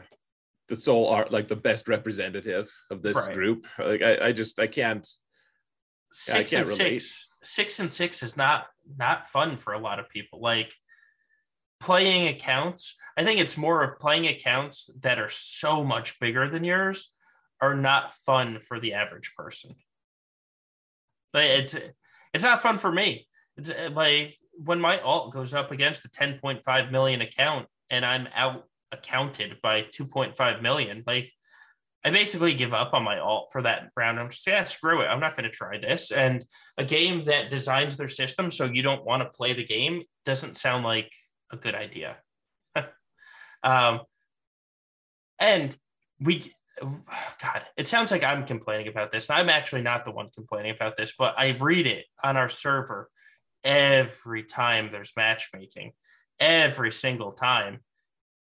the 0.68 0.76
sole 0.76 1.07
art, 1.07 1.32
like 1.32 1.48
the 1.48 1.56
best 1.56 1.88
representative 1.88 2.72
of 2.91 3.02
this 3.02 3.18
right. 3.18 3.34
group. 3.34 3.65
Like 3.80 4.02
I, 4.02 4.27
I 4.27 4.32
just, 4.32 4.60
I 4.60 4.68
can't, 4.68 5.07
six 6.11 6.36
I 6.36 6.44
can't 6.44 6.69
and 6.69 6.77
relate. 6.77 6.99
six, 6.99 7.27
six 7.44 7.80
and 7.80 7.91
six 7.91 8.23
is 8.23 8.38
not, 8.38 8.68
not 8.98 9.27
fun 9.27 9.57
for 9.57 9.73
a 9.73 9.80
lot 9.80 9.99
of 9.99 10.10
people. 10.10 10.40
Like, 10.40 10.73
playing 11.80 12.27
accounts, 12.27 12.95
I 13.18 13.23
think 13.23 13.40
it's 13.40 13.57
more 13.57 13.84
of 13.84 13.99
playing 13.99 14.27
accounts 14.27 14.90
that 15.02 15.19
are 15.19 15.30
so 15.30 15.84
much 15.84 16.19
bigger 16.19 16.49
than 16.49 16.64
yours 16.64 17.11
are 17.61 17.76
not 17.76 18.14
fun 18.14 18.60
for 18.60 18.80
the 18.80 18.94
average 18.94 19.34
person. 19.38 19.76
But 21.32 21.45
it's 21.45 21.76
it's 22.34 22.44
not 22.44 22.61
fun 22.61 22.77
for 22.77 22.91
me. 22.91 23.27
It's 23.57 23.72
like 23.91 24.36
when 24.53 24.80
my 24.80 24.99
alt 24.99 25.34
goes 25.34 25.53
up 25.53 25.72
against 25.72 26.06
a 26.06 26.10
10.5 26.10 26.91
million 26.91 27.22
account 27.22 27.68
and 27.89 28.05
I'm 28.05 28.27
out 28.33 28.65
accounted 28.91 29.57
by 29.61 29.83
2.5 29.83 30.61
million, 30.61 31.03
like 31.05 31.31
I 32.05 32.11
basically 32.11 32.53
give 32.53 32.71
up 32.71 32.93
on 32.93 33.03
my 33.03 33.17
alt 33.17 33.49
for 33.51 33.63
that 33.63 33.89
round. 33.97 34.19
I'm 34.19 34.29
just 34.29 34.45
yeah, 34.45 34.63
screw 34.63 35.01
it. 35.01 35.07
I'm 35.07 35.19
not 35.19 35.35
going 35.35 35.49
to 35.49 35.55
try 35.55 35.79
this. 35.79 36.11
And 36.11 36.45
a 36.77 36.85
game 36.85 37.25
that 37.25 37.49
designs 37.49 37.97
their 37.97 38.07
system 38.07 38.51
so 38.51 38.65
you 38.65 38.83
don't 38.83 39.03
want 39.03 39.23
to 39.23 39.29
play 39.35 39.53
the 39.53 39.65
game 39.65 40.03
doesn't 40.23 40.55
sound 40.55 40.83
like 40.83 41.11
a 41.51 41.57
good 41.57 41.73
idea. 41.73 42.17
um, 43.63 44.01
and 45.39 45.75
we, 46.19 46.53
God, 46.79 47.63
it 47.75 47.87
sounds 47.87 48.11
like 48.11 48.23
I'm 48.23 48.45
complaining 48.45 48.87
about 48.87 49.11
this. 49.11 49.31
I'm 49.31 49.49
actually 49.49 49.81
not 49.81 50.05
the 50.05 50.11
one 50.11 50.29
complaining 50.33 50.75
about 50.75 50.97
this, 50.97 51.13
but 51.17 51.33
I 51.37 51.57
read 51.59 51.87
it 51.87 52.05
on 52.23 52.37
our 52.37 52.49
server 52.49 53.09
every 53.63 54.43
time 54.43 54.89
there's 54.91 55.11
matchmaking, 55.17 55.93
every 56.39 56.91
single 56.91 57.31
time. 57.31 57.79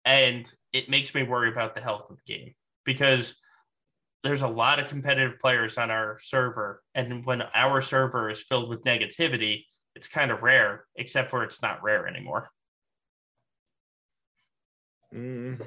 And 0.04 0.50
it 0.72 0.88
makes 0.88 1.14
me 1.14 1.22
worry 1.22 1.50
about 1.50 1.74
the 1.74 1.80
health 1.80 2.06
of 2.10 2.16
the 2.16 2.32
game 2.32 2.54
because 2.84 3.34
there's 4.22 4.42
a 4.42 4.48
lot 4.48 4.78
of 4.78 4.86
competitive 4.86 5.38
players 5.40 5.78
on 5.78 5.90
our 5.90 6.18
server. 6.20 6.82
And 6.94 7.24
when 7.24 7.42
our 7.54 7.80
server 7.80 8.30
is 8.30 8.42
filled 8.42 8.68
with 8.68 8.84
negativity, 8.84 9.64
it's 9.94 10.08
kind 10.08 10.30
of 10.30 10.42
rare, 10.42 10.84
except 10.96 11.30
for 11.30 11.42
it's 11.42 11.62
not 11.62 11.82
rare 11.82 12.06
anymore. 12.06 12.50
Mm, 15.14 15.66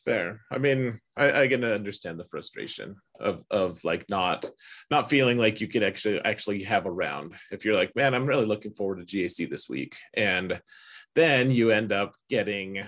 it's 0.00 0.16
fair. 0.16 0.42
I 0.50 0.58
mean, 0.58 1.00
I, 1.16 1.42
I 1.42 1.48
can 1.48 1.64
understand 1.64 2.18
the 2.18 2.26
frustration 2.26 2.96
of 3.18 3.44
of 3.50 3.82
like 3.84 4.08
not 4.08 4.48
not 4.90 5.10
feeling 5.10 5.38
like 5.38 5.60
you 5.60 5.68
could 5.68 5.82
actually 5.82 6.20
actually 6.24 6.62
have 6.64 6.86
a 6.86 6.90
round. 6.90 7.34
If 7.50 7.64
you're 7.64 7.76
like, 7.76 7.94
man, 7.96 8.14
I'm 8.14 8.26
really 8.26 8.46
looking 8.46 8.72
forward 8.72 9.06
to 9.06 9.16
GAC 9.16 9.48
this 9.50 9.68
week, 9.68 9.96
and 10.14 10.60
then 11.14 11.50
you 11.50 11.70
end 11.70 11.92
up 11.92 12.14
getting 12.28 12.82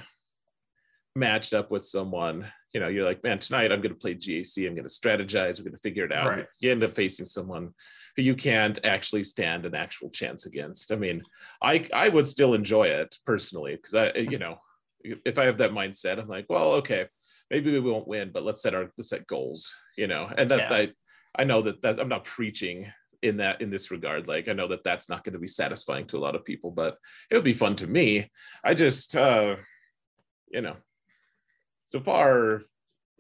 matched 1.14 1.52
up 1.52 1.70
with 1.70 1.84
someone 1.84 2.50
you 2.72 2.80
know 2.80 2.88
you're 2.88 3.04
like 3.04 3.22
man 3.22 3.38
tonight 3.38 3.70
i'm 3.70 3.82
going 3.82 3.94
to 3.94 4.00
play 4.00 4.14
gac 4.14 4.46
i'm 4.66 4.74
going 4.74 4.76
to 4.76 4.88
strategize 4.88 5.58
we're 5.58 5.64
going 5.64 5.72
to 5.74 5.82
figure 5.82 6.06
it 6.06 6.12
out 6.12 6.26
right. 6.26 6.46
you 6.60 6.70
end 6.70 6.82
up 6.82 6.94
facing 6.94 7.26
someone 7.26 7.74
who 8.16 8.22
you 8.22 8.34
can't 8.34 8.78
actually 8.84 9.24
stand 9.24 9.64
an 9.66 9.74
actual 9.74 10.10
chance 10.10 10.46
against. 10.46 10.92
I 10.92 10.96
mean, 10.96 11.22
I 11.62 11.86
I 11.94 12.08
would 12.08 12.26
still 12.26 12.54
enjoy 12.54 12.88
it 12.88 13.16
personally 13.24 13.76
because 13.76 13.94
I 13.94 14.12
you 14.18 14.38
know 14.38 14.58
if 15.04 15.38
I 15.38 15.44
have 15.44 15.58
that 15.58 15.72
mindset, 15.72 16.18
I'm 16.18 16.28
like, 16.28 16.46
well, 16.48 16.72
okay, 16.74 17.06
maybe 17.50 17.72
we 17.72 17.80
won't 17.80 18.08
win, 18.08 18.30
but 18.32 18.44
let's 18.44 18.62
set 18.62 18.74
our 18.74 18.90
let's 18.96 19.10
set 19.10 19.26
goals, 19.26 19.74
you 19.96 20.06
know, 20.06 20.30
and 20.36 20.50
that 20.50 20.70
yeah. 20.70 20.76
I 20.76 20.92
I 21.38 21.44
know 21.44 21.62
that 21.62 21.82
that 21.82 22.00
I'm 22.00 22.08
not 22.08 22.24
preaching 22.24 22.90
in 23.22 23.36
that 23.36 23.60
in 23.60 23.70
this 23.70 23.92
regard 23.92 24.26
like 24.26 24.48
i 24.48 24.52
know 24.52 24.66
that 24.66 24.82
that's 24.82 25.08
not 25.08 25.22
going 25.22 25.32
to 25.32 25.38
be 25.38 25.46
satisfying 25.46 26.04
to 26.04 26.16
a 26.16 26.18
lot 26.18 26.34
of 26.34 26.44
people 26.44 26.72
but 26.72 26.98
it 27.30 27.36
would 27.36 27.44
be 27.44 27.52
fun 27.52 27.76
to 27.76 27.86
me 27.86 28.28
i 28.64 28.74
just 28.74 29.14
uh 29.14 29.54
you 30.50 30.60
know 30.60 30.74
so 31.86 32.00
far 32.00 32.62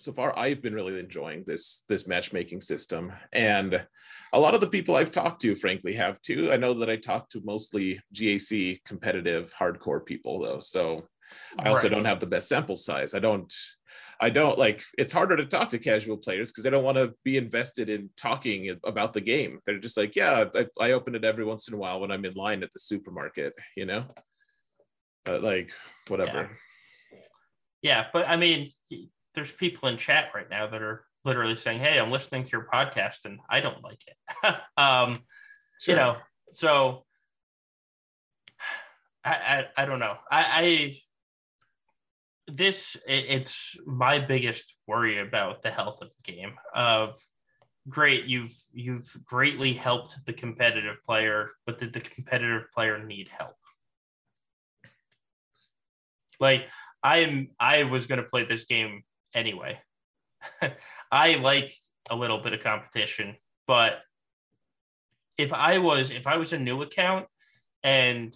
so 0.02 0.12
far 0.12 0.36
I've 0.36 0.60
been 0.60 0.74
really 0.74 0.98
enjoying 0.98 1.44
this 1.46 1.84
this 1.88 2.08
matchmaking 2.08 2.60
system 2.60 3.12
and 3.32 3.86
a 4.32 4.40
lot 4.40 4.54
of 4.54 4.60
the 4.60 4.66
people 4.66 4.96
I've 4.96 5.12
talked 5.12 5.42
to 5.42 5.54
frankly 5.54 5.94
have 5.94 6.20
too. 6.22 6.50
I 6.50 6.56
know 6.56 6.74
that 6.74 6.90
I 6.90 6.96
talk 6.96 7.28
to 7.30 7.42
mostly 7.44 8.00
GAC 8.12 8.82
competitive 8.84 9.54
hardcore 9.56 10.04
people 10.04 10.40
though. 10.40 10.58
So 10.58 11.04
I 11.58 11.68
also 11.68 11.84
right. 11.84 11.90
don't 11.90 12.04
have 12.04 12.20
the 12.20 12.26
best 12.26 12.48
sample 12.48 12.76
size. 12.76 13.14
I 13.14 13.18
don't 13.18 13.52
I 14.20 14.30
don't 14.30 14.58
like 14.58 14.82
it's 14.96 15.12
harder 15.12 15.36
to 15.36 15.46
talk 15.46 15.70
to 15.70 15.78
casual 15.78 16.16
players 16.16 16.50
because 16.50 16.64
they 16.64 16.70
don't 16.70 16.84
want 16.84 16.96
to 16.96 17.12
be 17.24 17.36
invested 17.36 17.88
in 17.88 18.10
talking 18.16 18.78
about 18.84 19.12
the 19.12 19.20
game. 19.20 19.58
They're 19.66 19.78
just 19.78 19.96
like, 19.96 20.14
yeah, 20.14 20.44
I, 20.54 20.66
I 20.80 20.92
open 20.92 21.14
it 21.14 21.24
every 21.24 21.44
once 21.44 21.68
in 21.68 21.74
a 21.74 21.78
while 21.78 22.00
when 22.00 22.10
I'm 22.10 22.24
in 22.24 22.34
line 22.34 22.62
at 22.62 22.72
the 22.72 22.80
supermarket, 22.80 23.54
you 23.76 23.86
know? 23.86 24.06
uh, 25.28 25.38
like 25.38 25.72
whatever. 26.08 26.50
Yeah. 27.12 27.18
yeah, 27.82 28.06
but 28.12 28.28
I 28.28 28.36
mean, 28.36 28.70
there's 29.34 29.52
people 29.52 29.88
in 29.88 29.96
chat 29.96 30.30
right 30.34 30.48
now 30.48 30.66
that 30.66 30.82
are 30.82 31.04
literally 31.24 31.56
saying, 31.56 31.80
"Hey, 31.80 31.98
I'm 31.98 32.10
listening 32.10 32.44
to 32.44 32.50
your 32.50 32.66
podcast 32.72 33.24
and 33.24 33.40
I 33.48 33.60
don't 33.60 33.82
like 33.82 34.02
it." 34.06 34.54
um, 34.76 35.18
sure. 35.80 35.94
You 35.94 35.96
know, 35.96 36.16
so 36.52 37.04
I, 39.24 39.66
I, 39.76 39.82
I 39.82 39.84
don't 39.84 40.00
know. 40.00 40.16
I, 40.30 40.46
I 40.50 40.96
this 42.56 42.96
it, 43.06 43.26
it's 43.28 43.76
my 43.86 44.18
biggest 44.18 44.74
worry 44.86 45.18
about 45.20 45.62
the 45.62 45.70
health 45.70 46.02
of 46.02 46.10
the 46.10 46.32
game. 46.32 46.54
Of 46.74 47.14
great, 47.88 48.24
you've 48.24 48.54
you've 48.72 49.16
greatly 49.24 49.72
helped 49.72 50.16
the 50.26 50.32
competitive 50.32 51.02
player, 51.04 51.50
but 51.66 51.78
did 51.78 51.92
the 51.92 52.00
competitive 52.00 52.70
player 52.72 53.02
need 53.02 53.28
help? 53.28 53.56
Like 56.40 56.66
I 57.02 57.18
am, 57.18 57.48
I 57.58 57.84
was 57.84 58.06
going 58.06 58.20
to 58.20 58.28
play 58.28 58.44
this 58.44 58.64
game 58.64 59.02
anyway. 59.34 59.80
I 61.10 61.36
like 61.36 61.72
a 62.10 62.16
little 62.16 62.38
bit 62.38 62.52
of 62.52 62.60
competition, 62.60 63.36
but 63.66 64.00
if 65.38 65.52
I 65.52 65.78
was 65.78 66.10
if 66.10 66.26
I 66.26 66.36
was 66.36 66.52
a 66.52 66.58
new 66.58 66.82
account 66.82 67.26
and 67.82 68.34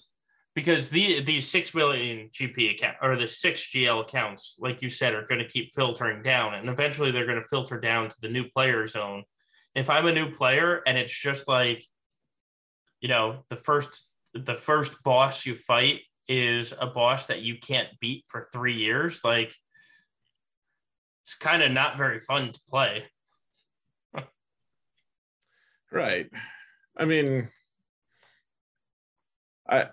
because 0.57 0.89
the 0.89 1.21
these 1.21 1.47
six 1.47 1.75
million 1.75 2.31
GP 2.33 2.75
account 2.75 2.97
or 3.03 3.15
the 3.15 3.29
six 3.29 3.71
GL 3.73 4.01
accounts, 4.01 4.57
like 4.59 4.81
you 4.81 4.89
said, 4.89 5.15
are 5.15 5.27
going 5.27 5.39
to 5.39 5.47
keep 5.47 5.75
filtering 5.75 6.23
down, 6.23 6.55
and 6.55 6.71
eventually 6.71 7.11
they're 7.11 7.27
going 7.27 7.41
to 7.41 7.47
filter 7.47 7.79
down 7.79 8.09
to 8.09 8.17
the 8.23 8.29
new 8.29 8.49
player 8.49 8.87
zone. 8.87 9.23
If 9.75 9.91
I'm 9.91 10.07
a 10.07 10.13
new 10.13 10.31
player 10.33 10.81
and 10.87 10.97
it's 10.97 11.13
just 11.13 11.47
like, 11.47 11.85
you 13.03 13.09
know, 13.09 13.45
the 13.51 13.57
first 13.57 14.11
the 14.33 14.55
first 14.55 15.03
boss 15.03 15.45
you 15.45 15.55
fight 15.55 16.01
is 16.27 16.73
a 16.81 16.87
boss 16.87 17.27
that 17.27 17.43
you 17.43 17.59
can't 17.59 17.89
beat 18.01 18.25
for 18.27 18.49
three 18.51 18.77
years, 18.77 19.21
like 19.23 19.55
it's 21.23 21.35
kind 21.35 21.63
of 21.63 21.71
not 21.71 21.99
very 21.99 22.19
fun 22.19 22.53
to 22.53 22.61
play. 22.71 23.05
right. 25.93 26.31
I 26.97 27.05
mean, 27.05 27.51
I 29.69 29.89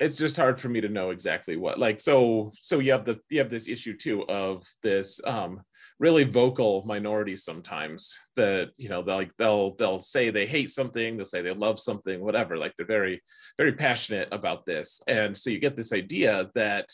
it's 0.00 0.16
just 0.16 0.36
hard 0.36 0.60
for 0.60 0.68
me 0.68 0.80
to 0.80 0.88
know 0.88 1.10
exactly 1.10 1.56
what 1.56 1.78
like 1.78 2.00
so 2.00 2.52
so 2.60 2.78
you 2.80 2.92
have 2.92 3.04
the 3.04 3.18
you 3.30 3.38
have 3.38 3.50
this 3.50 3.68
issue 3.68 3.96
too 3.96 4.24
of 4.28 4.64
this 4.82 5.20
um 5.24 5.60
really 6.00 6.24
vocal 6.24 6.84
minority 6.86 7.36
sometimes 7.36 8.18
that 8.36 8.70
you 8.76 8.88
know 8.88 9.02
they'll 9.02 9.16
like 9.16 9.30
they'll 9.38 9.74
they'll 9.76 10.00
say 10.00 10.30
they 10.30 10.46
hate 10.46 10.68
something 10.68 11.16
they'll 11.16 11.24
say 11.24 11.40
they 11.40 11.52
love 11.52 11.78
something 11.78 12.20
whatever 12.20 12.56
like 12.56 12.74
they're 12.76 12.86
very 12.86 13.22
very 13.56 13.72
passionate 13.72 14.28
about 14.32 14.66
this. 14.66 15.00
And 15.06 15.36
so 15.36 15.50
you 15.50 15.58
get 15.58 15.76
this 15.76 15.92
idea 15.92 16.50
that 16.54 16.88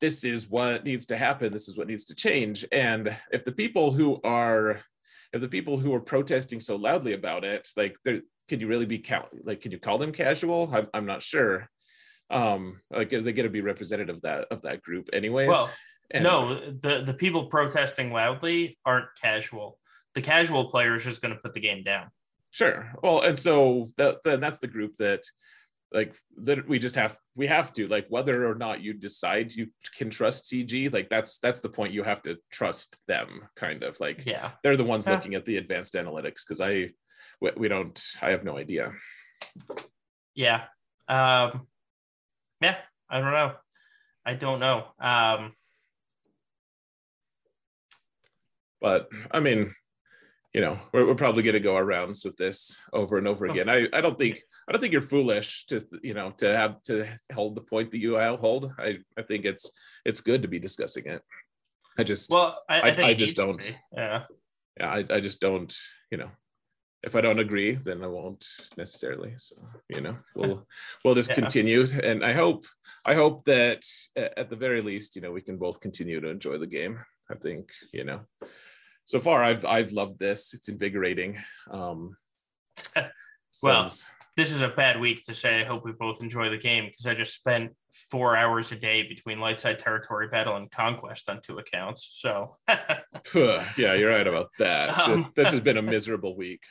this 0.00 0.24
is 0.24 0.48
what 0.48 0.84
needs 0.84 1.06
to 1.06 1.16
happen 1.16 1.52
this 1.52 1.68
is 1.68 1.76
what 1.76 1.86
needs 1.86 2.04
to 2.06 2.14
change. 2.14 2.66
And 2.72 3.16
if 3.30 3.44
the 3.44 3.52
people 3.52 3.92
who 3.92 4.20
are 4.24 4.80
if 5.32 5.40
the 5.40 5.48
people 5.48 5.78
who 5.78 5.94
are 5.94 6.00
protesting 6.00 6.60
so 6.60 6.76
loudly 6.76 7.14
about 7.14 7.44
it 7.44 7.68
like 7.76 7.96
they're 8.04 8.22
can 8.48 8.58
you 8.58 8.66
really 8.66 8.86
be 8.86 8.98
cal- 8.98 9.28
like 9.44 9.60
can 9.60 9.70
you 9.70 9.78
call 9.78 9.98
them 9.98 10.10
casual? 10.10 10.68
I'm, 10.72 10.88
I'm 10.92 11.06
not 11.06 11.22
sure 11.22 11.68
um 12.32 12.80
like 12.90 13.10
they 13.10 13.32
get 13.32 13.42
to 13.42 13.50
be 13.50 13.60
representative 13.60 14.16
of 14.16 14.22
that 14.22 14.46
of 14.50 14.62
that 14.62 14.82
group 14.82 15.08
anyways. 15.12 15.48
Well 15.48 15.70
and, 16.10 16.24
no 16.24 16.70
the 16.70 17.02
the 17.04 17.14
people 17.14 17.46
protesting 17.46 18.12
loudly 18.12 18.78
aren't 18.84 19.08
casual. 19.20 19.78
The 20.14 20.22
casual 20.22 20.70
player 20.70 20.94
is 20.94 21.04
just 21.04 21.22
going 21.22 21.34
to 21.34 21.40
put 21.40 21.54
the 21.54 21.60
game 21.60 21.82
down. 21.82 22.10
Sure. 22.50 22.92
Well 23.02 23.20
and 23.20 23.38
so 23.38 23.88
that 23.96 24.18
then 24.24 24.40
that's 24.40 24.58
the 24.58 24.66
group 24.66 24.96
that 24.96 25.22
like 25.92 26.16
that 26.38 26.66
we 26.66 26.78
just 26.78 26.94
have 26.96 27.16
we 27.34 27.46
have 27.46 27.72
to 27.74 27.86
like 27.86 28.06
whether 28.08 28.48
or 28.50 28.54
not 28.54 28.82
you 28.82 28.94
decide 28.94 29.52
you 29.52 29.66
can 29.94 30.08
trust 30.08 30.46
cg 30.46 30.90
like 30.90 31.10
that's 31.10 31.38
that's 31.38 31.60
the 31.60 31.68
point. 31.68 31.92
You 31.92 32.02
have 32.02 32.22
to 32.22 32.38
trust 32.50 32.96
them 33.06 33.42
kind 33.56 33.82
of 33.82 34.00
like 34.00 34.24
yeah. 34.24 34.52
they're 34.62 34.76
the 34.76 34.84
ones 34.84 35.06
yeah. 35.06 35.12
looking 35.12 35.34
at 35.34 35.44
the 35.44 35.58
advanced 35.58 35.94
analytics 35.94 36.46
because 36.46 36.60
i 36.60 36.90
we, 37.40 37.50
we 37.56 37.68
don't 37.68 38.02
i 38.22 38.30
have 38.30 38.44
no 38.44 38.56
idea. 38.56 38.92
Yeah. 40.34 40.64
Um 41.08 41.66
yeah, 42.62 42.76
I 43.08 43.20
don't 43.20 43.32
know. 43.32 43.54
I 44.24 44.34
don't 44.34 44.60
know. 44.60 44.86
Um, 45.00 45.52
but 48.80 49.08
I 49.30 49.40
mean, 49.40 49.74
you 50.52 50.60
know, 50.60 50.78
we're, 50.92 51.06
we're 51.06 51.14
probably 51.14 51.42
going 51.42 51.54
to 51.54 51.60
go 51.60 51.76
our 51.76 51.84
rounds 51.84 52.24
with 52.24 52.36
this 52.36 52.76
over 52.92 53.16
and 53.16 53.26
over 53.26 53.46
again. 53.46 53.68
I, 53.68 53.88
I 53.92 54.00
don't 54.00 54.18
think 54.18 54.40
I 54.68 54.72
don't 54.72 54.80
think 54.80 54.92
you're 54.92 55.00
foolish 55.00 55.64
to 55.66 55.86
you 56.02 56.14
know 56.14 56.32
to 56.38 56.54
have 56.54 56.82
to 56.84 57.06
hold 57.32 57.54
the 57.54 57.62
point 57.62 57.90
that 57.92 57.98
you 57.98 58.18
hold. 58.18 58.72
I 58.78 58.98
I 59.16 59.22
think 59.22 59.44
it's 59.44 59.70
it's 60.04 60.20
good 60.20 60.42
to 60.42 60.48
be 60.48 60.58
discussing 60.58 61.06
it. 61.06 61.22
I 61.98 62.04
just 62.04 62.30
well, 62.30 62.58
I, 62.68 62.80
I, 62.80 62.88
I, 62.90 63.04
I 63.08 63.14
just 63.14 63.36
don't. 63.36 63.76
Yeah, 63.96 64.24
yeah, 64.78 64.88
I, 64.88 65.04
I 65.10 65.20
just 65.20 65.40
don't. 65.40 65.74
You 66.10 66.18
know, 66.18 66.30
if 67.02 67.16
I 67.16 67.20
don't 67.20 67.40
agree, 67.40 67.72
then 67.72 68.02
I 68.02 68.06
won't 68.06 68.46
necessarily. 68.76 69.34
So 69.38 69.56
you 69.88 70.00
know, 70.00 70.16
we'll 70.34 70.66
we'll 71.04 71.14
just 71.14 71.30
yeah. 71.30 71.36
continue, 71.36 71.86
and 72.02 72.24
I 72.24 72.32
hope 72.32 72.66
I 73.04 73.14
hope 73.14 73.44
that 73.46 73.84
at 74.16 74.50
the 74.50 74.56
very 74.56 74.82
least, 74.82 75.16
you 75.16 75.22
know, 75.22 75.32
we 75.32 75.40
can 75.40 75.56
both 75.56 75.80
continue 75.80 76.20
to 76.20 76.28
enjoy 76.28 76.58
the 76.58 76.66
game. 76.66 76.98
I 77.30 77.34
think 77.34 77.72
you 77.92 78.04
know, 78.04 78.20
so 79.04 79.18
far 79.18 79.42
I've 79.42 79.64
I've 79.64 79.92
loved 79.92 80.18
this. 80.18 80.54
It's 80.54 80.68
invigorating. 80.68 81.38
Um, 81.70 82.16
well, 83.62 83.90
this 84.36 84.50
is 84.50 84.62
a 84.62 84.68
bad 84.68 85.00
week 85.00 85.24
to 85.24 85.34
say 85.34 85.60
I 85.60 85.64
hope 85.64 85.84
we 85.84 85.92
both 85.92 86.22
enjoy 86.22 86.50
the 86.50 86.56
game 86.56 86.86
because 86.86 87.06
I 87.06 87.14
just 87.14 87.34
spent 87.34 87.72
four 88.10 88.36
hours 88.36 88.72
a 88.72 88.76
day 88.76 89.02
between 89.02 89.38
Lightside 89.38 89.78
Territory 89.78 90.28
Battle 90.28 90.56
and 90.56 90.70
Conquest 90.70 91.28
on 91.28 91.40
two 91.42 91.58
accounts. 91.58 92.08
So 92.14 92.56
yeah, 93.34 93.94
you're 93.94 94.10
right 94.10 94.26
about 94.26 94.50
that. 94.58 94.96
Um, 94.96 95.30
this 95.36 95.50
has 95.50 95.60
been 95.60 95.76
a 95.76 95.82
miserable 95.82 96.36
week 96.36 96.62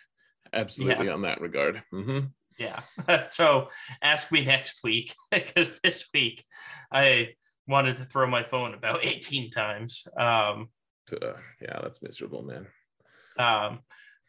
absolutely 0.53 1.07
yeah. 1.07 1.13
on 1.13 1.21
that 1.23 1.41
regard. 1.41 1.83
Mm-hmm. 1.93 2.27
Yeah. 2.59 2.81
so 3.29 3.69
ask 4.01 4.31
me 4.31 4.45
next 4.45 4.83
week 4.83 5.13
because 5.31 5.79
this 5.83 6.07
week 6.13 6.43
I 6.91 7.29
wanted 7.67 7.97
to 7.97 8.05
throw 8.05 8.27
my 8.27 8.43
phone 8.43 8.73
about 8.73 9.03
18 9.05 9.51
times. 9.51 10.07
Um, 10.17 10.69
uh, 11.11 11.33
yeah, 11.61 11.79
that's 11.81 12.01
miserable, 12.01 12.43
man. 12.43 12.67
Um, 13.37 13.79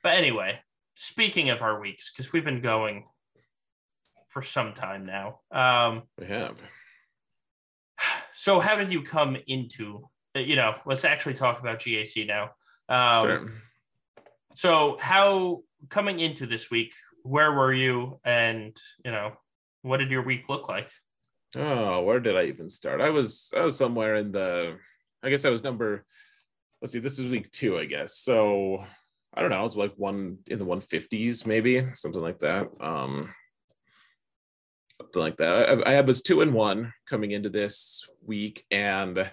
but 0.03 0.15
anyway, 0.15 0.61
speaking 0.95 1.51
of 1.51 1.63
our 1.63 1.81
weeks, 1.81 2.11
because 2.11 2.33
we've 2.33 2.45
been 2.45 2.61
going 2.61 3.05
for 4.33 4.43
some 4.43 4.73
time 4.73 5.05
now. 5.05 5.41
Um, 5.51 6.03
we 6.19 6.27
have. 6.27 6.57
So, 8.35 8.59
how 8.59 8.75
did 8.75 8.91
you 8.91 9.03
come 9.03 9.37
into? 9.47 10.09
You 10.35 10.57
know, 10.57 10.75
let's 10.85 11.05
actually 11.05 11.35
talk 11.35 11.61
about 11.61 11.79
GAC 11.79 12.27
now. 12.27 12.51
Um, 12.89 13.27
sure. 13.27 13.53
So, 14.57 14.97
how 14.99 15.63
coming 15.89 16.21
into 16.21 16.47
this 16.47 16.71
week, 16.71 16.95
where 17.23 17.53
were 17.53 17.73
you, 17.73 18.21
and 18.25 18.77
you 19.05 19.11
know, 19.11 19.33
what 19.83 19.99
did 19.99 20.11
your 20.11 20.23
week 20.23 20.49
look 20.49 20.69
like? 20.69 20.91
Oh, 21.57 22.03
where 22.03 22.21
did 22.21 22.37
I 22.37 22.45
even 22.45 22.71
start? 22.71 23.01
I 23.01 23.11
was 23.11 23.53
I 23.57 23.61
was 23.61 23.77
somewhere 23.77 24.17
in 24.17 24.33
the. 24.33 24.79
I 25.23 25.31
guess 25.31 25.45
I 25.45 25.51
was 25.51 25.63
number. 25.63 26.05
Let's 26.81 26.93
see. 26.93 26.99
This 26.99 27.19
is 27.19 27.31
week 27.31 27.51
two, 27.51 27.79
I 27.79 27.85
guess. 27.85 28.17
So 28.17 28.85
I 29.35 29.41
don't 29.41 29.51
know. 29.51 29.59
I 29.59 29.63
was 29.63 29.77
like 29.77 29.93
one 29.97 30.39
in 30.47 30.59
the 30.59 30.65
one 30.65 30.81
fifties, 30.81 31.47
maybe 31.47 31.87
something 31.95 32.23
like 32.23 32.41
that. 32.41 32.69
Um, 32.81 33.33
something 35.01 35.23
like 35.23 35.37
that. 35.39 35.87
I, 35.87 35.97
I 35.97 36.01
was 36.01 36.23
two 36.23 36.41
and 36.41 36.53
one 36.53 36.93
coming 37.09 37.31
into 37.31 37.51
this 37.51 38.09
week, 38.25 38.65
and 38.71 39.31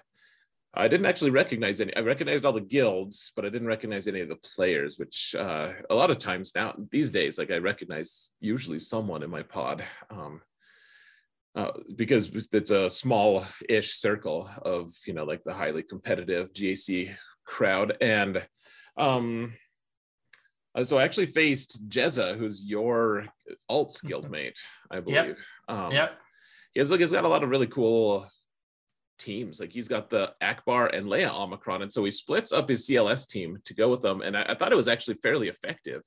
I 0.74 0.88
didn't 0.88 1.08
actually 1.08 1.32
recognize 1.32 1.82
any. 1.82 1.96
I 1.96 2.02
recognized 2.02 2.46
all 2.46 2.54
the 2.54 2.62
guilds, 2.62 3.32
but 3.36 3.44
I 3.44 3.50
didn't 3.50 3.68
recognize 3.68 4.08
any 4.08 4.22
of 4.22 4.30
the 4.30 4.36
players, 4.36 5.00
which 5.00 5.36
uh, 5.38 5.72
a 5.90 5.96
lot 5.96 6.12
of 6.12 6.20
times 6.20 6.52
now 6.56 6.76
these 6.92 7.10
days, 7.10 7.40
like 7.40 7.50
I 7.50 7.58
recognize 7.58 8.32
usually 8.40 8.80
someone 8.80 9.24
in 9.24 9.32
my 9.32 9.42
pod 9.42 9.84
um, 10.12 10.42
uh, 11.56 11.72
because 11.96 12.30
it's 12.54 12.70
a 12.70 12.90
small-ish 12.90 13.96
circle 13.96 14.50
of 14.62 14.92
you 15.08 15.14
know 15.14 15.24
like 15.24 15.44
the 15.44 15.54
highly 15.54 15.82
competitive 15.82 16.54
GAC 16.54 17.16
crowd, 17.46 17.98
and 18.00 18.46
um, 18.96 19.54
uh, 20.76 20.84
so 20.84 21.00
I 21.00 21.04
actually 21.04 21.28
faced 21.28 21.90
Jezza, 21.90 22.38
who's 22.38 22.64
your 22.64 23.26
alts 23.70 24.04
guildmate, 24.06 24.60
I 24.92 25.00
believe. 25.00 25.16
Yep. 25.16 25.38
Um, 25.68 25.92
yep. 25.92 26.20
He 26.74 26.80
has 26.80 26.92
like 26.92 27.00
he's 27.00 27.12
got 27.12 27.24
a 27.24 27.30
lot 27.30 27.44
of 27.44 27.50
really 27.50 27.68
cool 27.68 28.30
teams. 29.20 29.60
Like 29.60 29.72
he's 29.72 29.88
got 29.88 30.10
the 30.10 30.34
Ackbar 30.42 30.96
and 30.96 31.08
Leia 31.08 31.32
Omicron. 31.32 31.82
And 31.82 31.92
so 31.92 32.04
he 32.04 32.12
splits 32.12 32.52
up 32.52 32.70
his 32.70 32.88
CLS 32.88 33.28
team 33.28 33.58
to 33.66 33.74
go 33.74 33.90
with 33.90 34.02
them. 34.02 34.22
And 34.22 34.36
I, 34.38 34.46
I 34.50 34.56
thought 34.56 34.72
it 34.72 34.78
was 34.78 34.88
actually 34.88 35.18
fairly 35.22 35.50
effective. 35.50 36.02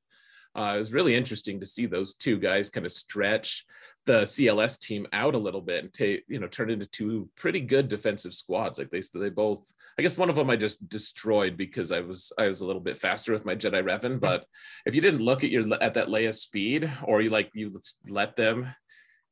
Uh, 0.55 0.75
it 0.77 0.79
was 0.79 0.93
really 0.93 1.15
interesting 1.15 1.61
to 1.61 1.67
see 1.67 1.87
those 1.87 2.15
two 2.15 2.39
guys 2.39 2.69
kind 2.69 2.85
of 2.85 2.93
stretch 2.93 3.65
the 4.05 4.23
CLS 4.23 4.79
team 4.79 5.07
out 5.13 5.35
a 5.35 5.39
little 5.39 5.61
bit 5.61 5.83
and 5.83 5.93
take, 5.93 6.25
you 6.29 6.39
know, 6.39 6.49
turn 6.49 6.71
into 6.71 6.85
two 6.87 7.31
pretty 7.37 7.61
good 7.61 7.89
defensive 7.89 8.35
squads. 8.35 8.79
Like 8.79 8.91
they, 8.91 9.01
they 9.15 9.31
both, 9.31 9.73
I 9.99 10.03
guess 10.03 10.19
one 10.19 10.29
of 10.29 10.37
them 10.37 10.51
I 10.51 10.57
just 10.57 10.87
destroyed 10.89 11.57
because 11.57 11.91
I 11.91 12.01
was, 12.01 12.33
I 12.37 12.49
was 12.49 12.61
a 12.61 12.67
little 12.67 12.83
bit 12.83 12.99
faster 12.99 13.33
with 13.33 13.47
my 13.47 13.55
Jedi 13.55 13.83
Revan. 13.83 14.21
But 14.21 14.45
if 14.85 14.95
you 14.95 15.01
didn't 15.01 15.23
look 15.23 15.43
at 15.43 15.51
your, 15.51 15.65
at 15.83 15.95
that 15.95 16.09
Leia 16.09 16.35
speed 16.35 16.91
or 17.05 17.23
you 17.23 17.31
like, 17.31 17.51
you 17.55 17.81
let 18.09 18.37
them 18.37 18.67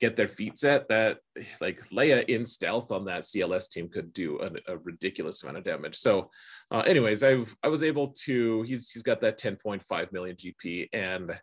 get 0.01 0.17
their 0.17 0.29
feet 0.29 0.59
set 0.59 0.89
that 0.89 1.19
like 1.61 1.81
Leia 1.91 2.25
in 2.27 2.45
stealth 2.45 2.91
on 2.91 3.05
that 3.05 3.23
CLS 3.23 3.69
team 3.69 3.89
could 3.89 4.13
do 4.13 4.41
a, 4.41 4.73
a 4.73 4.79
ridiculous 4.79 5.43
amount 5.43 5.59
of 5.59 5.65
damage. 5.65 5.97
So, 5.97 6.31
uh, 6.71 6.81
anyways, 6.81 7.23
I 7.23 7.45
I 7.63 7.69
was 7.69 7.83
able 7.83 8.09
to. 8.25 8.63
He's 8.63 8.91
he's 8.91 9.03
got 9.03 9.21
that 9.21 9.39
10.5 9.39 10.13
million 10.13 10.37
GP 10.37 10.89
and 10.93 11.39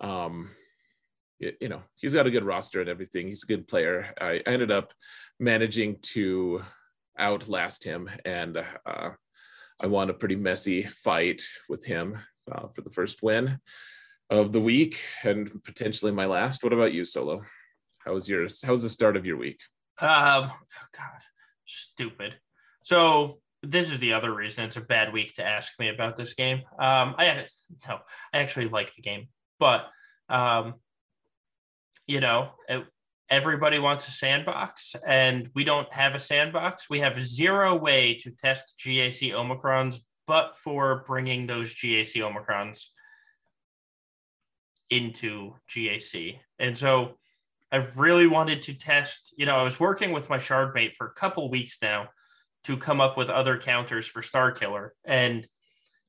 um 0.00 0.50
you 1.40 1.68
know 1.68 1.82
he's 1.96 2.12
got 2.12 2.26
a 2.26 2.30
good 2.30 2.44
roster 2.44 2.80
and 2.80 2.88
everything 2.88 3.26
he's 3.26 3.42
a 3.42 3.46
good 3.46 3.66
player 3.66 4.14
i 4.20 4.40
ended 4.46 4.70
up 4.70 4.92
managing 5.38 5.96
to 6.02 6.62
outlast 7.18 7.84
him 7.84 8.08
and 8.24 8.58
uh, 8.86 9.10
i 9.80 9.86
won 9.86 10.10
a 10.10 10.14
pretty 10.14 10.36
messy 10.36 10.82
fight 10.82 11.42
with 11.68 11.84
him 11.84 12.18
uh, 12.52 12.68
for 12.68 12.82
the 12.82 12.90
first 12.90 13.22
win 13.22 13.58
of 14.28 14.52
the 14.52 14.60
week 14.60 15.00
and 15.24 15.62
potentially 15.64 16.12
my 16.12 16.26
last 16.26 16.62
what 16.62 16.72
about 16.72 16.92
you 16.92 17.04
solo 17.04 17.42
how 18.04 18.14
was 18.14 18.28
yours? 18.28 18.62
How 18.62 18.72
was 18.72 18.82
the 18.82 18.88
start 18.88 19.16
of 19.16 19.26
your 19.26 19.36
week? 19.36 19.60
Um 20.00 20.50
oh 20.50 20.86
god. 20.96 21.22
Stupid. 21.64 22.34
So 22.82 23.40
this 23.62 23.92
is 23.92 23.98
the 23.98 24.14
other 24.14 24.34
reason 24.34 24.64
it's 24.64 24.76
a 24.76 24.80
bad 24.80 25.12
week 25.12 25.34
to 25.34 25.44
ask 25.44 25.78
me 25.78 25.88
about 25.88 26.16
this 26.16 26.34
game. 26.34 26.62
Um 26.78 27.14
i 27.18 27.46
no 27.86 27.98
i 28.32 28.38
actually 28.38 28.68
like 28.68 28.94
the 28.94 29.02
game 29.02 29.28
but 29.60 29.90
um, 30.28 30.74
you 32.06 32.18
know, 32.18 32.50
it, 32.68 32.84
everybody 33.28 33.78
wants 33.78 34.08
a 34.08 34.10
sandbox, 34.10 34.96
and 35.06 35.50
we 35.54 35.62
don't 35.62 35.92
have 35.92 36.16
a 36.16 36.18
sandbox. 36.18 36.90
We 36.90 37.00
have 37.00 37.20
zero 37.20 37.76
way 37.76 38.14
to 38.22 38.30
test 38.30 38.80
GAC 38.84 39.32
Omicrons, 39.32 39.98
but 40.26 40.56
for 40.56 41.04
bringing 41.06 41.46
those 41.46 41.74
GAC 41.74 42.16
Omicrons 42.16 42.86
into 44.88 45.54
GAC. 45.68 46.38
And 46.58 46.76
so 46.76 47.18
I 47.72 47.88
really 47.96 48.26
wanted 48.26 48.62
to 48.62 48.74
test, 48.74 49.34
you 49.36 49.46
know, 49.46 49.56
I 49.56 49.62
was 49.62 49.78
working 49.78 50.12
with 50.12 50.28
my 50.28 50.38
shard 50.38 50.74
mate 50.74 50.96
for 50.96 51.06
a 51.06 51.12
couple 51.12 51.50
weeks 51.50 51.78
now 51.80 52.08
to 52.64 52.76
come 52.76 53.00
up 53.00 53.16
with 53.16 53.30
other 53.30 53.58
counters 53.58 54.06
for 54.06 54.22
Star 54.22 54.50
Killer. 54.52 54.94
And 55.04 55.46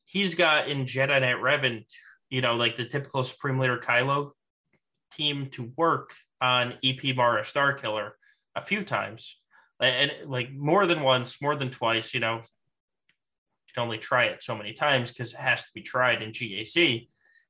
he's 0.06 0.36
got 0.36 0.70
in 0.70 0.86
Jedi 0.86 1.22
Knight 1.22 1.38
Revan 1.38 1.86
you 2.32 2.42
know, 2.42 2.56
like 2.56 2.78
the 2.78 2.86
typical 2.86 3.24
Supreme 3.24 3.60
Leader 3.60 3.78
Kylo 3.78 4.32
team 5.12 5.48
to 5.52 5.72
work 5.78 6.14
on 6.40 6.74
EP 6.84 7.16
Mara 7.16 7.44
Star 7.44 7.74
Killer 7.74 8.16
a 8.56 8.62
few 8.62 8.84
times. 8.84 9.38
And 9.80 10.12
like 10.26 10.52
more 10.52 10.88
than 10.88 11.02
once, 11.02 11.42
more 11.42 11.56
than 11.56 11.70
twice, 11.70 12.14
you 12.14 12.20
know, 12.22 12.38
you 12.38 13.74
can 13.74 13.84
only 13.84 13.98
try 13.98 14.26
it 14.26 14.42
so 14.42 14.56
many 14.56 14.74
times 14.74 15.12
because 15.12 15.34
it 15.34 15.40
has 15.40 15.66
to 15.66 15.72
be 15.76 15.82
tried 15.82 16.22
in 16.22 16.32
GAC. 16.32 17.10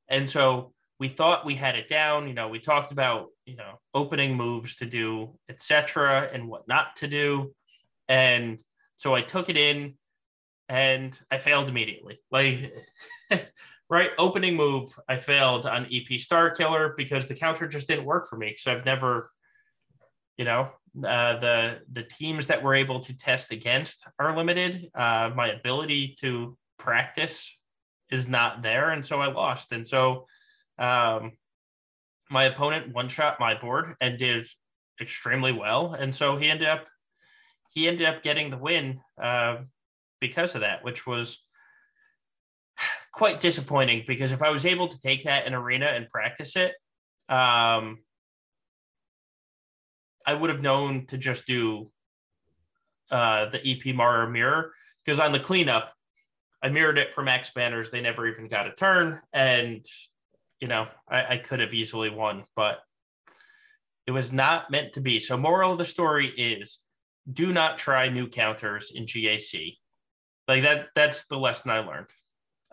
And 0.10 0.30
so 0.30 0.74
we 1.02 1.08
thought 1.08 1.48
we 1.48 1.56
had 1.56 1.76
it 1.76 1.88
down. 1.88 2.28
You 2.28 2.36
know, 2.36 2.48
we 2.48 2.60
talked 2.60 2.92
about, 2.92 3.30
you 3.48 3.56
know, 3.56 3.80
opening 3.92 4.38
moves 4.38 4.76
to 4.76 4.86
do, 4.86 5.34
etc., 5.50 6.30
and 6.32 6.48
what 6.48 6.68
not 6.68 6.96
to 6.98 7.08
do. 7.08 7.56
And 8.08 8.62
so 8.98 9.16
I 9.16 9.22
took 9.22 9.50
it 9.50 9.58
in 9.58 9.96
and 10.70 11.20
I 11.32 11.40
failed 11.40 11.70
immediately. 11.70 12.20
Like 12.30 12.72
right 13.90 14.12
opening 14.18 14.56
move 14.56 14.98
i 15.10 15.18
failed 15.18 15.66
on 15.66 15.86
ep 15.92 16.20
star 16.22 16.50
killer 16.50 16.94
because 16.98 17.28
the 17.28 17.36
counter 17.36 17.68
just 17.68 17.88
didn't 17.88 18.06
work 18.06 18.26
for 18.26 18.38
me 18.38 18.56
so 18.58 18.72
i've 18.72 18.86
never 18.86 19.30
you 20.38 20.46
know 20.46 20.70
uh, 21.06 21.38
the 21.40 21.80
the 21.92 22.04
teams 22.04 22.48
that 22.48 22.64
we're 22.64 22.76
able 22.76 23.02
to 23.02 23.14
test 23.18 23.52
against 23.52 24.08
are 24.18 24.36
limited 24.36 24.90
uh, 24.96 25.30
my 25.36 25.50
ability 25.50 26.16
to 26.22 26.58
practice 26.80 27.58
is 28.10 28.30
not 28.30 28.62
there 28.62 28.92
and 28.92 29.06
so 29.06 29.20
i 29.20 29.30
lost 29.30 29.74
and 29.74 29.86
so 29.86 30.26
um, 30.82 31.34
my 32.30 32.46
opponent 32.46 32.94
one 32.94 33.08
shot 33.08 33.40
my 33.40 33.54
board 33.54 33.96
and 34.02 34.18
did 34.18 34.48
extremely 35.00 35.52
well 35.52 35.94
and 35.94 36.14
so 36.14 36.38
he 36.38 36.50
ended 36.50 36.68
up 36.68 36.88
he 37.74 37.88
ended 37.88 38.08
up 38.08 38.22
getting 38.24 38.50
the 38.50 38.58
win 38.58 39.00
uh, 39.22 39.58
because 40.20 40.56
of 40.56 40.62
that 40.62 40.84
which 40.84 41.06
was 41.06 41.44
quite 43.14 43.40
disappointing 43.40 44.04
because 44.08 44.32
if 44.32 44.42
I 44.42 44.50
was 44.50 44.66
able 44.66 44.88
to 44.88 45.00
take 45.00 45.24
that 45.26 45.48
in 45.48 45.54
arena 45.54 45.86
and 45.86 46.10
practice 46.10 46.56
it, 46.56 46.74
um, 47.30 48.00
I 50.26 50.34
would 50.34 50.50
have 50.50 50.62
known 50.62 51.06
to 51.08 51.18
just 51.18 51.46
do 51.46 51.92
uh, 53.10 53.48
the 53.50 53.62
EP 53.66 53.96
Mara 53.96 54.30
mirror 54.30 54.74
because 55.04 55.20
on 55.20 55.32
the 55.32 55.40
cleanup, 55.40 55.94
I 56.64 56.70
mirrored 56.70 56.98
it 56.98 57.14
for 57.14 57.24
max 57.24 57.50
banners. 57.50 57.90
They 57.90 58.02
never 58.02 58.28
even 58.28 58.48
got 58.48 58.68
a 58.68 58.72
turn, 58.72 59.20
and 59.34 59.84
you 60.62 60.68
know 60.68 60.88
I, 61.10 61.26
I 61.34 61.38
could 61.38 61.60
have 61.60 61.74
easily 61.74 62.10
won, 62.10 62.46
but 62.56 62.80
it 64.08 64.12
was 64.12 64.32
not 64.32 64.72
meant 64.72 64.94
to 64.94 65.02
be. 65.02 65.20
So, 65.20 65.38
moral 65.38 65.74
of 65.74 65.78
the 65.78 65.86
story 65.86 66.28
is: 66.28 66.80
do 67.32 67.52
not 67.52 67.78
try 67.78 68.08
new 68.08 68.28
counters 68.28 68.92
in 68.94 69.06
GAC. 69.06 69.78
Like 70.48 70.64
that. 70.64 70.88
That's 70.96 71.28
the 71.28 71.38
lesson 71.38 71.72
I 71.72 71.80
learned 71.80 72.08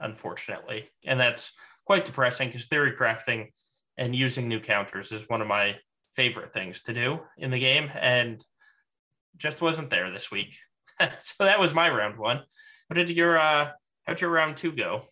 unfortunately. 0.00 0.88
And 1.04 1.18
that's 1.18 1.52
quite 1.84 2.04
depressing 2.04 2.48
because 2.48 2.66
theory 2.66 2.92
crafting 2.92 3.48
and 3.96 4.14
using 4.14 4.48
new 4.48 4.60
counters 4.60 5.12
is 5.12 5.28
one 5.28 5.40
of 5.40 5.48
my 5.48 5.76
favorite 6.14 6.52
things 6.52 6.82
to 6.82 6.94
do 6.94 7.20
in 7.36 7.50
the 7.50 7.58
game 7.58 7.90
and 7.94 8.44
just 9.36 9.60
wasn't 9.60 9.90
there 9.90 10.10
this 10.10 10.30
week. 10.30 10.56
so 11.20 11.44
that 11.44 11.60
was 11.60 11.74
my 11.74 11.88
round 11.88 12.18
one. 12.18 12.42
How 12.88 12.94
did 12.94 13.10
your 13.10 13.38
uh 13.38 13.70
how'd 14.04 14.20
your 14.20 14.30
round 14.30 14.56
two 14.56 14.72
go? 14.72 15.02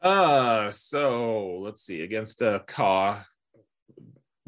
Uh 0.00 0.70
so 0.70 1.58
let's 1.58 1.82
see, 1.82 2.02
against 2.02 2.40
a 2.42 2.62
Ka 2.66 3.24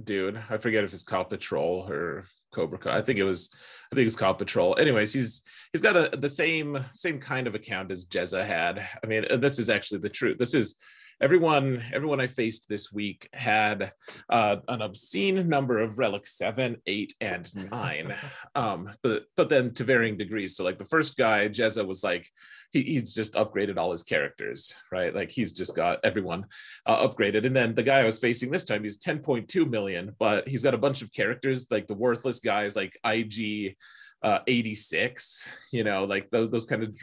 dude. 0.02 0.40
I 0.48 0.58
forget 0.58 0.84
if 0.84 0.92
it's 0.92 1.02
Ka 1.02 1.24
Patrol 1.24 1.86
or 1.88 2.24
Cobra 2.52 2.78
Kai. 2.78 2.96
I 2.96 3.02
think 3.02 3.18
it 3.18 3.24
was, 3.24 3.50
I 3.92 3.94
think 3.94 4.06
it's 4.06 4.16
called 4.16 4.38
Patrol. 4.38 4.76
Anyways, 4.78 5.12
he's 5.12 5.42
he's 5.72 5.82
got 5.82 5.96
a 5.96 6.16
the 6.16 6.28
same 6.28 6.84
same 6.92 7.20
kind 7.20 7.46
of 7.46 7.54
account 7.54 7.90
as 7.90 8.06
Jezza 8.06 8.44
had. 8.44 8.86
I 9.02 9.06
mean, 9.06 9.24
this 9.40 9.58
is 9.58 9.70
actually 9.70 10.00
the 10.00 10.08
truth. 10.08 10.38
This 10.38 10.54
is 10.54 10.76
everyone 11.20 11.82
everyone 11.92 12.20
i 12.20 12.26
faced 12.26 12.68
this 12.68 12.92
week 12.92 13.28
had 13.32 13.92
uh, 14.30 14.56
an 14.68 14.82
obscene 14.82 15.48
number 15.48 15.78
of 15.78 15.98
relics 15.98 16.36
seven 16.36 16.76
eight 16.86 17.14
and 17.20 17.70
nine. 17.70 18.14
Um, 18.54 18.90
but 19.02 19.24
but 19.36 19.48
then 19.48 19.72
to 19.74 19.84
varying 19.84 20.16
degrees. 20.16 20.56
So 20.56 20.64
like 20.64 20.78
the 20.78 20.84
first 20.84 21.16
guy 21.16 21.48
jezza 21.48 21.86
was 21.86 22.02
like 22.02 22.28
he, 22.72 22.82
he's 22.82 23.14
just 23.14 23.34
upgraded 23.34 23.76
all 23.76 23.90
his 23.90 24.02
characters 24.02 24.74
right? 24.90 25.14
Like 25.14 25.30
he's 25.30 25.52
just 25.52 25.76
got 25.76 26.00
everyone 26.04 26.46
uh, 26.86 27.06
upgraded. 27.06 27.46
And 27.46 27.54
then 27.54 27.74
the 27.74 27.82
guy 27.82 28.00
i 28.00 28.04
was 28.04 28.18
facing 28.18 28.50
this 28.50 28.64
time 28.64 28.82
he's 28.82 28.98
10.2 28.98 29.68
million 29.68 30.14
but 30.18 30.48
he's 30.48 30.62
got 30.62 30.74
a 30.74 30.78
bunch 30.78 31.02
of 31.02 31.12
characters 31.12 31.66
like 31.70 31.86
the 31.86 31.94
worthless 31.94 32.40
guys 32.40 32.76
like 32.76 32.98
ig 33.04 33.76
uh, 34.22 34.40
86 34.46 35.48
you 35.72 35.84
know 35.84 36.04
like 36.04 36.30
those 36.30 36.50
those 36.50 36.66
kind 36.66 36.82
of 36.82 36.94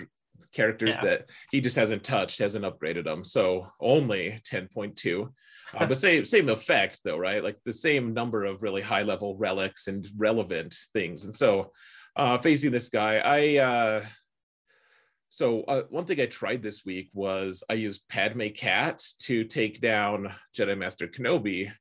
characters 0.54 0.96
yeah. 0.98 1.06
that 1.06 1.30
he 1.52 1.62
just 1.62 1.76
hasn't 1.76 2.04
touched, 2.04 2.40
hasn't 2.40 2.66
upgraded 2.66 3.06
them. 3.06 3.24
So 3.24 3.68
only 3.80 4.40
10.2. 4.50 5.30
Uh, 5.74 5.86
but 5.86 5.98
same 5.98 6.26
same 6.26 6.50
effect 6.50 7.02
though, 7.04 7.18
right? 7.18 7.44
Like 7.44 7.58
the 7.66 7.74
same 7.74 8.14
number 8.14 8.44
of 8.46 8.64
really 8.64 8.82
high 8.82 9.04
level 9.04 9.36
relics 9.38 9.88
and 9.88 10.08
relevant 10.18 10.76
things. 10.94 11.26
And 11.26 11.36
so 11.36 11.72
uh, 12.16 12.38
facing 12.38 12.72
this 12.72 12.90
guy, 12.90 13.18
I 13.18 13.58
uh, 13.58 14.06
so 15.30 15.64
uh, 15.64 15.84
one 15.90 16.06
thing 16.06 16.22
I 16.22 16.26
tried 16.26 16.64
this 16.64 16.86
week 16.86 17.10
was 17.14 17.64
I 17.70 17.74
used 17.74 18.08
Padme 18.08 18.48
Cat 18.48 19.04
to 19.20 19.44
take 19.44 19.82
down 19.82 20.34
Jedi 20.56 20.78
Master 20.78 21.08
Kenobi 21.08 21.72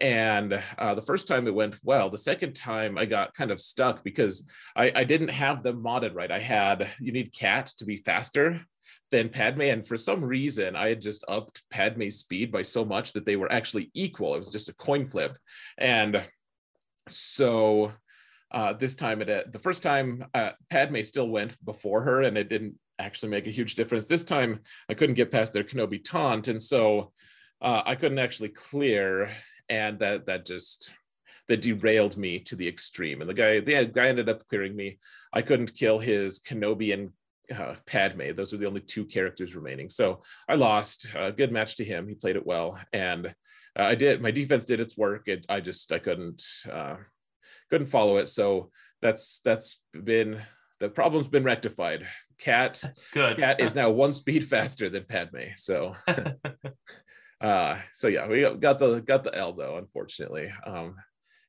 and 0.00 0.62
uh, 0.78 0.94
the 0.94 1.02
first 1.02 1.28
time 1.28 1.46
it 1.46 1.54
went 1.54 1.78
well. 1.82 2.10
The 2.10 2.18
second 2.18 2.54
time 2.54 2.96
I 2.96 3.04
got 3.04 3.34
kind 3.34 3.50
of 3.50 3.60
stuck 3.60 4.04
because 4.04 4.44
I, 4.76 4.92
I 4.94 5.04
didn't 5.04 5.28
have 5.28 5.62
them 5.62 5.82
modded 5.82 6.14
right. 6.14 6.30
I 6.30 6.38
had 6.38 6.88
you 7.00 7.12
need 7.12 7.32
cat 7.32 7.66
to 7.78 7.84
be 7.84 7.96
faster 7.96 8.60
than 9.10 9.28
Padme, 9.28 9.62
and 9.62 9.86
for 9.86 9.96
some 9.96 10.24
reason 10.24 10.76
I 10.76 10.88
had 10.88 11.00
just 11.00 11.24
upped 11.28 11.62
Padme's 11.70 12.18
speed 12.18 12.52
by 12.52 12.62
so 12.62 12.84
much 12.84 13.12
that 13.14 13.24
they 13.24 13.36
were 13.36 13.50
actually 13.50 13.90
equal. 13.94 14.34
It 14.34 14.38
was 14.38 14.52
just 14.52 14.68
a 14.68 14.74
coin 14.74 15.06
flip, 15.06 15.36
and 15.78 16.22
so 17.08 17.92
uh, 18.50 18.72
this 18.74 18.94
time 18.94 19.22
it 19.22 19.52
the 19.52 19.58
first 19.58 19.82
time 19.82 20.24
uh, 20.34 20.50
Padme 20.70 21.00
still 21.02 21.28
went 21.28 21.62
before 21.64 22.02
her, 22.02 22.22
and 22.22 22.36
it 22.38 22.48
didn't 22.48 22.78
actually 22.98 23.30
make 23.30 23.46
a 23.46 23.50
huge 23.50 23.74
difference. 23.74 24.06
This 24.06 24.24
time 24.24 24.60
I 24.88 24.94
couldn't 24.94 25.14
get 25.16 25.30
past 25.30 25.52
their 25.52 25.64
Kenobi 25.64 26.02
taunt, 26.04 26.48
and 26.48 26.62
so 26.62 27.12
uh, 27.60 27.82
I 27.84 27.94
couldn't 27.94 28.18
actually 28.18 28.50
clear 28.50 29.30
and 29.68 29.98
that 29.98 30.26
that 30.26 30.44
just 30.44 30.90
that 31.48 31.62
derailed 31.62 32.16
me 32.16 32.38
to 32.38 32.56
the 32.56 32.68
extreme. 32.68 33.20
And 33.20 33.28
the 33.28 33.34
guy, 33.34 33.60
the 33.60 33.86
guy 33.86 34.08
ended 34.08 34.28
up 34.28 34.46
clearing 34.48 34.76
me. 34.76 34.98
I 35.32 35.42
couldn't 35.42 35.74
kill 35.74 35.98
his 35.98 36.38
Kenobi 36.40 36.92
and 36.92 37.10
uh, 37.58 37.74
Padme. 37.86 38.34
Those 38.36 38.52
are 38.52 38.58
the 38.58 38.66
only 38.66 38.82
two 38.82 39.06
characters 39.06 39.56
remaining. 39.56 39.88
So 39.88 40.22
I 40.48 40.54
lost. 40.54 41.06
A 41.16 41.32
good 41.32 41.52
match 41.52 41.76
to 41.76 41.84
him. 41.84 42.06
He 42.06 42.14
played 42.14 42.36
it 42.36 42.46
well, 42.46 42.78
and 42.92 43.26
uh, 43.26 43.32
I 43.82 43.94
did. 43.94 44.20
My 44.20 44.30
defense 44.30 44.66
did 44.66 44.80
its 44.80 44.96
work. 44.96 45.28
It, 45.28 45.46
I 45.48 45.60
just 45.60 45.90
I 45.92 45.98
couldn't 45.98 46.42
uh, 46.70 46.96
couldn't 47.70 47.86
follow 47.86 48.18
it. 48.18 48.28
So 48.28 48.70
that's 49.00 49.40
that's 49.40 49.80
been 49.92 50.40
the 50.80 50.88
problem's 50.88 51.28
been 51.28 51.44
rectified. 51.44 52.06
Cat, 52.38 52.82
good. 53.12 53.38
Cat 53.38 53.60
is 53.60 53.74
now 53.74 53.90
one 53.90 54.12
speed 54.12 54.44
faster 54.48 54.90
than 54.90 55.04
Padme. 55.04 55.54
So 55.56 55.96
Uh, 57.40 57.78
so 57.92 58.08
yeah, 58.08 58.26
we 58.26 58.42
got 58.58 58.78
the 58.78 59.00
got 59.00 59.22
the 59.24 59.34
L 59.34 59.52
though, 59.52 59.76
unfortunately. 59.78 60.52
Um, 60.66 60.96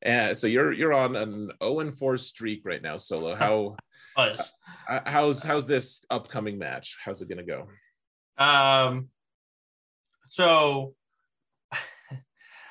And 0.02 0.38
so 0.38 0.48
you're 0.48 0.72
you're 0.72 0.94
on 0.94 1.16
an 1.16 1.52
0 1.61 1.80
and 1.80 1.98
4 1.98 2.18
streak 2.18 2.61
right 2.64 2.82
now, 2.82 2.98
solo. 2.98 3.36
How 3.36 3.76
Was. 4.18 4.52
uh, 4.88 4.99
how's 5.06 5.44
how's 5.44 5.66
this 5.68 6.06
upcoming 6.10 6.57
match? 6.57 6.98
How's 7.03 7.22
it 7.22 7.30
gonna 7.30 7.44
go? 7.44 7.68
Um, 8.38 9.10
so 10.28 10.94
uh, 11.72 12.16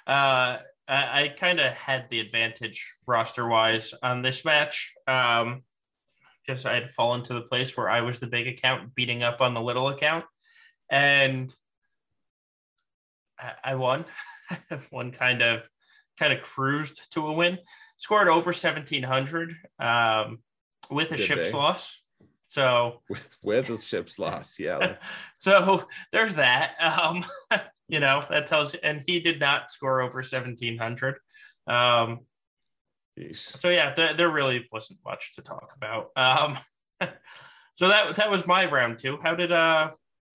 I, 0.06 0.60
I 0.88 1.34
kind 1.36 1.60
of 1.60 1.72
had 1.74 2.08
the 2.10 2.20
advantage 2.20 2.94
roster 3.06 3.46
wise 3.48 3.94
on 4.02 4.22
this 4.22 4.44
match. 4.44 4.92
Um, 5.06 5.62
because 6.46 6.64
I 6.64 6.72
had 6.72 6.90
fallen 6.90 7.22
to 7.24 7.34
the 7.34 7.42
place 7.42 7.76
where 7.76 7.90
I 7.90 8.00
was 8.00 8.20
the 8.20 8.26
big 8.26 8.46
account 8.48 8.94
beating 8.94 9.22
up 9.22 9.42
on 9.42 9.52
the 9.52 9.60
little 9.60 9.88
account, 9.88 10.24
and 10.90 11.54
I, 13.64 13.74
won. 13.74 14.04
One 14.90 15.12
kind 15.12 15.42
of 15.42 15.68
kind 16.18 16.32
of 16.32 16.40
cruised 16.40 17.12
to 17.12 17.26
a 17.26 17.32
win. 17.32 17.58
Scored 17.96 18.28
over 18.28 18.52
seventeen 18.52 19.02
hundred 19.02 19.54
um, 19.78 20.38
with 20.90 21.08
a 21.08 21.16
Good 21.16 21.20
ship's 21.20 21.50
day. 21.50 21.56
loss. 21.56 22.00
So 22.46 23.02
With 23.08 23.36
with 23.42 23.66
the 23.68 23.78
ship's 23.78 24.18
loss, 24.18 24.58
yeah. 24.58 24.96
so 25.38 25.86
there's 26.12 26.34
that. 26.34 26.74
Um, 26.80 27.24
you 27.88 28.00
know, 28.00 28.24
that 28.30 28.46
tells 28.46 28.74
you, 28.74 28.80
and 28.82 29.02
he 29.06 29.20
did 29.20 29.38
not 29.40 29.70
score 29.70 30.00
over 30.00 30.18
1700. 30.18 31.16
Um, 31.66 32.20
Yeesh. 33.18 33.58
so 33.58 33.68
yeah, 33.68 33.92
th- 33.94 34.16
there 34.16 34.30
really 34.30 34.66
wasn't 34.72 34.98
much 35.04 35.34
to 35.34 35.42
talk 35.42 35.74
about. 35.76 36.10
Um, 36.16 36.58
so 37.74 37.88
that 37.88 38.16
that 38.16 38.30
was 38.30 38.46
my 38.46 38.66
round 38.66 38.98
two. 38.98 39.18
How 39.22 39.34
did 39.34 39.52
uh 39.52 39.90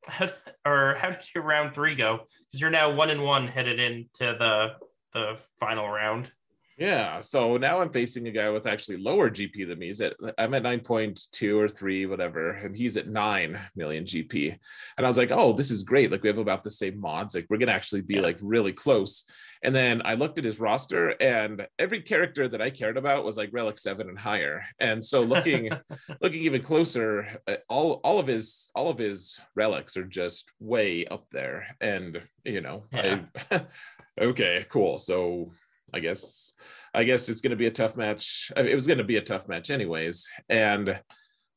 or 0.65 0.95
how 0.95 1.09
did 1.09 1.25
your 1.33 1.43
round 1.43 1.73
three 1.73 1.95
go? 1.95 2.25
Because 2.47 2.61
you're 2.61 2.69
now 2.69 2.91
one 2.91 3.09
and 3.09 3.23
one 3.23 3.47
headed 3.47 3.79
into 3.79 4.07
the 4.19 4.73
the 5.13 5.39
final 5.59 5.87
round. 5.87 6.31
Yeah, 6.77 7.19
so 7.19 7.57
now 7.57 7.81
I'm 7.81 7.91
facing 7.91 8.27
a 8.27 8.31
guy 8.31 8.49
with 8.49 8.65
actually 8.65 8.97
lower 8.97 9.29
GP 9.29 9.67
than 9.67 9.77
me. 9.77 9.87
He's 9.87 10.01
at 10.01 10.15
I'm 10.39 10.53
at 10.55 10.63
9.2 10.63 11.57
or 11.59 11.69
3, 11.69 12.05
whatever, 12.07 12.51
and 12.51 12.75
he's 12.75 12.97
at 12.97 13.07
9 13.07 13.59
million 13.75 14.05
GP. 14.05 14.57
And 14.97 15.05
I 15.05 15.09
was 15.09 15.17
like, 15.17 15.29
oh, 15.31 15.53
this 15.53 15.69
is 15.69 15.83
great. 15.83 16.09
Like 16.11 16.23
we 16.23 16.29
have 16.29 16.39
about 16.39 16.63
the 16.63 16.71
same 16.71 16.99
mods. 16.99 17.35
Like 17.35 17.45
we're 17.49 17.57
gonna 17.57 17.71
actually 17.73 18.01
be 18.01 18.15
Yeah. 18.15 18.21
like 18.21 18.37
really 18.41 18.73
close. 18.73 19.23
And 19.61 19.73
then 19.73 20.01
I 20.03 20.15
looked 20.15 20.39
at 20.39 20.45
his 20.45 20.59
roster, 20.59 21.09
and 21.21 21.65
every 21.79 22.01
character 22.01 22.47
that 22.49 22.61
I 22.61 22.69
cared 22.69 22.97
about 22.97 23.23
was 23.23 23.37
like 23.37 23.49
relic 23.53 23.77
seven 23.77 24.09
and 24.09 24.17
higher. 24.19 24.65
And 24.79 25.03
so 25.03 25.21
looking 25.21 25.69
looking 26.21 26.41
even 26.41 26.61
closer, 26.61 27.39
uh, 27.47 27.57
all 27.69 28.01
all 28.03 28.19
of 28.19 28.27
his 28.27 28.71
all 28.75 28.89
of 28.89 28.97
his 28.97 29.39
relics 29.55 29.95
are 29.95 30.05
just 30.05 30.51
way 30.59 31.05
up 31.05 31.27
there. 31.31 31.75
And 31.79 32.21
you 32.43 32.61
know, 32.61 32.85
I 32.91 33.25
okay, 34.19 34.65
cool. 34.69 34.97
So 34.99 35.53
I 35.93 35.99
guess 35.99 36.53
I 36.93 37.03
guess 37.03 37.29
it's 37.29 37.41
going 37.41 37.51
to 37.51 37.57
be 37.57 37.67
a 37.67 37.71
tough 37.71 37.97
match. 37.97 38.51
It 38.55 38.75
was 38.75 38.87
going 38.87 38.99
to 38.99 39.03
be 39.03 39.17
a 39.17 39.21
tough 39.21 39.47
match 39.47 39.69
anyways, 39.69 40.27
and 40.49 40.99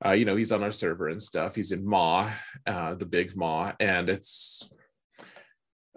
uh, 0.05 0.13
you 0.13 0.25
know 0.25 0.37
he's 0.37 0.53
on 0.53 0.63
our 0.63 0.71
server 0.71 1.09
and 1.09 1.21
stuff. 1.21 1.55
He's 1.55 1.73
in 1.73 1.87
Maw, 1.87 2.31
uh, 2.67 2.95
the 2.95 3.07
big 3.07 3.37
Maw, 3.37 3.73
and 3.81 4.09
it's. 4.09 4.69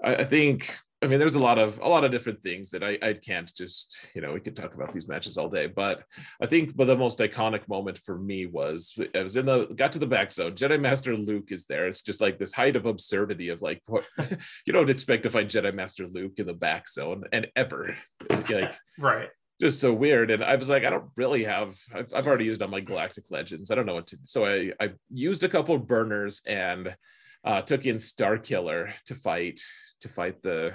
I, 0.04 0.16
I 0.16 0.24
think. 0.24 0.76
I 1.02 1.08
mean, 1.08 1.20
there's 1.20 1.36
a 1.36 1.40
lot 1.40 1.58
of 1.58 1.80
a 1.80 1.88
lot 1.88 2.04
of 2.04 2.12
different 2.12 2.44
things 2.44 2.72
that 2.72 2.84
I, 2.84 2.98
I 3.02 3.14
can't 3.14 3.50
just 3.56 3.98
you 4.14 4.22
know 4.22 4.34
we 4.34 4.42
could 4.42 4.56
talk 4.56 4.74
about 4.76 4.92
these 4.92 5.08
matches 5.08 5.38
all 5.38 5.48
day, 5.48 5.68
but 5.68 6.04
I 6.42 6.46
think 6.46 6.76
but 6.76 6.88
the 6.88 6.98
most 6.98 7.20
iconic 7.20 7.68
moment 7.70 7.98
for 7.98 8.18
me 8.18 8.46
was 8.48 8.98
I 9.16 9.24
was 9.24 9.38
in 9.38 9.46
the 9.46 9.68
got 9.68 9.94
to 9.94 10.00
the 10.00 10.08
back 10.08 10.32
zone. 10.32 10.56
Jedi 10.56 10.80
Master 10.80 11.16
Luke 11.16 11.52
is 11.52 11.66
there. 11.66 11.88
It's 11.88 12.02
just 12.02 12.20
like 12.20 12.38
this 12.38 12.52
height 12.54 12.76
of 12.76 12.86
absurdity 12.86 13.48
of 13.50 13.62
like 13.62 13.82
what 13.88 14.06
you 14.66 14.74
don't 14.74 14.90
expect 14.90 15.24
to 15.24 15.30
find 15.30 15.50
Jedi 15.50 15.74
Master 15.74 16.06
Luke 16.06 16.34
in 16.38 16.48
the 16.48 16.54
back 16.54 16.90
zone 16.90 17.24
and 17.32 17.48
ever 17.56 17.96
like 18.50 18.74
Right. 18.98 19.30
just 19.62 19.80
so 19.80 19.94
weird. 19.94 20.32
And 20.32 20.44
I 20.44 20.58
was 20.58 20.68
like, 20.68 20.84
I 20.84 20.90
don't 20.90 21.12
really 21.16 21.46
have. 21.46 21.78
I've, 21.94 22.14
I've 22.14 22.28
already 22.28 22.46
used 22.46 22.62
on 22.62 22.72
my 22.72 22.82
Galactic 22.82 23.26
Legends. 23.30 23.72
I 23.72 23.76
don't 23.76 23.86
know 23.86 23.96
what 23.96 24.08
to. 24.08 24.18
So 24.26 24.46
I 24.46 24.74
I 24.82 24.92
used 25.10 25.46
a 25.46 25.50
couple 25.50 25.76
of 25.76 25.88
burners 25.88 26.42
and 26.46 26.94
uh, 27.44 27.62
took 27.62 27.86
in 27.86 28.00
Star 28.00 28.38
Killer 28.38 28.90
to 29.06 29.16
fight 29.16 29.60
to 30.02 30.10
fight 30.10 30.42
the, 30.42 30.74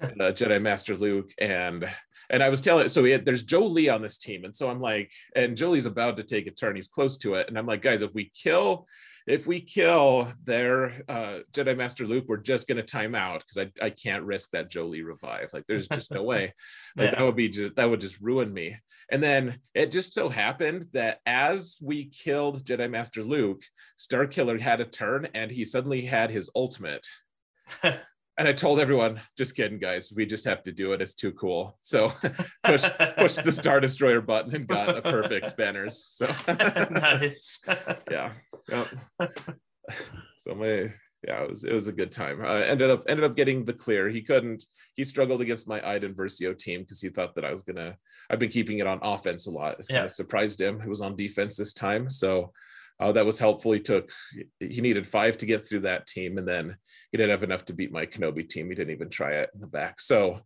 the 0.00 0.08
Jedi 0.32 0.60
Master 0.60 0.96
Luke 0.96 1.32
and. 1.38 1.88
And 2.28 2.42
I 2.42 2.48
was 2.48 2.60
telling, 2.60 2.88
so 2.88 3.04
had, 3.04 3.24
there's 3.24 3.44
Jolee 3.44 3.94
on 3.94 4.02
this 4.02 4.18
team, 4.18 4.44
and 4.44 4.56
so 4.56 4.68
I'm 4.68 4.80
like, 4.80 5.12
and 5.36 5.56
Jolee's 5.56 5.86
about 5.86 6.16
to 6.16 6.24
take 6.24 6.48
a 6.48 6.50
turn. 6.50 6.74
He's 6.74 6.88
close 6.88 7.18
to 7.18 7.34
it, 7.34 7.46
and 7.46 7.56
I'm 7.56 7.66
like, 7.66 7.82
guys, 7.82 8.02
if 8.02 8.12
we 8.14 8.32
kill, 8.34 8.88
if 9.26 9.46
we 9.46 9.60
kill 9.60 10.32
their 10.44 11.02
uh, 11.08 11.38
Jedi 11.52 11.76
Master 11.76 12.06
Luke, 12.06 12.26
we're 12.28 12.36
just 12.36 12.68
gonna 12.68 12.82
time 12.82 13.14
out 13.14 13.40
because 13.46 13.58
I, 13.80 13.84
I 13.84 13.90
can't 13.90 14.24
risk 14.24 14.50
that 14.50 14.70
Jolee 14.70 15.04
revive. 15.04 15.50
Like, 15.52 15.64
there's 15.66 15.88
just 15.88 16.12
no 16.12 16.22
way. 16.22 16.54
Like, 16.96 17.12
Yeah. 17.12 17.18
that 17.18 17.24
would 17.24 17.36
be 17.36 17.48
just 17.48 17.76
that 17.76 17.90
would 17.90 18.00
just 18.00 18.20
ruin 18.20 18.52
me. 18.52 18.76
And 19.10 19.22
then 19.22 19.60
it 19.74 19.92
just 19.92 20.14
so 20.14 20.28
happened 20.28 20.86
that 20.94 21.20
as 21.26 21.76
we 21.82 22.06
killed 22.06 22.64
Jedi 22.64 22.90
Master 22.90 23.22
Luke, 23.22 23.62
Star 23.96 24.26
Killer 24.26 24.58
had 24.58 24.80
a 24.80 24.84
turn 24.84 25.28
and 25.34 25.50
he 25.50 25.64
suddenly 25.64 26.02
had 26.02 26.30
his 26.30 26.48
ultimate. 26.54 27.06
and 28.38 28.46
I 28.48 28.52
told 28.52 28.80
everyone, 28.80 29.20
just 29.36 29.56
kidding, 29.56 29.78
guys. 29.78 30.12
We 30.14 30.26
just 30.26 30.44
have 30.44 30.62
to 30.64 30.72
do 30.72 30.92
it. 30.92 31.00
It's 31.00 31.14
too 31.14 31.32
cool. 31.32 31.78
So 31.80 32.08
push 32.64 32.84
push 33.16 33.34
the 33.36 33.52
Star 33.52 33.80
Destroyer 33.80 34.20
button 34.20 34.54
and 34.54 34.66
got 34.66 34.96
a 34.96 35.02
perfect 35.02 35.56
banners. 35.58 36.04
So 36.06 36.26
nice. 36.90 37.60
yeah. 38.10 38.32
Yep. 38.68 38.88
So 40.38 40.54
my 40.54 40.92
yeah, 41.26 41.42
it 41.42 41.48
was 41.48 41.64
it 41.64 41.72
was 41.72 41.88
a 41.88 41.92
good 41.92 42.12
time. 42.12 42.44
I 42.44 42.62
ended 42.64 42.90
up 42.90 43.04
ended 43.08 43.24
up 43.24 43.36
getting 43.36 43.64
the 43.64 43.72
clear. 43.72 44.08
He 44.08 44.22
couldn't. 44.22 44.64
He 44.94 45.04
struggled 45.04 45.40
against 45.40 45.66
my 45.68 45.84
Iden 45.86 46.14
Versio 46.14 46.56
team 46.56 46.82
because 46.82 47.00
he 47.00 47.08
thought 47.08 47.34
that 47.34 47.44
I 47.44 47.50
was 47.50 47.62
gonna. 47.62 47.96
I've 48.30 48.38
been 48.38 48.50
keeping 48.50 48.78
it 48.78 48.86
on 48.86 49.00
offense 49.02 49.46
a 49.46 49.50
lot. 49.50 49.74
It 49.74 49.88
kind 49.88 50.00
Yeah. 50.00 50.04
of 50.04 50.12
surprised 50.12 50.60
him. 50.60 50.80
It 50.80 50.88
was 50.88 51.00
on 51.00 51.16
defense 51.16 51.56
this 51.56 51.72
time, 51.72 52.10
so 52.10 52.52
uh, 52.98 53.12
that 53.12 53.26
was 53.26 53.38
helpful. 53.38 53.72
He 53.72 53.80
took. 53.80 54.10
He 54.58 54.80
needed 54.80 55.06
five 55.06 55.36
to 55.38 55.46
get 55.46 55.68
through 55.68 55.80
that 55.80 56.06
team, 56.06 56.38
and 56.38 56.48
then 56.48 56.76
he 57.10 57.18
didn't 57.18 57.30
have 57.30 57.42
enough 57.42 57.66
to 57.66 57.74
beat 57.74 57.92
my 57.92 58.06
Kenobi 58.06 58.48
team. 58.48 58.68
He 58.68 58.74
didn't 58.74 58.94
even 58.94 59.10
try 59.10 59.32
it 59.32 59.50
in 59.54 59.60
the 59.60 59.66
back. 59.66 60.00
So 60.00 60.40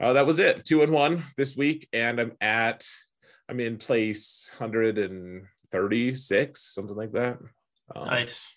uh, 0.00 0.12
that 0.12 0.26
was 0.26 0.38
it. 0.38 0.64
Two 0.64 0.82
and 0.82 0.92
one 0.92 1.24
this 1.36 1.56
week, 1.56 1.88
and 1.92 2.20
I'm 2.20 2.32
at. 2.40 2.86
I'm 3.48 3.60
in 3.60 3.76
place 3.76 4.50
136, 4.58 6.74
something 6.74 6.96
like 6.96 7.12
that. 7.12 7.38
Um, 7.94 8.06
nice. 8.06 8.52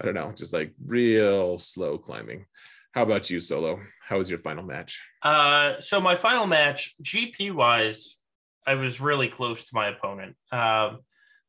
I 0.00 0.04
don't 0.04 0.14
know, 0.14 0.32
just 0.32 0.52
like 0.52 0.74
real 0.84 1.58
slow 1.58 1.98
climbing. 1.98 2.46
How 2.92 3.02
about 3.02 3.30
you, 3.30 3.38
Solo? 3.38 3.80
How 4.06 4.18
was 4.18 4.30
your 4.30 4.38
final 4.38 4.64
match? 4.64 5.00
Uh, 5.22 5.80
so 5.80 6.00
my 6.00 6.16
final 6.16 6.46
match, 6.46 6.94
GP 7.02 7.52
wise, 7.52 8.18
I 8.66 8.74
was 8.74 9.00
really 9.00 9.28
close 9.28 9.64
to 9.64 9.70
my 9.72 9.88
opponent, 9.88 10.36
um, 10.52 10.98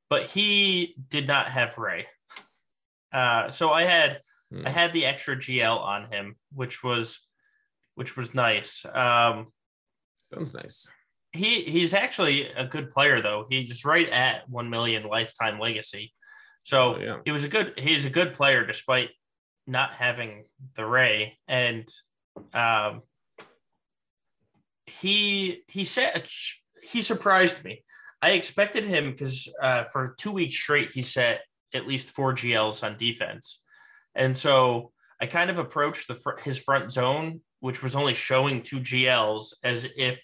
but 0.09 0.23
he 0.25 0.95
did 1.09 1.27
not 1.27 1.49
have 1.49 1.77
Rey. 1.77 2.07
Uh, 3.13 3.49
so 3.49 3.71
I 3.71 3.83
had 3.83 4.21
Hmm. 4.51 4.65
I 4.65 4.71
had 4.71 4.93
the 4.93 5.05
extra 5.05 5.35
GL 5.35 5.77
on 5.79 6.11
him, 6.11 6.35
which 6.53 6.83
was 6.83 7.19
which 7.93 8.17
was 8.17 8.33
nice. 8.33 8.83
Um, 8.83 9.51
Sounds 10.33 10.55
nice. 10.55 10.87
he 11.33 11.61
he's 11.65 11.93
actually 11.93 12.47
a 12.53 12.65
good 12.65 12.89
player 12.89 13.21
though. 13.21 13.45
He's 13.47 13.85
right 13.85 14.09
at 14.09 14.49
one 14.49 14.71
million 14.71 15.03
lifetime 15.03 15.59
legacy. 15.59 16.13
So 16.63 16.95
Oh, 16.95 16.99
yeah. 16.99 17.17
he 17.25 17.31
was 17.31 17.43
a 17.43 17.47
good 17.47 17.73
he's 17.77 18.05
a 18.05 18.09
good 18.09 18.33
player 18.33 18.65
despite 18.65 19.11
not 19.67 19.93
having 19.93 20.45
the 20.75 20.85
Rey 20.87 21.37
and 21.47 21.87
um 22.53 23.03
he 24.87 25.61
he 25.67 25.85
said 25.85 26.27
he 26.81 27.01
surprised 27.01 27.63
me. 27.63 27.83
I 28.21 28.31
expected 28.31 28.83
him 28.83 29.11
because 29.11 29.47
uh, 29.61 29.85
for 29.85 30.15
two 30.17 30.31
weeks 30.31 30.55
straight 30.55 30.91
he 30.91 31.01
set 31.01 31.41
at 31.73 31.87
least 31.87 32.11
four 32.11 32.33
GLs 32.33 32.83
on 32.83 32.97
defense, 32.97 33.61
and 34.15 34.37
so 34.37 34.91
I 35.21 35.25
kind 35.25 35.49
of 35.49 35.57
approached 35.57 36.07
the 36.07 36.15
fr- 36.15 36.39
his 36.43 36.57
front 36.57 36.91
zone, 36.91 37.41
which 37.59 37.83
was 37.83 37.95
only 37.95 38.13
showing 38.13 38.61
two 38.61 38.79
GLs, 38.79 39.53
as 39.63 39.87
if 39.97 40.21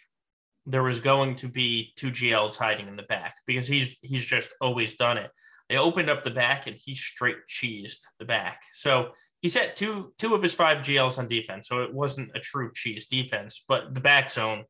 there 0.66 0.84
was 0.84 1.00
going 1.00 1.36
to 1.38 1.48
be 1.48 1.94
two 1.96 2.12
GLs 2.12 2.58
hiding 2.58 2.88
in 2.88 2.96
the 2.96 3.04
back 3.04 3.36
because 3.46 3.68
he's 3.68 3.98
he's 4.02 4.26
just 4.26 4.54
always 4.62 4.96
done 4.96 5.18
it. 5.18 5.32
They 5.70 5.78
opened 5.78 6.10
up 6.10 6.24
the 6.24 6.32
back 6.32 6.68
and 6.68 6.76
he 6.80 6.96
straight 6.96 7.48
cheesed 7.48 8.02
the 8.20 8.26
back. 8.26 8.62
So 8.74 9.12
he 9.42 9.50
set 9.50 9.76
two 9.76 10.14
two 10.18 10.34
of 10.34 10.42
his 10.42 10.54
five 10.54 10.80
GLs 10.80 11.20
on 11.20 11.28
defense. 11.28 11.68
So 11.68 11.84
it 11.84 11.94
wasn't 11.94 12.32
a 12.36 12.40
true 12.40 12.72
cheese 12.74 13.08
defense, 13.08 13.64
but 13.68 13.94
the 13.94 14.02
back 14.02 14.32
zone 14.32 14.64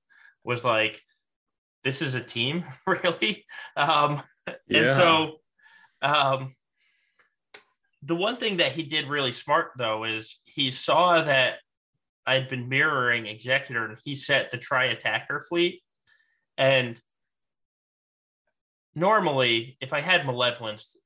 was 0.43 0.63
like, 0.63 1.01
this 1.85 2.01
is 2.01 2.15
a 2.15 2.21
team, 2.21 2.65
really. 2.87 3.45
Um, 3.77 4.21
And 4.69 4.91
so 4.91 5.35
um, 6.01 6.55
the 8.01 8.15
one 8.15 8.37
thing 8.37 8.57
that 8.57 8.73
he 8.73 8.83
did 8.83 9.07
really 9.07 9.31
smart 9.31 9.71
though 9.77 10.03
is 10.03 10.39
he 10.43 10.71
saw 10.71 11.21
that 11.21 11.59
I'd 12.25 12.49
been 12.49 12.67
mirroring 12.67 13.27
Executor 13.27 13.85
and 13.85 13.97
he 14.03 14.15
set 14.15 14.51
the 14.51 14.57
try 14.57 14.85
attacker 14.85 15.45
fleet. 15.47 15.83
And 16.57 16.99
normally, 18.95 19.77
if 19.79 19.93
I 19.93 20.01
had 20.01 20.25
Malevolence, 20.25 20.97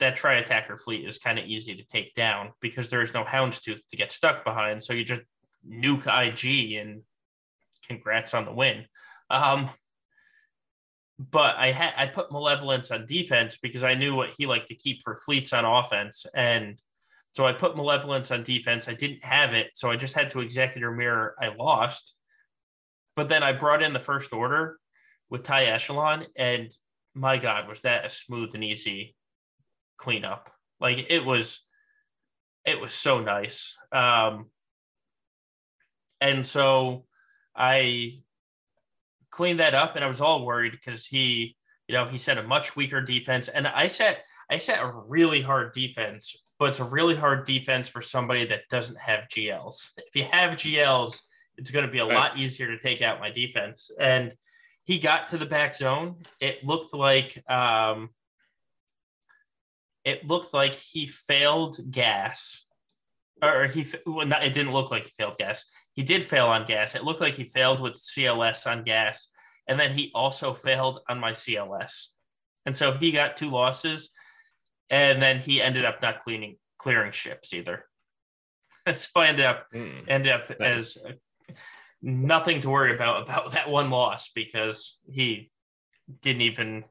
that 0.00 0.16
try 0.16 0.34
attacker 0.34 0.76
fleet 0.76 1.06
is 1.06 1.18
kind 1.18 1.38
of 1.38 1.46
easy 1.46 1.74
to 1.76 1.84
take 1.84 2.14
down 2.14 2.52
because 2.60 2.90
there 2.90 3.02
is 3.02 3.14
no 3.14 3.24
Houndstooth 3.24 3.80
to 3.88 3.96
get 3.96 4.12
stuck 4.12 4.44
behind. 4.44 4.82
So 4.82 4.92
you 4.92 5.04
just 5.04 5.22
nuke 5.66 6.06
IG 6.06 6.74
and 6.74 7.02
congrats 7.86 8.34
on 8.34 8.44
the 8.44 8.52
win. 8.52 8.86
Um, 9.30 9.70
but 11.18 11.56
I 11.56 11.72
had 11.72 11.94
I 11.96 12.06
put 12.06 12.30
Malevolence 12.30 12.90
on 12.90 13.06
defense 13.06 13.58
because 13.58 13.82
I 13.82 13.94
knew 13.94 14.14
what 14.14 14.34
he 14.36 14.46
liked 14.46 14.68
to 14.68 14.74
keep 14.74 15.02
for 15.02 15.16
fleets 15.16 15.52
on 15.52 15.64
offense, 15.64 16.26
and 16.34 16.80
so 17.32 17.46
I 17.46 17.52
put 17.52 17.76
Malevolence 17.76 18.30
on 18.30 18.42
defense. 18.42 18.88
I 18.88 18.94
didn't 18.94 19.24
have 19.24 19.54
it, 19.54 19.70
so 19.74 19.90
I 19.90 19.96
just 19.96 20.14
had 20.14 20.30
to 20.30 20.40
Executor 20.40 20.90
Mirror. 20.90 21.34
I 21.40 21.54
lost, 21.54 22.14
but 23.14 23.28
then 23.28 23.42
I 23.42 23.52
brought 23.52 23.82
in 23.82 23.92
the 23.92 24.00
First 24.00 24.32
Order 24.32 24.78
with 25.30 25.42
TIE 25.42 25.64
Echelon, 25.64 26.26
and 26.36 26.70
my 27.14 27.38
God, 27.38 27.66
was 27.68 27.80
that 27.80 28.04
a 28.04 28.08
smooth 28.10 28.54
and 28.54 28.62
easy 28.62 29.16
cleanup? 29.96 30.50
Like 30.80 31.06
it 31.08 31.24
was, 31.24 31.60
it 32.66 32.78
was 32.78 32.92
so 32.92 33.20
nice. 33.20 33.76
Um, 33.90 34.50
and 36.20 36.44
so 36.44 37.06
I 37.54 38.12
cleaned 39.36 39.60
that 39.60 39.74
up, 39.74 39.96
and 39.96 40.04
I 40.04 40.08
was 40.08 40.22
all 40.22 40.46
worried 40.46 40.72
because 40.72 41.04
he, 41.04 41.56
you 41.88 41.94
know, 41.94 42.06
he 42.06 42.16
set 42.16 42.38
a 42.38 42.42
much 42.42 42.74
weaker 42.74 43.02
defense, 43.02 43.48
and 43.48 43.68
I 43.68 43.86
set 43.86 44.24
I 44.50 44.56
set 44.56 44.82
a 44.82 44.90
really 45.06 45.42
hard 45.42 45.74
defense, 45.74 46.34
but 46.58 46.70
it's 46.70 46.80
a 46.80 46.84
really 46.84 47.14
hard 47.14 47.46
defense 47.46 47.86
for 47.86 48.00
somebody 48.00 48.46
that 48.46 48.62
doesn't 48.70 48.98
have 48.98 49.28
GLs. 49.28 49.90
If 49.98 50.16
you 50.16 50.26
have 50.30 50.56
GLs, 50.56 51.20
it's 51.58 51.70
going 51.70 51.84
to 51.84 51.92
be 51.92 51.98
a 51.98 52.06
right. 52.06 52.14
lot 52.14 52.38
easier 52.38 52.68
to 52.68 52.78
take 52.78 53.02
out 53.02 53.20
my 53.20 53.30
defense. 53.30 53.90
And 54.00 54.34
he 54.84 54.98
got 54.98 55.28
to 55.28 55.38
the 55.38 55.46
back 55.46 55.74
zone. 55.74 56.22
It 56.40 56.64
looked 56.64 56.94
like 56.94 57.42
um, 57.50 58.10
it 60.04 60.26
looked 60.26 60.54
like 60.54 60.74
he 60.74 61.06
failed 61.06 61.78
gas 61.90 62.64
or 63.42 63.66
he 63.66 63.86
well, 64.06 64.26
not, 64.26 64.44
it 64.44 64.52
didn't 64.52 64.72
look 64.72 64.90
like 64.90 65.04
he 65.04 65.12
failed 65.18 65.36
gas. 65.36 65.64
He 65.94 66.02
did 66.02 66.22
fail 66.22 66.46
on 66.46 66.64
gas. 66.66 66.94
It 66.94 67.04
looked 67.04 67.20
like 67.20 67.34
he 67.34 67.44
failed 67.44 67.80
with 67.80 67.94
CLS 67.94 68.66
on 68.66 68.84
gas, 68.84 69.28
and 69.66 69.78
then 69.78 69.92
he 69.92 70.10
also 70.14 70.54
failed 70.54 71.00
on 71.08 71.20
my 71.20 71.32
CLS, 71.32 72.08
and 72.64 72.76
so 72.76 72.92
he 72.92 73.12
got 73.12 73.36
two 73.36 73.50
losses, 73.50 74.10
and 74.90 75.20
then 75.20 75.38
he 75.40 75.60
ended 75.60 75.84
up 75.84 76.00
not 76.02 76.20
cleaning 76.20 76.56
clearing 76.78 77.12
ships 77.12 77.52
either. 77.52 77.84
so 78.94 79.20
I 79.20 79.28
ended 79.28 79.46
up 79.46 79.66
mm, 79.72 80.04
ended 80.08 80.32
up 80.32 80.48
nice. 80.60 80.96
as 80.96 80.98
nothing 82.02 82.60
to 82.60 82.70
worry 82.70 82.94
about 82.94 83.22
about 83.28 83.52
that 83.52 83.68
one 83.68 83.90
loss 83.90 84.30
because 84.34 84.98
he 85.08 85.50
didn't 86.22 86.42
even 86.42 86.84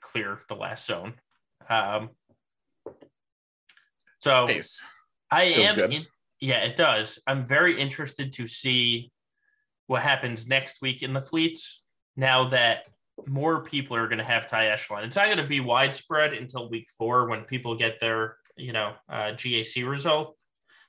clear 0.00 0.40
the 0.48 0.56
last 0.56 0.86
zone. 0.86 1.14
Um, 1.68 2.10
so 4.20 4.46
nice. 4.46 4.82
I 5.30 5.52
Feels 5.52 5.78
am. 5.78 5.90
In, 5.90 6.06
yeah, 6.40 6.58
it 6.64 6.76
does. 6.76 7.18
I'm 7.26 7.44
very 7.44 7.78
interested 7.78 8.32
to 8.34 8.46
see 8.46 9.10
what 9.86 10.02
happens 10.02 10.46
next 10.46 10.82
week 10.82 11.02
in 11.02 11.12
the 11.12 11.20
fleets 11.20 11.82
now 12.16 12.48
that 12.48 12.86
more 13.26 13.62
people 13.62 13.96
are 13.96 14.08
going 14.08 14.18
to 14.18 14.24
have 14.24 14.46
TIE 14.46 14.68
echelon. 14.68 15.04
It's 15.04 15.16
not 15.16 15.26
going 15.26 15.38
to 15.38 15.46
be 15.46 15.60
widespread 15.60 16.34
until 16.34 16.68
week 16.68 16.88
four 16.98 17.28
when 17.28 17.42
people 17.42 17.74
get 17.74 18.00
their, 18.00 18.36
you 18.56 18.72
know, 18.72 18.92
uh, 19.08 19.32
GAC 19.32 19.88
result, 19.88 20.36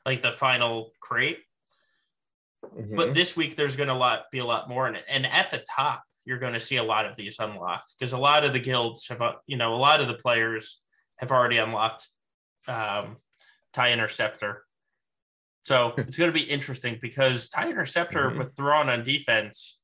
like 0.05 0.21
the 0.21 0.31
final 0.31 0.91
crate. 0.99 1.39
Mm-hmm. 2.65 2.95
But 2.95 3.13
this 3.13 3.35
week 3.35 3.55
there's 3.55 3.75
going 3.75 3.89
to 3.89 3.95
lot 3.95 4.25
be 4.31 4.39
a 4.39 4.45
lot 4.45 4.67
more 4.67 4.87
in 4.87 4.95
it, 4.95 5.05
and 5.07 5.25
at 5.25 5.51
the 5.51 5.63
top 5.73 6.03
you're 6.25 6.39
going 6.39 6.53
to 6.53 6.59
see 6.59 6.75
a 6.75 6.83
lot 6.83 7.05
of 7.05 7.15
these 7.15 7.37
unlocked 7.39 7.93
because 7.97 8.11
a 8.11 8.17
lot 8.17 8.43
of 8.43 8.51
the 8.51 8.59
guilds 8.59 9.07
have, 9.07 9.21
uh, 9.21 9.33
you 9.45 9.55
know, 9.55 9.73
a 9.73 9.77
lot 9.77 10.01
of 10.01 10.09
the 10.09 10.13
players 10.13 10.81
have 11.17 11.31
already 11.31 11.57
unlocked 11.57 12.09
um, 12.67 13.15
TIE 13.77 13.93
Interceptor. 13.93 14.63
So 15.63 15.93
it's 15.97 16.17
going 16.17 16.31
to 16.31 16.37
be 16.37 16.45
interesting 16.45 16.97
because 17.01 17.49
TIE 17.49 17.69
Interceptor 17.69 18.29
mm-hmm. 18.29 18.39
with 18.39 18.55
Thrawn 18.55 18.89
on 18.89 19.03
defense 19.03 19.77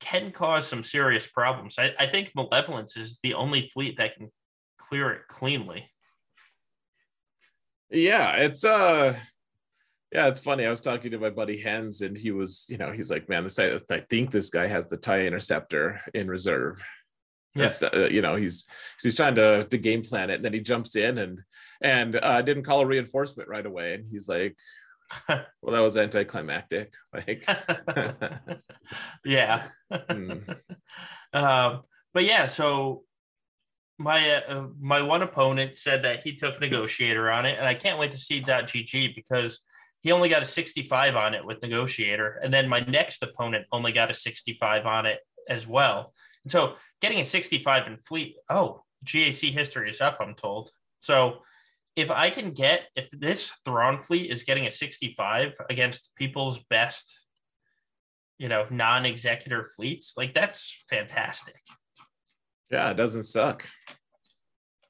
can 0.00 0.30
cause 0.30 0.66
some 0.66 0.84
serious 0.84 1.26
problems. 1.26 1.76
I, 1.78 1.92
I 1.98 2.06
think 2.06 2.32
Malevolence 2.34 2.96
is 2.96 3.18
the 3.22 3.34
only 3.34 3.68
fleet 3.68 3.96
that 3.98 4.16
can 4.16 4.30
clear 4.78 5.10
it 5.10 5.22
cleanly. 5.28 5.90
Yeah, 7.90 8.36
it's 8.36 8.64
uh 8.64 9.16
yeah, 10.12 10.26
it's 10.26 10.40
funny. 10.40 10.66
I 10.66 10.70
was 10.70 10.80
talking 10.80 11.12
to 11.12 11.18
my 11.18 11.30
buddy 11.30 11.60
Hens, 11.60 12.02
and 12.02 12.16
he 12.16 12.32
was, 12.32 12.66
you 12.68 12.78
know, 12.78 12.90
he's 12.90 13.10
like, 13.10 13.28
"Man, 13.28 13.44
this 13.44 13.58
I, 13.58 13.78
I 13.90 14.00
think 14.10 14.30
this 14.30 14.50
guy 14.50 14.66
has 14.66 14.88
the 14.88 14.96
tie 14.96 15.26
interceptor 15.26 16.00
in 16.14 16.28
reserve." 16.28 16.80
Yeah. 17.54 17.70
Uh, 17.82 18.06
you 18.06 18.22
know, 18.22 18.36
he's 18.36 18.66
he's 19.02 19.14
trying 19.14 19.34
to 19.34 19.64
to 19.64 19.78
game 19.78 20.02
plan 20.02 20.30
it, 20.30 20.36
and 20.36 20.44
then 20.44 20.52
he 20.52 20.60
jumps 20.60 20.96
in 20.96 21.18
and 21.18 21.40
and 21.80 22.16
uh, 22.16 22.42
didn't 22.42 22.62
call 22.62 22.80
a 22.80 22.86
reinforcement 22.86 23.48
right 23.48 23.64
away, 23.66 23.94
and 23.94 24.06
he's 24.10 24.28
like, 24.28 24.56
"Well, 25.28 25.74
that 25.74 25.80
was 25.80 25.96
anticlimactic." 25.96 26.92
Like, 27.12 27.44
yeah. 29.24 29.64
mm. 29.90 30.56
um, 31.32 31.82
but 32.14 32.24
yeah, 32.24 32.46
so 32.46 33.02
my 33.98 34.42
uh, 34.48 34.68
my 34.80 35.02
one 35.02 35.22
opponent 35.22 35.76
said 35.76 36.04
that 36.04 36.22
he 36.22 36.36
took 36.36 36.60
negotiator 36.60 37.30
on 37.30 37.46
it, 37.46 37.58
and 37.58 37.66
I 37.66 37.74
can't 37.74 37.98
wait 37.98 38.12
to 38.12 38.18
see 38.18 38.40
that 38.40 38.66
.gg 38.66 39.14
because 39.14 39.62
he 40.02 40.12
only 40.12 40.28
got 40.28 40.42
a 40.42 40.46
65 40.46 41.16
on 41.16 41.34
it 41.34 41.44
with 41.44 41.62
negotiator, 41.62 42.40
and 42.42 42.54
then 42.54 42.68
my 42.68 42.80
next 42.80 43.22
opponent 43.22 43.66
only 43.72 43.92
got 43.92 44.10
a 44.10 44.14
65 44.14 44.86
on 44.86 45.06
it 45.06 45.18
as 45.48 45.66
well. 45.66 46.12
And 46.44 46.50
so 46.50 46.74
getting 47.00 47.20
a 47.20 47.24
65 47.24 47.86
in 47.86 47.98
fleet, 47.98 48.36
oh, 48.48 48.82
GAC 49.04 49.50
history 49.50 49.90
is 49.90 50.00
up, 50.00 50.18
I'm 50.20 50.34
told. 50.34 50.70
So 51.00 51.38
if 51.96 52.10
I 52.10 52.30
can 52.30 52.52
get, 52.52 52.88
if 52.94 53.10
this 53.10 53.52
Thrawn 53.64 53.98
fleet 53.98 54.30
is 54.30 54.44
getting 54.44 54.66
a 54.66 54.70
65 54.70 55.54
against 55.68 56.14
people's 56.16 56.58
best, 56.70 57.26
you 58.38 58.48
know, 58.48 58.66
non 58.70 59.04
executor 59.04 59.64
fleets, 59.76 60.14
like 60.16 60.34
that's 60.34 60.84
fantastic. 60.88 61.60
Yeah, 62.70 62.90
it 62.90 62.96
doesn't 62.96 63.24
suck. 63.24 63.66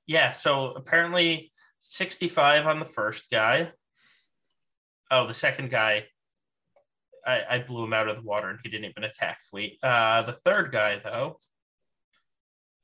Yeah. 0.07 0.33
So 0.33 0.73
apparently 0.73 1.53
65 1.79 2.67
on 2.67 2.79
the 2.79 2.85
first 2.85 3.31
guy. 3.31 3.73
Oh, 5.11 5.27
the 5.27 5.35
second 5.35 5.71
guy 5.71 6.05
I, 7.27 7.43
I 7.49 7.59
blew 7.59 7.85
him 7.85 7.93
out 7.93 8.09
of 8.09 8.17
the 8.17 8.29
water 8.29 8.49
and 8.49 8.59
he 8.63 8.69
didn't 8.69 8.91
even 8.91 9.05
attack 9.05 9.41
fleet. 9.43 9.79
Uh, 9.83 10.23
the 10.23 10.33
third 10.33 10.73
guy, 10.73 11.01
though. 11.03 11.37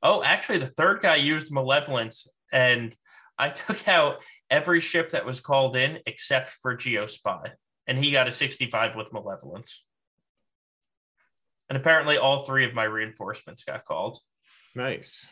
Oh, 0.03 0.23
actually, 0.23 0.59
the 0.59 0.67
third 0.67 1.01
guy 1.01 1.15
used 1.15 1.51
malevolence, 1.51 2.27
and 2.51 2.95
I 3.37 3.49
took 3.49 3.87
out 3.87 4.23
every 4.49 4.79
ship 4.79 5.09
that 5.09 5.25
was 5.25 5.41
called 5.41 5.75
in 5.75 5.99
except 6.05 6.49
for 6.61 6.75
Geospy, 6.75 7.51
and 7.87 7.97
he 7.97 8.11
got 8.11 8.27
a 8.27 8.31
65 8.31 8.95
with 8.95 9.11
malevolence. 9.11 9.83
And 11.69 11.77
apparently, 11.77 12.17
all 12.17 12.45
three 12.45 12.65
of 12.65 12.73
my 12.73 12.85
reinforcements 12.85 13.63
got 13.63 13.83
called. 13.83 14.19
Nice. 14.75 15.27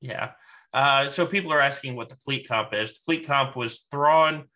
Yeah. 0.00 0.32
Uh, 0.72 1.08
so 1.08 1.24
people 1.26 1.52
are 1.52 1.60
asking 1.60 1.94
what 1.94 2.08
the 2.08 2.16
fleet 2.16 2.48
comp 2.48 2.74
is. 2.74 2.94
The 2.94 3.04
fleet 3.04 3.26
comp 3.26 3.54
was 3.54 3.86
Thrawn. 3.90 4.48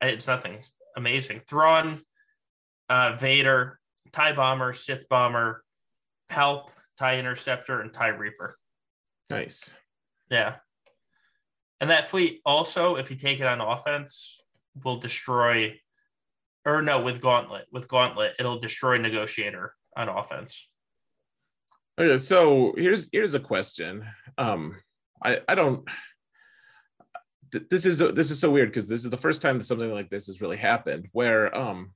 It's 0.00 0.26
nothing 0.26 0.60
amazing. 0.96 1.42
Thrawn, 1.48 2.00
uh, 2.90 3.16
Vader, 3.16 3.78
TIE 4.12 4.32
Bomber, 4.32 4.72
Sith 4.72 5.08
Bomber, 5.08 5.64
Palp, 6.30 6.68
TIE 6.98 7.18
Interceptor, 7.18 7.80
and 7.80 7.92
TIE 7.92 8.08
Reaper. 8.08 8.58
Nice. 9.30 9.72
Yeah. 10.28 10.56
And 11.80 11.88
that 11.88 12.10
fleet 12.10 12.40
also, 12.44 12.96
if 12.96 13.10
you 13.10 13.16
take 13.16 13.40
it 13.40 13.46
on 13.46 13.60
offense, 13.60 14.40
will 14.84 14.98
destroy, 14.98 15.80
or 16.66 16.82
no, 16.82 17.00
with 17.00 17.20
Gauntlet. 17.20 17.66
With 17.72 17.88
Gauntlet, 17.88 18.32
it'll 18.38 18.58
destroy 18.58 18.98
Negotiator 18.98 19.74
on 19.96 20.08
offense. 20.08 20.68
Okay, 21.98 22.18
so 22.18 22.74
here's 22.76 23.08
here's 23.12 23.34
a 23.34 23.40
question. 23.40 24.04
Um, 24.36 24.76
I 25.24 25.40
I 25.48 25.54
don't. 25.54 25.88
This 27.70 27.86
is 27.86 27.98
this 27.98 28.30
is 28.30 28.38
so 28.38 28.50
weird 28.50 28.68
because 28.68 28.88
this 28.88 29.04
is 29.04 29.10
the 29.10 29.16
first 29.16 29.42
time 29.42 29.58
that 29.58 29.64
something 29.64 29.92
like 29.92 30.10
this 30.10 30.26
has 30.26 30.40
really 30.40 30.56
happened. 30.56 31.08
Where 31.12 31.56
um, 31.56 31.92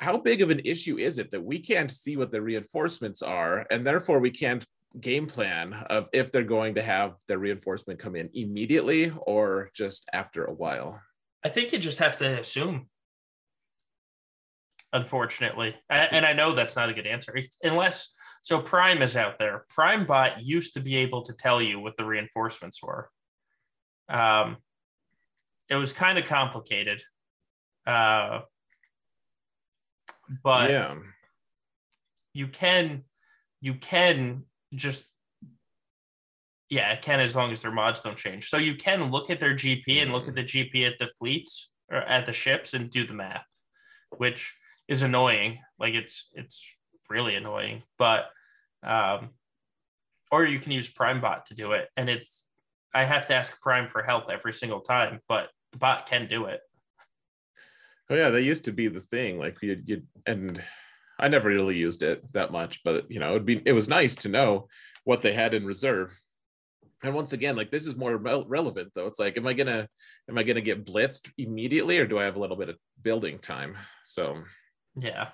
how 0.00 0.16
big 0.16 0.40
of 0.40 0.50
an 0.50 0.60
issue 0.64 0.98
is 0.98 1.18
it 1.18 1.30
that 1.30 1.44
we 1.44 1.58
can't 1.58 1.90
see 1.90 2.16
what 2.16 2.32
the 2.32 2.40
reinforcements 2.40 3.20
are 3.22 3.66
and 3.70 3.86
therefore 3.86 4.18
we 4.18 4.30
can't 4.30 4.64
game 4.98 5.26
plan 5.26 5.74
of 5.90 6.08
if 6.12 6.32
they're 6.32 6.42
going 6.42 6.74
to 6.74 6.82
have 6.82 7.14
the 7.28 7.38
reinforcement 7.38 7.98
come 7.98 8.16
in 8.16 8.28
immediately 8.34 9.12
or 9.26 9.70
just 9.74 10.08
after 10.12 10.44
a 10.44 10.52
while? 10.52 11.00
I 11.44 11.48
think 11.48 11.72
you 11.72 11.78
just 11.78 11.98
have 12.00 12.18
to 12.18 12.40
assume 12.40 12.88
unfortunately. 14.92 15.76
And 15.88 16.26
i 16.26 16.32
know 16.32 16.52
that's 16.52 16.74
not 16.74 16.88
a 16.88 16.94
good 16.94 17.06
answer. 17.06 17.32
Unless 17.62 18.12
so 18.42 18.60
prime 18.60 19.02
is 19.02 19.16
out 19.16 19.38
there. 19.38 19.64
Prime 19.68 20.04
bot 20.04 20.42
used 20.42 20.74
to 20.74 20.80
be 20.80 20.96
able 20.96 21.22
to 21.22 21.32
tell 21.32 21.62
you 21.62 21.78
what 21.78 21.96
the 21.96 22.04
reinforcements 22.04 22.82
were. 22.82 23.08
Um 24.08 24.56
it 25.68 25.76
was 25.76 25.92
kind 25.92 26.18
of 26.18 26.24
complicated. 26.24 27.02
Uh 27.86 28.40
but 30.42 30.70
yeah 30.70 30.94
you 32.32 32.46
can 32.46 33.02
you 33.60 33.74
can 33.74 34.44
just 34.74 35.12
yeah 36.68 36.92
it 36.92 37.02
can 37.02 37.20
as 37.20 37.34
long 37.34 37.50
as 37.50 37.62
their 37.62 37.72
mods 37.72 38.00
don't 38.00 38.16
change 38.16 38.48
so 38.48 38.56
you 38.56 38.74
can 38.74 39.10
look 39.10 39.30
at 39.30 39.40
their 39.40 39.54
gp 39.54 40.00
and 40.00 40.12
look 40.12 40.28
at 40.28 40.34
the 40.34 40.44
gp 40.44 40.86
at 40.86 40.98
the 40.98 41.08
fleets 41.18 41.70
or 41.90 41.98
at 41.98 42.26
the 42.26 42.32
ships 42.32 42.74
and 42.74 42.90
do 42.90 43.06
the 43.06 43.14
math 43.14 43.44
which 44.16 44.54
is 44.88 45.02
annoying 45.02 45.58
like 45.78 45.94
it's 45.94 46.30
it's 46.34 46.64
really 47.10 47.34
annoying. 47.34 47.82
But 47.98 48.30
um, 48.82 49.30
or 50.30 50.46
you 50.46 50.60
can 50.60 50.72
use 50.72 50.88
PrimeBot 50.88 51.46
to 51.46 51.54
do 51.54 51.72
it, 51.72 51.88
and 51.96 52.08
it's 52.08 52.44
I 52.94 53.04
have 53.04 53.26
to 53.26 53.34
ask 53.34 53.60
Prime 53.60 53.88
for 53.88 54.02
help 54.02 54.30
every 54.30 54.52
single 54.52 54.80
time, 54.80 55.20
but 55.28 55.48
the 55.72 55.78
bot 55.78 56.06
can 56.06 56.28
do 56.28 56.46
it. 56.46 56.60
Oh 58.10 58.16
yeah, 58.16 58.30
that 58.30 58.42
used 58.42 58.64
to 58.64 58.72
be 58.72 58.88
the 58.88 59.00
thing. 59.00 59.38
Like 59.38 59.56
you, 59.62 59.80
you, 59.86 60.02
and 60.26 60.60
I 61.18 61.28
never 61.28 61.48
really 61.48 61.76
used 61.76 62.02
it 62.02 62.20
that 62.32 62.50
much, 62.50 62.82
but 62.84 63.10
you 63.10 63.20
know, 63.20 63.30
it'd 63.30 63.46
be 63.46 63.62
it 63.64 63.72
was 63.72 63.88
nice 63.88 64.16
to 64.16 64.28
know 64.28 64.68
what 65.04 65.22
they 65.22 65.32
had 65.32 65.54
in 65.54 65.64
reserve. 65.64 66.20
And 67.02 67.14
once 67.14 67.32
again, 67.32 67.56
like 67.56 67.70
this 67.70 67.86
is 67.86 67.96
more 67.96 68.16
re- 68.16 68.44
relevant 68.46 68.92
though. 68.94 69.06
It's 69.06 69.20
like, 69.20 69.36
am 69.36 69.46
I 69.46 69.52
gonna 69.52 69.88
am 70.28 70.36
I 70.36 70.42
gonna 70.42 70.60
get 70.60 70.84
blitzed 70.84 71.30
immediately, 71.38 71.98
or 71.98 72.06
do 72.06 72.18
I 72.18 72.24
have 72.24 72.36
a 72.36 72.40
little 72.40 72.56
bit 72.56 72.68
of 72.68 72.76
building 73.00 73.38
time? 73.38 73.76
So 74.04 74.42
yeah, 74.96 75.28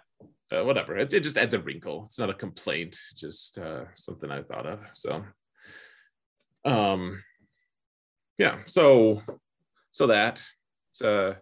uh, 0.53 0.65
whatever. 0.65 0.97
It, 0.97 1.13
it 1.13 1.21
just 1.21 1.39
adds 1.39 1.55
a 1.55 1.61
wrinkle. 1.61 2.05
It's 2.05 2.19
not 2.19 2.31
a 2.31 2.35
complaint, 2.35 2.99
just 3.17 3.59
uh, 3.59 3.85
something 3.95 4.31
I 4.31 4.43
thought 4.43 4.67
of. 4.67 4.85
So, 4.93 5.25
um, 6.65 7.23
yeah. 8.39 8.59
So, 8.67 9.23
so 9.93 10.09
that. 10.09 10.45
So, 10.93 11.31
uh, 11.31 11.35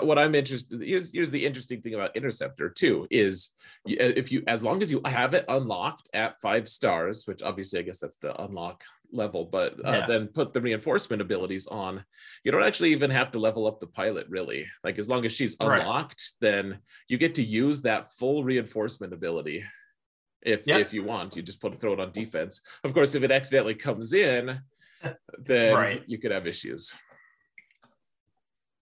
what 0.00 0.18
I'm 0.18 0.34
interested 0.34 0.82
here's, 0.82 1.12
here's 1.12 1.30
the 1.30 1.44
interesting 1.44 1.80
thing 1.80 1.94
about 1.94 2.16
Interceptor 2.16 2.68
too 2.68 3.06
is 3.10 3.50
uh, 3.88 3.94
if 3.98 4.32
you 4.32 4.42
as 4.46 4.62
long 4.62 4.82
as 4.82 4.90
you 4.90 5.00
have 5.04 5.34
it 5.34 5.44
unlocked 5.48 6.08
at 6.12 6.40
five 6.40 6.68
stars, 6.68 7.24
which 7.26 7.42
obviously 7.42 7.78
I 7.78 7.82
guess 7.82 7.98
that's 7.98 8.16
the 8.16 8.40
unlock 8.42 8.82
level, 9.12 9.44
but 9.44 9.74
uh, 9.86 9.92
yeah. 10.00 10.06
then 10.06 10.26
put 10.26 10.52
the 10.52 10.60
reinforcement 10.60 11.22
abilities 11.22 11.66
on. 11.66 12.04
You 12.44 12.52
don't 12.52 12.64
actually 12.64 12.92
even 12.92 13.10
have 13.10 13.30
to 13.32 13.38
level 13.38 13.66
up 13.66 13.80
the 13.80 13.86
pilot 13.86 14.26
really. 14.28 14.66
Like 14.82 14.98
as 14.98 15.08
long 15.08 15.24
as 15.24 15.32
she's 15.32 15.56
unlocked, 15.60 16.32
right. 16.42 16.52
then 16.52 16.78
you 17.08 17.16
get 17.16 17.36
to 17.36 17.42
use 17.42 17.82
that 17.82 18.12
full 18.12 18.44
reinforcement 18.44 19.12
ability. 19.12 19.64
If 20.42 20.66
yep. 20.66 20.80
if 20.80 20.92
you 20.92 21.04
want, 21.04 21.36
you 21.36 21.42
just 21.42 21.60
put 21.60 21.78
throw 21.80 21.92
it 21.92 22.00
on 22.00 22.12
defense. 22.12 22.62
Of 22.84 22.94
course, 22.94 23.14
if 23.14 23.22
it 23.22 23.30
accidentally 23.30 23.74
comes 23.74 24.12
in, 24.12 24.60
then 25.38 25.74
right. 25.74 26.02
you 26.06 26.18
could 26.18 26.32
have 26.32 26.46
issues 26.46 26.92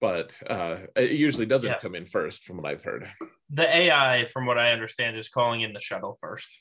but 0.04 0.36
uh, 0.50 0.76
it 0.96 1.12
usually 1.12 1.46
doesn't 1.46 1.70
yeah. 1.70 1.78
come 1.78 1.94
in 1.94 2.04
first, 2.04 2.44
from 2.44 2.58
what 2.58 2.66
I've 2.66 2.84
heard. 2.84 3.08
The 3.48 3.66
AI, 3.74 4.26
from 4.26 4.44
what 4.44 4.58
I 4.58 4.70
understand, 4.70 5.16
is 5.16 5.30
calling 5.30 5.62
in 5.62 5.72
the 5.72 5.80
shuttle 5.80 6.14
first. 6.20 6.60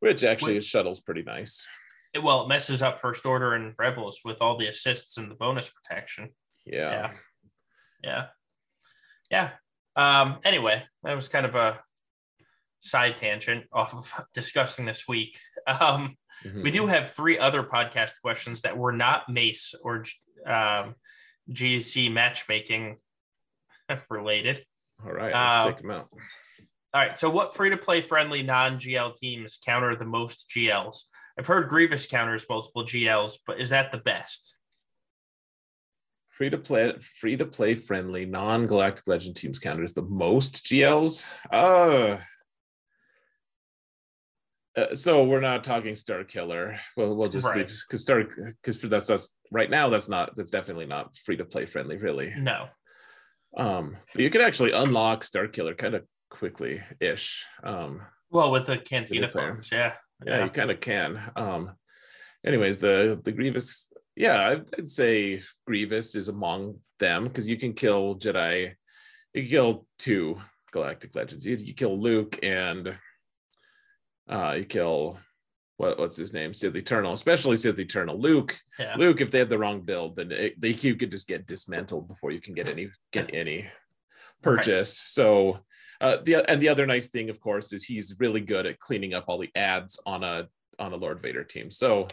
Which 0.00 0.22
actually, 0.22 0.56
Which, 0.56 0.66
shuttle's 0.66 1.00
pretty 1.00 1.22
nice. 1.22 1.66
It, 2.12 2.22
well, 2.22 2.44
it 2.44 2.48
messes 2.48 2.82
up 2.82 2.98
First 2.98 3.24
Order 3.24 3.54
and 3.54 3.72
Rebels 3.78 4.20
with 4.26 4.42
all 4.42 4.58
the 4.58 4.66
assists 4.66 5.16
and 5.16 5.30
the 5.30 5.34
bonus 5.36 5.70
protection. 5.70 6.32
Yeah. 6.66 7.10
Yeah. 8.04 8.26
Yeah. 9.30 9.50
yeah. 9.96 10.20
Um, 10.20 10.40
anyway, 10.44 10.82
that 11.02 11.16
was 11.16 11.28
kind 11.30 11.46
of 11.46 11.54
a 11.54 11.80
side 12.80 13.16
tangent 13.16 13.64
off 13.72 13.94
of 13.94 14.12
discussing 14.34 14.84
this 14.84 15.08
week. 15.08 15.38
Um, 15.66 16.18
mm-hmm. 16.44 16.62
We 16.62 16.70
do 16.70 16.88
have 16.88 17.10
three 17.10 17.38
other 17.38 17.62
podcast 17.62 18.20
questions 18.20 18.60
that 18.62 18.76
were 18.76 18.92
not 18.92 19.30
Mace 19.30 19.74
or 19.82 20.04
um, 20.44 20.94
GC 21.50 22.12
matchmaking 22.12 22.96
related. 24.10 24.64
All 25.04 25.12
right, 25.12 25.32
let's 25.32 25.36
uh, 25.36 25.64
check 25.64 25.78
them 25.78 25.90
out. 25.90 26.08
All 26.94 27.00
right, 27.02 27.18
so 27.18 27.28
what 27.28 27.54
free 27.54 27.70
to 27.70 27.76
play 27.76 28.00
friendly 28.00 28.42
non 28.42 28.78
GL 28.78 29.16
teams 29.16 29.58
counter 29.64 29.94
the 29.96 30.04
most 30.04 30.50
GLs? 30.54 31.02
I've 31.38 31.46
heard 31.46 31.68
Grievous 31.68 32.06
counters 32.06 32.46
multiple 32.48 32.84
GLs, 32.84 33.38
but 33.46 33.60
is 33.60 33.70
that 33.70 33.92
the 33.92 33.98
best? 33.98 34.54
Free 36.30 36.50
to 36.50 36.58
play, 36.58 36.94
free 37.20 37.36
to 37.36 37.44
play 37.44 37.74
friendly 37.74 38.24
non 38.24 38.66
Galactic 38.66 39.06
Legend 39.06 39.36
teams 39.36 39.58
counters 39.58 39.92
the 39.92 40.02
most 40.02 40.64
GLs. 40.64 41.26
Uh 41.50 42.18
uh, 44.76 44.94
so 44.94 45.24
we're 45.24 45.40
not 45.40 45.64
talking 45.64 45.94
Star 45.94 46.22
Killer. 46.24 46.78
Well, 46.96 47.16
we'll 47.16 47.28
just 47.28 47.46
right. 47.46 47.66
because 47.66 48.02
Star 48.02 48.24
because 48.24 48.78
for 48.78 48.88
that's 48.88 49.06
that's 49.06 49.34
right 49.50 49.70
now 49.70 49.88
that's 49.88 50.08
not 50.08 50.36
that's 50.36 50.50
definitely 50.50 50.86
not 50.86 51.16
free 51.16 51.36
to 51.38 51.44
play 51.44 51.66
friendly, 51.66 51.96
really. 51.96 52.32
No. 52.36 52.68
Um, 53.56 53.96
but 54.12 54.22
you 54.22 54.28
can 54.28 54.42
actually 54.42 54.72
unlock 54.72 55.24
Star 55.24 55.48
Killer 55.48 55.74
kind 55.74 55.94
of 55.94 56.04
quickly 56.30 56.82
ish. 57.00 57.46
Um, 57.64 58.02
well, 58.30 58.50
with 58.50 58.66
the 58.66 58.76
Cantina 58.76 59.28
farms, 59.28 59.70
yeah. 59.72 59.94
yeah. 60.24 60.38
yeah, 60.38 60.44
you 60.44 60.50
kind 60.50 60.70
of 60.70 60.80
can. 60.80 61.20
Um, 61.36 61.72
anyways, 62.44 62.78
the 62.78 63.18
the 63.24 63.32
Grievous, 63.32 63.88
yeah, 64.14 64.48
I'd, 64.48 64.64
I'd 64.78 64.90
say 64.90 65.42
Grievous 65.66 66.14
is 66.14 66.28
among 66.28 66.80
them 66.98 67.24
because 67.24 67.48
you 67.48 67.56
can 67.56 67.72
kill 67.72 68.16
Jedi. 68.16 68.74
You 69.32 69.42
can 69.42 69.50
kill 69.50 69.86
two 69.98 70.38
Galactic 70.70 71.14
Legends. 71.14 71.46
You, 71.46 71.56
you 71.56 71.72
kill 71.72 71.98
Luke 71.98 72.38
and 72.42 72.98
uh, 74.28 74.54
you 74.58 74.64
kill 74.64 75.18
what, 75.76 75.98
what's 75.98 76.16
his 76.16 76.32
name, 76.32 76.54
Sith 76.54 76.74
Eternal, 76.74 77.12
especially 77.12 77.56
Sith 77.56 77.78
Eternal. 77.78 78.18
Luke, 78.18 78.58
yeah. 78.78 78.94
Luke, 78.96 79.20
if 79.20 79.30
they 79.30 79.38
have 79.38 79.50
the 79.50 79.58
wrong 79.58 79.82
build, 79.82 80.16
then 80.16 80.32
it, 80.32 80.60
they 80.60 80.70
you 80.70 80.96
could 80.96 81.10
just 81.10 81.28
get 81.28 81.46
dismantled 81.46 82.08
before 82.08 82.30
you 82.30 82.40
can 82.40 82.54
get 82.54 82.68
any 82.68 82.88
get 83.12 83.30
any 83.34 83.66
purchase. 84.42 85.00
Right. 85.00 85.08
So 85.12 85.58
uh, 86.00 86.18
the 86.22 86.48
and 86.50 86.60
the 86.60 86.68
other 86.68 86.86
nice 86.86 87.08
thing, 87.08 87.30
of 87.30 87.40
course, 87.40 87.72
is 87.72 87.84
he's 87.84 88.14
really 88.18 88.40
good 88.40 88.66
at 88.66 88.78
cleaning 88.78 89.14
up 89.14 89.24
all 89.28 89.38
the 89.38 89.50
ads 89.54 90.00
on 90.06 90.24
a 90.24 90.48
on 90.78 90.92
a 90.92 90.96
Lord 90.96 91.20
Vader 91.20 91.44
team. 91.44 91.70
So 91.70 92.08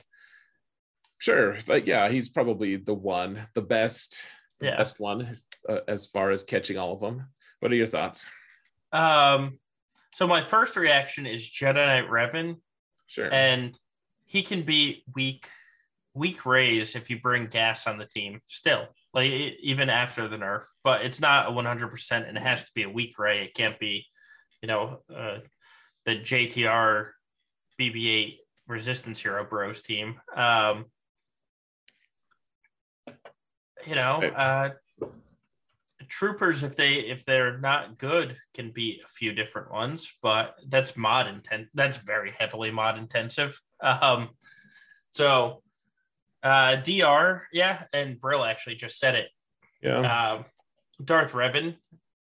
sure, 1.17 1.57
but 1.65 1.87
yeah, 1.87 2.09
he's 2.09 2.29
probably 2.29 2.75
the 2.75 2.93
one, 2.93 3.47
the 3.55 3.61
best, 3.61 4.17
the 4.59 4.67
yeah. 4.67 4.77
best 4.77 4.99
one 4.99 5.37
uh, 5.67 5.79
as 5.87 6.07
far 6.07 6.31
as 6.31 6.43
catching 6.43 6.77
all 6.77 6.93
of 6.93 6.99
them. 6.99 7.27
What 7.59 7.71
are 7.71 7.75
your 7.75 7.87
thoughts? 7.87 8.25
Um, 8.91 9.59
so 10.13 10.27
my 10.27 10.43
first 10.43 10.75
reaction 10.75 11.25
is 11.25 11.49
Jedi 11.49 11.75
Knight 11.75 12.09
Revan. 12.09 12.57
Sure. 13.07 13.33
And 13.33 13.77
he 14.25 14.43
can 14.43 14.63
be 14.63 15.03
weak, 15.13 15.47
weak 16.13 16.45
Reys 16.45 16.95
if 16.95 17.09
you 17.09 17.19
bring 17.19 17.47
gas 17.47 17.87
on 17.87 17.97
the 17.97 18.05
team. 18.05 18.39
Still, 18.45 18.87
like 19.13 19.31
even 19.31 19.89
after 19.89 20.27
the 20.27 20.37
nerf, 20.37 20.63
but 20.83 21.03
it's 21.03 21.19
not 21.19 21.49
a 21.49 21.51
one 21.51 21.65
hundred 21.65 21.89
percent, 21.89 22.27
and 22.27 22.37
it 22.37 22.43
has 22.43 22.63
to 22.63 22.71
be 22.75 22.83
a 22.83 22.89
weak 22.89 23.17
Rey. 23.17 23.43
It 23.43 23.53
can't 23.53 23.79
be, 23.79 24.05
you 24.61 24.67
know, 24.67 24.99
uh, 25.15 25.39
the 26.05 26.17
JTR 26.17 27.09
BB-8 27.79 28.37
Resistance 28.67 29.19
Hero 29.19 29.45
Bros 29.45 29.81
team. 29.81 30.19
Um, 30.35 30.85
you 33.85 33.95
know, 33.95 34.21
uh, 34.23 34.69
troopers 36.09 36.63
if 36.63 36.75
they 36.75 36.93
if 36.93 37.25
they're 37.25 37.57
not 37.59 37.97
good 37.97 38.37
can 38.53 38.71
be 38.71 39.01
a 39.03 39.07
few 39.07 39.33
different 39.33 39.71
ones 39.71 40.13
but 40.21 40.55
that's 40.67 40.95
mod 40.97 41.27
intent 41.27 41.67
that's 41.73 41.97
very 41.97 42.31
heavily 42.31 42.71
mod 42.71 42.97
intensive. 42.97 43.59
Um 43.83 44.29
so 45.11 45.61
uh 46.41 46.77
dr 46.77 47.47
yeah 47.51 47.83
and 47.91 48.19
brill 48.19 48.45
actually 48.45 48.75
just 48.75 48.97
said 48.97 49.15
it. 49.15 49.29
Yeah. 49.81 50.33
Um 50.33 50.45
darth 51.03 51.33
revan 51.33 51.75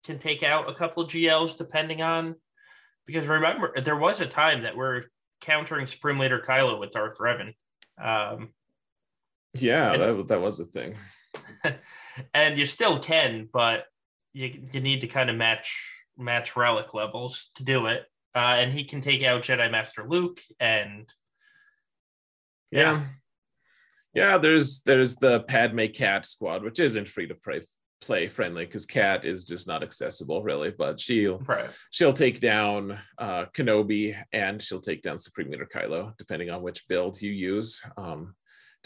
can 0.05 0.18
take 0.18 0.43
out 0.43 0.68
a 0.68 0.74
couple 0.74 1.05
gls 1.05 1.56
depending 1.56 2.02
on 2.02 2.34
because 3.06 3.28
remember 3.28 3.72
there 3.80 3.97
was 3.97 4.20
a 4.20 4.26
time 4.26 4.62
that 4.62 4.76
we're 4.76 5.05
countering 5.40 5.86
supreme 5.86 6.18
leader 6.18 6.40
kylo 6.40 6.80
with 6.80 6.90
darth 6.90 7.18
revan. 7.18 7.55
Um 7.97 8.51
yeah 9.55 9.93
and, 9.93 10.02
that, 10.02 10.28
that 10.28 10.40
was 10.40 10.59
a 10.59 10.66
thing 10.66 10.97
and 12.34 12.58
you 12.58 12.66
still 12.66 12.98
can, 12.98 13.48
but 13.52 13.84
you 14.32 14.68
you 14.72 14.80
need 14.80 15.00
to 15.00 15.06
kind 15.06 15.30
of 15.30 15.36
match 15.36 16.04
match 16.16 16.56
relic 16.56 16.94
levels 16.94 17.50
to 17.56 17.64
do 17.64 17.86
it. 17.86 18.04
Uh, 18.34 18.56
and 18.58 18.72
he 18.72 18.84
can 18.84 19.00
take 19.00 19.22
out 19.22 19.42
Jedi 19.42 19.70
Master 19.70 20.06
Luke 20.06 20.40
and 20.60 21.12
yeah. 22.70 22.80
yeah. 22.80 23.04
Yeah, 24.14 24.38
there's 24.38 24.80
there's 24.80 25.16
the 25.16 25.40
Padme 25.40 25.86
Cat 25.92 26.24
squad, 26.24 26.62
which 26.62 26.80
isn't 26.80 27.06
free 27.06 27.26
to 27.26 27.34
play 27.34 27.60
play 28.00 28.28
friendly 28.28 28.64
because 28.64 28.86
Cat 28.86 29.24
is 29.24 29.44
just 29.44 29.66
not 29.66 29.82
accessible 29.82 30.42
really, 30.42 30.70
but 30.70 30.98
she'll 30.98 31.38
right. 31.40 31.68
she'll 31.90 32.12
take 32.12 32.40
down 32.40 32.98
uh, 33.18 33.46
Kenobi 33.54 34.16
and 34.32 34.62
she'll 34.62 34.80
take 34.80 35.02
down 35.02 35.18
Supreme 35.18 35.50
Leader 35.50 35.68
Kylo, 35.70 36.16
depending 36.16 36.50
on 36.50 36.62
which 36.62 36.88
build 36.88 37.20
you 37.20 37.30
use. 37.30 37.82
Um, 37.98 38.34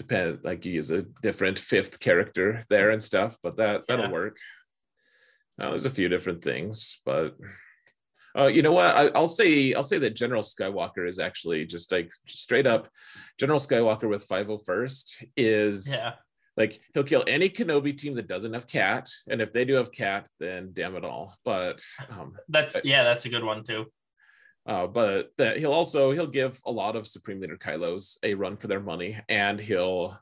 depend 0.01 0.39
like 0.43 0.64
you 0.64 0.72
use 0.72 0.90
a 0.90 1.02
different 1.20 1.59
fifth 1.59 2.01
character 2.01 2.60
there 2.70 2.90
and 2.90 3.02
stuff, 3.02 3.36
but 3.43 3.56
that 3.59 3.82
that'll 3.86 4.06
yeah. 4.06 4.10
work. 4.10 4.39
Now, 5.59 5.70
there's 5.70 5.85
a 5.85 5.90
few 5.90 6.09
different 6.09 6.43
things, 6.43 7.01
but 7.05 7.36
uh, 8.36 8.47
you 8.47 8.62
know 8.62 8.72
what? 8.72 8.94
I, 8.94 9.20
will 9.20 9.28
say 9.28 9.74
I'll 9.74 9.82
say 9.82 9.98
that 9.98 10.16
General 10.16 10.43
Skywalker 10.43 11.06
is 11.06 11.18
actually 11.18 11.66
just 11.66 11.93
like 11.93 12.10
straight 12.27 12.66
up 12.66 12.89
General 13.39 13.59
Skywalker 13.59 14.09
with 14.09 14.27
501st 14.27 15.27
is 15.36 15.93
yeah. 15.93 16.12
like 16.56 16.81
he'll 16.94 17.05
kill 17.05 17.24
any 17.27 17.51
Kenobi 17.51 17.94
team 17.94 18.14
that 18.14 18.27
doesn't 18.27 18.55
have 18.55 18.66
cat, 18.66 19.10
and 19.28 19.43
if 19.43 19.52
they 19.52 19.66
do 19.66 19.74
have 19.74 19.93
cat, 19.93 20.28
then 20.39 20.70
damn 20.72 20.97
it 20.97 21.05
all. 21.05 21.35
But 21.44 21.82
um, 22.10 22.32
that's 22.48 22.74
yeah, 22.85 23.05
that's 23.05 23.27
a 23.27 23.28
good 23.28 23.44
one 23.44 23.64
too. 23.64 23.85
Uh, 24.66 24.87
but 24.87 25.32
that 25.39 25.59
he'll 25.59 25.73
also 25.73 26.12
he'll 26.12 26.27
give 26.27 26.61
a 26.66 26.70
lot 26.70 26.97
of 26.97 27.07
Supreme 27.07 27.41
Leader 27.41 27.57
Kylos 27.57 28.19
a 28.23 28.35
run 28.35 28.57
for 28.57 28.69
their 28.69 28.81
money, 28.81 29.19
and 29.28 29.59
he'll 29.59 30.19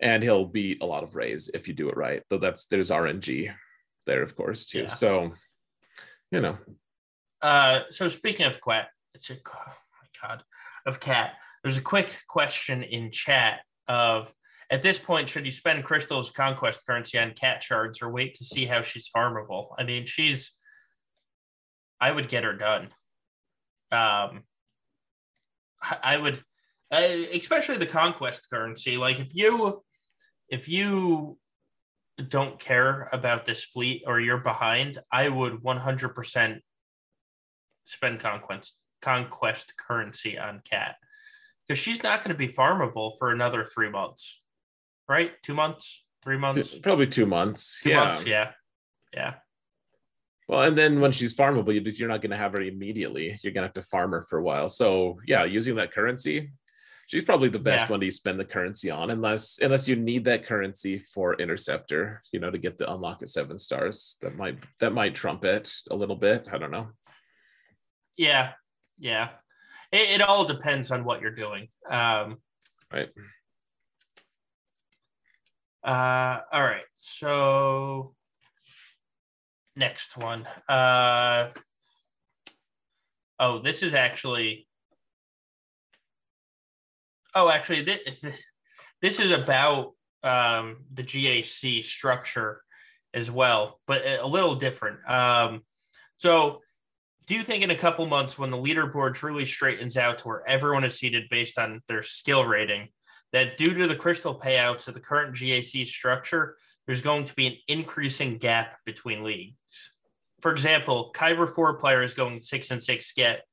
and 0.00 0.22
he'll 0.22 0.44
beat 0.44 0.82
a 0.82 0.86
lot 0.86 1.02
of 1.02 1.14
Reys 1.14 1.50
if 1.52 1.68
you 1.68 1.74
do 1.74 1.88
it 1.88 1.96
right. 1.96 2.22
Though 2.28 2.38
that's 2.38 2.66
there's 2.66 2.90
RNG 2.90 3.52
there, 4.06 4.22
of 4.22 4.36
course, 4.36 4.66
too. 4.66 4.82
Yeah. 4.82 4.88
So 4.88 5.32
you 6.30 6.40
know, 6.40 6.58
Uh, 7.42 7.80
so 7.90 8.08
speaking 8.08 8.46
of 8.46 8.60
cat, 8.60 8.88
it's 9.14 9.30
a, 9.30 9.34
oh 9.34 9.52
my 9.56 10.28
god 10.28 10.44
of 10.86 11.00
cat. 11.00 11.34
There's 11.62 11.78
a 11.78 11.82
quick 11.82 12.22
question 12.28 12.82
in 12.82 13.10
chat 13.10 13.60
of 13.88 14.32
at 14.70 14.82
this 14.82 14.98
point, 14.98 15.28
should 15.28 15.44
you 15.44 15.50
spend 15.50 15.82
Crystal's 15.82 16.30
conquest 16.30 16.86
currency 16.86 17.18
on 17.18 17.32
cat 17.32 17.62
shards 17.62 18.00
or 18.00 18.10
wait 18.10 18.34
to 18.36 18.44
see 18.44 18.66
how 18.66 18.82
she's 18.82 19.10
farmable? 19.14 19.74
I 19.76 19.84
mean, 19.84 20.06
she's. 20.06 20.52
I 22.00 22.12
would 22.12 22.28
get 22.28 22.44
her 22.44 22.54
done. 22.54 22.88
Um, 23.92 24.44
I 26.02 26.16
would, 26.16 26.42
I, 26.92 27.28
especially 27.32 27.78
the 27.78 27.86
conquest 27.86 28.48
currency. 28.50 28.96
Like 28.96 29.20
if 29.20 29.34
you, 29.34 29.82
if 30.48 30.68
you 30.68 31.38
don't 32.28 32.58
care 32.58 33.08
about 33.12 33.46
this 33.46 33.64
fleet 33.64 34.02
or 34.06 34.20
you're 34.20 34.38
behind, 34.38 34.98
I 35.10 35.28
would 35.28 35.62
100% 35.62 36.58
spend 37.84 38.20
conquest 38.20 38.76
conquest 39.02 39.74
currency 39.78 40.38
on 40.38 40.60
cat 40.68 40.96
because 41.66 41.78
she's 41.78 42.02
not 42.02 42.22
going 42.22 42.30
to 42.30 42.38
be 42.38 42.48
farmable 42.48 43.12
for 43.18 43.30
another 43.30 43.64
three 43.64 43.90
months, 43.90 44.42
right? 45.08 45.32
Two 45.42 45.54
months, 45.54 46.04
three 46.22 46.36
months, 46.36 46.78
probably 46.78 47.06
two 47.06 47.26
months. 47.26 47.80
Two 47.82 47.90
yeah. 47.90 48.04
months, 48.04 48.26
yeah, 48.26 48.50
yeah. 49.14 49.34
Well, 50.50 50.62
and 50.62 50.76
then 50.76 50.98
when 50.98 51.12
she's 51.12 51.32
farmable, 51.32 51.72
you're 51.96 52.08
not 52.08 52.22
going 52.22 52.32
to 52.32 52.36
have 52.36 52.54
her 52.54 52.60
immediately. 52.60 53.38
You're 53.40 53.52
going 53.52 53.62
to 53.62 53.68
have 53.68 53.74
to 53.74 53.82
farm 53.82 54.10
her 54.10 54.20
for 54.20 54.40
a 54.40 54.42
while. 54.42 54.68
So 54.68 55.20
yeah, 55.24 55.44
using 55.44 55.76
that 55.76 55.92
currency, 55.92 56.50
she's 57.06 57.22
probably 57.22 57.50
the 57.50 57.60
best 57.60 57.84
yeah. 57.84 57.90
one 57.92 58.00
to 58.00 58.10
spend 58.10 58.40
the 58.40 58.44
currency 58.44 58.90
on, 58.90 59.10
unless 59.10 59.60
unless 59.62 59.86
you 59.86 59.94
need 59.94 60.24
that 60.24 60.44
currency 60.44 60.98
for 60.98 61.40
interceptor, 61.40 62.20
you 62.32 62.40
know, 62.40 62.50
to 62.50 62.58
get 62.58 62.78
the 62.78 62.92
unlock 62.92 63.22
at 63.22 63.28
seven 63.28 63.58
stars. 63.58 64.16
That 64.22 64.36
might 64.36 64.58
that 64.80 64.92
might 64.92 65.14
trump 65.14 65.44
it 65.44 65.72
a 65.88 65.94
little 65.94 66.16
bit. 66.16 66.48
I 66.52 66.58
don't 66.58 66.72
know. 66.72 66.88
Yeah, 68.16 68.54
yeah. 68.98 69.28
It, 69.92 70.20
it 70.20 70.20
all 70.20 70.44
depends 70.44 70.90
on 70.90 71.04
what 71.04 71.20
you're 71.20 71.30
doing. 71.30 71.68
Um, 71.88 72.38
right. 72.92 73.12
Uh, 75.84 76.40
all 76.52 76.62
right. 76.64 76.82
So 76.96 78.16
next 79.80 80.16
one. 80.16 80.46
Uh, 80.68 81.48
oh, 83.40 83.58
this 83.58 83.82
is 83.82 83.94
actually. 83.94 84.68
Oh, 87.34 87.48
actually, 87.48 87.82
this, 87.82 88.24
this 89.02 89.18
is 89.18 89.32
about 89.32 89.94
um, 90.22 90.76
the 90.92 91.02
GAC 91.02 91.82
structure 91.82 92.62
as 93.14 93.30
well, 93.30 93.80
but 93.86 94.02
a 94.06 94.26
little 94.26 94.54
different. 94.54 94.98
Um, 95.08 95.62
so 96.18 96.60
do 97.26 97.34
you 97.34 97.42
think 97.42 97.64
in 97.64 97.70
a 97.70 97.76
couple 97.76 98.06
months 98.06 98.38
when 98.38 98.50
the 98.50 98.56
leaderboard 98.56 99.14
truly 99.14 99.46
straightens 99.46 99.96
out 99.96 100.18
to 100.18 100.28
where 100.28 100.48
everyone 100.48 100.84
is 100.84 100.98
seated 100.98 101.28
based 101.30 101.58
on 101.58 101.80
their 101.88 102.02
skill 102.02 102.44
rating 102.44 102.88
that 103.32 103.56
due 103.56 103.74
to 103.74 103.86
the 103.86 103.96
crystal 103.96 104.38
payouts 104.38 104.88
of 104.88 104.94
the 104.94 105.00
current 105.00 105.34
gac 105.36 105.86
structure 105.86 106.56
there's 106.90 107.00
going 107.00 107.24
to 107.24 107.34
be 107.34 107.46
an 107.46 107.56
increasing 107.68 108.36
gap 108.36 108.78
between 108.84 109.22
leagues 109.22 109.92
for 110.40 110.50
example 110.50 111.12
kyber 111.14 111.48
4 111.48 111.78
players 111.78 112.14
going 112.14 112.40
6 112.40 112.70
and 112.72 112.82
6 112.82 113.12
get 113.12 113.44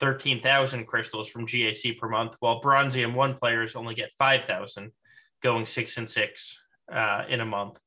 13,000 0.00 0.86
crystals 0.86 1.28
from 1.28 1.44
gac 1.44 1.98
per 2.00 2.08
month 2.08 2.36
while 2.40 2.62
bronzium 2.62 3.12
1 3.12 3.34
players 3.34 3.76
only 3.76 3.94
get 3.94 4.10
5,000 4.18 4.92
going 5.42 5.66
6 5.66 5.96
and 5.98 6.08
6 6.08 6.58
uh, 6.90 7.24
in 7.28 7.40
a 7.42 7.44
month 7.44 7.78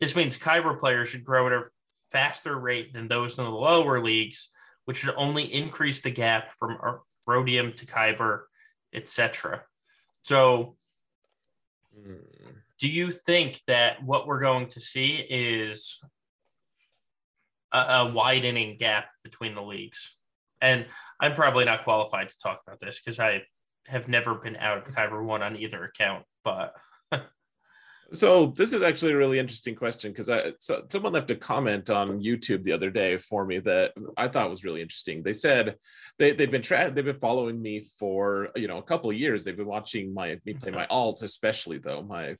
this 0.00 0.14
means 0.14 0.36
kyber 0.36 0.78
players 0.78 1.08
should 1.08 1.24
grow 1.24 1.46
at 1.46 1.54
a 1.54 1.62
faster 2.10 2.58
rate 2.60 2.92
than 2.92 3.08
those 3.08 3.38
in 3.38 3.44
the 3.44 3.50
lower 3.50 4.02
leagues 4.02 4.50
which 4.84 4.98
should 4.98 5.14
only 5.16 5.42
increase 5.42 6.02
the 6.02 6.10
gap 6.10 6.52
from 6.52 6.78
rhodium 7.26 7.74
to 7.74 7.84
kyber, 7.84 8.44
etc. 8.94 9.62
So, 10.22 10.76
mm. 11.94 12.24
Do 12.78 12.88
you 12.88 13.10
think 13.10 13.60
that 13.66 14.02
what 14.02 14.26
we're 14.26 14.40
going 14.40 14.68
to 14.68 14.80
see 14.80 15.16
is 15.28 15.98
a, 17.72 17.78
a 17.78 18.12
widening 18.12 18.76
gap 18.78 19.06
between 19.24 19.54
the 19.54 19.62
leagues? 19.62 20.16
And 20.60 20.86
I'm 21.20 21.34
probably 21.34 21.64
not 21.64 21.84
qualified 21.84 22.28
to 22.28 22.38
talk 22.38 22.60
about 22.66 22.80
this 22.80 23.00
because 23.00 23.18
I 23.18 23.42
have 23.86 24.08
never 24.08 24.34
been 24.34 24.56
out 24.56 24.78
of 24.78 24.94
Kyber 24.94 25.24
one 25.24 25.42
on 25.42 25.56
either 25.56 25.84
account, 25.84 26.24
but 26.44 26.74
So 28.12 28.46
this 28.46 28.72
is 28.72 28.80
actually 28.80 29.12
a 29.12 29.18
really 29.18 29.38
interesting 29.38 29.74
question 29.74 30.12
because 30.12 30.30
I 30.30 30.52
so 30.60 30.82
someone 30.88 31.12
left 31.12 31.30
a 31.30 31.34
comment 31.34 31.90
on 31.90 32.22
YouTube 32.22 32.64
the 32.64 32.72
other 32.72 32.90
day 32.90 33.18
for 33.18 33.44
me 33.44 33.58
that 33.60 33.92
I 34.16 34.28
thought 34.28 34.48
was 34.48 34.64
really 34.64 34.80
interesting. 34.80 35.22
They 35.22 35.34
said 35.34 35.76
they 36.18 36.32
they've 36.32 36.50
been 36.50 36.62
tra- 36.62 36.90
they've 36.90 37.04
been 37.04 37.20
following 37.20 37.60
me 37.60 37.80
for 37.98 38.48
you 38.56 38.66
know 38.66 38.78
a 38.78 38.82
couple 38.82 39.10
of 39.10 39.16
years. 39.16 39.44
They've 39.44 39.56
been 39.56 39.66
watching 39.66 40.14
my 40.14 40.38
me 40.46 40.54
play 40.54 40.70
my 40.70 40.86
alt, 40.86 41.22
especially 41.22 41.78
though 41.78 42.02
my 42.02 42.36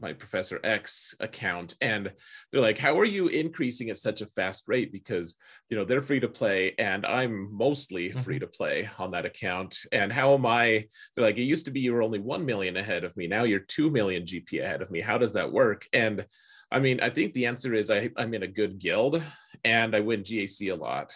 my 0.00 0.12
Professor 0.12 0.60
X 0.64 1.14
account, 1.20 1.74
and 1.80 2.12
they're 2.50 2.60
like, 2.60 2.78
"How 2.78 2.98
are 2.98 3.04
you 3.04 3.28
increasing 3.28 3.90
at 3.90 3.96
such 3.96 4.20
a 4.22 4.26
fast 4.26 4.64
rate?" 4.66 4.92
Because 4.92 5.36
you 5.68 5.76
know 5.76 5.84
they're 5.84 6.02
free 6.02 6.20
to 6.20 6.28
play, 6.28 6.74
and 6.78 7.04
I'm 7.06 7.54
mostly 7.54 8.10
mm-hmm. 8.10 8.20
free 8.20 8.38
to 8.38 8.46
play 8.46 8.88
on 8.98 9.10
that 9.12 9.26
account. 9.26 9.76
And 9.92 10.12
how 10.12 10.34
am 10.34 10.46
I? 10.46 10.86
They're 11.14 11.24
like, 11.24 11.38
"It 11.38 11.42
used 11.42 11.66
to 11.66 11.70
be 11.70 11.80
you 11.80 11.92
were 11.92 12.02
only 12.02 12.20
one 12.20 12.44
million 12.44 12.76
ahead 12.76 13.04
of 13.04 13.16
me. 13.16 13.26
Now 13.26 13.44
you're 13.44 13.60
two 13.60 13.90
million 13.90 14.24
GP 14.24 14.62
ahead 14.62 14.82
of 14.82 14.90
me. 14.90 15.00
How 15.00 15.18
does 15.18 15.32
that 15.34 15.52
work?" 15.52 15.86
And 15.92 16.26
I 16.72 16.78
mean, 16.78 17.00
I 17.00 17.10
think 17.10 17.32
the 17.32 17.46
answer 17.46 17.74
is 17.74 17.90
I, 17.90 18.10
I'm 18.16 18.32
in 18.32 18.44
a 18.44 18.48
good 18.48 18.78
guild, 18.78 19.22
and 19.64 19.94
I 19.94 20.00
win 20.00 20.22
GAC 20.22 20.72
a 20.72 20.76
lot. 20.76 21.12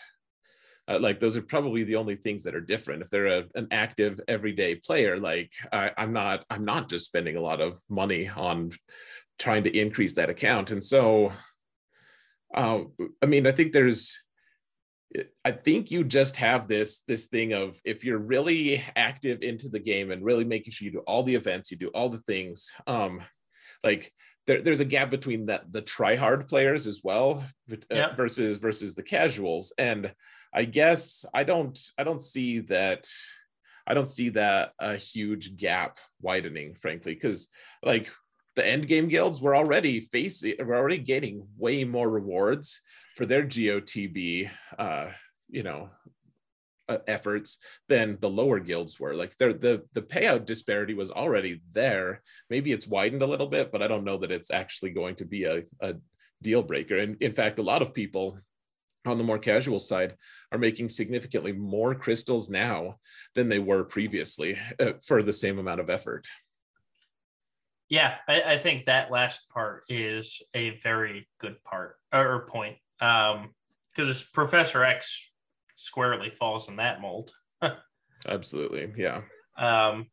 Uh, 0.86 0.98
like 0.98 1.18
those 1.18 1.36
are 1.36 1.42
probably 1.42 1.82
the 1.82 1.96
only 1.96 2.16
things 2.16 2.42
that 2.44 2.54
are 2.54 2.60
different. 2.60 3.02
If 3.02 3.10
they're 3.10 3.38
a, 3.38 3.44
an 3.54 3.68
active 3.70 4.20
everyday 4.28 4.74
player 4.74 5.18
like 5.18 5.52
I, 5.72 5.90
i'm 5.96 6.12
not 6.12 6.44
i'm 6.50 6.64
not 6.64 6.88
just 6.88 7.06
spending 7.06 7.36
a 7.36 7.40
lot 7.40 7.60
of 7.60 7.80
money 7.88 8.28
on 8.28 8.72
trying 9.38 9.64
to 9.64 9.76
increase 9.76 10.14
that 10.14 10.30
account. 10.30 10.70
And 10.70 10.84
so 10.84 11.32
uh, 12.54 12.80
i 13.22 13.26
mean 13.26 13.46
i 13.46 13.52
think 13.52 13.72
there's 13.72 14.24
I 15.44 15.52
think 15.52 15.90
you 15.90 16.02
just 16.04 16.36
have 16.36 16.66
this 16.66 17.02
this 17.06 17.26
thing 17.26 17.52
of 17.52 17.80
if 17.84 18.04
you're 18.04 18.18
really 18.18 18.82
active 18.96 19.42
into 19.42 19.68
the 19.68 19.78
game 19.78 20.10
and 20.10 20.24
really 20.24 20.44
making 20.44 20.72
sure 20.72 20.86
you 20.86 20.92
do 20.92 21.04
all 21.06 21.22
the 21.22 21.34
events, 21.34 21.70
you 21.70 21.76
do 21.76 21.88
all 21.88 22.08
the 22.08 22.18
things. 22.18 22.72
Um, 22.86 23.20
like 23.84 24.12
there, 24.46 24.60
there's 24.60 24.80
a 24.80 24.84
gap 24.84 25.10
between 25.10 25.46
that 25.46 25.72
the 25.72 25.82
try 25.82 26.16
hard 26.16 26.48
players 26.48 26.86
as 26.86 27.00
well 27.04 27.44
uh, 27.90 28.12
versus 28.16 28.58
versus 28.58 28.94
the 28.94 29.02
casuals, 29.02 29.72
and 29.78 30.12
I 30.54 30.64
guess 30.64 31.26
I 31.34 31.42
don't 31.44 31.78
I 31.98 32.04
don't 32.04 32.22
see 32.22 32.60
that 32.60 33.08
I 33.86 33.92
don't 33.92 34.08
see 34.08 34.30
that 34.30 34.72
a 34.78 34.96
huge 34.96 35.56
gap 35.56 35.98
widening, 36.22 36.74
frankly, 36.74 37.14
because 37.14 37.48
like 37.82 38.10
the 38.54 38.66
end 38.66 38.86
game 38.86 39.08
guilds 39.08 39.42
were 39.42 39.56
already 39.56 40.00
facing 40.00 40.54
we're 40.60 40.76
already 40.76 40.98
getting 40.98 41.48
way 41.58 41.84
more 41.84 42.08
rewards 42.08 42.80
for 43.16 43.26
their 43.26 43.42
GOTB 43.42 44.48
uh, 44.78 45.10
you 45.50 45.64
know 45.64 45.90
uh, 46.88 46.98
efforts 47.08 47.58
than 47.88 48.18
the 48.20 48.30
lower 48.30 48.60
guilds 48.60 49.00
were. 49.00 49.14
Like 49.14 49.36
there 49.38 49.52
the 49.52 49.82
the 49.92 50.02
payout 50.02 50.46
disparity 50.46 50.94
was 50.94 51.10
already 51.10 51.62
there. 51.72 52.22
Maybe 52.48 52.70
it's 52.70 52.86
widened 52.86 53.22
a 53.22 53.26
little 53.26 53.48
bit 53.48 53.72
but 53.72 53.82
i 53.82 53.88
don't 53.88 54.04
know 54.04 54.18
that 54.18 54.30
it's 54.30 54.52
actually 54.52 54.90
going 54.90 55.16
to 55.16 55.24
be 55.24 55.44
a, 55.44 55.64
a 55.80 55.94
deal 56.42 56.62
breaker. 56.62 56.98
And 56.98 57.16
in 57.20 57.32
fact 57.32 57.58
a 57.58 57.62
lot 57.62 57.82
of 57.82 57.92
people 57.92 58.38
on 59.06 59.18
the 59.18 59.24
more 59.24 59.38
casual 59.38 59.78
side 59.78 60.16
are 60.52 60.58
making 60.58 60.88
significantly 60.88 61.52
more 61.52 61.94
crystals 61.94 62.48
now 62.48 62.98
than 63.34 63.48
they 63.48 63.58
were 63.58 63.84
previously 63.84 64.58
uh, 64.80 64.92
for 65.06 65.22
the 65.22 65.32
same 65.32 65.58
amount 65.58 65.80
of 65.80 65.90
effort. 65.90 66.26
Yeah, 67.88 68.16
I, 68.26 68.42
I, 68.42 68.58
think 68.58 68.86
that 68.86 69.10
last 69.10 69.50
part 69.50 69.84
is 69.88 70.42
a 70.54 70.78
very 70.78 71.28
good 71.38 71.62
part 71.64 71.96
or 72.12 72.48
point 72.50 72.78
because 72.98 73.34
um, 73.34 74.28
Professor 74.32 74.82
X 74.82 75.30
squarely 75.76 76.30
falls 76.30 76.68
in 76.68 76.76
that 76.76 77.02
mold. 77.02 77.30
Absolutely, 78.26 78.90
yeah. 78.96 79.20
Um, 79.58 80.06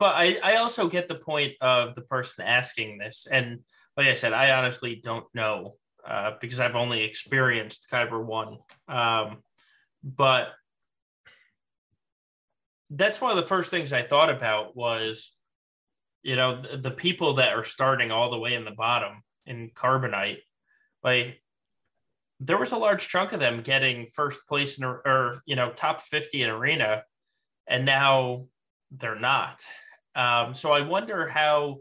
but 0.00 0.14
I, 0.16 0.38
I 0.42 0.56
also 0.56 0.88
get 0.88 1.08
the 1.08 1.14
point 1.14 1.54
of 1.60 1.94
the 1.94 2.02
person 2.02 2.44
asking 2.44 2.98
this, 2.98 3.26
and 3.30 3.60
like 3.96 4.08
I 4.08 4.14
said, 4.14 4.32
I 4.32 4.58
honestly 4.58 5.00
don't 5.02 5.26
know 5.34 5.76
uh, 6.08 6.32
because 6.40 6.58
I've 6.58 6.74
only 6.74 7.04
experienced 7.04 7.88
Kyber 7.90 8.24
one. 8.24 8.58
Um, 8.88 9.42
but 10.02 10.52
that's 12.90 13.20
one 13.20 13.30
of 13.30 13.36
the 13.36 13.48
first 13.48 13.70
things 13.70 13.92
I 13.92 14.02
thought 14.02 14.30
about 14.30 14.74
was, 14.74 15.32
you 16.22 16.34
know, 16.34 16.62
the, 16.62 16.78
the 16.78 16.90
people 16.90 17.34
that 17.34 17.52
are 17.52 17.64
starting 17.64 18.10
all 18.10 18.30
the 18.30 18.38
way 18.38 18.54
in 18.54 18.64
the 18.64 18.70
bottom 18.70 19.22
in 19.44 19.70
Carbonite, 19.74 20.38
like 21.02 21.42
there 22.40 22.58
was 22.58 22.72
a 22.72 22.78
large 22.78 23.08
chunk 23.08 23.32
of 23.32 23.40
them 23.40 23.62
getting 23.62 24.06
first 24.06 24.46
place 24.48 24.78
in 24.78 24.84
or 24.84 25.42
you 25.44 25.56
know 25.56 25.70
top 25.70 26.02
50 26.02 26.42
in 26.42 26.50
arena 26.50 27.02
and 27.66 27.84
now 27.84 28.46
they're 28.90 29.18
not 29.18 29.62
um, 30.14 30.54
so 30.54 30.72
i 30.72 30.80
wonder 30.80 31.28
how 31.28 31.78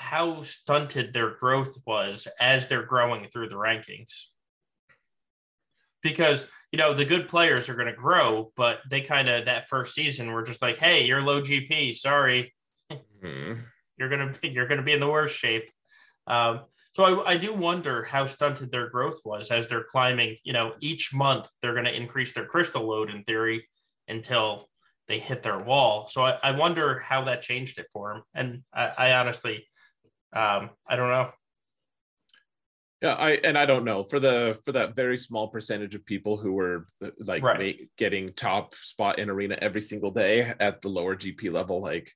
how 0.00 0.40
stunted 0.42 1.12
their 1.12 1.30
growth 1.30 1.76
was 1.86 2.26
as 2.40 2.68
they're 2.68 2.86
growing 2.86 3.28
through 3.28 3.50
the 3.50 3.56
rankings. 3.56 4.28
because 6.02 6.46
you 6.72 6.78
know 6.78 6.94
the 6.94 7.04
good 7.04 7.28
players 7.28 7.68
are 7.68 7.74
going 7.74 7.86
to 7.86 7.92
grow, 7.92 8.52
but 8.56 8.80
they 8.88 9.02
kind 9.02 9.28
of 9.28 9.44
that 9.44 9.68
first 9.68 9.94
season 9.94 10.32
were 10.32 10.42
just 10.42 10.62
like, 10.62 10.78
hey, 10.78 11.04
you're 11.04 11.20
low 11.20 11.42
GP, 11.42 11.94
sorry, 11.94 12.54
mm-hmm. 12.90 13.60
you're 13.98 14.08
gonna 14.08 14.32
you're 14.42 14.68
gonna 14.68 14.82
be 14.82 14.94
in 14.94 15.00
the 15.00 15.10
worst 15.10 15.36
shape. 15.36 15.70
Um, 16.26 16.60
so 16.92 17.22
I, 17.22 17.32
I 17.32 17.36
do 17.36 17.52
wonder 17.52 18.04
how 18.04 18.24
stunted 18.24 18.72
their 18.72 18.88
growth 18.88 19.20
was 19.24 19.50
as 19.50 19.68
they're 19.68 19.84
climbing. 19.84 20.36
You 20.42 20.54
know, 20.54 20.74
each 20.80 21.12
month 21.12 21.48
they're 21.60 21.74
going 21.74 21.84
to 21.84 21.94
increase 21.94 22.32
their 22.32 22.46
crystal 22.46 22.88
load 22.88 23.10
in 23.10 23.22
theory 23.24 23.68
until 24.08 24.68
they 25.08 25.18
hit 25.18 25.42
their 25.42 25.58
wall. 25.58 26.08
So 26.08 26.24
I, 26.24 26.38
I 26.42 26.50
wonder 26.52 27.00
how 27.00 27.24
that 27.24 27.42
changed 27.42 27.78
it 27.78 27.86
for 27.92 28.12
them. 28.12 28.22
And 28.34 28.62
I, 28.72 29.10
I 29.10 29.12
honestly, 29.14 29.66
um, 30.32 30.70
I 30.88 30.96
don't 30.96 31.10
know. 31.10 31.30
Yeah, 33.02 33.14
I 33.14 33.30
and 33.30 33.56
I 33.56 33.64
don't 33.64 33.84
know 33.84 34.04
for 34.04 34.20
the 34.20 34.58
for 34.64 34.72
that 34.72 34.94
very 34.94 35.16
small 35.16 35.48
percentage 35.48 35.94
of 35.94 36.04
people 36.04 36.36
who 36.36 36.52
were 36.52 36.86
like 37.18 37.42
right. 37.42 37.88
getting 37.96 38.34
top 38.34 38.74
spot 38.74 39.18
in 39.18 39.30
arena 39.30 39.56
every 39.60 39.80
single 39.80 40.10
day 40.10 40.52
at 40.60 40.82
the 40.82 40.88
lower 40.88 41.16
GP 41.16 41.50
level, 41.50 41.80
like 41.80 42.12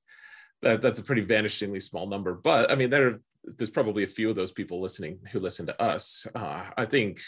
that 0.60 0.82
that's 0.82 0.98
a 0.98 1.04
pretty 1.04 1.24
vanishingly 1.24 1.82
small 1.82 2.06
number. 2.06 2.34
But 2.34 2.70
I 2.70 2.74
mean, 2.74 2.90
there 2.90 3.20
there's 3.44 3.70
probably 3.70 4.04
a 4.04 4.08
few 4.08 4.28
of 4.28 4.36
those 4.36 4.52
people 4.52 4.82
listening 4.82 5.20
who 5.32 5.38
listen 5.38 5.66
to 5.66 5.82
us. 5.82 6.26
Uh, 6.34 6.64
I 6.76 6.84
think 6.84 7.20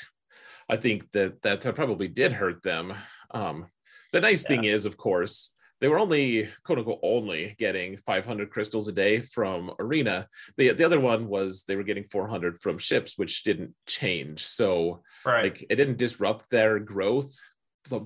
I 0.69 0.77
think 0.77 1.11
that 1.13 1.41
that 1.43 1.75
probably 1.75 2.09
did 2.09 2.33
hurt 2.33 2.63
them. 2.63 2.93
Um, 3.31 3.67
the 4.13 4.21
nice 4.21 4.43
yeah. 4.43 4.49
thing 4.49 4.65
is, 4.65 4.85
of 4.85 4.99
course, 4.99 5.51
they 5.81 5.89
were 5.89 5.99
only 5.99 6.49
quote 6.65 6.79
unquote 6.79 7.01
only 7.03 7.55
getting 7.59 7.97
500 7.99 8.51
crystals 8.51 8.89
a 8.89 8.93
day 8.93 9.21
from 9.21 9.73
arena. 9.79 10.29
The, 10.57 10.73
the 10.73 10.85
other 10.85 11.01
one 11.01 11.29
was 11.29 11.65
they 11.65 11.77
were 11.77 11.83
getting 11.83 12.05
400 12.05 12.59
from 12.59 12.79
ships 12.79 13.15
which 13.17 13.43
didn't 13.43 13.75
change. 13.87 14.47
So 14.47 15.03
right. 15.25 15.45
like 15.45 15.67
it 15.69 15.77
didn't 15.77 15.99
disrupt 15.99 16.51
their 16.51 16.79
growth 16.79 17.35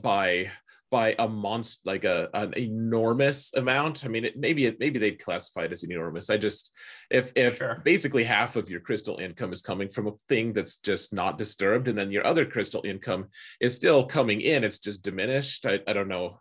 by 0.02 0.50
by 0.90 1.14
a 1.20 1.28
monster 1.28 1.82
like 1.84 2.02
a 2.02 2.28
an 2.34 2.52
enormous 2.56 3.54
amount. 3.54 4.04
I 4.04 4.08
mean 4.08 4.24
it, 4.24 4.36
maybe 4.36 4.66
it 4.66 4.80
maybe 4.80 4.98
they'd 4.98 5.22
classify 5.22 5.62
it 5.62 5.72
as 5.72 5.84
enormous. 5.84 6.28
I 6.28 6.36
just 6.36 6.72
if 7.08 7.32
if 7.36 7.58
sure. 7.58 7.80
basically 7.84 8.24
half 8.24 8.56
of 8.56 8.68
your 8.68 8.80
crystal 8.80 9.18
income 9.18 9.52
is 9.52 9.62
coming 9.62 9.88
from 9.88 10.08
a 10.08 10.12
thing 10.28 10.52
that's 10.52 10.78
just 10.78 11.12
not 11.12 11.38
disturbed 11.38 11.86
and 11.86 11.96
then 11.96 12.10
your 12.10 12.26
other 12.26 12.44
crystal 12.44 12.82
income 12.84 13.26
is 13.60 13.76
still 13.76 14.04
coming 14.04 14.40
in 14.40 14.64
it's 14.64 14.80
just 14.80 15.02
diminished. 15.02 15.64
I, 15.64 15.78
I 15.86 15.92
don't 15.92 16.08
know. 16.08 16.40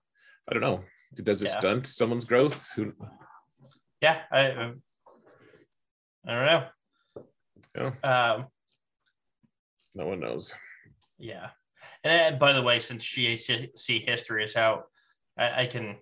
I 0.50 0.54
don't 0.54 0.64
know 0.64 0.84
does 1.14 1.42
it 1.42 1.50
yeah. 1.50 1.60
stunt 1.60 1.88
someone's 1.88 2.26
growth? 2.26 2.70
Who? 2.76 2.94
Yeah, 4.02 4.22
I, 4.32 4.52
um, 4.52 4.82
I 6.28 6.34
don't 6.34 6.46
know. 6.46 7.94
Yeah. 8.04 8.34
Um, 8.34 8.46
no 9.96 10.06
one 10.06 10.20
knows. 10.20 10.54
Yeah, 11.18 11.50
and 12.04 12.40
by 12.40 12.54
the 12.54 12.62
way, 12.62 12.80
since 12.80 13.04
GAC 13.04 14.06
history 14.06 14.44
is 14.44 14.56
out, 14.56 14.84
I, 15.38 15.64
I 15.64 15.66
can 15.66 15.98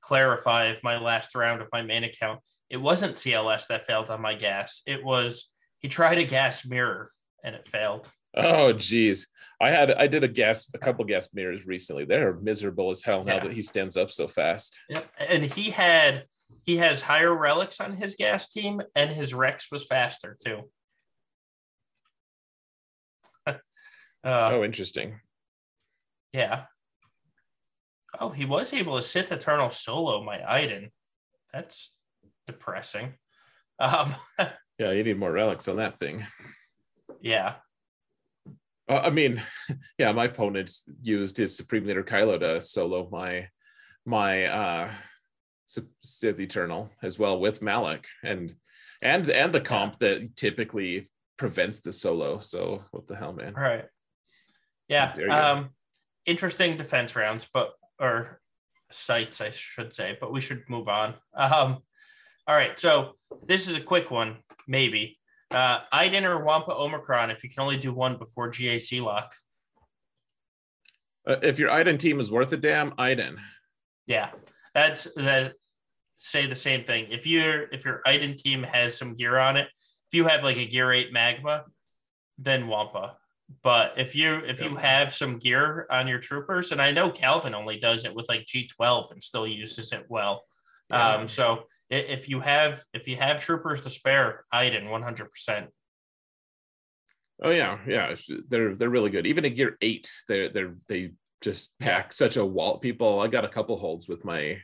clarify 0.00 0.74
my 0.82 0.98
last 0.98 1.34
round 1.34 1.62
of 1.62 1.68
my 1.72 1.82
main 1.82 2.04
account. 2.04 2.40
It 2.68 2.78
wasn't 2.78 3.16
CLS 3.16 3.66
that 3.68 3.86
failed 3.86 4.10
on 4.10 4.20
my 4.20 4.34
gas. 4.34 4.82
It 4.86 5.04
was 5.04 5.50
he 5.78 5.88
tried 5.88 6.18
a 6.18 6.24
gas 6.24 6.64
mirror 6.64 7.10
and 7.44 7.54
it 7.54 7.68
failed. 7.68 8.10
Oh, 8.34 8.72
geez. 8.72 9.26
I 9.60 9.70
had 9.70 9.92
I 9.92 10.08
did 10.08 10.24
a 10.24 10.28
gas 10.28 10.68
a 10.74 10.78
couple 10.78 11.04
gas 11.04 11.28
mirrors 11.32 11.66
recently. 11.66 12.04
They're 12.04 12.34
miserable 12.34 12.90
as 12.90 13.02
hell 13.02 13.22
now 13.22 13.34
yeah. 13.34 13.44
that 13.44 13.52
he 13.52 13.62
stands 13.62 13.96
up 13.96 14.10
so 14.10 14.26
fast. 14.26 14.80
Yep, 14.88 15.08
and 15.18 15.44
he 15.44 15.70
had 15.70 16.24
he 16.64 16.78
has 16.78 17.02
higher 17.02 17.32
relics 17.32 17.80
on 17.80 17.94
his 17.94 18.16
gas 18.16 18.48
team, 18.48 18.82
and 18.96 19.10
his 19.10 19.32
Rex 19.32 19.70
was 19.70 19.84
faster 19.84 20.36
too. 20.44 20.68
uh, 23.46 23.54
oh, 24.24 24.64
interesting. 24.64 25.20
Yeah. 26.32 26.64
Oh, 28.18 28.30
he 28.30 28.44
was 28.44 28.72
able 28.72 28.96
to 28.96 29.02
Sith 29.02 29.30
Eternal 29.30 29.70
solo 29.70 30.24
my 30.24 30.42
Iden. 30.44 30.90
That's 31.52 31.94
depressing. 32.48 33.14
Um, 33.78 34.14
yeah, 34.78 34.90
you 34.90 35.04
need 35.04 35.18
more 35.18 35.32
relics 35.32 35.68
on 35.68 35.76
that 35.76 35.98
thing. 35.98 36.26
Yeah. 37.20 37.54
Uh, 38.88 39.00
I 39.04 39.10
mean, 39.10 39.42
yeah, 39.98 40.12
my 40.12 40.24
opponent 40.24 40.72
used 41.02 41.36
his 41.36 41.56
Supreme 41.56 41.86
Leader 41.86 42.02
Kylo 42.02 42.38
to 42.40 42.62
solo 42.62 43.08
my 43.10 43.48
my 44.04 44.44
uh 44.46 44.90
Sith 46.02 46.40
Eternal 46.40 46.90
as 47.02 47.18
well 47.18 47.38
with 47.38 47.62
Malak 47.62 48.06
and 48.22 48.54
and 49.02 49.28
and 49.30 49.52
the 49.52 49.60
comp 49.60 49.98
that 49.98 50.36
typically 50.36 51.10
prevents 51.38 51.80
the 51.80 51.92
solo. 51.92 52.40
So 52.40 52.84
what 52.90 53.06
the 53.06 53.16
hell, 53.16 53.32
man? 53.32 53.54
All 53.56 53.62
right. 53.62 53.86
Yeah. 54.88 55.12
Um 55.30 55.70
interesting 56.26 56.76
defense 56.76 57.16
rounds, 57.16 57.48
but 57.52 57.72
or 57.98 58.40
sites, 58.90 59.40
I 59.40 59.50
should 59.50 59.94
say, 59.94 60.16
but 60.20 60.32
we 60.32 60.40
should 60.40 60.64
move 60.68 60.88
on. 60.88 61.14
Um 61.34 61.78
all 62.46 62.56
right, 62.56 62.76
so 62.76 63.12
this 63.46 63.68
is 63.68 63.76
a 63.76 63.80
quick 63.80 64.10
one, 64.10 64.38
maybe. 64.66 65.16
Uh, 65.52 65.80
Iden 65.92 66.24
or 66.24 66.42
Wampa 66.42 66.72
Omicron 66.74 67.30
if 67.30 67.44
you 67.44 67.50
can 67.50 67.62
only 67.62 67.76
do 67.76 67.92
one 67.92 68.16
before 68.16 68.50
GAC 68.50 69.02
lock. 69.02 69.34
Uh, 71.26 71.36
if 71.42 71.58
your 71.58 71.70
Iden 71.70 71.98
team 71.98 72.18
is 72.18 72.30
worth 72.30 72.52
a 72.52 72.56
damn, 72.56 72.94
Iden. 72.98 73.38
Yeah, 74.06 74.30
that's 74.74 75.06
that. 75.16 75.54
Say 76.16 76.46
the 76.46 76.54
same 76.54 76.84
thing. 76.84 77.08
If 77.10 77.26
your 77.26 77.64
if 77.72 77.84
your 77.84 78.00
Iden 78.06 78.36
team 78.36 78.62
has 78.62 78.96
some 78.96 79.14
gear 79.14 79.38
on 79.38 79.56
it, 79.56 79.68
if 80.12 80.16
you 80.16 80.26
have 80.26 80.44
like 80.44 80.56
a 80.56 80.66
gear 80.66 80.92
eight 80.92 81.12
magma, 81.12 81.64
then 82.38 82.68
Wampa. 82.68 83.16
But 83.62 83.94
if 83.96 84.14
you 84.14 84.36
if 84.46 84.62
you 84.62 84.76
have 84.76 85.12
some 85.12 85.38
gear 85.38 85.86
on 85.90 86.06
your 86.08 86.18
troopers, 86.18 86.72
and 86.72 86.80
I 86.80 86.90
know 86.90 87.10
Calvin 87.10 87.54
only 87.54 87.78
does 87.78 88.04
it 88.04 88.14
with 88.14 88.28
like 88.28 88.46
G12 88.46 89.12
and 89.12 89.22
still 89.22 89.46
uses 89.46 89.92
it 89.92 90.06
well. 90.08 90.44
Yeah. 90.90 91.14
Um, 91.14 91.28
so 91.28 91.64
if 91.92 92.28
you 92.28 92.40
have 92.40 92.82
if 92.92 93.06
you 93.06 93.16
have 93.16 93.40
troopers 93.40 93.82
to 93.82 93.90
spare, 93.90 94.44
Iden 94.52 94.88
100. 94.88 95.30
percent 95.30 95.70
Oh 97.44 97.50
yeah, 97.50 97.78
yeah, 97.88 98.14
they're 98.48 98.76
they're 98.76 98.88
really 98.88 99.10
good. 99.10 99.26
Even 99.26 99.44
a 99.44 99.50
gear 99.50 99.76
eight, 99.80 100.08
they 100.28 100.48
they 100.48 100.64
they 100.86 101.12
just 101.40 101.76
pack 101.80 102.12
such 102.12 102.36
a 102.36 102.44
wall. 102.44 102.78
People, 102.78 103.20
I 103.20 103.26
got 103.26 103.44
a 103.44 103.48
couple 103.48 103.76
holds 103.76 104.08
with 104.08 104.24
my 104.24 104.58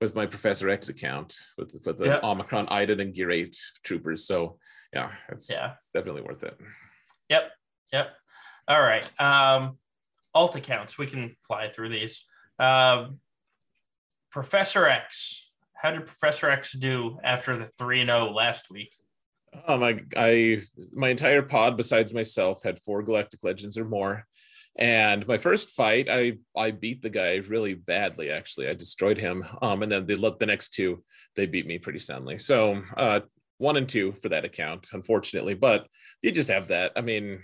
with 0.00 0.14
my 0.14 0.26
Professor 0.26 0.68
X 0.68 0.90
account 0.90 1.34
with 1.56 1.74
with 1.86 1.98
the 1.98 2.04
yep. 2.04 2.22
Omicron 2.22 2.68
Iden 2.68 3.00
and 3.00 3.14
gear 3.14 3.30
eight 3.30 3.56
troopers. 3.82 4.26
So 4.26 4.58
yeah, 4.92 5.10
it's 5.30 5.50
yeah 5.50 5.74
definitely 5.94 6.20
worth 6.20 6.42
it. 6.42 6.58
Yep, 7.30 7.50
yep. 7.94 8.10
All 8.66 8.82
right. 8.82 9.10
Um, 9.18 9.78
alt 10.34 10.54
accounts. 10.54 10.98
We 10.98 11.06
can 11.06 11.34
fly 11.40 11.68
through 11.68 11.88
these. 11.88 12.26
Um, 12.58 13.20
Professor 14.30 14.84
X 14.84 15.47
how 15.80 15.90
did 15.90 16.06
Professor 16.06 16.48
X 16.48 16.72
do 16.72 17.18
after 17.22 17.56
the 17.56 17.68
three 17.78 18.00
and 18.00 18.10
zero 18.10 18.28
oh 18.28 18.32
last 18.32 18.70
week? 18.70 18.92
Um, 19.66 19.82
I, 19.82 20.00
I, 20.16 20.60
my 20.92 21.08
entire 21.08 21.42
pod 21.42 21.76
besides 21.76 22.12
myself 22.12 22.62
had 22.62 22.78
four 22.80 23.02
Galactic 23.02 23.42
Legends 23.42 23.78
or 23.78 23.84
more, 23.84 24.26
and 24.78 25.26
my 25.26 25.38
first 25.38 25.70
fight, 25.70 26.08
I, 26.08 26.34
I 26.56 26.70
beat 26.70 27.02
the 27.02 27.10
guy 27.10 27.36
really 27.36 27.74
badly. 27.74 28.30
Actually, 28.30 28.68
I 28.68 28.74
destroyed 28.74 29.18
him. 29.18 29.44
Um, 29.60 29.82
and 29.82 29.90
then 29.90 30.06
the 30.06 30.36
the 30.38 30.46
next 30.46 30.70
two, 30.70 31.02
they 31.34 31.46
beat 31.46 31.66
me 31.66 31.78
pretty 31.78 31.98
soundly. 31.98 32.38
So, 32.38 32.82
uh, 32.96 33.20
one 33.58 33.76
and 33.76 33.88
two 33.88 34.12
for 34.22 34.28
that 34.28 34.44
account, 34.44 34.88
unfortunately. 34.92 35.54
But 35.54 35.88
you 36.22 36.30
just 36.30 36.48
have 36.48 36.68
that. 36.68 36.92
I 36.94 37.00
mean, 37.00 37.42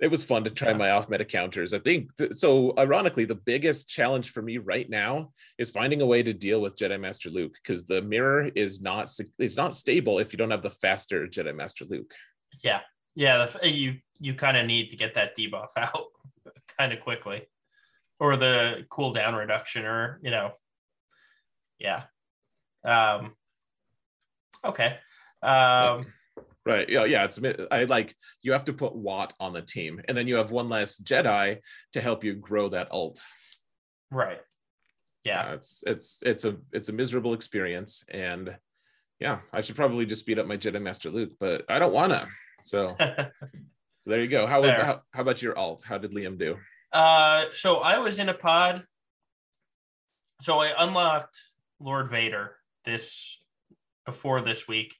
it 0.00 0.10
was 0.10 0.24
fun 0.24 0.44
to 0.44 0.50
try 0.50 0.70
yeah. 0.70 0.76
my 0.76 0.90
off 0.90 1.08
meta 1.08 1.24
counters. 1.24 1.74
I 1.74 1.80
think 1.80 2.14
th- 2.16 2.34
so. 2.34 2.72
Ironically, 2.78 3.24
the 3.24 3.34
biggest 3.34 3.88
challenge 3.88 4.30
for 4.30 4.42
me 4.42 4.58
right 4.58 4.88
now 4.88 5.32
is 5.58 5.70
finding 5.70 6.02
a 6.02 6.06
way 6.06 6.22
to 6.22 6.32
deal 6.32 6.60
with 6.60 6.76
Jedi 6.76 7.00
Master 7.00 7.30
Luke 7.30 7.54
because 7.62 7.84
the 7.84 8.02
mirror 8.02 8.50
is 8.54 8.80
not 8.80 9.10
it's 9.38 9.56
not 9.56 9.74
stable 9.74 10.18
if 10.18 10.32
you 10.32 10.36
don't 10.36 10.52
have 10.52 10.62
the 10.62 10.70
faster 10.70 11.26
Jedi 11.26 11.54
Master 11.54 11.84
Luke. 11.84 12.14
Yeah, 12.62 12.80
yeah. 13.16 13.48
You 13.62 13.96
you 14.20 14.34
kind 14.34 14.56
of 14.56 14.66
need 14.66 14.90
to 14.90 14.96
get 14.96 15.14
that 15.14 15.36
debuff 15.36 15.70
out 15.76 16.04
kind 16.78 16.92
of 16.92 17.00
quickly, 17.00 17.48
or 18.20 18.36
the 18.36 18.86
cooldown 18.90 19.36
reduction, 19.36 19.84
or 19.84 20.20
you 20.22 20.30
know, 20.30 20.52
yeah. 21.78 22.04
Um. 22.84 23.32
Okay. 24.64 24.96
Um. 25.42 26.06
Right. 26.68 26.88
Yeah. 26.88 27.04
Yeah. 27.04 27.24
It's 27.24 27.40
I 27.70 27.84
like 27.84 28.14
you 28.42 28.52
have 28.52 28.66
to 28.66 28.74
put 28.74 28.94
Wat 28.94 29.32
on 29.40 29.54
the 29.54 29.62
team, 29.62 30.02
and 30.06 30.16
then 30.16 30.28
you 30.28 30.36
have 30.36 30.50
one 30.50 30.68
less 30.68 31.00
Jedi 31.00 31.60
to 31.94 32.00
help 32.00 32.24
you 32.24 32.34
grow 32.34 32.68
that 32.68 32.88
alt. 32.90 33.22
Right. 34.10 34.40
Yeah. 35.24 35.40
Uh, 35.40 35.54
it's 35.54 35.82
it's 35.86 36.22
it's 36.22 36.44
a 36.44 36.56
it's 36.72 36.90
a 36.90 36.92
miserable 36.92 37.32
experience, 37.32 38.04
and 38.10 38.54
yeah, 39.18 39.38
I 39.50 39.62
should 39.62 39.76
probably 39.76 40.04
just 40.04 40.26
beat 40.26 40.38
up 40.38 40.46
my 40.46 40.58
Jedi 40.58 40.80
Master 40.80 41.10
Luke, 41.10 41.32
but 41.40 41.64
I 41.70 41.78
don't 41.78 41.94
wanna. 41.94 42.28
So 42.62 42.94
so 44.00 44.10
there 44.10 44.20
you 44.20 44.28
go. 44.28 44.46
How, 44.46 44.62
how 44.62 45.00
how 45.10 45.22
about 45.22 45.40
your 45.40 45.56
alt? 45.56 45.84
How 45.86 45.96
did 45.96 46.12
Liam 46.12 46.38
do? 46.38 46.58
Uh, 46.92 47.46
so 47.52 47.78
I 47.78 47.98
was 47.98 48.18
in 48.18 48.28
a 48.28 48.34
pod. 48.34 48.84
So 50.42 50.60
I 50.60 50.72
unlocked 50.78 51.40
Lord 51.80 52.10
Vader 52.10 52.56
this 52.84 53.40
before 54.04 54.42
this 54.42 54.68
week 54.68 54.94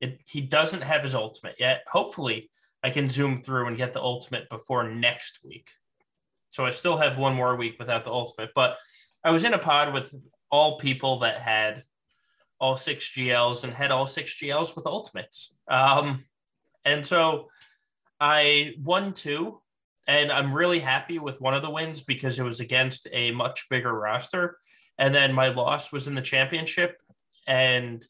it, 0.00 0.20
he 0.28 0.40
doesn't 0.40 0.82
have 0.82 1.02
his 1.02 1.14
ultimate 1.14 1.56
yet. 1.58 1.82
Hopefully, 1.88 2.50
I 2.82 2.90
can 2.90 3.08
zoom 3.08 3.42
through 3.42 3.66
and 3.66 3.76
get 3.76 3.92
the 3.92 4.02
ultimate 4.02 4.48
before 4.48 4.88
next 4.88 5.40
week. 5.44 5.70
So 6.50 6.64
I 6.64 6.70
still 6.70 6.96
have 6.96 7.18
one 7.18 7.34
more 7.34 7.56
week 7.56 7.76
without 7.78 8.04
the 8.04 8.10
ultimate. 8.10 8.50
But 8.54 8.76
I 9.24 9.30
was 9.30 9.44
in 9.44 9.54
a 9.54 9.58
pod 9.58 9.92
with 9.92 10.14
all 10.50 10.78
people 10.78 11.20
that 11.20 11.38
had 11.38 11.82
all 12.60 12.76
six 12.76 13.10
GLs 13.10 13.64
and 13.64 13.72
had 13.72 13.90
all 13.90 14.06
six 14.06 14.34
GLs 14.40 14.74
with 14.74 14.86
ultimates. 14.86 15.54
Um, 15.68 16.24
and 16.84 17.04
so 17.04 17.48
I 18.20 18.74
won 18.82 19.12
two, 19.12 19.60
and 20.06 20.32
I'm 20.32 20.54
really 20.54 20.80
happy 20.80 21.18
with 21.18 21.40
one 21.40 21.54
of 21.54 21.62
the 21.62 21.70
wins 21.70 22.02
because 22.02 22.38
it 22.38 22.44
was 22.44 22.60
against 22.60 23.06
a 23.12 23.30
much 23.30 23.66
bigger 23.68 23.92
roster. 23.92 24.58
And 24.98 25.14
then 25.14 25.32
my 25.32 25.48
loss 25.48 25.92
was 25.92 26.08
in 26.08 26.14
the 26.14 26.22
championship, 26.22 26.96
and 27.46 28.04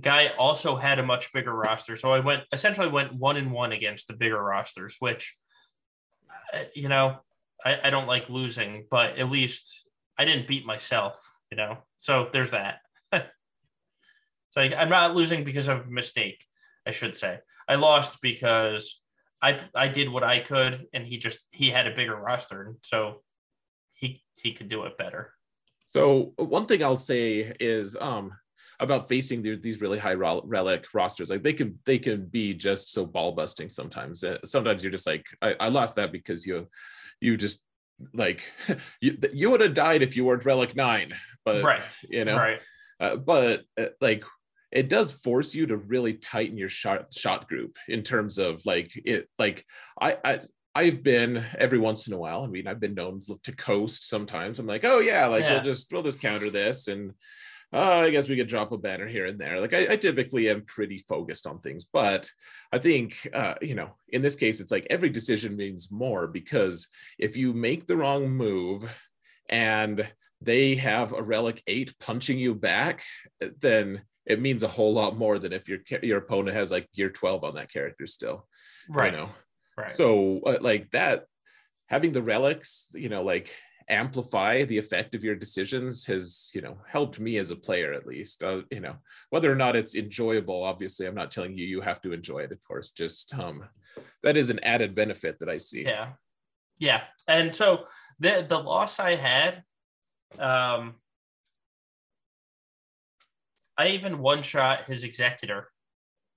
guy 0.00 0.28
also 0.38 0.76
had 0.76 0.98
a 0.98 1.06
much 1.06 1.32
bigger 1.32 1.54
roster. 1.54 1.96
So 1.96 2.12
I 2.12 2.20
went 2.20 2.44
essentially 2.52 2.88
went 2.88 3.14
one 3.14 3.36
and 3.36 3.52
one 3.52 3.72
against 3.72 4.08
the 4.08 4.14
bigger 4.14 4.42
rosters, 4.42 4.96
which 4.98 5.36
uh, 6.52 6.64
you 6.74 6.88
know 6.88 7.18
I, 7.64 7.78
I 7.84 7.90
don't 7.90 8.06
like 8.06 8.28
losing, 8.28 8.86
but 8.90 9.18
at 9.18 9.30
least 9.30 9.88
I 10.18 10.24
didn't 10.24 10.48
beat 10.48 10.66
myself. 10.66 11.20
You 11.50 11.56
know, 11.56 11.78
so 11.98 12.28
there's 12.32 12.50
that. 12.50 12.78
so 14.50 14.60
I'm 14.60 14.88
not 14.88 15.14
losing 15.14 15.44
because 15.44 15.68
of 15.68 15.86
a 15.86 15.90
mistake. 15.90 16.44
I 16.86 16.90
should 16.90 17.16
say 17.16 17.38
I 17.68 17.76
lost 17.76 18.18
because 18.22 19.00
I 19.42 19.60
I 19.74 19.88
did 19.88 20.08
what 20.08 20.22
I 20.22 20.40
could, 20.40 20.86
and 20.92 21.06
he 21.06 21.18
just 21.18 21.44
he 21.50 21.70
had 21.70 21.86
a 21.86 21.94
bigger 21.94 22.16
roster, 22.16 22.62
and 22.62 22.76
so 22.82 23.22
he 23.92 24.22
he 24.40 24.52
could 24.52 24.68
do 24.68 24.84
it 24.84 24.98
better. 24.98 25.32
So 25.88 26.34
one 26.36 26.66
thing 26.66 26.82
I'll 26.82 26.96
say 26.96 27.54
is 27.60 27.96
um 27.98 28.32
about 28.80 29.08
facing 29.08 29.42
the, 29.42 29.56
these 29.56 29.80
really 29.80 29.98
high 29.98 30.14
relic 30.14 30.86
rosters 30.92 31.30
like 31.30 31.42
they 31.42 31.52
can 31.52 31.78
they 31.84 31.98
can 31.98 32.26
be 32.26 32.54
just 32.54 32.92
so 32.92 33.04
ball 33.06 33.32
busting 33.32 33.68
sometimes 33.68 34.22
uh, 34.24 34.38
sometimes 34.44 34.82
you're 34.82 34.92
just 34.92 35.06
like 35.06 35.26
I, 35.42 35.54
I 35.60 35.68
lost 35.68 35.96
that 35.96 36.12
because 36.12 36.46
you 36.46 36.68
you 37.20 37.36
just 37.36 37.62
like 38.12 38.44
you, 39.00 39.18
you 39.32 39.50
would 39.50 39.60
have 39.60 39.74
died 39.74 40.02
if 40.02 40.16
you 40.16 40.24
weren't 40.24 40.44
relic 40.44 40.76
nine 40.76 41.14
but 41.44 41.62
right 41.62 41.96
you 42.08 42.24
know 42.24 42.36
right 42.36 42.60
uh, 43.00 43.16
but 43.16 43.62
uh, 43.78 43.86
like 44.00 44.24
it 44.72 44.88
does 44.88 45.12
force 45.12 45.54
you 45.54 45.66
to 45.66 45.76
really 45.76 46.14
tighten 46.14 46.58
your 46.58 46.68
shot 46.68 47.12
shot 47.14 47.48
group 47.48 47.76
in 47.88 48.02
terms 48.02 48.38
of 48.38 48.64
like 48.66 48.92
it 49.04 49.28
like 49.38 49.64
I, 50.00 50.18
I 50.24 50.40
I've 50.76 51.02
been 51.02 51.42
every 51.56 51.78
once 51.78 52.06
in 52.06 52.12
a 52.12 52.18
while. 52.18 52.44
I 52.44 52.48
mean, 52.48 52.66
I've 52.66 52.80
been 52.80 52.92
known 52.92 53.22
to 53.44 53.56
coast 53.56 54.10
sometimes. 54.10 54.58
I'm 54.58 54.66
like, 54.66 54.84
oh 54.84 54.98
yeah, 54.98 55.26
like 55.26 55.40
yeah. 55.40 55.54
we'll 55.54 55.62
just 55.62 55.90
we'll 55.90 56.02
just 56.02 56.20
counter 56.20 56.50
this, 56.50 56.88
and 56.88 57.14
uh, 57.72 58.00
I 58.00 58.10
guess 58.10 58.28
we 58.28 58.36
could 58.36 58.48
drop 58.48 58.72
a 58.72 58.78
banner 58.78 59.06
here 59.06 59.26
and 59.26 59.38
there. 59.38 59.60
Like 59.60 59.74
I, 59.74 59.92
I 59.92 59.96
typically 59.96 60.48
am 60.48 60.62
pretty 60.62 60.98
focused 60.98 61.46
on 61.46 61.60
things, 61.60 61.84
but 61.84 62.30
I 62.72 62.78
think 62.78 63.28
uh, 63.34 63.54
you 63.60 63.74
know, 63.74 63.96
in 64.08 64.22
this 64.22 64.36
case, 64.36 64.60
it's 64.60 64.70
like 64.70 64.86
every 64.88 65.10
decision 65.10 65.56
means 65.56 65.90
more 65.90 66.26
because 66.26 66.88
if 67.18 67.36
you 67.36 67.52
make 67.52 67.86
the 67.86 67.96
wrong 67.96 68.30
move 68.30 68.90
and 69.48 70.08
they 70.40 70.76
have 70.76 71.12
a 71.12 71.22
relic 71.22 71.62
eight 71.66 71.98
punching 71.98 72.38
you 72.38 72.54
back, 72.54 73.02
then 73.60 74.02
it 74.26 74.40
means 74.40 74.62
a 74.62 74.68
whole 74.68 74.92
lot 74.92 75.16
more 75.16 75.38
than 75.38 75.52
if 75.52 75.68
your 75.68 75.78
your 76.02 76.18
opponent 76.18 76.56
has 76.56 76.70
like 76.70 76.90
gear 76.92 77.10
12 77.10 77.44
on 77.44 77.54
that 77.54 77.70
character 77.72 78.06
still 78.06 78.46
right 78.90 79.12
you 79.12 79.18
know 79.18 79.28
right 79.76 79.92
so 79.92 80.40
uh, 80.44 80.58
like 80.60 80.90
that 80.90 81.24
having 81.86 82.12
the 82.12 82.22
relics 82.22 82.88
you 82.94 83.08
know 83.08 83.22
like 83.22 83.50
amplify 83.88 84.64
the 84.64 84.78
effect 84.78 85.14
of 85.14 85.22
your 85.22 85.34
decisions 85.34 86.04
has 86.04 86.50
you 86.54 86.60
know 86.60 86.76
helped 86.88 87.20
me 87.20 87.36
as 87.38 87.52
a 87.52 87.56
player 87.56 87.92
at 87.92 88.06
least 88.06 88.42
uh, 88.42 88.62
you 88.70 88.80
know 88.80 88.96
whether 89.30 89.50
or 89.50 89.54
not 89.54 89.76
it's 89.76 89.94
enjoyable 89.94 90.64
obviously 90.64 91.06
i'm 91.06 91.14
not 91.14 91.30
telling 91.30 91.56
you 91.56 91.64
you 91.64 91.80
have 91.80 92.00
to 92.00 92.12
enjoy 92.12 92.40
it 92.40 92.50
of 92.50 92.58
course 92.66 92.90
just 92.90 93.32
um 93.38 93.64
that 94.24 94.36
is 94.36 94.50
an 94.50 94.58
added 94.64 94.94
benefit 94.94 95.38
that 95.38 95.48
i 95.48 95.56
see. 95.56 95.84
Yeah. 95.84 96.12
Yeah. 96.78 97.02
And 97.26 97.54
so 97.54 97.84
the 98.18 98.44
the 98.48 98.58
loss 98.58 98.98
i 98.98 99.14
had 99.14 99.62
um 100.38 100.96
I 103.78 103.88
even 103.88 104.18
one 104.18 104.42
shot 104.42 104.86
his 104.86 105.04
executor. 105.04 105.68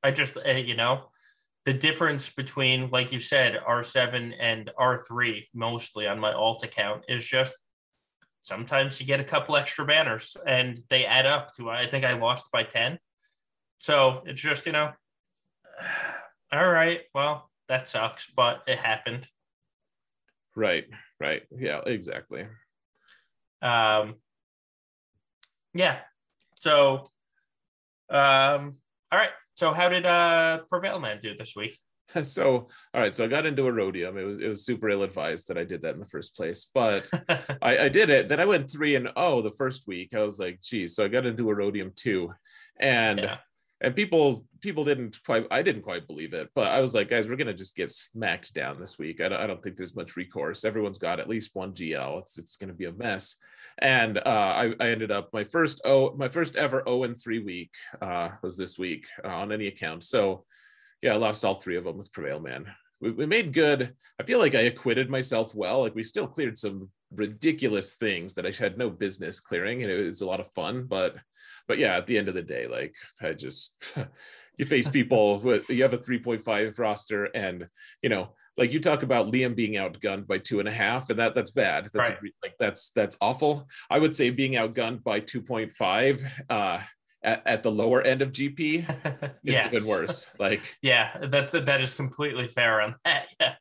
I 0.04 0.12
just, 0.12 0.38
uh, 0.38 0.52
you 0.52 0.76
know, 0.76 1.06
the 1.65 1.73
difference 1.73 2.30
between, 2.30 2.90
like 2.90 3.11
you 3.11 3.19
said, 3.19 3.60
R7 3.68 4.34
and 4.40 4.72
R3, 4.80 5.45
mostly 5.53 6.07
on 6.07 6.19
my 6.19 6.34
alt 6.34 6.64
account, 6.64 7.03
is 7.07 7.26
just 7.26 7.53
sometimes 8.41 8.99
you 8.99 9.06
get 9.06 9.19
a 9.19 9.26
couple 9.26 9.56
extra 9.56 9.86
banners 9.86 10.36
and 10.45 10.77
they 10.90 11.06
add 11.06 11.26
up 11.26 11.53
to, 11.56 11.69
I 11.69 11.86
think 11.88 12.06
I 12.06 12.14
lost 12.14 12.52
by 12.52 12.64
10. 12.64 12.98
So 13.77 14.23
it's 14.26 14.41
just, 14.41 14.65
you 14.65 14.72
know, 14.72 14.91
all 16.52 16.69
right, 16.69 17.02
well, 17.14 17.49
that 17.68 17.88
sucks, 17.88 18.30
but 18.30 18.64
it 18.68 18.80
happened. 18.80 19.27
Right, 20.56 20.86
right. 21.19 21.44
Yeah, 21.56 21.81
exactly. 21.86 22.45
Um, 23.61 24.15
yeah. 25.73 25.99
So 26.56 27.10
um, 28.10 28.77
all 29.11 29.19
right. 29.19 29.30
So 29.60 29.73
how 29.73 29.90
did 29.90 30.06
uh 30.06 30.61
PrevailMan 30.72 31.22
do 31.22 31.36
this 31.36 31.53
week? 31.56 31.77
So 32.23 32.68
all 32.95 33.02
right, 33.02 33.14
so 33.14 33.23
I 33.23 33.27
got 33.27 33.45
into 33.45 33.61
Aurodium. 33.61 34.18
It 34.18 34.23
was 34.23 34.40
it 34.40 34.48
was 34.48 34.65
super 34.65 34.90
ill 34.90 35.03
advised 35.03 35.48
that 35.48 35.60
I 35.60 35.64
did 35.64 35.84
that 35.84 35.94
in 35.94 35.99
the 35.99 36.07
first 36.07 36.36
place, 36.36 36.65
but 36.73 37.07
I, 37.61 37.77
I 37.86 37.90
did 37.90 38.10
it. 38.10 38.30
Then 38.30 38.40
I 38.40 38.45
went 38.45 38.72
three 38.72 38.95
and 38.95 39.10
oh 39.15 39.44
the 39.44 39.52
first 39.52 39.86
week. 39.86 40.15
I 40.15 40.23
was 40.23 40.40
like, 40.40 40.60
geez. 40.60 40.95
So 40.95 41.06
I 41.06 41.07
got 41.07 41.27
into 41.27 41.44
Aurodium 41.44 41.94
two, 41.95 42.34
and 42.80 43.19
yeah. 43.19 43.38
And 43.81 43.95
people 43.95 44.45
people 44.61 44.84
didn't 44.84 45.18
quite 45.26 45.47
I 45.49 45.61
didn't 45.61 45.84
quite 45.84 46.07
believe 46.07 46.34
it, 46.34 46.49
but 46.53 46.68
I 46.68 46.81
was 46.81 46.93
like, 46.93 47.10
guys, 47.10 47.27
we're 47.27 47.38
gonna 47.38 47.53
just 47.53 47.76
get 47.76 47.91
smacked 47.91 48.53
down 48.53 48.80
this 48.80 48.99
week. 48.99 49.22
I 49.22 49.30
don't, 49.30 49.39
I 49.39 49.47
don't 49.47 49.64
think 49.64 49.77
there's 49.77 49.95
much 49.95 50.15
recourse. 50.15 50.65
Everyone's 50.65 50.99
got 50.99 51.19
at 51.19 51.30
least 51.30 51.56
one 51.56 51.73
GL. 51.73 52.19
It's 52.19 52.38
it's 52.38 52.57
gonna 52.57 52.73
be 52.73 52.85
a 52.85 52.91
mess 52.91 53.38
and 53.81 54.18
uh, 54.18 54.22
I, 54.22 54.73
I, 54.80 54.89
ended 54.89 55.11
up 55.11 55.30
my 55.31 55.43
first 55.43 55.81
oh 55.85 56.14
my 56.15 56.27
first 56.27 56.56
ever 56.56 56.84
0 56.85 57.03
and 57.03 57.19
3 57.19 57.39
week 57.39 57.72
uh, 58.01 58.30
was 58.41 58.57
this 58.57 58.77
week 58.77 59.07
uh, 59.23 59.27
on 59.27 59.51
any 59.51 59.68
account. 59.68 60.03
So 60.03 60.45
yeah, 61.01 61.14
I 61.14 61.18
lost 61.18 61.45
all 61.45 61.56
three 61.56 61.77
of 61.77 61.85
them 61.85 61.97
with 61.97 62.11
PrevailMan. 62.11 62.65
We, 62.99 63.11
we 63.11 63.26
made 63.26 63.53
good. 63.53 63.95
I 64.19 64.23
feel 64.23 64.39
like 64.39 64.56
I 64.56 64.61
acquitted 64.61 65.10
myself 65.10 65.56
well. 65.56 65.81
Like 65.81 65.95
we 65.95 66.03
still 66.03 66.27
cleared 66.27 66.57
some 66.57 66.89
ridiculous 67.15 67.95
things 67.95 68.34
that 68.34 68.45
I 68.45 68.51
had 68.51 68.77
no 68.77 68.89
business 68.89 69.39
clearing, 69.39 69.81
and 69.81 69.91
it 69.91 70.06
was 70.06 70.22
a 70.22 70.26
lot 70.26 70.41
of 70.41 70.51
fun. 70.51 70.85
But 70.88 71.15
but 71.70 71.78
yeah, 71.78 71.96
at 71.96 72.08
the 72.08 72.18
end 72.18 72.28
of 72.28 72.34
the 72.34 72.41
day, 72.41 72.68
like 72.68 72.96
I 73.22 73.32
just 73.32 73.74
you 74.58 74.66
face 74.66 74.90
people 74.90 75.40
with 75.44 75.70
you 75.70 75.84
have 75.84 75.94
a 75.94 75.98
3.5 75.98 76.78
roster 76.78 77.26
and 77.26 77.70
you 78.02 78.10
know 78.10 78.34
like 78.58 78.74
you 78.74 78.82
talk 78.82 79.04
about 79.04 79.32
Liam 79.32 79.56
being 79.56 79.74
outgunned 79.74 80.28
by 80.28 80.40
two 80.40 80.60
and 80.60 80.68
a 80.68 80.74
half, 80.74 81.10
and 81.10 81.18
that 81.20 81.34
that's 81.34 81.52
bad. 81.52 81.90
That's 81.94 82.10
right. 82.10 82.20
like 82.44 82.56
that's 82.60 82.90
that's 82.90 83.16
awful. 83.22 83.70
I 83.90 84.00
would 84.00 84.14
say 84.14 84.32
being 84.32 84.54
outgunned 84.54 85.02
by 85.02 85.22
two 85.22 85.41
point 85.41 85.72
five 85.72 86.22
uh, 86.50 86.82
at, 87.24 87.41
at 87.46 87.64
the 87.64 87.72
lower 87.72 88.02
end 88.02 88.22
of 88.22 88.34
GP 88.34 88.80
is 89.24 89.30
yes. 89.44 89.74
even 89.74 89.88
worse. 89.88 90.30
Like 90.38 90.76
yeah, 90.82 91.26
that's 91.28 91.54
that 91.54 91.80
is 91.80 91.94
completely 91.94 92.50
fair 92.50 92.82
on 92.82 92.96
that. 93.06 93.28
Yeah. 93.40 93.56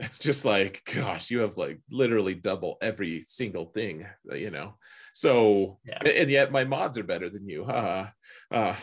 It's 0.00 0.18
just 0.18 0.44
like, 0.44 0.82
gosh, 0.92 1.30
you 1.30 1.38
have 1.38 1.56
like 1.56 1.80
literally 1.90 2.34
double 2.34 2.76
every 2.82 3.22
single 3.22 3.66
thing, 3.66 4.04
you 4.30 4.50
know. 4.50 4.74
So, 5.16 5.78
yeah. 5.86 6.06
and 6.06 6.30
yet 6.30 6.52
my 6.52 6.64
mods 6.64 6.98
are 6.98 7.02
better 7.02 7.30
than 7.30 7.48
you. 7.48 7.64
Uh, 7.64 8.10
uh, 8.50 8.74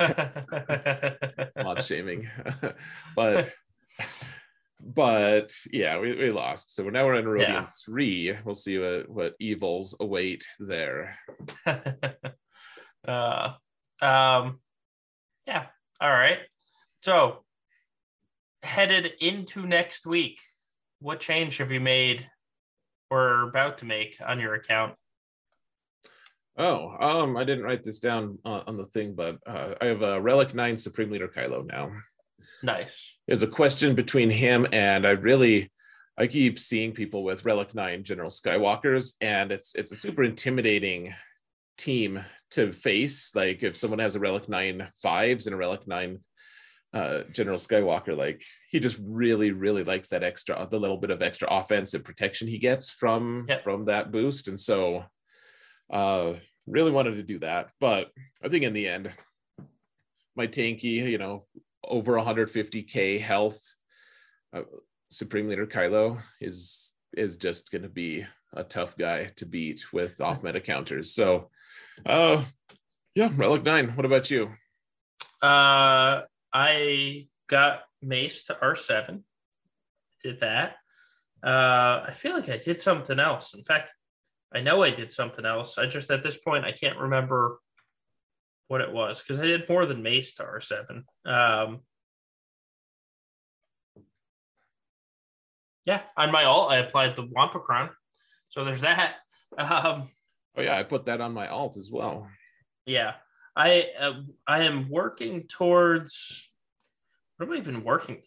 mod 1.64 1.84
shaming, 1.84 2.28
but 3.16 3.54
but 4.80 5.54
yeah, 5.72 6.00
we, 6.00 6.16
we 6.16 6.32
lost. 6.32 6.76
So 6.76 6.90
now 6.90 7.06
we're 7.06 7.20
in 7.20 7.26
Aurodium 7.26 7.50
yeah. 7.50 7.68
three. 7.86 8.36
We'll 8.44 8.56
see 8.56 8.80
what, 8.80 9.08
what 9.10 9.34
evils 9.40 9.96
await 10.00 10.44
there. 10.60 11.20
uh, 11.68 13.54
um, 14.02 14.60
yeah. 15.46 15.68
All 16.02 16.10
right. 16.10 16.40
So 17.04 17.44
headed 18.64 19.12
into 19.22 19.68
next 19.68 20.08
week, 20.08 20.40
what 21.00 21.20
change 21.20 21.60
have 21.60 21.72
you 21.72 21.80
made 21.80 22.28
or 23.12 23.44
about 23.44 23.78
to 23.78 23.86
make 23.86 24.18
on 24.26 24.40
your 24.40 24.56
account? 24.56 24.96
Oh, 26.58 26.96
um, 27.00 27.36
I 27.36 27.44
didn't 27.44 27.64
write 27.64 27.84
this 27.84 28.00
down 28.00 28.38
uh, 28.46 28.62
on 28.68 28.78
the 28.78 28.86
thing, 28.86 29.16
but 29.16 29.38
uh, 29.48 29.74
I 29.82 29.86
have 29.88 30.04
a 30.04 30.22
Relic 30.22 30.54
Nine 30.54 30.78
Supreme 30.78 31.10
Leader 31.10 31.28
Kylo 31.28 31.66
now. 31.66 31.92
Nice. 32.62 33.18
There's 33.28 33.42
a 33.42 33.48
question 33.48 33.96
between 33.96 34.30
him 34.30 34.68
and 34.72 35.08
I 35.08 35.12
really 35.12 35.72
I 36.18 36.28
keep 36.28 36.60
seeing 36.60 36.92
people 36.92 37.24
with 37.24 37.46
Relic 37.46 37.74
9 37.74 38.04
General 38.04 38.30
Skywalkers, 38.30 39.14
and 39.20 39.52
it's 39.52 39.74
it's 39.74 39.92
a 39.92 39.96
super 39.96 40.24
intimidating 40.24 41.14
team 41.78 42.24
to 42.52 42.72
face. 42.72 43.36
Like 43.36 43.64
if 43.64 43.76
someone 43.76 44.00
has 44.00 44.16
a 44.16 44.20
Relic 44.20 44.48
9 44.48 44.88
fives 45.02 45.48
and 45.48 45.56
a 45.56 45.58
Relic 45.58 45.88
9 45.88 46.20
uh, 46.94 47.22
General 47.32 47.58
Skywalker, 47.58 48.16
like 48.16 48.44
he 48.70 48.80
just 48.80 49.00
really, 49.02 49.52
really 49.52 49.84
likes 49.84 50.10
that 50.10 50.24
extra, 50.24 50.68
the 50.70 50.80
little 50.80 50.98
bit 50.98 51.10
of 51.10 51.24
extra 51.24 51.48
offensive 51.50 52.04
protection 52.04 52.48
he 52.48 52.60
gets 52.60 52.92
from 52.92 53.48
yep. 53.50 53.64
from 53.64 53.86
that 53.86 54.12
boost. 54.12 54.48
And 54.48 54.60
so 54.60 55.06
uh 55.94 56.34
really 56.68 56.92
wanted 56.92 57.16
to 57.16 57.24
do 57.24 57.40
that. 57.40 57.70
But 57.80 58.12
I 58.44 58.50
think 58.50 58.64
in 58.64 58.74
the 58.74 58.88
end, 58.88 59.12
my 60.36 60.48
tanky, 60.48 61.10
you 61.10 61.18
know, 61.18 61.46
over 61.84 62.14
150k 62.14 63.20
health 63.20 63.62
uh, 64.54 64.62
Supreme 65.10 65.48
Leader 65.48 65.68
Kylo 65.68 66.22
is 66.40 66.94
is 67.16 67.38
just 67.38 67.72
going 67.72 67.84
to 67.84 67.90
be 67.90 68.26
a 68.54 68.64
tough 68.64 68.98
guy 68.98 69.26
to 69.36 69.46
beat 69.46 69.86
with 69.94 70.22
off 70.22 70.44
meta 70.44 70.60
counters. 70.60 71.14
So, 71.14 71.50
uh, 72.06 72.44
yeah, 73.16 73.30
Relic 73.36 73.64
Nine. 73.64 73.90
What 73.90 74.06
about 74.06 74.32
you? 74.32 74.52
Uh, 75.42 76.22
I 76.52 77.28
got 77.48 77.82
Mace 78.02 78.44
to 78.46 78.56
R7. 78.56 79.22
Did 80.24 80.40
that. 80.40 80.76
Uh, 81.44 82.06
I 82.08 82.14
feel 82.16 82.34
like 82.34 82.50
I 82.50 82.58
did 82.58 82.80
something 82.80 83.20
else. 83.20 83.54
In 83.54 83.64
fact, 83.64 83.94
I 84.54 84.62
know 84.62 84.84
I 84.84 84.92
did 84.92 85.12
something 85.12 85.46
else. 85.46 85.78
I 85.78 85.86
just 85.88 86.12
at 86.12 86.24
this 86.24 86.38
point 86.38 86.66
I 86.66 86.72
can't 86.72 87.00
remember 87.00 87.60
what 88.68 88.82
it 88.82 88.92
was 88.92 89.22
because 89.22 89.40
I 89.40 89.46
did 89.46 89.68
more 89.68 89.86
than 89.86 90.04
Mace 90.04 90.34
to 90.36 90.44
R7. 90.44 91.04
Um, 91.26 91.82
yeah, 95.86 96.02
on 96.16 96.32
my 96.32 96.44
alt 96.44 96.72
I 96.72 96.78
applied 96.78 97.16
the 97.16 97.28
Wampacron, 97.28 97.90
so 98.50 98.64
there's 98.64 98.82
that. 98.82 99.16
Um, 99.56 100.10
oh 100.58 100.62
yeah, 100.62 100.78
I 100.78 100.82
put 100.82 101.06
that 101.06 101.22
on 101.22 101.34
my 101.34 101.48
alt 101.48 101.78
as 101.78 101.92
well. 101.92 102.28
Yeah, 102.88 103.14
I 103.56 103.90
uh, 104.00 104.14
I 104.48 104.64
am 104.64 104.90
working 104.90 105.44
towards. 105.48 106.50
What 107.38 107.48
am 107.48 107.54
I 107.54 107.58
even 107.58 107.84
working? 107.84 108.22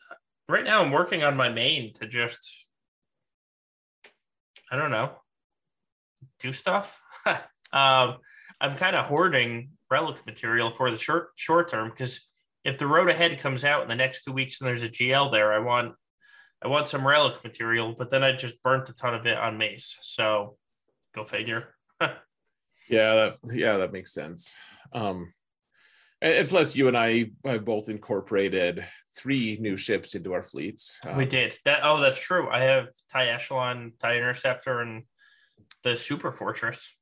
Right 0.48 0.64
now, 0.64 0.82
I'm 0.82 0.92
working 0.92 1.24
on 1.24 1.36
my 1.36 1.48
main 1.48 1.94
to 1.94 2.06
just. 2.06 2.66
I 4.70 4.76
don't 4.76 4.92
know. 4.92 5.12
Do 6.40 6.52
stuff. 6.52 7.00
um, 7.26 8.16
I'm 8.60 8.76
kind 8.76 8.96
of 8.96 9.06
hoarding 9.06 9.70
relic 9.90 10.24
material 10.26 10.70
for 10.70 10.90
the 10.90 10.98
short 10.98 11.28
short 11.36 11.70
term 11.70 11.90
because 11.90 12.20
if 12.64 12.78
the 12.78 12.86
road 12.86 13.08
ahead 13.08 13.38
comes 13.38 13.64
out 13.64 13.82
in 13.82 13.88
the 13.88 13.94
next 13.94 14.24
two 14.24 14.32
weeks 14.32 14.60
and 14.60 14.68
there's 14.68 14.82
a 14.82 14.88
GL 14.88 15.30
there, 15.30 15.52
I 15.52 15.58
want 15.58 15.94
I 16.64 16.68
want 16.68 16.88
some 16.88 17.06
relic 17.06 17.44
material, 17.44 17.94
but 17.96 18.10
then 18.10 18.24
I 18.24 18.32
just 18.32 18.62
burnt 18.62 18.88
a 18.88 18.94
ton 18.94 19.14
of 19.14 19.26
it 19.26 19.36
on 19.36 19.58
mace. 19.58 19.96
So 20.00 20.56
go 21.14 21.22
figure. 21.22 21.74
yeah, 22.00 22.08
that 22.88 23.36
yeah, 23.44 23.76
that 23.78 23.92
makes 23.92 24.12
sense. 24.12 24.54
Um 24.92 25.32
and, 26.22 26.34
and, 26.34 26.48
plus 26.48 26.74
you 26.74 26.88
and 26.88 26.96
I 26.96 27.30
have 27.44 27.64
both 27.64 27.90
incorporated 27.90 28.84
three 29.14 29.58
new 29.60 29.76
ships 29.76 30.14
into 30.14 30.32
our 30.32 30.42
fleets. 30.42 30.98
Um, 31.04 31.16
we 31.16 31.26
did. 31.26 31.58
That 31.66 31.80
oh 31.82 32.00
that's 32.00 32.20
true. 32.20 32.48
I 32.50 32.60
have 32.60 32.88
TIE 33.12 33.28
Echelon, 33.28 33.92
TIE 34.00 34.16
Interceptor, 34.16 34.80
and 34.80 35.04
the 35.82 35.96
Super 35.96 36.32
Fortress. 36.32 36.94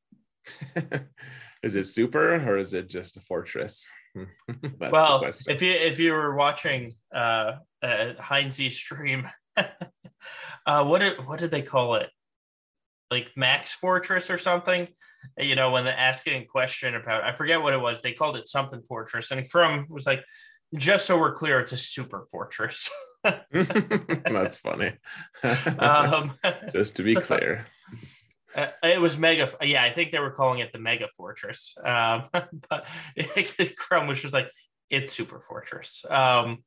is 1.63 1.75
it 1.75 1.85
super 1.85 2.35
or 2.35 2.59
is 2.59 2.75
it 2.75 2.89
just 2.89 3.17
a 3.17 3.21
fortress? 3.21 3.89
well, 4.91 5.25
if 5.25 5.63
you 5.63 5.73
if 5.73 5.99
you 5.99 6.13
were 6.13 6.37
watching 6.37 6.95
uh, 7.13 7.53
uh 7.83 8.15
Heinz's 8.21 8.77
stream, 8.77 9.29
uh, 9.57 10.85
what 10.85 11.01
did 11.01 11.27
what 11.27 11.39
did 11.39 11.51
they 11.51 11.63
call 11.63 11.97
it? 11.97 12.11
Like 13.11 13.31
Max 13.37 13.73
Fortress 13.73 14.31
or 14.31 14.39
something? 14.39 14.89
You 15.39 15.57
know, 15.57 15.71
when 15.71 15.85
they're 15.85 15.99
asking 15.99 16.43
a 16.43 16.47
question 16.47 16.95
about, 16.95 17.25
I 17.25 17.33
forget 17.33 17.63
what 17.63 17.73
it 17.73 17.81
was. 17.81 18.01
They 18.01 18.13
called 18.13 18.37
it 18.37 18.49
something 18.49 18.83
Fortress, 18.83 19.31
and 19.31 19.51
Crumb 19.51 19.87
was 19.89 20.07
like, 20.07 20.23
"Just 20.77 21.07
so 21.07 21.19
we're 21.19 21.33
clear, 21.33 21.59
it's 21.61 21.73
a 21.73 21.77
super 21.77 22.27
fortress." 22.31 22.91
That's 23.51 24.59
funny. 24.59 24.93
um, 25.79 26.35
Just 26.73 26.97
to 26.97 27.03
be 27.03 27.15
so, 27.15 27.21
clear. 27.21 27.67
Uh, 28.55 28.67
it 28.83 29.01
was 29.01 29.19
mega. 29.19 29.51
Yeah, 29.63 29.83
I 29.83 29.91
think 29.91 30.13
they 30.13 30.19
were 30.19 30.31
calling 30.31 30.61
it 30.61 30.73
the 30.73 30.79
Mega 30.79 31.09
Fortress. 31.17 31.75
Um, 31.83 32.25
but 32.33 32.87
Crumb 33.77 34.07
was 34.07 34.21
just 34.21 34.35
like, 34.35 34.51
it's 34.91 35.13
Super 35.13 35.41
Fortress. 35.41 36.05
Um, 36.09 36.65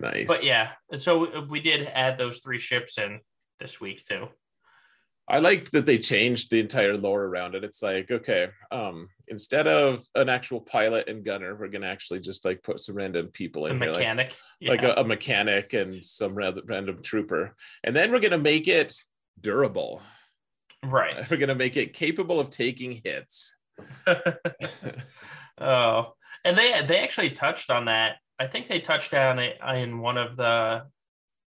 nice. 0.00 0.26
But 0.26 0.44
yeah, 0.44 0.72
so 0.96 1.42
we 1.42 1.60
did 1.60 1.86
add 1.86 2.18
those 2.18 2.38
three 2.38 2.58
ships 2.58 2.98
in 2.98 3.20
this 3.58 3.80
week 3.80 4.04
too. 4.04 4.28
I 5.30 5.38
liked 5.38 5.70
that 5.72 5.86
they 5.86 5.98
changed 5.98 6.50
the 6.50 6.58
entire 6.58 6.96
lore 6.96 7.22
around 7.22 7.54
it. 7.54 7.62
It's 7.62 7.84
like, 7.84 8.10
okay, 8.10 8.48
um, 8.72 9.08
instead 9.28 9.68
of 9.68 10.04
an 10.16 10.28
actual 10.28 10.60
pilot 10.60 11.08
and 11.08 11.24
gunner, 11.24 11.54
we're 11.54 11.68
gonna 11.68 11.86
actually 11.86 12.18
just 12.18 12.44
like 12.44 12.64
put 12.64 12.80
some 12.80 12.96
random 12.96 13.28
people 13.28 13.66
in 13.66 13.76
a 13.76 13.84
here, 13.84 13.92
mechanic, 13.92 14.26
like, 14.26 14.36
yeah. 14.58 14.70
like 14.70 14.82
a, 14.82 15.00
a, 15.00 15.04
mechanic 15.04 15.72
and 15.72 16.04
some 16.04 16.34
random 16.34 17.00
trooper, 17.00 17.54
and 17.84 17.94
then 17.94 18.10
we're 18.10 18.18
gonna 18.18 18.38
make 18.38 18.66
it 18.66 18.92
durable. 19.40 20.02
Right. 20.84 21.18
We're 21.30 21.36
gonna 21.36 21.54
make 21.54 21.76
it 21.76 21.92
capable 21.92 22.40
of 22.40 22.50
taking 22.50 23.00
hits. 23.04 23.54
oh, 25.58 26.12
and 26.44 26.56
they 26.56 26.82
they 26.82 27.00
actually 27.00 27.30
touched 27.30 27.70
on 27.70 27.86
that. 27.86 28.16
I 28.38 28.46
think 28.46 28.68
they 28.68 28.80
touched 28.80 29.12
on 29.12 29.38
it 29.38 29.58
in 29.74 29.98
one 29.98 30.16
of 30.16 30.36
the 30.36 30.84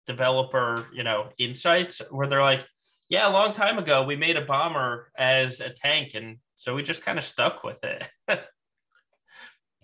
developer, 0.07 0.87
you 0.93 1.05
know, 1.05 1.29
insights 1.39 2.01
where 2.11 2.27
they're 2.27 2.43
like, 2.43 2.67
"Yeah, 3.09 3.29
a 3.29 3.33
long 3.33 3.53
time 3.53 3.79
ago 3.79 4.05
we 4.05 4.17
made 4.17 4.37
a 4.37 4.45
bomber 4.45 5.11
as 5.17 5.61
a 5.61 5.71
tank, 5.71 6.15
and 6.15 6.39
so 6.57 6.75
we 6.75 6.83
just 6.83 7.05
kind 7.05 7.19
of 7.19 7.25
stuck 7.25 7.65
with 7.65 7.83
it." 7.85 8.09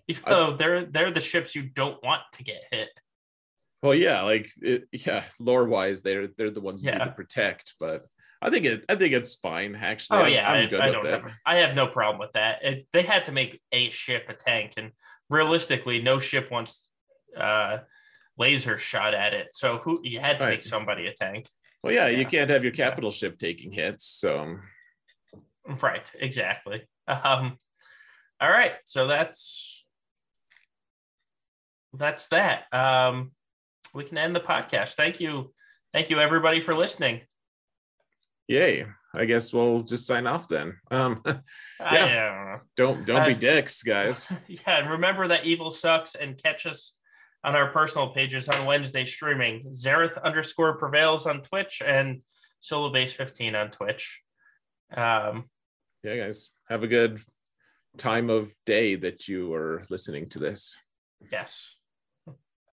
Even 0.09 0.23
though 0.29 0.57
they're 0.57 0.85
they're 0.85 1.11
the 1.11 1.21
ships 1.21 1.55
you 1.55 1.63
don't 1.63 2.03
want 2.03 2.23
to 2.35 2.45
get 2.45 2.63
hit. 2.71 2.89
Well, 3.83 3.95
yeah, 3.95 4.23
like 4.23 4.51
it, 4.63 4.85
yeah, 4.93 5.25
lore 5.39 5.67
wise, 5.67 6.03
they're 6.03 6.29
they're 6.29 6.51
the 6.51 6.61
ones 6.61 6.83
you 6.83 6.91
need 6.91 6.99
to 6.99 7.11
protect, 7.11 7.75
but 7.79 8.07
I 8.45 8.51
think 8.51 8.67
it. 8.67 8.85
I 8.91 8.95
think 8.95 9.15
it's 9.15 9.37
fine. 9.37 9.75
Actually. 9.75 10.19
Oh 10.19 10.27
yeah, 10.27 10.51
I'm, 10.51 10.69
I'm 10.75 10.81
I, 10.81 10.89
I 10.89 10.91
don't. 10.91 11.07
Have, 11.07 11.33
I 11.47 11.55
have 11.57 11.75
no 11.75 11.87
problem 11.87 12.19
with 12.19 12.33
that. 12.33 12.59
It, 12.63 12.87
they 12.93 13.03
had 13.03 13.25
to 13.25 13.33
make 13.33 13.59
a 13.73 13.89
ship 13.89 14.27
a 14.29 14.35
tank, 14.35 14.75
and 14.77 14.93
realistically, 15.31 16.03
no 16.03 16.19
ship 16.19 16.51
wants 16.51 16.91
uh, 17.35 17.79
laser 18.37 18.77
shot 18.77 19.15
at 19.15 19.33
it. 19.33 19.49
So 19.53 19.79
who 19.79 20.01
you 20.05 20.21
had 20.21 20.39
to 20.41 20.45
right. 20.45 20.51
make 20.51 20.63
somebody 20.63 21.07
a 21.07 21.15
tank. 21.15 21.49
Well, 21.83 21.95
yeah, 21.95 22.09
yeah, 22.09 22.19
you 22.19 22.27
can't 22.27 22.51
have 22.51 22.63
your 22.63 22.73
capital 22.75 23.11
yeah. 23.11 23.15
ship 23.15 23.39
taking 23.39 23.73
hits. 23.73 24.05
So. 24.05 24.59
Right. 25.81 26.11
Exactly. 26.21 26.87
Um. 27.09 27.57
All 28.41 28.51
right. 28.51 28.75
So 28.85 29.07
that's 29.07 29.87
that's 31.95 32.29
that. 32.29 32.65
Um, 32.75 33.33
we 33.95 34.05
can 34.05 34.19
end 34.19 34.37
the 34.37 34.41
podcast. 34.41 34.97
Thank 34.97 35.19
you. 35.19 35.55
Thank 35.95 36.11
you, 36.11 36.19
everybody, 36.21 36.61
for 36.61 36.75
listening 36.75 37.23
yay. 38.49 38.87
I 39.15 39.25
guess 39.27 39.53
we'll 39.53 39.83
just 39.83 40.07
sign 40.07 40.27
off 40.27 40.49
then. 40.49 40.77
Um 40.91 41.23
yeah. 41.81 42.59
don't 42.77 43.07
don't 43.07 43.23
uh, 43.23 43.27
be 43.29 43.35
dicks 43.35 43.83
guys. 43.83 44.33
Yeah 44.49 44.81
and 44.81 44.91
remember 44.91 45.29
that 45.29 45.45
evil 45.45 45.71
sucks 45.71 46.15
and 46.15 46.41
catch 46.43 46.67
us 46.67 46.95
on 47.43 47.55
our 47.55 47.71
personal 47.71 48.09
pages 48.09 48.49
on 48.49 48.67
wednesday 48.67 49.05
streaming. 49.05 49.71
Xaereth 49.73 50.21
underscore 50.23 50.79
prevails 50.79 51.27
on 51.27 51.43
twitch 51.43 51.83
and 51.85 52.23
Solobass15 52.63 53.55
on 53.61 53.71
twitch. 53.71 54.23
Um 54.97 55.45
yeah 56.03 56.17
guys. 56.17 56.51
Have 56.69 56.83
a 56.83 56.89
good 56.89 57.21
time 57.97 58.31
of 58.31 58.53
day 58.67 58.97
that 58.97 59.29
you 59.29 59.55
are 59.55 59.83
listening 59.91 60.29
to 60.31 60.39
this. 60.41 60.77
yes 61.31 61.77